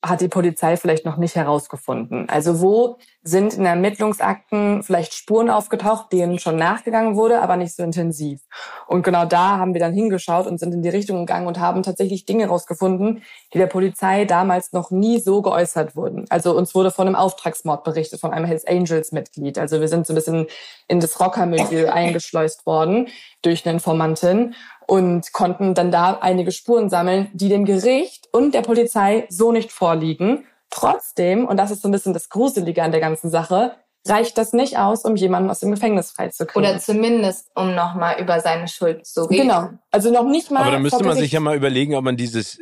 hat 0.04 0.20
die 0.20 0.28
Polizei 0.28 0.76
vielleicht 0.76 1.04
noch 1.04 1.16
nicht 1.16 1.36
herausgefunden. 1.36 2.28
Also 2.28 2.60
wo 2.60 2.98
sind 3.22 3.54
in 3.54 3.64
Ermittlungsakten 3.64 4.82
vielleicht 4.82 5.14
Spuren 5.14 5.48
aufgetaucht, 5.48 6.12
denen 6.12 6.40
schon 6.40 6.56
nachgegangen 6.56 7.14
wurde, 7.14 7.40
aber 7.40 7.56
nicht 7.56 7.76
so 7.76 7.84
intensiv. 7.84 8.40
Und 8.88 9.04
genau 9.04 9.24
da 9.26 9.58
haben 9.58 9.74
wir 9.74 9.80
dann 9.80 9.92
hingeschaut 9.92 10.48
und 10.48 10.58
sind 10.58 10.74
in 10.74 10.82
die 10.82 10.88
Richtung 10.88 11.18
gegangen 11.18 11.46
und 11.46 11.60
haben 11.60 11.84
tatsächlich 11.84 12.26
Dinge 12.26 12.44
herausgefunden, 12.44 13.22
die 13.54 13.58
der 13.58 13.68
Polizei 13.68 14.24
damals 14.24 14.72
noch 14.72 14.90
nie 14.90 15.20
so 15.20 15.40
geäußert 15.40 15.94
wurden. 15.94 16.26
Also 16.30 16.56
uns 16.56 16.74
wurde 16.74 16.90
von 16.90 17.06
einem 17.06 17.14
Auftragsmord 17.14 17.84
berichtet, 17.84 18.20
von 18.20 18.32
einem 18.32 18.46
Hells 18.46 18.66
Angels 18.66 19.12
Mitglied. 19.12 19.56
Also 19.56 19.80
wir 19.80 19.88
sind 19.88 20.06
so 20.06 20.14
ein 20.14 20.16
bisschen 20.16 20.46
in 20.88 20.98
das 20.98 21.20
Rockermilieu 21.20 21.92
eingeschleust 21.92 22.66
worden 22.66 23.06
durch 23.42 23.64
eine 23.64 23.74
Informantin 23.74 24.56
und 24.92 25.32
konnten 25.32 25.72
dann 25.72 25.90
da 25.90 26.18
einige 26.20 26.52
Spuren 26.52 26.90
sammeln, 26.90 27.30
die 27.32 27.48
dem 27.48 27.64
Gericht 27.64 28.28
und 28.30 28.52
der 28.52 28.60
Polizei 28.60 29.24
so 29.30 29.50
nicht 29.50 29.72
vorliegen. 29.72 30.44
Trotzdem, 30.68 31.46
und 31.46 31.56
das 31.56 31.70
ist 31.70 31.80
so 31.80 31.88
ein 31.88 31.92
bisschen 31.92 32.12
das 32.12 32.28
Gruselige 32.28 32.82
an 32.82 32.92
der 32.92 33.00
ganzen 33.00 33.30
Sache, 33.30 33.74
reicht 34.06 34.36
das 34.36 34.52
nicht 34.52 34.76
aus, 34.76 35.06
um 35.06 35.16
jemanden 35.16 35.48
aus 35.48 35.60
dem 35.60 35.70
Gefängnis 35.70 36.10
freizukriegen. 36.10 36.70
Oder 36.70 36.78
zumindest, 36.78 37.48
um 37.54 37.74
nochmal 37.74 38.20
über 38.20 38.40
seine 38.40 38.68
Schuld 38.68 39.06
zu 39.06 39.22
reden. 39.22 39.48
genau. 39.48 39.70
Also 39.90 40.10
noch 40.10 40.26
nicht 40.26 40.50
mal. 40.50 40.60
Aber 40.60 40.72
da 40.72 40.78
müsste 40.78 41.04
man 41.04 41.16
sich 41.16 41.32
ja 41.32 41.40
mal 41.40 41.56
überlegen, 41.56 41.94
ob 41.94 42.04
man 42.04 42.18
dieses 42.18 42.60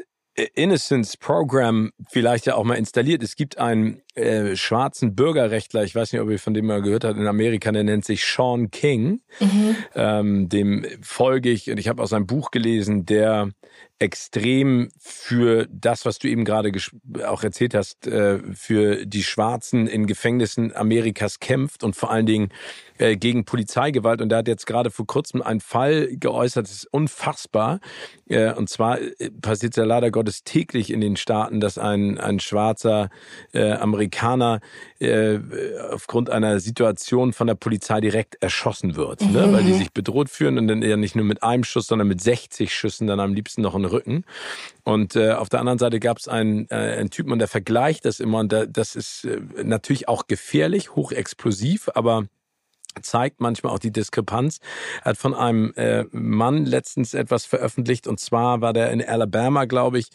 Innocence 0.55 1.16
Program 1.16 1.91
vielleicht 2.09 2.47
ja 2.47 2.55
auch 2.55 2.64
mal 2.64 2.74
installiert. 2.74 3.22
Es 3.22 3.37
gibt 3.37 3.59
einen 3.59 4.03
äh, 4.14 4.57
schwarzen 4.57 5.14
Bürgerrechtler, 5.14 5.85
ich 5.85 5.95
weiß 5.95 6.12
nicht, 6.12 6.22
ob 6.22 6.31
ihr 6.31 6.39
von 6.39 6.55
dem 6.55 6.66
mal 6.66 6.83
gehört 6.83 7.05
habt, 7.05 7.18
in 7.18 7.26
Amerika, 7.26 7.72
der 7.72 7.85
nennt 7.85 8.05
sich 8.05 8.24
Sean 8.24 8.70
King. 8.70 9.20
Mhm. 9.41 9.76
Ähm, 9.95 10.49
dem 10.49 10.87
folge 11.03 11.51
ich 11.51 11.70
und 11.70 11.78
ich 11.78 11.89
habe 11.89 12.03
auch 12.03 12.09
sein 12.09 12.26
Buch 12.26 12.51
gelesen, 12.51 13.07
der 13.07 13.51
extrem 14.01 14.88
für 14.98 15.68
das, 15.70 16.07
was 16.07 16.18
du 16.18 16.26
eben 16.26 16.44
gerade 16.44 16.72
auch 17.26 17.44
erzählt 17.44 17.74
hast, 17.74 18.07
äh, 18.07 18.38
für 18.55 19.05
die 19.07 19.22
Schwarzen 19.22 19.86
in 19.86 20.07
Gefängnissen 20.07 20.74
Amerikas 20.74 21.38
kämpft 21.38 21.84
und 21.84 21.94
vor 21.94 22.11
allen 22.11 22.26
Dingen 22.26 22.48
äh, 22.96 23.16
gegen 23.16 23.44
Polizeigewalt. 23.44 24.22
Und 24.22 24.32
er 24.32 24.38
hat 24.38 24.48
jetzt 24.48 24.66
gerade 24.66 24.90
vor 24.90 25.07
kurzem 25.07 25.42
einen 25.42 25.61
Fall 25.61 26.09
geäußert, 26.16 26.66
das 26.66 26.72
ist 26.72 26.92
unfassbar. 26.92 27.80
Äh, 28.26 28.55
und 28.55 28.70
zwar 28.70 29.01
äh, 29.01 29.30
passiert 29.42 29.74
es 29.74 29.76
ja 29.76 29.84
leider 29.84 30.11
Gottes 30.11 30.44
täglich 30.44 30.90
in 30.90 31.03
den 31.03 31.16
Staaten, 31.16 31.61
dass 31.61 31.76
ein, 31.76 32.18
ein 32.18 32.40
schwarzer 32.40 33.11
äh, 33.53 33.72
Amerikaner 33.72 34.61
äh, 34.98 35.38
aufgrund 35.90 36.30
einer 36.30 36.59
Situation 36.61 37.34
von 37.34 37.46
der 37.46 37.55
Polizei 37.55 38.01
direkt 38.01 38.42
erschossen 38.42 38.96
wird, 38.96 39.20
ne? 39.22 39.53
weil 39.53 39.64
die 39.64 39.74
sich 39.74 39.92
bedroht 39.92 40.30
fühlen 40.30 40.57
und 40.59 40.68
dann 40.68 40.82
eher 40.82 40.96
nicht 40.96 41.16
nur 41.16 41.24
mit 41.24 41.42
einem 41.42 41.64
Schuss, 41.64 41.86
sondern 41.86 42.09
mit 42.09 42.20
60 42.20 42.74
Schüssen 42.74 43.07
dann 43.07 43.20
am 43.20 43.34
liebsten 43.34 43.62
noch 43.62 43.74
in 43.74 43.84
Rücken. 43.91 44.24
Und 44.84 45.16
äh, 45.16 45.32
auf 45.32 45.49
der 45.49 45.61
anderen 45.61 45.78
Seite 45.78 46.01
gab 46.01 46.18
es 46.18 46.28
einen, 46.28 46.68
äh, 46.70 46.74
einen 46.74 47.11
Typen 47.11 47.32
und 47.32 47.38
der 47.38 47.49
vergleicht 47.49 48.05
das 48.05 48.20
immer 48.20 48.38
und 48.38 48.53
der, 48.53 48.66
das 48.66 48.97
ist 48.97 49.24
äh, 49.24 49.41
natürlich 49.62 50.09
auch 50.09 50.26
gefährlich, 50.26 50.95
hochexplosiv, 50.95 51.91
aber 51.95 52.24
zeigt 53.03 53.41
manchmal 53.41 53.72
auch 53.72 53.78
die 53.78 53.93
Diskrepanz. 53.93 54.59
Er 55.03 55.11
hat 55.11 55.16
von 55.16 55.34
einem 55.34 55.72
äh, 55.76 56.05
Mann 56.11 56.64
letztens 56.64 57.14
etwas 57.14 57.45
veröffentlicht 57.45 58.07
und 58.07 58.18
zwar 58.18 58.61
war 58.61 58.72
der 58.72 58.91
in 58.91 59.03
Alabama, 59.03 59.64
glaube 59.64 59.99
ich, 59.99 60.09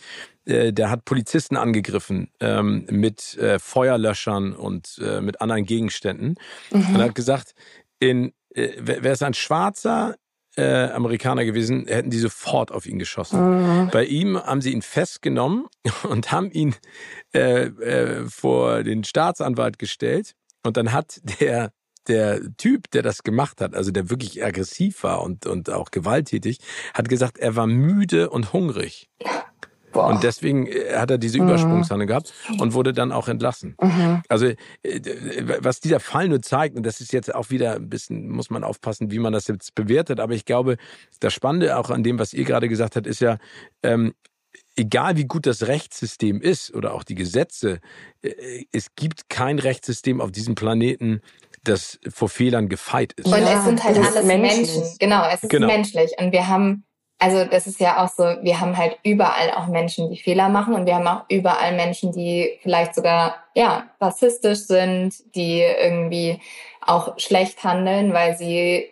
äh, 0.45 0.73
der 0.73 0.89
hat 0.89 1.05
Polizisten 1.05 1.57
angegriffen 1.57 2.32
ähm, 2.39 2.86
mit 2.89 3.38
äh, 3.38 3.59
Feuerlöschern 3.59 4.53
und 4.53 4.99
äh, 5.01 5.21
mit 5.21 5.41
anderen 5.41 5.65
Gegenständen 5.65 6.36
und 6.71 6.95
er 6.95 7.05
hat 7.05 7.15
gesagt, 7.15 7.55
in, 7.99 8.34
äh, 8.53 8.73
wer 8.78 9.11
ist 9.13 9.23
ein 9.23 9.34
Schwarzer 9.34 10.15
äh, 10.57 10.89
Amerikaner 10.89 11.45
gewesen, 11.45 11.87
hätten 11.87 12.09
die 12.09 12.19
sofort 12.19 12.71
auf 12.71 12.85
ihn 12.85 12.99
geschossen. 12.99 13.83
Mhm. 13.83 13.89
Bei 13.91 14.05
ihm 14.05 14.37
haben 14.41 14.61
sie 14.61 14.71
ihn 14.71 14.81
festgenommen 14.81 15.67
und 16.09 16.31
haben 16.31 16.51
ihn 16.51 16.75
äh, 17.33 17.65
äh, 17.65 18.29
vor 18.29 18.83
den 18.83 19.03
Staatsanwalt 19.03 19.79
gestellt. 19.79 20.33
Und 20.63 20.77
dann 20.77 20.91
hat 20.93 21.21
der 21.39 21.71
der 22.07 22.39
Typ, 22.57 22.91
der 22.91 23.01
das 23.01 23.23
gemacht 23.23 23.61
hat, 23.61 23.73
also 23.73 23.91
der 23.91 24.09
wirklich 24.09 24.43
aggressiv 24.43 25.03
war 25.03 25.23
und, 25.23 25.47
und 25.47 25.69
auch 25.69 25.91
gewalttätig, 25.91 26.59
hat 26.93 27.09
gesagt, 27.09 27.39
er 27.39 27.55
war 27.55 27.65
müde 27.65 28.29
und 28.29 28.53
hungrig. 28.53 29.09
Boah. 29.95 30.07
Und 30.07 30.23
deswegen 30.23 30.67
äh, 30.67 30.93
hat 30.93 31.09
er 31.09 31.17
diese 31.17 31.39
mhm. 31.39 31.47
Übersprungshandlung 31.47 32.07
gehabt 32.07 32.33
und 32.59 32.73
wurde 32.73 32.91
dann 32.91 33.13
auch 33.13 33.29
entlassen. 33.29 33.77
Mhm. 33.81 34.21
Also 34.27 34.47
äh, 34.47 34.55
was 35.61 35.79
dieser 35.79 36.01
Fall 36.01 36.27
nur 36.27 36.41
zeigt, 36.41 36.75
und 36.75 36.85
das 36.85 36.99
ist 36.99 37.13
jetzt 37.13 37.33
auch 37.33 37.49
wieder 37.49 37.75
ein 37.75 37.89
bisschen, 37.89 38.29
muss 38.29 38.49
man 38.49 38.65
aufpassen, 38.65 39.09
wie 39.09 39.19
man 39.19 39.31
das 39.31 39.47
jetzt 39.47 39.73
bewertet, 39.73 40.19
aber 40.19 40.33
ich 40.33 40.43
glaube, 40.43 40.75
das 41.21 41.33
Spannende 41.33 41.77
auch 41.77 41.89
an 41.91 42.03
dem, 42.03 42.19
was 42.19 42.33
ihr 42.33 42.43
gerade 42.43 42.67
gesagt 42.67 42.97
habt, 42.97 43.07
ist 43.07 43.21
ja, 43.21 43.37
ähm, 43.83 44.13
egal 44.75 45.15
wie 45.15 45.23
gut 45.23 45.45
das 45.45 45.65
Rechtssystem 45.65 46.41
ist 46.41 46.73
oder 46.73 46.93
auch 46.93 47.03
die 47.03 47.15
Gesetze, 47.15 47.79
äh, 48.21 48.65
es 48.73 48.95
gibt 48.97 49.29
kein 49.29 49.59
Rechtssystem 49.59 50.19
auf 50.19 50.33
diesem 50.33 50.55
Planeten, 50.55 51.21
das 51.63 51.99
vor 52.09 52.27
Fehlern 52.27 52.67
gefeit 52.67 53.13
ist. 53.13 53.27
Und 53.27 53.31
ja, 53.31 53.59
es 53.59 53.63
sind 53.63 53.81
halt 53.81 53.97
alles 53.97 54.25
Menschen. 54.25 54.83
Genau, 54.99 55.25
es 55.29 55.41
ist 55.41 55.49
genau. 55.49 55.67
menschlich. 55.67 56.11
Und 56.19 56.33
wir 56.33 56.49
haben 56.49 56.83
also 57.18 57.45
das 57.45 57.66
ist 57.66 57.80
ja 57.80 58.03
auch 58.03 58.09
so, 58.09 58.24
wir 58.24 58.59
haben 58.59 58.78
halt 58.78 58.97
überall 59.03 59.51
auch 59.51 59.68
Menschen, 59.68 60.09
die 60.09 60.20
Fehler 60.20 60.49
machen 60.49 60.74
und 60.74 60.86
wir 60.86 60.95
haben 60.95 61.07
auch 61.07 61.24
überall 61.30 61.74
Menschen, 61.76 62.11
die 62.11 62.59
vielleicht 62.61 62.93
sogar 62.93 63.36
ja 63.53 63.86
rassistisch 64.01 64.59
sind, 64.59 65.13
die 65.34 65.61
irgendwie 65.61 66.41
auch 66.82 67.18
schlecht 67.18 67.63
handeln, 67.63 68.13
weil 68.13 68.38
sie 68.38 68.89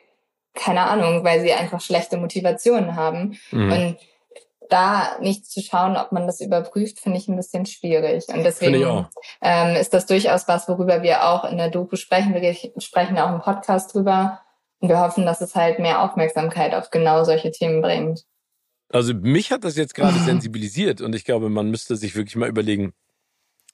keine 0.53 0.81
Ahnung, 0.81 1.23
weil 1.23 1.41
sie 1.41 1.51
einfach 1.51 1.81
schlechte 1.81 2.17
Motivationen 2.17 2.95
haben 2.95 3.37
mhm. 3.51 3.71
und 3.71 3.97
da 4.69 5.17
nicht 5.19 5.45
zu 5.45 5.61
schauen, 5.61 5.97
ob 5.97 6.11
man 6.11 6.25
das 6.25 6.41
überprüft, 6.41 6.99
finde 6.99 7.17
ich 7.17 7.27
ein 7.27 7.35
bisschen 7.35 7.65
schwierig. 7.65 8.27
Und 8.29 8.43
deswegen 8.43 9.07
ähm, 9.41 9.75
ist 9.75 9.93
das 9.93 10.05
durchaus 10.05 10.47
was, 10.47 10.67
worüber 10.67 11.03
wir 11.03 11.25
auch 11.27 11.43
in 11.45 11.57
der 11.57 11.69
Doku 11.69 11.95
sprechen. 11.95 12.33
Wir 12.33 12.55
sprechen 12.79 13.17
auch 13.19 13.31
im 13.31 13.41
Podcast 13.41 13.93
drüber, 13.93 14.39
wir 14.89 14.99
hoffen, 14.99 15.25
dass 15.25 15.41
es 15.41 15.55
halt 15.55 15.79
mehr 15.79 16.01
Aufmerksamkeit 16.01 16.73
auf 16.73 16.89
genau 16.89 17.23
solche 17.23 17.51
Themen 17.51 17.81
bringt. 17.81 18.23
Also 18.89 19.13
mich 19.13 19.51
hat 19.51 19.63
das 19.63 19.75
jetzt 19.75 19.95
gerade 19.95 20.19
sensibilisiert 20.25 21.01
und 21.01 21.15
ich 21.15 21.25
glaube, 21.25 21.49
man 21.49 21.69
müsste 21.69 21.95
sich 21.95 22.15
wirklich 22.15 22.35
mal 22.35 22.49
überlegen, 22.49 22.93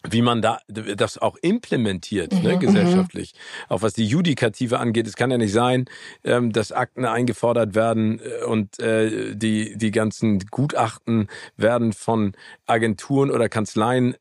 wie 0.07 0.22
man 0.22 0.41
da 0.41 0.60
das 0.68 1.18
auch 1.18 1.36
implementiert, 1.41 2.32
ne, 2.32 2.39
mhm, 2.39 2.45
ne, 2.45 2.57
gesellschaftlich. 2.57 3.34
Auch 3.68 3.82
was 3.82 3.93
die 3.93 4.05
Judikative 4.05 4.80
angeht. 4.80 5.07
Es 5.07 5.18
kann 5.18 5.30
ja 5.30 5.38
nicht 5.38 5.51
sein, 5.51 5.86
ähm, 6.24 6.53
dass 6.53 6.72
Akten 6.72 7.03
eingefordert 7.03 7.76
werden 7.76 8.22
äh, 8.22 8.45
und 8.45 8.80
äh, 8.80 9.36
die, 9.36 9.78
die 9.78 9.91
ganzen 9.91 10.39
Gutachten 10.51 11.28
werden 11.57 11.91
von 11.91 12.34
Agenturen 12.66 13.30
oder 13.30 13.49
Kanzleien 13.49 14.16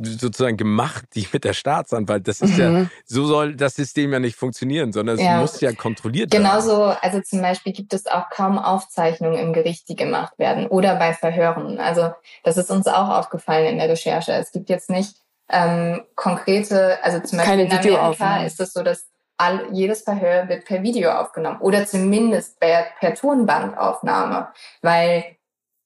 sozusagen 0.00 0.56
gemacht, 0.56 1.04
die 1.14 1.26
mit 1.32 1.44
der 1.44 1.52
Staatsanwalt. 1.52 2.28
Das 2.28 2.40
ist 2.40 2.58
mhm. 2.58 2.60
ja, 2.60 2.86
so 3.04 3.26
soll 3.26 3.56
das 3.56 3.74
System 3.74 4.12
ja 4.12 4.18
nicht 4.18 4.36
funktionieren, 4.36 4.92
sondern 4.92 5.16
es 5.16 5.22
ja. 5.22 5.40
muss 5.40 5.60
ja 5.60 5.72
kontrolliert 5.72 6.32
werden. 6.32 6.44
Genauso, 6.44 6.84
also 6.84 7.20
zum 7.20 7.40
Beispiel 7.40 7.72
gibt 7.72 7.92
es 7.94 8.06
auch 8.06 8.30
kaum 8.30 8.58
Aufzeichnungen 8.58 9.38
im 9.38 9.52
Gericht, 9.52 9.88
die 9.88 9.96
gemacht 9.96 10.38
werden 10.38 10.66
oder 10.66 10.96
bei 10.96 11.14
Verhören. 11.14 11.78
Also 11.78 12.12
das 12.44 12.56
ist 12.56 12.70
uns 12.70 12.86
auch 12.86 13.08
aufgefallen 13.08 13.66
in 13.66 13.78
der 13.78 13.88
Recherche. 13.88 14.32
Es 14.32 14.52
gibt 14.52 14.68
jetzt 14.68 14.90
nicht 14.90 15.16
ähm, 15.50 16.02
konkrete, 16.14 17.02
also 17.02 17.20
zum 17.20 17.38
Beispiel 17.38 17.66
Keine 17.66 17.82
in 17.82 17.94
Amerika 17.94 18.44
ist 18.44 18.60
es 18.60 18.72
so, 18.72 18.82
dass 18.82 19.06
all, 19.38 19.68
jedes 19.72 20.02
Verhör 20.02 20.48
wird 20.48 20.64
per 20.64 20.82
Video 20.82 21.12
aufgenommen 21.12 21.60
oder 21.60 21.86
zumindest 21.86 22.60
per, 22.60 22.86
per 22.98 23.14
Tonbandaufnahme, 23.14 24.48
weil 24.82 25.37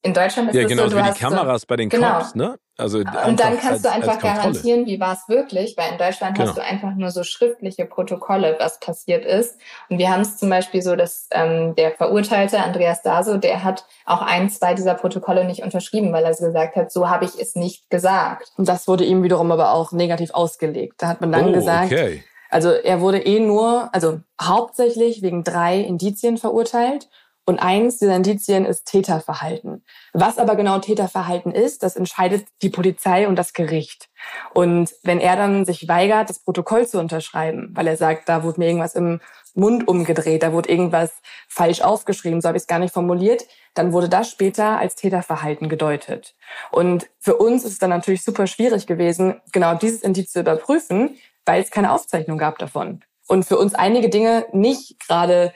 in 0.05 0.15
Deutschland 0.15 0.51
ist 0.51 0.57
ja, 0.57 0.63
es 0.63 0.69
genau, 0.69 0.89
so, 0.89 0.97
du 0.97 0.97
wie 0.97 1.13
die 1.13 1.19
Kameras 1.19 1.63
so, 1.63 1.67
bei 1.69 1.77
den 1.77 1.89
genau. 1.89 2.19
Cops, 2.19 2.35
ne? 2.35 2.59
Also 2.77 2.99
und 2.99 3.39
dann 3.39 3.59
kannst 3.59 3.67
als, 3.67 3.83
du 3.83 3.93
einfach 3.93 4.19
garantieren, 4.19 4.87
wie 4.87 4.99
war 4.99 5.13
es 5.13 5.29
wirklich, 5.29 5.77
weil 5.77 5.93
in 5.93 5.99
Deutschland 5.99 6.37
genau. 6.37 6.49
hast 6.49 6.57
du 6.57 6.65
einfach 6.65 6.95
nur 6.97 7.11
so 7.11 7.23
schriftliche 7.23 7.85
Protokolle, 7.85 8.57
was 8.59 8.81
passiert 8.81 9.25
ist. 9.25 9.59
Und 9.89 9.99
wir 9.99 10.11
haben 10.11 10.23
es 10.23 10.39
zum 10.39 10.49
Beispiel 10.49 10.83
so, 10.83 10.97
dass 10.97 11.29
ähm, 11.31 11.77
der 11.77 11.93
Verurteilte 11.93 12.59
Andreas 12.59 13.03
Daso, 13.03 13.37
der 13.37 13.63
hat 13.63 13.85
auch 14.05 14.23
ein, 14.23 14.51
zwei 14.51 14.75
dieser 14.75 14.95
Protokolle 14.95 15.45
nicht 15.45 15.63
unterschrieben, 15.63 16.13
weil 16.13 16.25
er 16.25 16.35
so 16.35 16.47
gesagt 16.47 16.75
hat, 16.75 16.91
so 16.91 17.09
habe 17.09 17.27
ich 17.27 17.39
es 17.39 17.55
nicht 17.55 17.89
gesagt. 17.89 18.51
Und 18.57 18.69
das 18.69 18.89
wurde 18.89 19.05
ihm 19.05 19.23
wiederum 19.23 19.53
aber 19.53 19.73
auch 19.73 19.93
negativ 19.93 20.31
ausgelegt. 20.33 20.95
Da 20.99 21.09
hat 21.09 21.21
man 21.21 21.31
dann 21.31 21.51
oh, 21.51 21.53
gesagt, 21.53 21.93
okay. 21.93 22.25
also 22.51 22.71
er 22.71 23.01
wurde 23.01 23.19
eh 23.19 23.39
nur, 23.39 23.91
also 23.93 24.21
hauptsächlich 24.41 25.23
wegen 25.23 25.45
drei 25.45 25.79
Indizien 25.79 26.39
verurteilt 26.39 27.09
und 27.45 27.59
eins 27.59 27.99
dieser 27.99 28.15
Indizien 28.15 28.65
ist 28.65 28.85
Täterverhalten. 28.85 29.85
Was 30.13 30.39
aber 30.39 30.55
genau 30.55 30.79
Täterverhalten 30.79 31.53
ist, 31.53 31.83
das 31.83 31.97
entscheidet 31.97 32.47
die 32.63 32.71
Polizei 32.71 33.27
und 33.27 33.37
das 33.37 33.53
Gericht. 33.53 34.09
Und 34.55 34.91
wenn 35.03 35.19
er 35.19 35.37
dann 35.37 35.65
sich 35.65 35.89
weigert, 35.89 36.31
das 36.31 36.39
Protokoll 36.39 36.87
zu 36.87 37.01
unterschreiben, 37.01 37.71
weil 37.75 37.89
er 37.89 37.97
sagt, 37.97 38.29
da 38.29 38.45
wurde 38.45 38.61
mir 38.61 38.67
irgendwas 38.67 38.95
im 38.95 39.21
Mund 39.55 39.89
umgedreht, 39.89 40.43
da 40.43 40.53
wurde 40.53 40.71
irgendwas 40.71 41.13
falsch 41.49 41.83
aufgeschrieben, 41.83 42.41
so 42.41 42.49
habe 42.49 42.57
ich 42.57 42.63
es 42.63 42.69
gar 42.69 42.79
nicht 42.79 42.95
formuliert, 42.95 43.45
dann 43.75 43.93
wurde 43.93 44.09
das 44.09 44.31
später 44.31 44.79
als 44.79 44.95
Täterverhalten 44.95 45.69
gedeutet. 45.69 46.37
Und 46.71 47.09
für 47.19 47.37
uns 47.37 47.65
ist 47.65 47.73
es 47.73 47.79
dann 47.79 47.91
natürlich 47.91 48.23
super 48.23 48.47
schwierig 48.47 48.87
gewesen, 48.87 49.41
genau 49.53 49.75
dieses 49.75 50.03
Indiz 50.03 50.31
zu 50.31 50.41
überprüfen, 50.41 51.19
weil 51.45 51.61
es 51.61 51.71
keine 51.71 51.93
Aufzeichnung 51.93 52.39
gab 52.39 52.59
davon. 52.59 53.03
Und 53.27 53.45
für 53.45 53.59
uns 53.59 53.75
einige 53.75 54.09
Dinge 54.09 54.47
nicht 54.53 55.01
gerade 55.01 55.53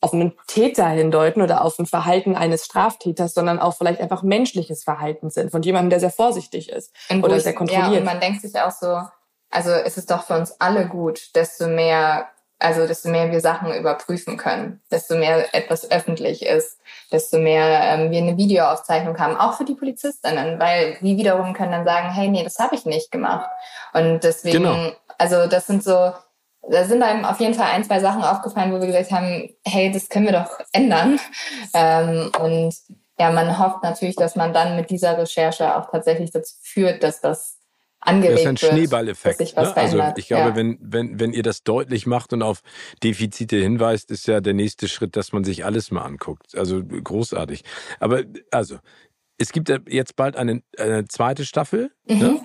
auf 0.00 0.14
einen 0.14 0.32
Täter 0.46 0.88
hindeuten 0.88 1.42
oder 1.42 1.62
auf 1.62 1.78
ein 1.78 1.86
Verhalten 1.86 2.34
eines 2.34 2.64
Straftäters, 2.64 3.34
sondern 3.34 3.58
auch 3.58 3.76
vielleicht 3.76 4.00
einfach 4.00 4.22
menschliches 4.22 4.82
Verhalten 4.82 5.30
sind 5.30 5.50
von 5.50 5.62
jemandem, 5.62 5.90
der 5.90 6.00
sehr 6.00 6.10
vorsichtig 6.10 6.70
ist 6.70 6.94
und 7.10 7.22
oder 7.22 7.38
sehr 7.38 7.54
kontrolliert. 7.54 7.92
Ja, 7.92 7.98
und 7.98 8.04
man 8.04 8.20
denkt 8.20 8.40
sich 8.40 8.58
auch 8.58 8.70
so, 8.70 9.02
also 9.50 9.70
es 9.70 9.98
ist 9.98 10.10
doch 10.10 10.24
für 10.24 10.34
uns 10.34 10.58
alle 10.60 10.86
gut, 10.86 11.34
desto 11.34 11.66
mehr, 11.66 12.28
also 12.58 12.86
desto 12.86 13.10
mehr 13.10 13.30
wir 13.30 13.40
Sachen 13.40 13.74
überprüfen 13.74 14.38
können, 14.38 14.80
desto 14.90 15.16
mehr 15.16 15.54
etwas 15.54 15.90
öffentlich 15.90 16.46
ist, 16.46 16.78
desto 17.12 17.38
mehr 17.38 17.80
ähm, 17.82 18.10
wir 18.10 18.18
eine 18.18 18.38
Videoaufzeichnung 18.38 19.18
haben, 19.18 19.36
auch 19.36 19.54
für 19.54 19.64
die 19.64 19.74
Polizistinnen, 19.74 20.58
weil 20.58 20.96
die 21.02 21.18
wiederum 21.18 21.52
können 21.52 21.72
dann 21.72 21.84
sagen, 21.84 22.10
hey, 22.10 22.28
nee, 22.28 22.44
das 22.44 22.58
habe 22.58 22.74
ich 22.74 22.86
nicht 22.86 23.10
gemacht. 23.10 23.50
Und 23.92 24.24
deswegen, 24.24 24.62
genau. 24.62 24.92
also 25.18 25.46
das 25.46 25.66
sind 25.66 25.82
so 25.82 26.12
da 26.68 26.84
sind 26.84 27.02
einem 27.02 27.24
auf 27.24 27.40
jeden 27.40 27.54
Fall 27.54 27.70
ein, 27.72 27.84
zwei 27.84 28.00
Sachen 28.00 28.22
aufgefallen, 28.22 28.72
wo 28.72 28.80
wir 28.80 28.86
gesagt 28.86 29.10
haben, 29.10 29.50
hey, 29.64 29.90
das 29.90 30.08
können 30.08 30.26
wir 30.26 30.32
doch 30.32 30.60
ändern. 30.72 31.18
Ähm, 31.74 32.30
und 32.40 32.74
ja, 33.18 33.30
man 33.30 33.58
hofft 33.58 33.82
natürlich, 33.82 34.16
dass 34.16 34.36
man 34.36 34.52
dann 34.52 34.76
mit 34.76 34.90
dieser 34.90 35.16
Recherche 35.18 35.76
auch 35.76 35.90
tatsächlich 35.90 36.30
dazu 36.30 36.54
führt, 36.62 37.02
dass 37.02 37.20
das 37.20 37.58
angeregt 38.00 38.44
wird. 38.44 38.46
Das 38.46 38.62
ist 38.62 38.68
ein 38.68 38.76
Schneeballeffekt. 38.76 39.56
Ne? 39.56 39.76
Also 39.76 40.02
ich 40.16 40.28
glaube, 40.28 40.50
ja. 40.50 40.56
wenn, 40.56 40.78
wenn, 40.80 41.20
wenn 41.20 41.32
ihr 41.32 41.42
das 41.42 41.62
deutlich 41.62 42.06
macht 42.06 42.32
und 42.32 42.42
auf 42.42 42.62
Defizite 43.02 43.56
hinweist, 43.56 44.10
ist 44.10 44.26
ja 44.26 44.40
der 44.40 44.54
nächste 44.54 44.88
Schritt, 44.88 45.16
dass 45.16 45.32
man 45.32 45.44
sich 45.44 45.64
alles 45.64 45.90
mal 45.90 46.02
anguckt. 46.02 46.56
Also 46.56 46.82
großartig. 46.82 47.62
Aber 47.98 48.22
also, 48.50 48.78
es 49.38 49.52
gibt 49.52 49.70
jetzt 49.88 50.16
bald 50.16 50.36
eine, 50.36 50.62
eine 50.78 51.06
zweite 51.08 51.44
Staffel. 51.44 51.90
Ne? 52.06 52.14
Mhm. 52.14 52.20
Ne? 52.20 52.40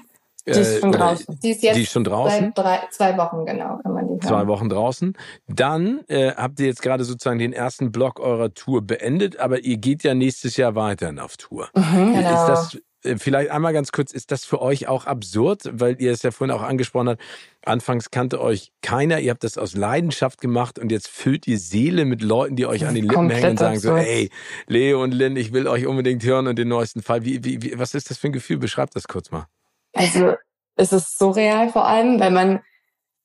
Die 0.45 0.51
ist 0.51 0.79
schon 0.79 0.93
äh, 0.93 0.97
draußen. 0.97 1.39
Die 1.41 1.51
ist 1.51 1.63
jetzt 1.63 1.75
die 1.75 1.81
ist 1.83 1.91
schon 1.91 2.03
draußen. 2.03 2.53
Seit 2.55 2.57
drei, 2.57 2.79
zwei 2.91 3.17
Wochen, 3.17 3.45
genau, 3.45 3.79
kann 3.81 3.93
man 3.93 4.07
die 4.07 4.13
hören. 4.13 4.21
Zwei 4.21 4.47
Wochen 4.47 4.69
draußen. 4.69 5.13
Dann 5.47 6.01
äh, 6.07 6.31
habt 6.33 6.59
ihr 6.59 6.67
jetzt 6.67 6.81
gerade 6.81 7.03
sozusagen 7.03 7.39
den 7.39 7.53
ersten 7.53 7.91
Block 7.91 8.19
eurer 8.19 8.53
Tour 8.53 8.81
beendet, 8.81 9.39
aber 9.39 9.61
ihr 9.61 9.77
geht 9.77 10.03
ja 10.03 10.13
nächstes 10.13 10.57
Jahr 10.57 10.75
weiterhin 10.75 11.19
auf 11.19 11.37
Tour. 11.37 11.69
Mhm, 11.75 12.13
genau. 12.13 12.29
Ist 12.29 12.47
das 12.47 12.77
äh, 13.05 13.17
vielleicht 13.17 13.51
einmal 13.51 13.73
ganz 13.73 13.91
kurz, 13.91 14.11
ist 14.11 14.31
das 14.31 14.45
für 14.45 14.61
euch 14.61 14.87
auch 14.87 15.05
absurd, 15.05 15.63
weil 15.71 15.99
ihr 15.99 16.11
es 16.11 16.23
ja 16.23 16.31
vorhin 16.31 16.55
auch 16.55 16.61
angesprochen 16.61 17.09
habt, 17.09 17.21
anfangs 17.65 18.11
kannte 18.11 18.41
euch 18.41 18.71
keiner, 18.81 19.19
ihr 19.19 19.31
habt 19.31 19.43
das 19.43 19.57
aus 19.57 19.75
Leidenschaft 19.75 20.41
gemacht 20.41 20.79
und 20.79 20.91
jetzt 20.91 21.07
füllt 21.07 21.47
ihr 21.47 21.57
Seele 21.57 22.05
mit 22.05 22.21
Leuten, 22.21 22.55
die 22.55 22.65
euch 22.65 22.85
an 22.85 22.95
den 22.95 23.05
Lippen 23.05 23.29
hängen 23.29 23.51
und 23.51 23.59
sagen 23.59 23.75
absurd. 23.77 24.03
so, 24.03 24.07
ey, 24.07 24.29
Leo 24.67 25.01
und 25.01 25.13
Lynn, 25.13 25.35
ich 25.37 25.53
will 25.53 25.67
euch 25.67 25.87
unbedingt 25.87 26.23
hören 26.23 26.47
und 26.47 26.57
den 26.57 26.67
neuesten 26.67 27.01
Fall. 27.01 27.25
Wie, 27.25 27.43
wie, 27.43 27.61
wie, 27.61 27.79
was 27.79 27.95
ist 27.95 28.09
das 28.09 28.17
für 28.17 28.27
ein 28.27 28.33
Gefühl? 28.33 28.57
Beschreibt 28.57 28.95
das 28.95 29.07
kurz 29.07 29.31
mal. 29.31 29.47
Also 29.95 30.35
es 30.75 30.91
ist 30.91 31.17
surreal 31.17 31.69
vor 31.69 31.87
allem, 31.87 32.19
weil 32.19 32.31
man, 32.31 32.59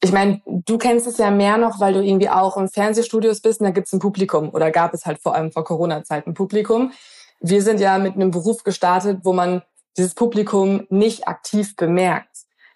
ich 0.02 0.12
meine, 0.12 0.40
du 0.46 0.78
kennst 0.78 1.06
es 1.06 1.18
ja 1.18 1.30
mehr 1.30 1.58
noch, 1.58 1.80
weil 1.80 1.92
du 1.92 2.02
irgendwie 2.02 2.30
auch 2.30 2.56
im 2.56 2.68
Fernsehstudios 2.68 3.42
bist 3.42 3.60
und 3.60 3.66
da 3.66 3.72
gibt 3.72 3.88
es 3.88 3.92
ein 3.92 3.98
Publikum 3.98 4.50
oder 4.50 4.70
gab 4.70 4.94
es 4.94 5.04
halt 5.04 5.18
vor 5.20 5.34
allem 5.34 5.52
vor 5.52 5.64
Corona-Zeit 5.64 6.26
ein 6.26 6.34
Publikum. 6.34 6.92
Wir 7.40 7.62
sind 7.62 7.80
ja 7.80 7.98
mit 7.98 8.14
einem 8.14 8.30
Beruf 8.30 8.62
gestartet, 8.62 9.20
wo 9.24 9.32
man 9.32 9.62
dieses 9.96 10.14
Publikum 10.14 10.86
nicht 10.88 11.26
aktiv 11.26 11.74
bemerkt. 11.74 12.28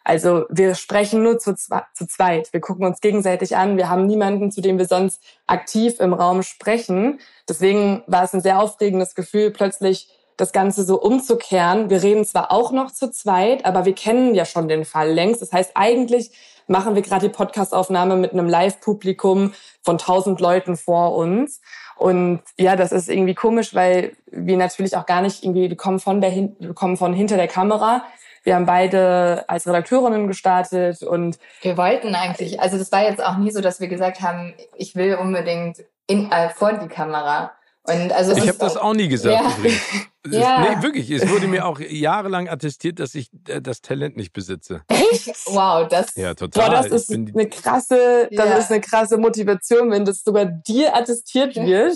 Also 0.03 0.45
wir 0.51 0.75
sprechen 0.75 1.23
nur 1.23 1.39
zu, 1.39 1.55
zu 1.55 2.07
zweit. 2.07 2.53
Wir 2.53 2.61
gucken 2.61 2.85
uns 2.85 3.01
gegenseitig 3.01 3.57
an. 3.57 3.79
Wir 3.79 3.89
haben 3.89 4.07
niemanden, 4.07 4.51
zu 4.51 4.61
dem 4.61 4.77
wir 4.77 4.87
sonst 4.87 5.23
aktiv 5.47 5.99
im 5.99 6.13
Raum 6.13 6.43
sprechen. 6.43 7.21
Deswegen 7.49 8.03
war 8.07 8.25
es 8.25 8.35
ein 8.35 8.43
sehr 8.43 8.61
aufregendes 8.61 9.15
Gefühl, 9.15 9.51
plötzlich 9.51 10.11
das 10.37 10.53
Ganze 10.53 10.85
so 10.85 11.01
umzukehren. 11.01 11.91
Wir 11.91 12.03
reden 12.03 12.25
zwar 12.25 12.53
auch 12.53 12.73
noch 12.73 12.91
zu 12.91 13.11
zweit, 13.11 13.65
aber 13.65 13.85
wir 13.85 13.95
kennen 13.95 14.35
ja 14.35 14.45
schon 14.45 14.69
den 14.69 14.85
Fall 14.85 15.11
längst. 15.11 15.43
Das 15.43 15.53
heißt, 15.53 15.73
eigentlich 15.75 16.31
machen 16.67 16.95
wir 16.95 17.03
gerade 17.03 17.29
die 17.29 17.35
Podcastaufnahme 17.35 18.17
mit 18.17 18.33
einem 18.33 18.49
Live-Publikum 18.49 19.53
von 19.83 19.99
tausend 19.99 20.41
Leuten 20.41 20.77
vor 20.77 21.15
uns. 21.15 21.61
Und 21.97 22.43
ja, 22.59 22.77
das 22.77 22.93
ist 22.93 23.09
irgendwie 23.09 23.35
komisch, 23.35 23.75
weil 23.75 24.17
wir 24.27 24.57
natürlich 24.57 24.97
auch 24.97 25.07
gar 25.07 25.23
nicht 25.23 25.45
irgendwie, 25.45 25.69
wir 25.69 25.77
kommen 25.77 26.01
von 26.01 26.21
der, 26.21 26.33
wir 26.33 26.75
kommen 26.75 26.97
von 26.97 27.13
hinter 27.13 27.37
der 27.37 27.49
Kamera. 27.49 28.05
Wir 28.43 28.57
haben 28.57 28.67
beide 28.67 29.45
als 29.49 29.67
Redakteurinnen 29.67 30.27
gestartet 30.27 31.03
und 31.03 31.39
wir 31.63 31.79
wollten 31.79 32.15
eigentlich, 32.15 32.61
also 32.61 32.77
das 32.77 32.93
war 32.93 33.03
jetzt 33.03 33.25
auch 33.25 33.39
nie 33.39 33.51
so, 33.51 33.63
dass 33.63 33.81
wir 33.81 33.89
gesagt 33.89 34.21
haben, 34.21 34.53
ich 34.77 34.95
will 34.95 35.15
unbedingt 35.15 35.83
in, 36.07 36.31
äh, 36.31 36.51
vor 36.51 36.75
die 36.75 36.89
Kamera. 36.89 37.53
Und 37.87 38.13
also 38.13 38.35
ich 38.35 38.49
habe 38.49 38.59
das 38.59 38.79
auch 38.79 38.95
nie 38.95 39.09
gesagt 39.09 39.43
ja. 39.43 39.57
übrigens. 39.59 39.83
ja. 40.27 40.77
Nee, 40.77 40.83
wirklich. 40.83 41.11
Es 41.11 41.29
wurde 41.29 41.47
mir 41.47 41.67
auch 41.67 41.81
jahrelang 41.81 42.49
attestiert, 42.49 42.99
dass 42.99 43.15
ich 43.15 43.29
äh, 43.47 43.61
das 43.61 43.83
Talent 43.83 44.17
nicht 44.17 44.33
besitze. 44.33 44.83
Echt? 44.89 45.29
Wow, 45.47 45.87
das. 45.89 46.15
Ja, 46.17 46.33
total. 46.35 46.71
Boah, 46.71 46.77
das 46.77 46.87
ist 46.87 47.13
eine 47.13 47.49
krasse, 47.49 48.29
das 48.33 48.49
ja. 48.49 48.57
ist 48.57 48.73
eine 48.73 48.81
krasse 48.81 49.19
Motivation, 49.19 49.91
wenn 49.91 50.07
das 50.07 50.25
sogar 50.25 50.47
dir 50.47 50.97
attestiert 50.97 51.57
wird. 51.57 51.95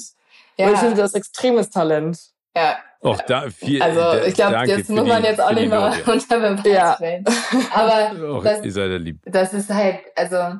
Ja. 0.59 0.67
Weil 0.67 0.75
ich 0.75 0.81
finde, 0.81 0.97
du 0.97 1.03
hast 1.03 1.15
extremes 1.15 1.71
Talent. 1.71 2.19
Ja. 2.55 2.77
Auch 3.01 3.23
da 3.23 3.49
viel. 3.49 3.81
Also 3.81 4.27
ich 4.27 4.35
glaube, 4.35 4.57
jetzt 4.67 4.91
muss 4.91 5.07
man 5.07 5.23
jetzt 5.23 5.41
auch 5.41 5.53
nicht 5.53 5.69
mehr 5.69 5.93
unter 6.07 6.39
Beweis 6.39 6.65
ja. 6.67 6.95
stellen. 6.97 7.25
Aber 7.73 8.37
Och, 8.37 8.45
das, 8.45 8.65
ihr 8.65 8.73
seid 8.73 8.91
ja 8.91 8.97
lieb. 8.97 9.21
das 9.25 9.55
ist 9.55 9.71
halt, 9.71 10.01
also 10.17 10.59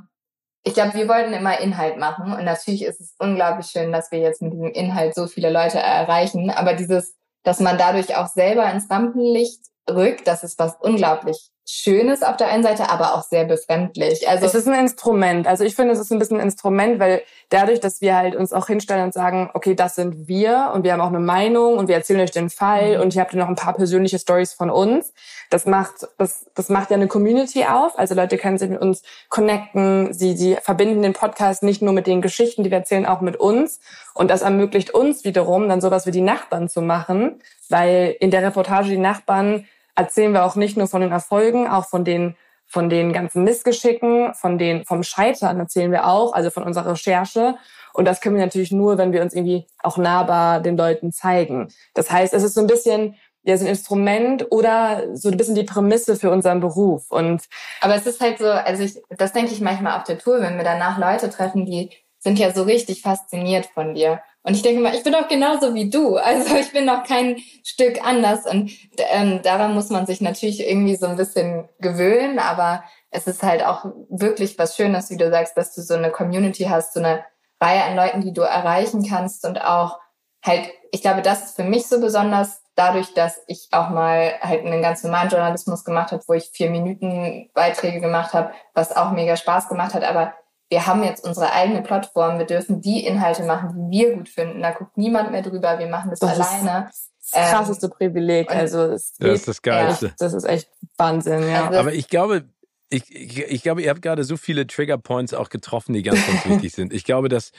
ich 0.65 0.75
glaube, 0.75 0.95
wir 0.95 1.09
wollten 1.09 1.33
immer 1.33 1.61
Inhalt 1.61 1.99
machen 1.99 2.33
und 2.33 2.45
natürlich 2.45 2.85
ist 2.85 3.01
es 3.01 3.15
unglaublich 3.19 3.67
schön, 3.67 3.93
dass 3.93 4.11
wir 4.11 4.19
jetzt 4.19 4.43
mit 4.43 4.53
diesem 4.53 4.71
Inhalt 4.71 5.15
so 5.15 5.27
viele 5.27 5.51
Leute 5.51 5.79
erreichen. 5.79 6.51
Aber 6.51 6.75
dieses, 6.75 7.17
dass 7.43 7.61
man 7.61 7.79
dadurch 7.79 8.17
auch 8.17 8.27
selber 8.27 8.71
ins 8.71 8.91
Rampenlicht 8.91 9.61
rückt, 9.89 10.27
das 10.27 10.45
ist 10.45 10.59
was 10.59 10.77
unglaublich 10.81 11.51
Schönes 11.71 12.23
auf 12.23 12.39
der 12.39 12.49
einen 12.49 12.63
Seite, 12.63 12.89
aber 12.89 13.15
auch 13.15 13.23
sehr 13.23 13.45
befremdlich. 13.45 14.27
Also 14.27 14.47
es 14.47 14.55
ist 14.55 14.67
ein 14.67 14.81
Instrument. 14.81 15.47
Also 15.47 15.65
ich 15.65 15.77
finde, 15.77 15.93
es 15.93 15.99
ist 15.99 16.11
ein 16.11 16.19
bisschen 16.19 16.39
ein 16.39 16.45
Instrument, 16.45 16.99
weil 16.99 17.21
dadurch, 17.51 17.79
dass 17.79 18.01
wir 18.01 18.17
halt 18.17 18.35
uns 18.35 18.55
auch 18.55 18.69
hinstellen 18.69 19.05
und 19.05 19.13
sagen, 19.13 19.51
okay, 19.53 19.75
das 19.75 19.95
sind 19.95 20.29
wir 20.29 20.71
und 20.73 20.83
wir 20.83 20.95
haben 20.95 21.03
auch 21.03 21.09
eine 21.09 21.21
Meinung 21.21 21.77
und 21.77 21.89
wir 21.89 21.97
erzählen 21.97 22.21
euch 22.21 22.31
den 22.31 22.49
Fall 22.49 22.97
mhm. 22.97 23.03
und 23.03 23.13
ich 23.13 23.21
habe 23.21 23.37
noch 23.37 23.49
ein 23.49 23.55
paar 23.55 23.75
persönliche 23.75 24.19
Stories 24.19 24.55
von 24.55 24.71
uns. 24.71 25.13
Das 25.51 25.67
macht, 25.67 26.09
das, 26.17 26.47
das 26.55 26.71
macht 26.71 26.89
ja 26.89 26.97
eine 26.97 27.07
Community 27.07 27.67
auf. 27.67 27.99
Also 27.99 28.15
Leute 28.15 28.39
können 28.39 28.57
sich 28.57 28.71
mit 28.71 28.81
uns 28.81 29.03
connecten. 29.29 30.15
Sie, 30.15 30.39
sie 30.39 30.57
verbinden 30.63 31.03
den 31.03 31.13
Podcast 31.13 31.63
nicht 31.63 31.83
nur 31.83 31.93
mit 31.93 32.07
den 32.07 32.23
Geschichten, 32.23 32.65
die 32.65 32.71
wir 32.71 32.79
erzählen, 32.79 33.05
auch 33.05 33.21
mit 33.21 33.37
uns. 33.37 33.81
Und 34.15 34.31
das 34.31 34.41
ermöglicht 34.41 34.95
uns 34.95 35.25
wiederum, 35.25 35.69
dann 35.69 35.83
sowas 35.83 36.07
wie 36.07 36.13
die 36.13 36.23
Nachbarn 36.23 36.71
zu 36.71 36.81
machen, 36.81 37.43
weil 37.69 38.17
in 38.21 38.31
der 38.31 38.43
Reportage 38.43 38.89
die 38.89 38.97
Nachbarn 38.97 39.67
erzählen 39.99 40.33
wir 40.33 40.45
auch 40.45 40.57
nicht 40.57 40.77
nur 40.77 40.87
von 40.87 41.01
den 41.01 41.13
Erfolgen, 41.13 41.69
auch 41.69 41.87
von 41.87 42.05
den 42.05 42.37
von 42.71 42.91
den 42.91 43.15
ganzen 43.15 43.45
Missgeschicken, 43.45 44.35
von 44.35 44.59
den 44.59 44.85
vom 44.85 45.03
Scheitern 45.03 45.59
erzählen 45.59 45.91
wir 45.91 46.07
auch, 46.07 46.35
also 46.35 46.51
von 46.51 46.65
unserer 46.65 46.93
Recherche. 46.93 47.57
Und 47.95 48.05
das 48.05 48.21
können 48.21 48.37
wir 48.37 48.45
natürlich 48.45 48.73
nur, 48.73 48.99
wenn 48.99 49.13
wir 49.13 49.23
uns 49.23 49.33
irgendwie 49.33 49.67
auch 49.83 49.97
nahbar 49.97 50.61
den 50.61 50.77
Leuten 50.77 51.11
zeigen. 51.11 51.69
Das 51.95 52.11
heißt, 52.11 52.35
es 52.35 52.43
ist 52.43 52.53
so 52.53 52.61
ein 52.61 52.67
bisschen 52.67 53.17
ja, 53.43 53.57
so 53.57 53.65
ein 53.65 53.71
Instrument 53.71 54.53
oder 54.53 55.17
so 55.17 55.31
ein 55.31 55.39
bisschen 55.39 55.55
die 55.55 55.65
Prämisse 55.65 56.17
für 56.17 56.31
unseren 56.31 56.61
Beruf. 56.61 57.11
Und 57.11 57.45
aber 57.81 57.95
es 57.95 58.07
ist 58.07 58.21
halt 58.21 58.39
so, 58.39 58.47
also 58.47 58.83
ich, 58.83 59.01
das 59.17 59.33
denke 59.33 59.53
ich 59.53 59.63
manchmal 59.63 59.97
auf 59.97 60.05
der 60.05 60.19
Tour, 60.19 60.43
wenn 60.43 60.59
wir 60.59 60.65
danach 60.65 60.99
Leute 60.99 61.31
treffen, 61.31 61.65
die 61.65 61.91
sind 62.19 62.39
ja 62.39 62.53
so 62.53 62.65
richtig 62.65 63.01
fasziniert 63.01 63.67
von 63.73 63.95
dir. 63.95 64.21
Und 64.49 64.55
ich 64.55 64.63
denke 64.63 64.81
mal, 64.81 64.95
ich 64.95 65.03
bin 65.03 65.13
doch 65.13 65.29
genauso 65.29 65.75
wie 65.75 65.91
du. 65.91 66.17
Also 66.17 66.57
ich 66.57 66.73
bin 66.73 66.87
doch 66.87 67.05
kein 67.05 67.37
Stück 67.63 68.03
anders. 68.03 68.47
Und 68.47 68.71
ähm, 68.97 69.43
daran 69.43 69.75
muss 69.75 69.91
man 69.91 70.07
sich 70.07 70.23
natürlich 70.23 70.67
irgendwie 70.67 70.97
so 70.97 71.07
ein 71.07 71.19
bisschen 71.19 71.69
gewöhnen. 71.81 72.39
Aber 72.39 72.83
es 73.11 73.27
ist 73.27 73.43
halt 73.43 73.63
auch 73.63 73.85
wirklich 74.09 74.59
was 74.59 74.75
Schönes, 74.75 75.11
wie 75.11 75.19
du 75.19 75.31
sagst, 75.31 75.55
dass 75.59 75.75
du 75.75 75.83
so 75.83 75.93
eine 75.93 76.11
Community 76.11 76.65
hast, 76.65 76.95
so 76.95 77.01
eine 77.01 77.27
Reihe 77.61 77.85
an 77.85 77.95
Leuten, 77.95 78.23
die 78.23 78.33
du 78.33 78.41
erreichen 78.41 79.07
kannst. 79.07 79.45
Und 79.45 79.63
auch 79.63 79.99
halt, 80.43 80.71
ich 80.93 81.03
glaube, 81.03 81.21
das 81.21 81.45
ist 81.45 81.57
für 81.57 81.65
mich 81.65 81.87
so 81.87 82.01
besonders 82.01 82.63
dadurch, 82.75 83.13
dass 83.13 83.43
ich 83.49 83.69
auch 83.73 83.91
mal 83.91 84.33
halt 84.41 84.65
einen 84.65 84.81
ganz 84.81 85.03
normalen 85.03 85.29
Journalismus 85.29 85.85
gemacht 85.85 86.11
habe, 86.13 86.23
wo 86.27 86.33
ich 86.33 86.49
vier 86.55 86.71
Minuten 86.71 87.51
Beiträge 87.53 88.01
gemacht 88.01 88.33
habe, 88.33 88.53
was 88.73 88.97
auch 88.97 89.11
mega 89.11 89.37
Spaß 89.37 89.69
gemacht 89.69 89.93
hat. 89.93 90.05
Aber 90.05 90.33
wir 90.71 90.87
haben 90.87 91.03
jetzt 91.03 91.25
unsere 91.25 91.53
eigene 91.53 91.83
Plattform, 91.83 92.39
wir 92.39 92.47
dürfen 92.47 92.81
die 92.81 93.07
Inhalte 93.07 93.43
machen, 93.45 93.91
die 93.91 93.99
wir 93.99 94.15
gut 94.15 94.29
finden. 94.29 94.61
Da 94.61 94.73
guckt 94.73 94.97
niemand 94.99 95.33
mehr 95.33 95.43
drüber, 95.43 95.79
wir 95.79 95.89
machen 95.89 96.11
das, 96.11 96.19
das 96.19 96.39
alleine. 96.39 96.89
Das 96.89 97.11
ähm, 97.33 97.51
krasseste 97.51 97.87
ähm, 97.87 97.93
Privileg. 97.93 98.51
Also 98.51 98.83
es 98.93 99.15
das 99.19 99.41
ist 99.41 99.49
das 99.49 99.63
Geilste. 99.63 100.07
Echt, 100.07 100.21
das 100.21 100.35
ist 100.35 100.45
echt 100.45 100.71
Wahnsinn, 100.97 101.49
ja. 101.49 101.67
Also 101.67 101.79
Aber 101.79 101.93
ich 101.95 102.09
glaube, 102.09 102.45
ich, 102.91 103.15
ich, 103.15 103.39
ich 103.39 103.63
glaube, 103.63 103.83
ihr 103.83 103.91
habt 103.91 104.03
gerade 104.03 104.25
so 104.25 104.37
viele 104.37 104.67
Trigger 104.67 104.99
Points 104.99 105.35
auch 105.35 105.49
getroffen, 105.49 105.95
die 105.95 106.03
ganz, 106.03 106.27
ganz 106.27 106.45
wichtig 106.49 106.73
sind. 106.73 106.93
Ich 106.93 107.05
glaube, 107.05 107.29
dass 107.29 107.53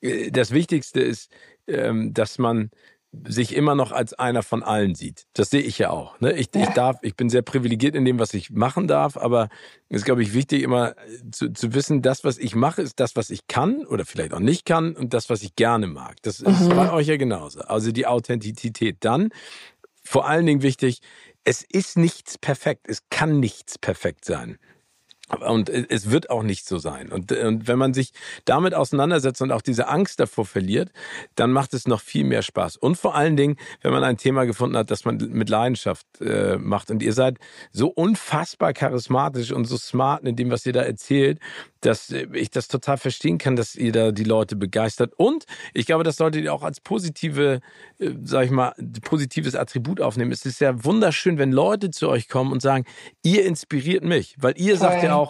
äh, 0.00 0.30
das 0.30 0.52
Wichtigste 0.52 1.00
ist, 1.00 1.30
ähm, 1.66 2.14
dass 2.14 2.38
man 2.38 2.70
sich 3.26 3.54
immer 3.54 3.74
noch 3.74 3.92
als 3.92 4.14
einer 4.14 4.42
von 4.42 4.62
allen 4.62 4.94
sieht. 4.94 5.24
Das 5.34 5.50
sehe 5.50 5.60
ich 5.60 5.78
ja 5.78 5.90
auch. 5.90 6.18
Ne? 6.20 6.32
Ich, 6.32 6.48
ich 6.54 6.68
darf, 6.70 6.96
ich 7.02 7.16
bin 7.16 7.30
sehr 7.30 7.42
privilegiert 7.42 7.94
in 7.94 8.04
dem, 8.04 8.18
was 8.18 8.34
ich 8.34 8.50
machen 8.50 8.88
darf, 8.88 9.16
aber 9.16 9.48
es 9.88 9.98
ist, 9.98 10.04
glaube 10.04 10.22
ich, 10.22 10.34
wichtig, 10.34 10.62
immer 10.62 10.90
äh, 10.90 11.30
zu, 11.30 11.52
zu 11.52 11.74
wissen, 11.74 12.02
das, 12.02 12.24
was 12.24 12.38
ich 12.38 12.54
mache, 12.54 12.82
ist 12.82 13.00
das, 13.00 13.16
was 13.16 13.30
ich 13.30 13.46
kann 13.46 13.84
oder 13.86 14.04
vielleicht 14.04 14.32
auch 14.32 14.40
nicht 14.40 14.64
kann 14.66 14.96
und 14.96 15.14
das, 15.14 15.30
was 15.30 15.42
ich 15.42 15.56
gerne 15.56 15.86
mag. 15.86 16.16
Das 16.22 16.40
ist 16.40 16.60
mhm. 16.60 16.70
bei 16.70 16.92
euch 16.92 17.06
ja 17.06 17.16
genauso. 17.16 17.60
Also 17.60 17.92
die 17.92 18.06
Authentizität. 18.06 18.98
Dann 19.00 19.30
vor 20.02 20.28
allen 20.28 20.46
Dingen 20.46 20.62
wichtig, 20.62 21.00
es 21.44 21.62
ist 21.62 21.96
nichts 21.96 22.38
perfekt. 22.38 22.86
Es 22.88 23.02
kann 23.10 23.40
nichts 23.40 23.78
perfekt 23.78 24.24
sein. 24.24 24.58
Und 25.28 25.70
es 25.70 26.10
wird 26.10 26.28
auch 26.28 26.42
nicht 26.42 26.66
so 26.66 26.76
sein. 26.76 27.10
Und, 27.10 27.32
und, 27.32 27.66
wenn 27.66 27.78
man 27.78 27.94
sich 27.94 28.12
damit 28.44 28.74
auseinandersetzt 28.74 29.40
und 29.40 29.52
auch 29.52 29.62
diese 29.62 29.88
Angst 29.88 30.20
davor 30.20 30.44
verliert, 30.44 30.90
dann 31.34 31.50
macht 31.50 31.72
es 31.72 31.88
noch 31.88 32.02
viel 32.02 32.24
mehr 32.24 32.42
Spaß. 32.42 32.76
Und 32.76 32.98
vor 32.98 33.14
allen 33.14 33.34
Dingen, 33.34 33.56
wenn 33.80 33.92
man 33.92 34.04
ein 34.04 34.18
Thema 34.18 34.44
gefunden 34.44 34.76
hat, 34.76 34.90
das 34.90 35.06
man 35.06 35.16
mit 35.16 35.48
Leidenschaft 35.48 36.06
äh, 36.20 36.58
macht. 36.58 36.90
Und 36.90 37.02
ihr 37.02 37.14
seid 37.14 37.38
so 37.72 37.88
unfassbar 37.88 38.74
charismatisch 38.74 39.50
und 39.50 39.64
so 39.64 39.78
smart 39.78 40.24
in 40.24 40.36
dem, 40.36 40.50
was 40.50 40.66
ihr 40.66 40.74
da 40.74 40.82
erzählt, 40.82 41.40
dass 41.80 42.10
ich 42.10 42.50
das 42.50 42.68
total 42.68 42.98
verstehen 42.98 43.38
kann, 43.38 43.56
dass 43.56 43.76
ihr 43.76 43.92
da 43.92 44.12
die 44.12 44.24
Leute 44.24 44.56
begeistert. 44.56 45.12
Und 45.16 45.44
ich 45.72 45.86
glaube, 45.86 46.04
das 46.04 46.16
solltet 46.16 46.44
ihr 46.44 46.52
auch 46.52 46.62
als 46.62 46.80
positive, 46.80 47.60
äh, 47.98 48.10
sag 48.24 48.44
ich 48.44 48.50
mal, 48.50 48.74
positives 49.02 49.54
Attribut 49.54 50.02
aufnehmen. 50.02 50.32
Es 50.32 50.44
ist 50.44 50.60
ja 50.60 50.84
wunderschön, 50.84 51.38
wenn 51.38 51.52
Leute 51.52 51.90
zu 51.90 52.10
euch 52.10 52.28
kommen 52.28 52.52
und 52.52 52.60
sagen, 52.60 52.84
ihr 53.22 53.46
inspiriert 53.46 54.04
mich, 54.04 54.36
weil 54.38 54.54
ihr 54.58 54.74
Toll. 54.74 54.78
sagt 54.78 55.02
ja 55.02 55.14
auch, 55.14 55.23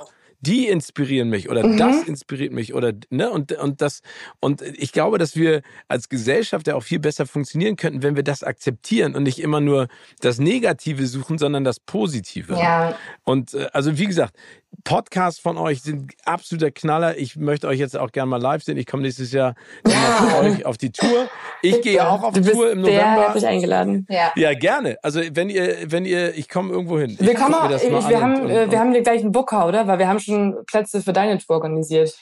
die 0.47 0.69
inspirieren 0.69 1.29
mich 1.29 1.49
oder 1.49 1.67
mhm. 1.67 1.77
das 1.77 2.05
inspiriert 2.05 2.53
mich 2.53 2.75
oder 2.75 2.93
ne 3.11 3.31
und 3.31 3.53
und 3.53 3.81
das 3.81 4.03
und 4.41 4.63
ich 4.63 4.93
glaube, 4.93 5.19
dass 5.19 5.37
wir 5.37 5.63
als 5.89 6.09
Gesellschaft 6.09 6.67
ja 6.67 6.75
auch 6.75 6.83
viel 6.83 6.99
besser 6.99 7.27
funktionieren 7.27 7.77
könnten, 7.77 8.03
wenn 8.03 8.17
wir 8.17 8.23
das 8.23 8.43
akzeptieren 8.43 9.15
und 9.15 9.23
nicht 9.23 9.41
immer 9.41 9.61
nur 9.61 9.89
das 10.21 10.39
Negative 10.39 11.07
suchen, 11.07 11.39
sondern 11.39 11.65
das 11.65 11.81
Positive. 11.81 12.55
Ja. 12.55 12.97
Und 13.25 13.55
äh, 13.55 13.69
also 13.73 13.99
wie 13.99 14.07
gesagt, 14.07 14.37
Podcasts 14.85 15.41
von 15.41 15.57
euch 15.57 15.83
sind 15.83 16.13
absoluter 16.25 16.71
Knaller. 16.71 17.17
Ich 17.17 17.37
möchte 17.37 17.67
euch 17.67 17.79
jetzt 17.79 17.97
auch 17.97 18.13
gerne 18.13 18.29
mal 18.29 18.41
live 18.41 18.63
sehen. 18.63 18.77
Ich 18.77 18.87
komme 18.87 19.03
nächstes 19.03 19.33
Jahr 19.33 19.55
ja. 19.87 19.93
für 19.93 20.39
euch 20.45 20.67
auf 20.67 20.77
die 20.77 20.93
Tour. 20.93 21.29
Ich 21.63 21.81
gehe 21.81 22.07
auch 22.07 22.23
auf 22.23 22.35
die 22.35 22.43
Tour 22.43 22.71
im 22.71 22.83
November. 22.83 23.01
Sehr 23.01 23.17
herzlich 23.17 23.47
eingeladen. 23.47 24.07
Ja. 24.11 24.33
ja, 24.37 24.53
gerne. 24.53 24.99
Also 25.03 25.23
wenn 25.33 25.49
ihr, 25.49 25.91
wenn 25.91 26.05
ihr, 26.05 26.37
ich 26.37 26.51
komme 26.51 26.71
irgendwo 26.71 26.99
hin. 26.99 27.17
Wir 27.19 27.35
kommen 27.35 27.55
auch, 27.55 27.71
ich, 27.71 27.83
wir 27.83 28.21
haben, 28.21 28.43
und, 28.43 28.51
und, 28.51 28.71
wir 28.71 28.79
haben 28.79 28.93
den 28.93 29.03
gleichen 29.03 29.33
Booker, 29.33 29.67
oder? 29.67 29.87
Weil 29.87 29.99
wir 29.99 30.07
haben 30.07 30.21
schon 30.21 30.55
Plätze 30.67 31.01
für 31.01 31.15
deine 31.15 31.39
Tour 31.39 31.57
organisiert. 31.57 32.15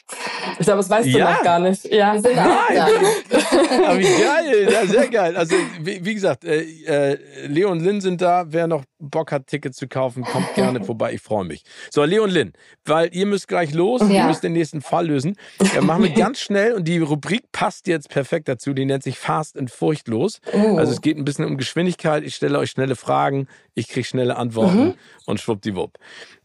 Ich 0.59 0.65
glaube, 0.65 0.79
das 0.79 0.89
weißt 0.89 1.07
du 1.07 1.19
ja. 1.19 1.33
noch 1.33 1.43
gar 1.43 1.59
nicht. 1.59 1.85
Ja, 1.93 2.15
wir 2.15 2.21
sind 2.21 2.37
da. 2.37 2.43
Aber 3.87 3.99
wie 3.99 4.03
geil, 4.03 4.69
ja, 4.71 4.87
sehr 4.87 5.09
geil. 5.09 5.37
Also 5.37 5.57
wie, 5.81 6.05
wie 6.05 6.15
gesagt, 6.15 6.45
äh, 6.45 6.63
äh, 6.63 7.47
Leo 7.47 7.71
und 7.71 7.81
Lynn 7.81 8.01
sind 8.01 8.21
da. 8.21 8.45
Wer 8.49 8.69
noch 8.69 8.85
Bock 8.99 9.33
hat, 9.33 9.49
Tickets 9.49 9.77
zu 9.77 9.89
kaufen, 9.89 10.25
kommt 10.25 10.55
gerne 10.55 10.85
vorbei. 10.85 11.13
Ich 11.15 11.21
freue 11.21 11.45
mich. 11.45 11.65
So, 11.91 12.05
Leo 12.05 12.25
und 12.25 12.31
Lynn, 12.31 12.52
weil 12.85 13.15
ihr 13.15 13.27
müsst 13.27 13.49
gleich 13.49 13.73
los. 13.73 14.01
Ja. 14.03 14.09
Ihr 14.09 14.25
müsst 14.25 14.43
den 14.43 14.53
nächsten 14.53 14.81
Fall 14.81 15.07
lösen. 15.07 15.37
Ja, 15.75 15.81
machen 15.81 16.05
wir 16.05 16.11
ganz 16.15 16.41
schnell 16.41 16.75
und 16.75 16.87
die 16.87 16.99
Rubrik 16.99 17.53
passt 17.53 17.87
jetzt 17.87 18.09
perfekt 18.09 18.49
dazu. 18.49 18.75
Die 18.75 18.85
nennt 18.85 19.03
sich 19.03 19.19
Fast 19.19 19.57
und 19.57 19.71
Furchtlos. 19.71 20.41
Oh. 20.53 20.77
Also 20.77 20.93
es 20.93 21.01
geht 21.01 21.17
ein 21.17 21.25
bisschen 21.25 21.45
um 21.45 21.57
Geschwindigkeit. 21.57 22.25
Ich 22.25 22.35
stelle 22.35 22.59
euch 22.59 22.71
schnelle 22.71 22.97
Fragen. 22.97 23.49
Ich 23.75 23.89
kriege 23.89 24.07
schnelle 24.07 24.37
Antworten 24.37 24.85
mhm. 24.85 24.95
und 25.27 25.41
schwuppdiwupp. 25.41 25.99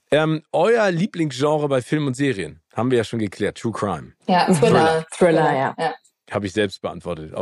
Ähm, 0.09 0.43
euer 0.53 0.89
Lieblingsgenre 0.89 1.67
bei 1.67 1.81
Filmen 1.81 2.07
und 2.07 2.13
Serien 2.15 2.61
haben 2.73 2.91
wir 2.91 2.99
ja 2.99 3.03
schon 3.03 3.19
geklärt. 3.19 3.57
True 3.57 3.73
Crime. 3.73 4.13
Ja, 4.27 4.45
Thriller. 4.45 4.55
Thriller, 4.59 5.05
Thriller 5.11 5.55
ja. 5.55 5.75
ja. 5.77 5.93
Habe 6.31 6.45
ich 6.45 6.53
selbst 6.53 6.81
beantwortet. 6.81 7.33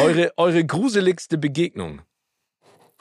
eure, 0.00 0.32
eure 0.36 0.64
gruseligste 0.64 1.38
Begegnung? 1.38 2.02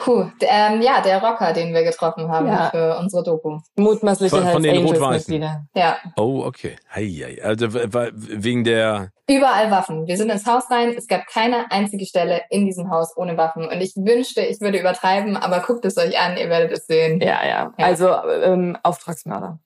Puh, 0.02 0.32
ähm, 0.40 0.82
ja, 0.82 1.02
der 1.02 1.22
Rocker, 1.22 1.52
den 1.52 1.74
wir 1.74 1.84
getroffen 1.84 2.32
haben 2.32 2.48
Ja. 2.48 2.70
für 2.70 2.98
unsere 3.00 3.22
Doku. 3.22 3.60
Mutmaßliche 3.76 4.34
Von- 4.34 4.48
von 4.48 4.64
den 4.64 4.86
Rot-Weißen. 4.86 5.12
Mitglieder. 5.34 5.66
Ja, 5.76 5.98
Oh, 6.16 6.42
okay. 6.46 6.78
Hei, 6.96 7.04
hei. 7.22 7.44
Also 7.44 7.68
wegen 7.74 8.64
der. 8.64 9.12
überall 9.30 9.70
Waffen. 9.72 10.08
Wir 10.08 10.16
sind 10.16 10.30
ins 10.32 10.46
Haus 10.46 10.72
rein. 10.72 10.94
Es 10.98 11.06
gab 11.08 11.28
keine 11.28 11.70
einzige 11.70 12.06
Stelle 12.06 12.44
in 12.50 12.66
diesem 12.66 12.90
Haus 12.90 13.16
ohne 13.18 13.36
Waffen. 13.36 13.66
Und 13.68 13.82
ich 13.82 13.94
wünschte, 13.98 14.42
ich 14.42 14.62
würde 14.62 14.80
übertreiben, 14.80 15.36
aber 15.36 15.60
guckt 15.60 15.84
es 15.84 15.98
euch 15.98 16.18
an, 16.18 16.38
ihr 16.38 16.50
werdet 16.50 16.72
es 16.72 16.88
sehen. 16.88 17.20
Ja, 17.20 17.46
ja. 17.46 17.74
Ja. 17.78 17.86
Also 17.86 18.08
ähm, 18.24 18.78
Auftragsmörder. 18.84 19.60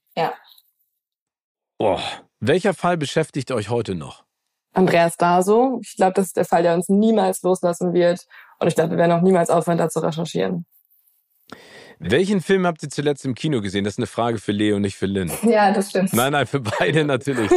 Oh, 1.79 1.99
welcher 2.39 2.73
Fall 2.73 2.97
beschäftigt 2.97 3.51
euch 3.51 3.69
heute 3.69 3.95
noch? 3.95 4.23
Andreas 4.73 5.17
Daso. 5.17 5.79
Ich 5.83 5.95
glaube, 5.95 6.13
das 6.13 6.27
ist 6.27 6.37
der 6.37 6.45
Fall, 6.45 6.63
der 6.63 6.73
uns 6.73 6.89
niemals 6.89 7.41
loslassen 7.43 7.93
wird. 7.93 8.25
Und 8.63 8.69
ich 8.69 8.75
glaube, 8.75 8.91
wir 8.91 8.97
werden 8.97 9.11
auch 9.11 9.21
niemals 9.21 9.49
aufhören, 9.49 9.77
da 9.77 9.89
zu 9.89 9.99
recherchieren. 9.99 10.65
Welchen 11.99 12.41
Film 12.41 12.65
habt 12.65 12.83
ihr 12.83 12.89
zuletzt 12.89 13.23
im 13.23 13.33
Kino 13.35 13.61
gesehen? 13.61 13.83
Das 13.85 13.93
ist 13.93 13.99
eine 13.99 14.07
Frage 14.07 14.37
für 14.37 14.51
Leo, 14.51 14.79
nicht 14.79 14.97
für 14.97 15.05
Lynn. 15.05 15.31
Ja, 15.43 15.71
das 15.71 15.91
stimmt. 15.91 16.11
Nein, 16.13 16.33
nein, 16.33 16.47
für 16.47 16.59
beide 16.59 17.05
natürlich. 17.05 17.49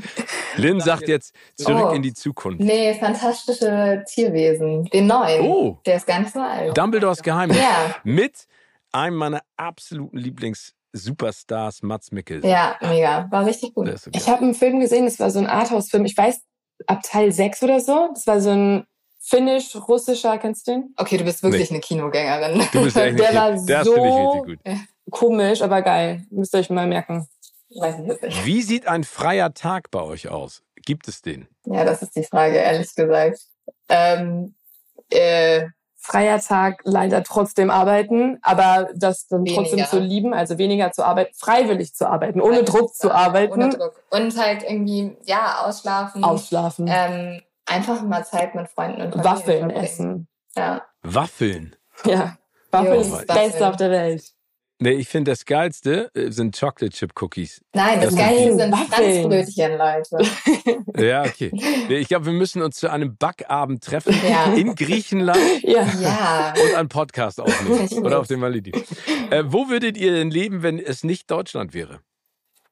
Lynn 0.56 0.80
sagt 0.80 1.08
jetzt 1.08 1.34
zurück 1.56 1.86
Oh. 1.90 1.94
in 1.94 2.02
die 2.02 2.12
Zukunft. 2.14 2.60
Nee, 2.60 2.94
fantastische 2.94 4.04
Tierwesen. 4.06 4.84
Den 4.86 5.06
neuen. 5.06 5.40
Oh, 5.46 5.78
Der 5.86 5.96
ist 5.96 6.06
gar 6.06 6.20
nicht 6.20 6.32
so 6.32 6.38
alt. 6.40 6.76
Dumbledores 6.76 7.22
Geheimnis. 7.22 7.56
Ja, 7.58 7.96
Mit 8.04 8.46
einem 8.92 9.16
meiner 9.16 9.40
absoluten 9.56 10.16
Lieblings-Superstars, 10.18 11.82
Mats 11.82 12.12
Mikkelsen. 12.12 12.48
ja, 12.48 12.76
mega. 12.80 13.26
War 13.30 13.46
richtig 13.46 13.74
gut. 13.74 13.88
So 13.98 14.10
Ich 14.14 14.28
habe 14.28 14.42
einen 14.42 14.54
Film 14.54 14.80
gesehen, 14.80 15.06
das 15.06 15.18
war 15.18 15.30
so 15.30 15.38
ein 15.40 15.46
Arthouse-Film. 15.46 16.04
Ich 16.04 16.16
weiß, 16.16 16.40
ab 16.86 17.00
Teil 17.02 17.32
6 17.32 17.62
oder 17.64 17.80
so. 17.80 18.10
Das 18.14 18.26
war 18.26 18.40
so 18.40 18.50
ein 18.50 18.84
finnisch-russischer, 19.28 20.38
kennst 20.38 20.66
du 20.66 20.72
den? 20.72 20.94
Okay, 20.96 21.16
du 21.18 21.24
bist 21.24 21.42
wirklich 21.42 21.70
eine 21.70 21.80
Kinogängerin. 21.80 22.62
Du 22.72 22.82
bist 22.84 22.96
echt 22.96 23.18
Der 23.20 23.34
war 23.34 23.52
Der 23.52 23.84
so-. 23.84 24.44
Komisch, 25.10 25.62
aber 25.62 25.82
geil. 25.82 26.26
Müsst 26.30 26.54
ihr 26.54 26.60
euch 26.60 26.70
mal 26.70 26.86
merken. 26.86 27.28
Wie 28.44 28.62
sieht 28.62 28.86
ein 28.86 29.04
freier 29.04 29.52
Tag 29.54 29.90
bei 29.90 30.02
euch 30.02 30.28
aus? 30.28 30.62
Gibt 30.76 31.08
es 31.08 31.22
den? 31.22 31.48
Ja, 31.64 31.84
das 31.84 32.02
ist 32.02 32.16
die 32.16 32.24
Frage, 32.24 32.56
ehrlich 32.56 32.94
gesagt. 32.94 33.40
Ähm, 33.88 34.54
äh, 35.10 35.66
Freier 36.00 36.40
Tag 36.40 36.80
leider 36.84 37.22
trotzdem 37.22 37.68
arbeiten, 37.70 38.38
aber 38.40 38.88
das 38.94 39.26
dann 39.28 39.44
trotzdem 39.44 39.72
Weniger. 39.78 39.88
zu 39.90 39.98
lieben, 39.98 40.32
also 40.32 40.56
weniger 40.56 40.90
zu 40.92 41.04
arbeiten, 41.04 41.34
freiwillig 41.36 41.94
zu 41.94 42.08
arbeiten, 42.08 42.40
ohne 42.40 42.62
Druck 42.64 42.94
zu 42.94 43.10
arbeiten, 43.10 43.52
Ohne 43.52 43.68
Druck. 43.68 44.02
Und 44.10 44.38
halt 44.38 44.62
irgendwie, 44.62 45.16
ja, 45.24 45.64
ausschlafen. 45.66 46.24
ausschlafen, 46.24 46.86
Ähm, 46.88 47.42
einfach 47.68 48.02
mal 48.02 48.24
Zeit 48.24 48.54
mit 48.54 48.68
Freunden 48.68 49.02
und 49.02 49.12
Familie 49.12 49.24
Waffeln 49.30 49.58
verbringen. 49.60 49.84
essen. 49.84 50.28
Ja. 50.56 50.82
Waffeln. 51.02 51.76
Ja, 52.04 52.36
Waffeln 52.70 53.00
ist 53.00 53.12
das 53.12 53.26
Beste 53.26 53.68
auf 53.68 53.76
der 53.76 53.90
Welt. 53.90 54.22
Nee, 54.80 54.92
ich 54.92 55.08
finde 55.08 55.32
das 55.32 55.44
Geilste 55.44 56.08
äh, 56.14 56.30
sind 56.30 56.56
Chocolate 56.56 56.90
Chip 56.96 57.12
Cookies. 57.20 57.60
Nein, 57.74 58.00
das 58.00 58.14
Das 58.14 58.16
Geile 58.24 58.54
sind. 58.56 58.72
Franzbrötchen, 58.76 59.76
Leute. 59.76 60.18
Ja, 61.04 61.22
okay. 61.24 61.50
Nee, 61.88 61.96
Ich 61.98 62.06
glaube, 62.08 62.26
wir 62.26 62.32
müssen 62.32 62.62
uns 62.62 62.76
zu 62.76 62.88
einem 62.88 63.16
Backabend 63.16 63.82
treffen 63.82 64.14
Ja. 64.28 64.52
in 64.54 64.76
Griechenland 64.76 65.40
Ja. 65.62 66.54
Und 66.62 66.76
einen 66.76 66.88
Podcast 66.88 67.40
aufnehmen. 67.40 67.88
Oder 68.04 68.20
auf 68.20 68.28
dem 68.28 68.38
Malediven. 68.38 68.82
Äh, 69.30 69.42
wo 69.46 69.68
würdet 69.68 69.96
ihr 69.96 70.12
denn 70.12 70.30
leben, 70.30 70.62
wenn 70.62 70.78
es 70.78 71.02
nicht 71.02 71.28
Deutschland 71.28 71.74
wäre? 71.74 71.98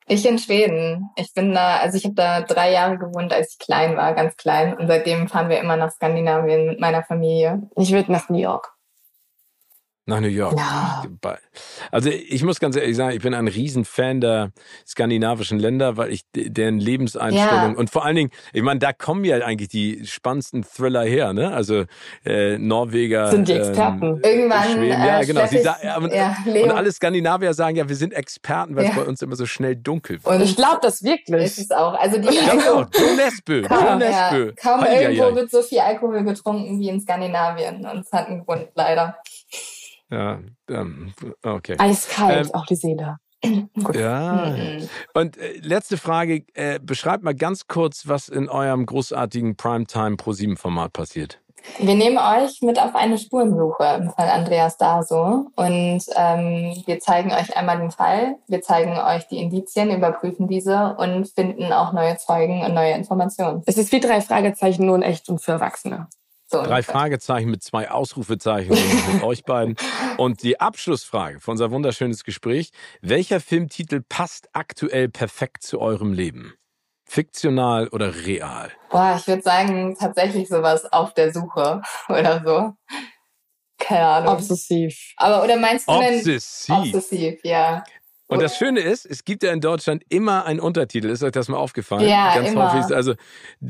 Ich 0.08 0.24
in 0.24 0.38
Schweden. 0.38 1.10
Ich 1.16 1.34
bin 1.34 1.52
da, 1.52 1.78
also 1.78 1.96
ich 1.98 2.04
habe 2.04 2.14
da 2.14 2.40
drei 2.42 2.72
Jahre 2.72 2.96
gewohnt, 2.96 3.32
als 3.32 3.52
ich 3.52 3.58
klein 3.58 3.96
war, 3.96 4.14
ganz 4.14 4.36
klein. 4.36 4.76
Und 4.76 4.86
seitdem 4.86 5.26
fahren 5.26 5.48
wir 5.48 5.58
immer 5.58 5.76
nach 5.76 5.90
Skandinavien 5.90 6.66
mit 6.66 6.80
meiner 6.80 7.02
Familie. 7.02 7.62
Ich 7.76 7.90
würde 7.90 8.12
nach 8.12 8.28
New 8.28 8.38
York. 8.38 8.75
Nach 10.08 10.20
New 10.20 10.28
York. 10.28 10.56
Ja. 10.56 11.04
Also 11.90 12.10
ich 12.10 12.44
muss 12.44 12.60
ganz 12.60 12.76
ehrlich 12.76 12.94
sagen, 12.96 13.16
ich 13.16 13.22
bin 13.22 13.34
ein 13.34 13.48
Riesenfan 13.48 14.20
der 14.20 14.52
skandinavischen 14.86 15.58
Länder, 15.58 15.96
weil 15.96 16.12
ich 16.12 16.22
de- 16.30 16.48
deren 16.48 16.78
Lebenseinstellung 16.78 17.72
Ja. 17.72 17.76
und 17.76 17.90
vor 17.90 18.04
allen 18.04 18.14
Dingen, 18.14 18.30
ich 18.52 18.62
meine, 18.62 18.78
da 18.78 18.92
kommen 18.92 19.24
ja 19.24 19.38
eigentlich 19.38 19.68
die 19.68 20.06
spannendsten 20.06 20.62
Thriller 20.64 21.02
her, 21.02 21.32
ne? 21.32 21.52
Also 21.52 21.86
äh, 22.24 22.56
Norweger. 22.56 23.32
Sind 23.32 23.48
die 23.48 23.54
Experten. 23.54 24.04
Ähm, 24.04 24.20
Irgendwann, 24.22 24.62
Schweden, 24.70 24.86
ja, 25.02 25.20
äh, 25.20 25.26
genau. 25.26 25.40
Sagen, 25.40 25.56
ich- 25.56 25.64
ja, 25.64 25.96
und, 25.98 26.12
ja, 26.12 26.36
und 26.62 26.70
alle 26.70 26.92
Skandinavier 26.92 27.52
sagen 27.52 27.74
ja, 27.76 27.88
wir 27.88 27.96
sind 27.96 28.12
Experten, 28.14 28.76
weil 28.76 28.84
es 28.84 28.90
Ja. 28.94 29.02
bei 29.02 29.08
uns 29.08 29.22
immer 29.22 29.34
so 29.34 29.44
schnell 29.46 29.74
dunkel 29.74 30.22
wird. 30.24 30.34
Und 30.36 30.40
Ich 30.40 30.54
glaube 30.54 30.78
das 30.82 31.00
ist 31.00 31.04
wirklich. 31.04 31.58
es 31.58 31.70
auch. 31.72 31.94
Also 31.94 32.18
die 32.18 32.28
Ich 32.28 32.40
glaube 32.48 32.74
auch. 32.74 32.86
Jo 32.96 33.16
Nesbø. 33.16 33.62
Kaum, 33.62 33.78
ja, 34.00 34.30
Nesbø. 34.30 34.52
kaum 34.62 34.84
irgendwo 34.84 35.34
wird 35.34 35.50
so 35.50 35.62
viel 35.62 35.80
Alkohol 35.80 36.22
getrunken 36.22 36.78
wie 36.78 36.90
in 36.90 37.00
Skandinavien. 37.00 37.84
Und 37.84 38.00
es 38.06 38.12
hat 38.12 38.28
einen 38.28 38.44
Grund, 38.44 38.68
leider. 38.76 39.16
Ja, 40.10 40.40
ähm, 40.68 41.12
okay. 41.42 41.76
Eiskalt, 41.78 42.46
Ähm, 42.46 42.54
auch 42.54 42.66
die 42.66 42.76
Seele. 42.76 43.16
Ja. 43.94 44.56
Und 45.14 45.36
äh, 45.36 45.58
letzte 45.60 45.96
Frage, 45.96 46.44
äh, 46.54 46.80
beschreibt 46.80 47.22
mal 47.22 47.34
ganz 47.34 47.66
kurz, 47.68 48.08
was 48.08 48.28
in 48.28 48.48
eurem 48.48 48.86
großartigen 48.86 49.56
Primetime 49.56 50.16
Pro 50.16 50.32
7 50.32 50.56
Format 50.56 50.92
passiert. 50.92 51.40
Wir 51.78 51.94
nehmen 51.94 52.18
euch 52.18 52.62
mit 52.62 52.78
auf 52.78 52.94
eine 52.94 53.18
Spurensuche 53.18 53.84
im 54.00 54.10
Fall 54.10 54.28
Andreas 54.28 54.76
Daso 54.76 55.50
und 55.56 56.00
ähm, 56.14 56.82
wir 56.86 57.00
zeigen 57.00 57.32
euch 57.32 57.56
einmal 57.56 57.78
den 57.78 57.90
Fall, 57.90 58.36
wir 58.46 58.62
zeigen 58.62 58.96
euch 58.96 59.26
die 59.28 59.38
Indizien, 59.38 59.90
überprüfen 59.90 60.46
diese 60.46 60.94
und 60.96 61.28
finden 61.28 61.72
auch 61.72 61.92
neue 61.92 62.16
Zeugen 62.18 62.62
und 62.62 62.72
neue 62.72 62.92
Informationen. 62.92 63.62
Es 63.66 63.78
ist 63.78 63.90
wie 63.92 64.00
drei 64.00 64.20
Fragezeichen, 64.20 64.86
nur 64.86 64.96
in 64.96 65.02
echt 65.02 65.28
und 65.28 65.40
für 65.40 65.52
Erwachsene. 65.52 66.08
So 66.48 66.62
Drei. 66.62 66.82
Fragezeichen 66.82 67.51
mit 67.51 67.62
zwei 67.64 67.90
Ausrufezeichen 67.90 68.70
und 68.73 69.14
mit 69.14 69.23
euch 69.24 69.44
beiden. 69.44 69.77
Und 70.16 70.43
die 70.43 70.60
Abschlussfrage 70.60 71.40
für 71.40 71.51
unser 71.51 71.70
wunderschönes 71.70 72.24
Gespräch. 72.24 72.70
Welcher 73.02 73.39
Filmtitel 73.40 74.01
passt 74.01 74.48
aktuell 74.55 75.10
perfekt 75.10 75.62
zu 75.62 75.78
eurem 75.81 76.12
Leben? 76.14 76.55
Fiktional 77.05 77.89
oder 77.89 78.24
real? 78.24 78.70
Boah, 78.89 79.16
ich 79.18 79.27
würde 79.27 79.43
sagen, 79.43 79.94
tatsächlich 79.98 80.48
sowas 80.48 80.90
auf 80.90 81.12
der 81.12 81.32
Suche 81.35 81.82
oder 82.09 82.43
so. 82.44 82.73
Keine 83.78 84.06
Ahnung. 84.06 84.35
Obsessiv. 84.35 85.12
Aber 85.16 85.44
oder 85.44 85.56
meinst 85.56 85.89
du 85.89 85.98
denn 85.98 86.18
Obsessiv. 86.18 86.74
obsessiv, 86.74 87.40
ja. 87.44 87.85
Und 88.28 88.42
das 88.42 88.56
Schöne 88.56 88.80
ist, 88.80 89.06
es 89.06 89.24
gibt 89.24 89.42
ja 89.44 89.52
in 89.52 89.60
Deutschland 89.60 90.02
immer 90.08 90.44
einen 90.46 90.58
Untertitel. 90.60 91.08
Ist 91.10 91.22
euch 91.22 91.32
das 91.32 91.48
mal 91.48 91.58
aufgefallen? 91.58 92.08
Ja, 92.08 92.34
Ganz 92.34 92.48
immer. 92.50 92.72
häufig. 92.72 92.86
ist 92.86 92.92
Also 92.92 93.14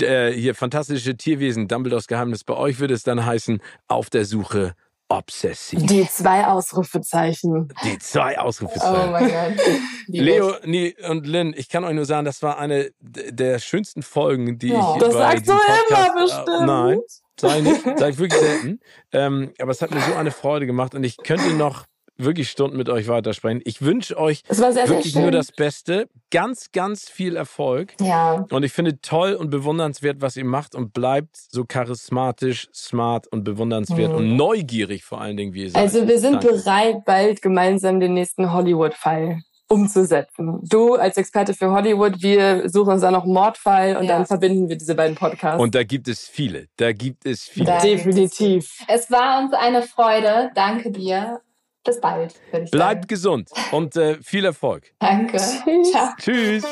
äh, 0.00 0.32
hier 0.32 0.54
fantastische 0.54 1.16
Tierwesen, 1.16 1.68
Dumbledores 1.68 2.06
Geheimnis. 2.06 2.42
Bei 2.44 2.54
euch 2.54 2.78
würde 2.78 2.94
es 2.94 3.02
dann 3.02 3.24
heißen, 3.26 3.60
auf 3.86 4.08
der 4.08 4.24
Suche 4.24 4.74
obsessiv. 5.08 5.80
Die 5.86 6.08
zwei 6.08 6.46
Ausrufezeichen. 6.46 7.68
Die 7.84 7.98
zwei 7.98 8.36
Oh 8.38 8.42
Ausrufezeichen. 8.42 9.12
mein 9.12 9.28
Gott. 9.28 9.64
Leo 10.08 10.54
nee, 10.64 10.96
und 11.08 11.26
Lynn, 11.26 11.54
ich 11.56 11.68
kann 11.68 11.84
euch 11.84 11.94
nur 11.94 12.06
sagen, 12.06 12.24
das 12.24 12.42
war 12.42 12.58
eine 12.58 12.90
der 12.98 13.58
schönsten 13.58 14.02
Folgen, 14.02 14.58
die 14.58 14.68
Ja. 14.70 14.94
ich 14.96 15.00
Das 15.02 15.14
bei 15.14 15.20
sagst 15.20 15.48
du 15.48 15.52
immer 15.52 15.60
Podcast, 15.60 16.14
bestimmt. 16.14 16.48
Äh, 16.60 16.66
nein, 16.66 17.00
sag 17.38 17.56
ich 17.58 17.62
nicht, 17.62 17.98
sag 17.98 18.10
ich 18.10 18.18
wirklich 18.18 18.40
selten. 18.40 18.80
Ähm, 19.12 19.52
aber 19.60 19.70
es 19.70 19.82
hat 19.82 19.90
mir 19.92 20.00
so 20.00 20.14
eine 20.14 20.30
Freude 20.32 20.66
gemacht 20.66 20.94
und 20.94 21.04
ich 21.04 21.16
könnte 21.18 21.50
noch 21.54 21.84
wirklich 22.18 22.51
Stunden 22.51 22.76
mit 22.76 22.88
euch 22.88 23.09
weitersprechen. 23.09 23.60
Ich 23.64 23.82
wünsche 23.82 24.16
euch 24.18 24.43
Es 24.48 24.60
war 24.60 24.72
sehr, 24.72 24.86
sehr 24.86 24.97
wirklich 24.97 25.12
schön. 25.12 25.22
nur 25.22 25.30
das 25.30 25.52
Beste, 25.52 26.09
ganz, 26.30 26.72
ganz 26.72 27.09
viel 27.09 27.36
Erfolg. 27.36 27.94
Ja, 28.01 28.47
Und 28.51 28.62
ich 28.62 28.72
finde 28.72 29.01
toll 29.01 29.34
und 29.34 29.51
bewundernswert, 29.51 30.20
was 30.20 30.36
ihr 30.36 30.44
macht 30.44 30.74
und 30.74 30.93
bleibt 30.93 31.36
so 31.36 31.64
charismatisch, 31.64 32.68
smart 32.74 33.26
und 33.28 33.44
bewundernswert 33.44 34.10
Mhm. 34.12 34.16
und 34.16 34.36
neugierig 34.36 35.05
vor 35.05 35.20
allen 35.20 35.36
Dingen, 35.36 35.52
wie 35.55 35.64
ihr 35.64 35.70
seid. 35.70 35.82
Also 35.82 36.06
wir 36.09 36.18
sind 36.18 36.43
Danke. 36.44 36.48
bereit, 36.62 37.05
bald 37.05 37.43
gemeinsam 37.43 38.01
den 38.01 38.14
nächsten 38.14 38.52
Hollywood-Fall 38.52 39.40
umzusetzen. 39.68 40.60
Du 40.62 40.94
als 40.94 41.16
Experte 41.16 41.52
für 41.52 41.70
Hollywood, 41.72 42.22
wir 42.22 42.68
suchen 42.70 42.93
uns 42.94 43.02
da 43.02 43.10
noch 43.10 43.24
einen 43.24 43.32
Mordfall 43.32 43.97
und 43.97 44.05
Ja. 44.05 44.16
dann 44.16 44.24
verbinden 44.26 44.68
wir 44.68 44.76
diese 44.76 44.94
beiden 44.94 45.16
Podcasts. 45.16 45.60
Und 45.60 45.74
da 45.74 45.82
gibt 45.82 46.06
es 46.09 46.26
viele. 46.28 46.66
Da 46.76 46.93
gibt 46.93 47.26
es 47.26 47.43
viele. 47.44 47.66
Da- 47.66 47.80
Definitiv. 47.80 48.70
es 48.88 49.10
war 49.10 49.40
uns 49.43 49.52
eine 49.55 49.82
Freude. 49.82 50.51
Danke 50.55 50.93
dir. 50.93 51.40
Bis 51.86 52.00
bald, 52.00 52.34
würde 52.50 52.64
ich 52.64 52.70
Bleibt 52.72 53.02
sagen. 53.02 53.06
gesund 53.06 53.50
und 53.70 53.94
äh, 53.96 54.18
viel 54.20 54.44
Erfolg. 54.44 54.92
Danke. 54.98 55.36
Tschüss. 55.36 55.90
Ciao. 55.92 56.08
Tschüss. 56.18 56.64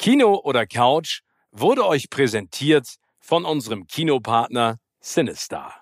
Kino 0.00 0.40
oder 0.44 0.66
Couch 0.66 1.20
wurde 1.50 1.86
euch 1.86 2.08
präsentiert 2.08 2.86
von 3.18 3.44
unserem 3.44 3.86
Kinopartner 3.86 4.78
Sinistar. 5.00 5.79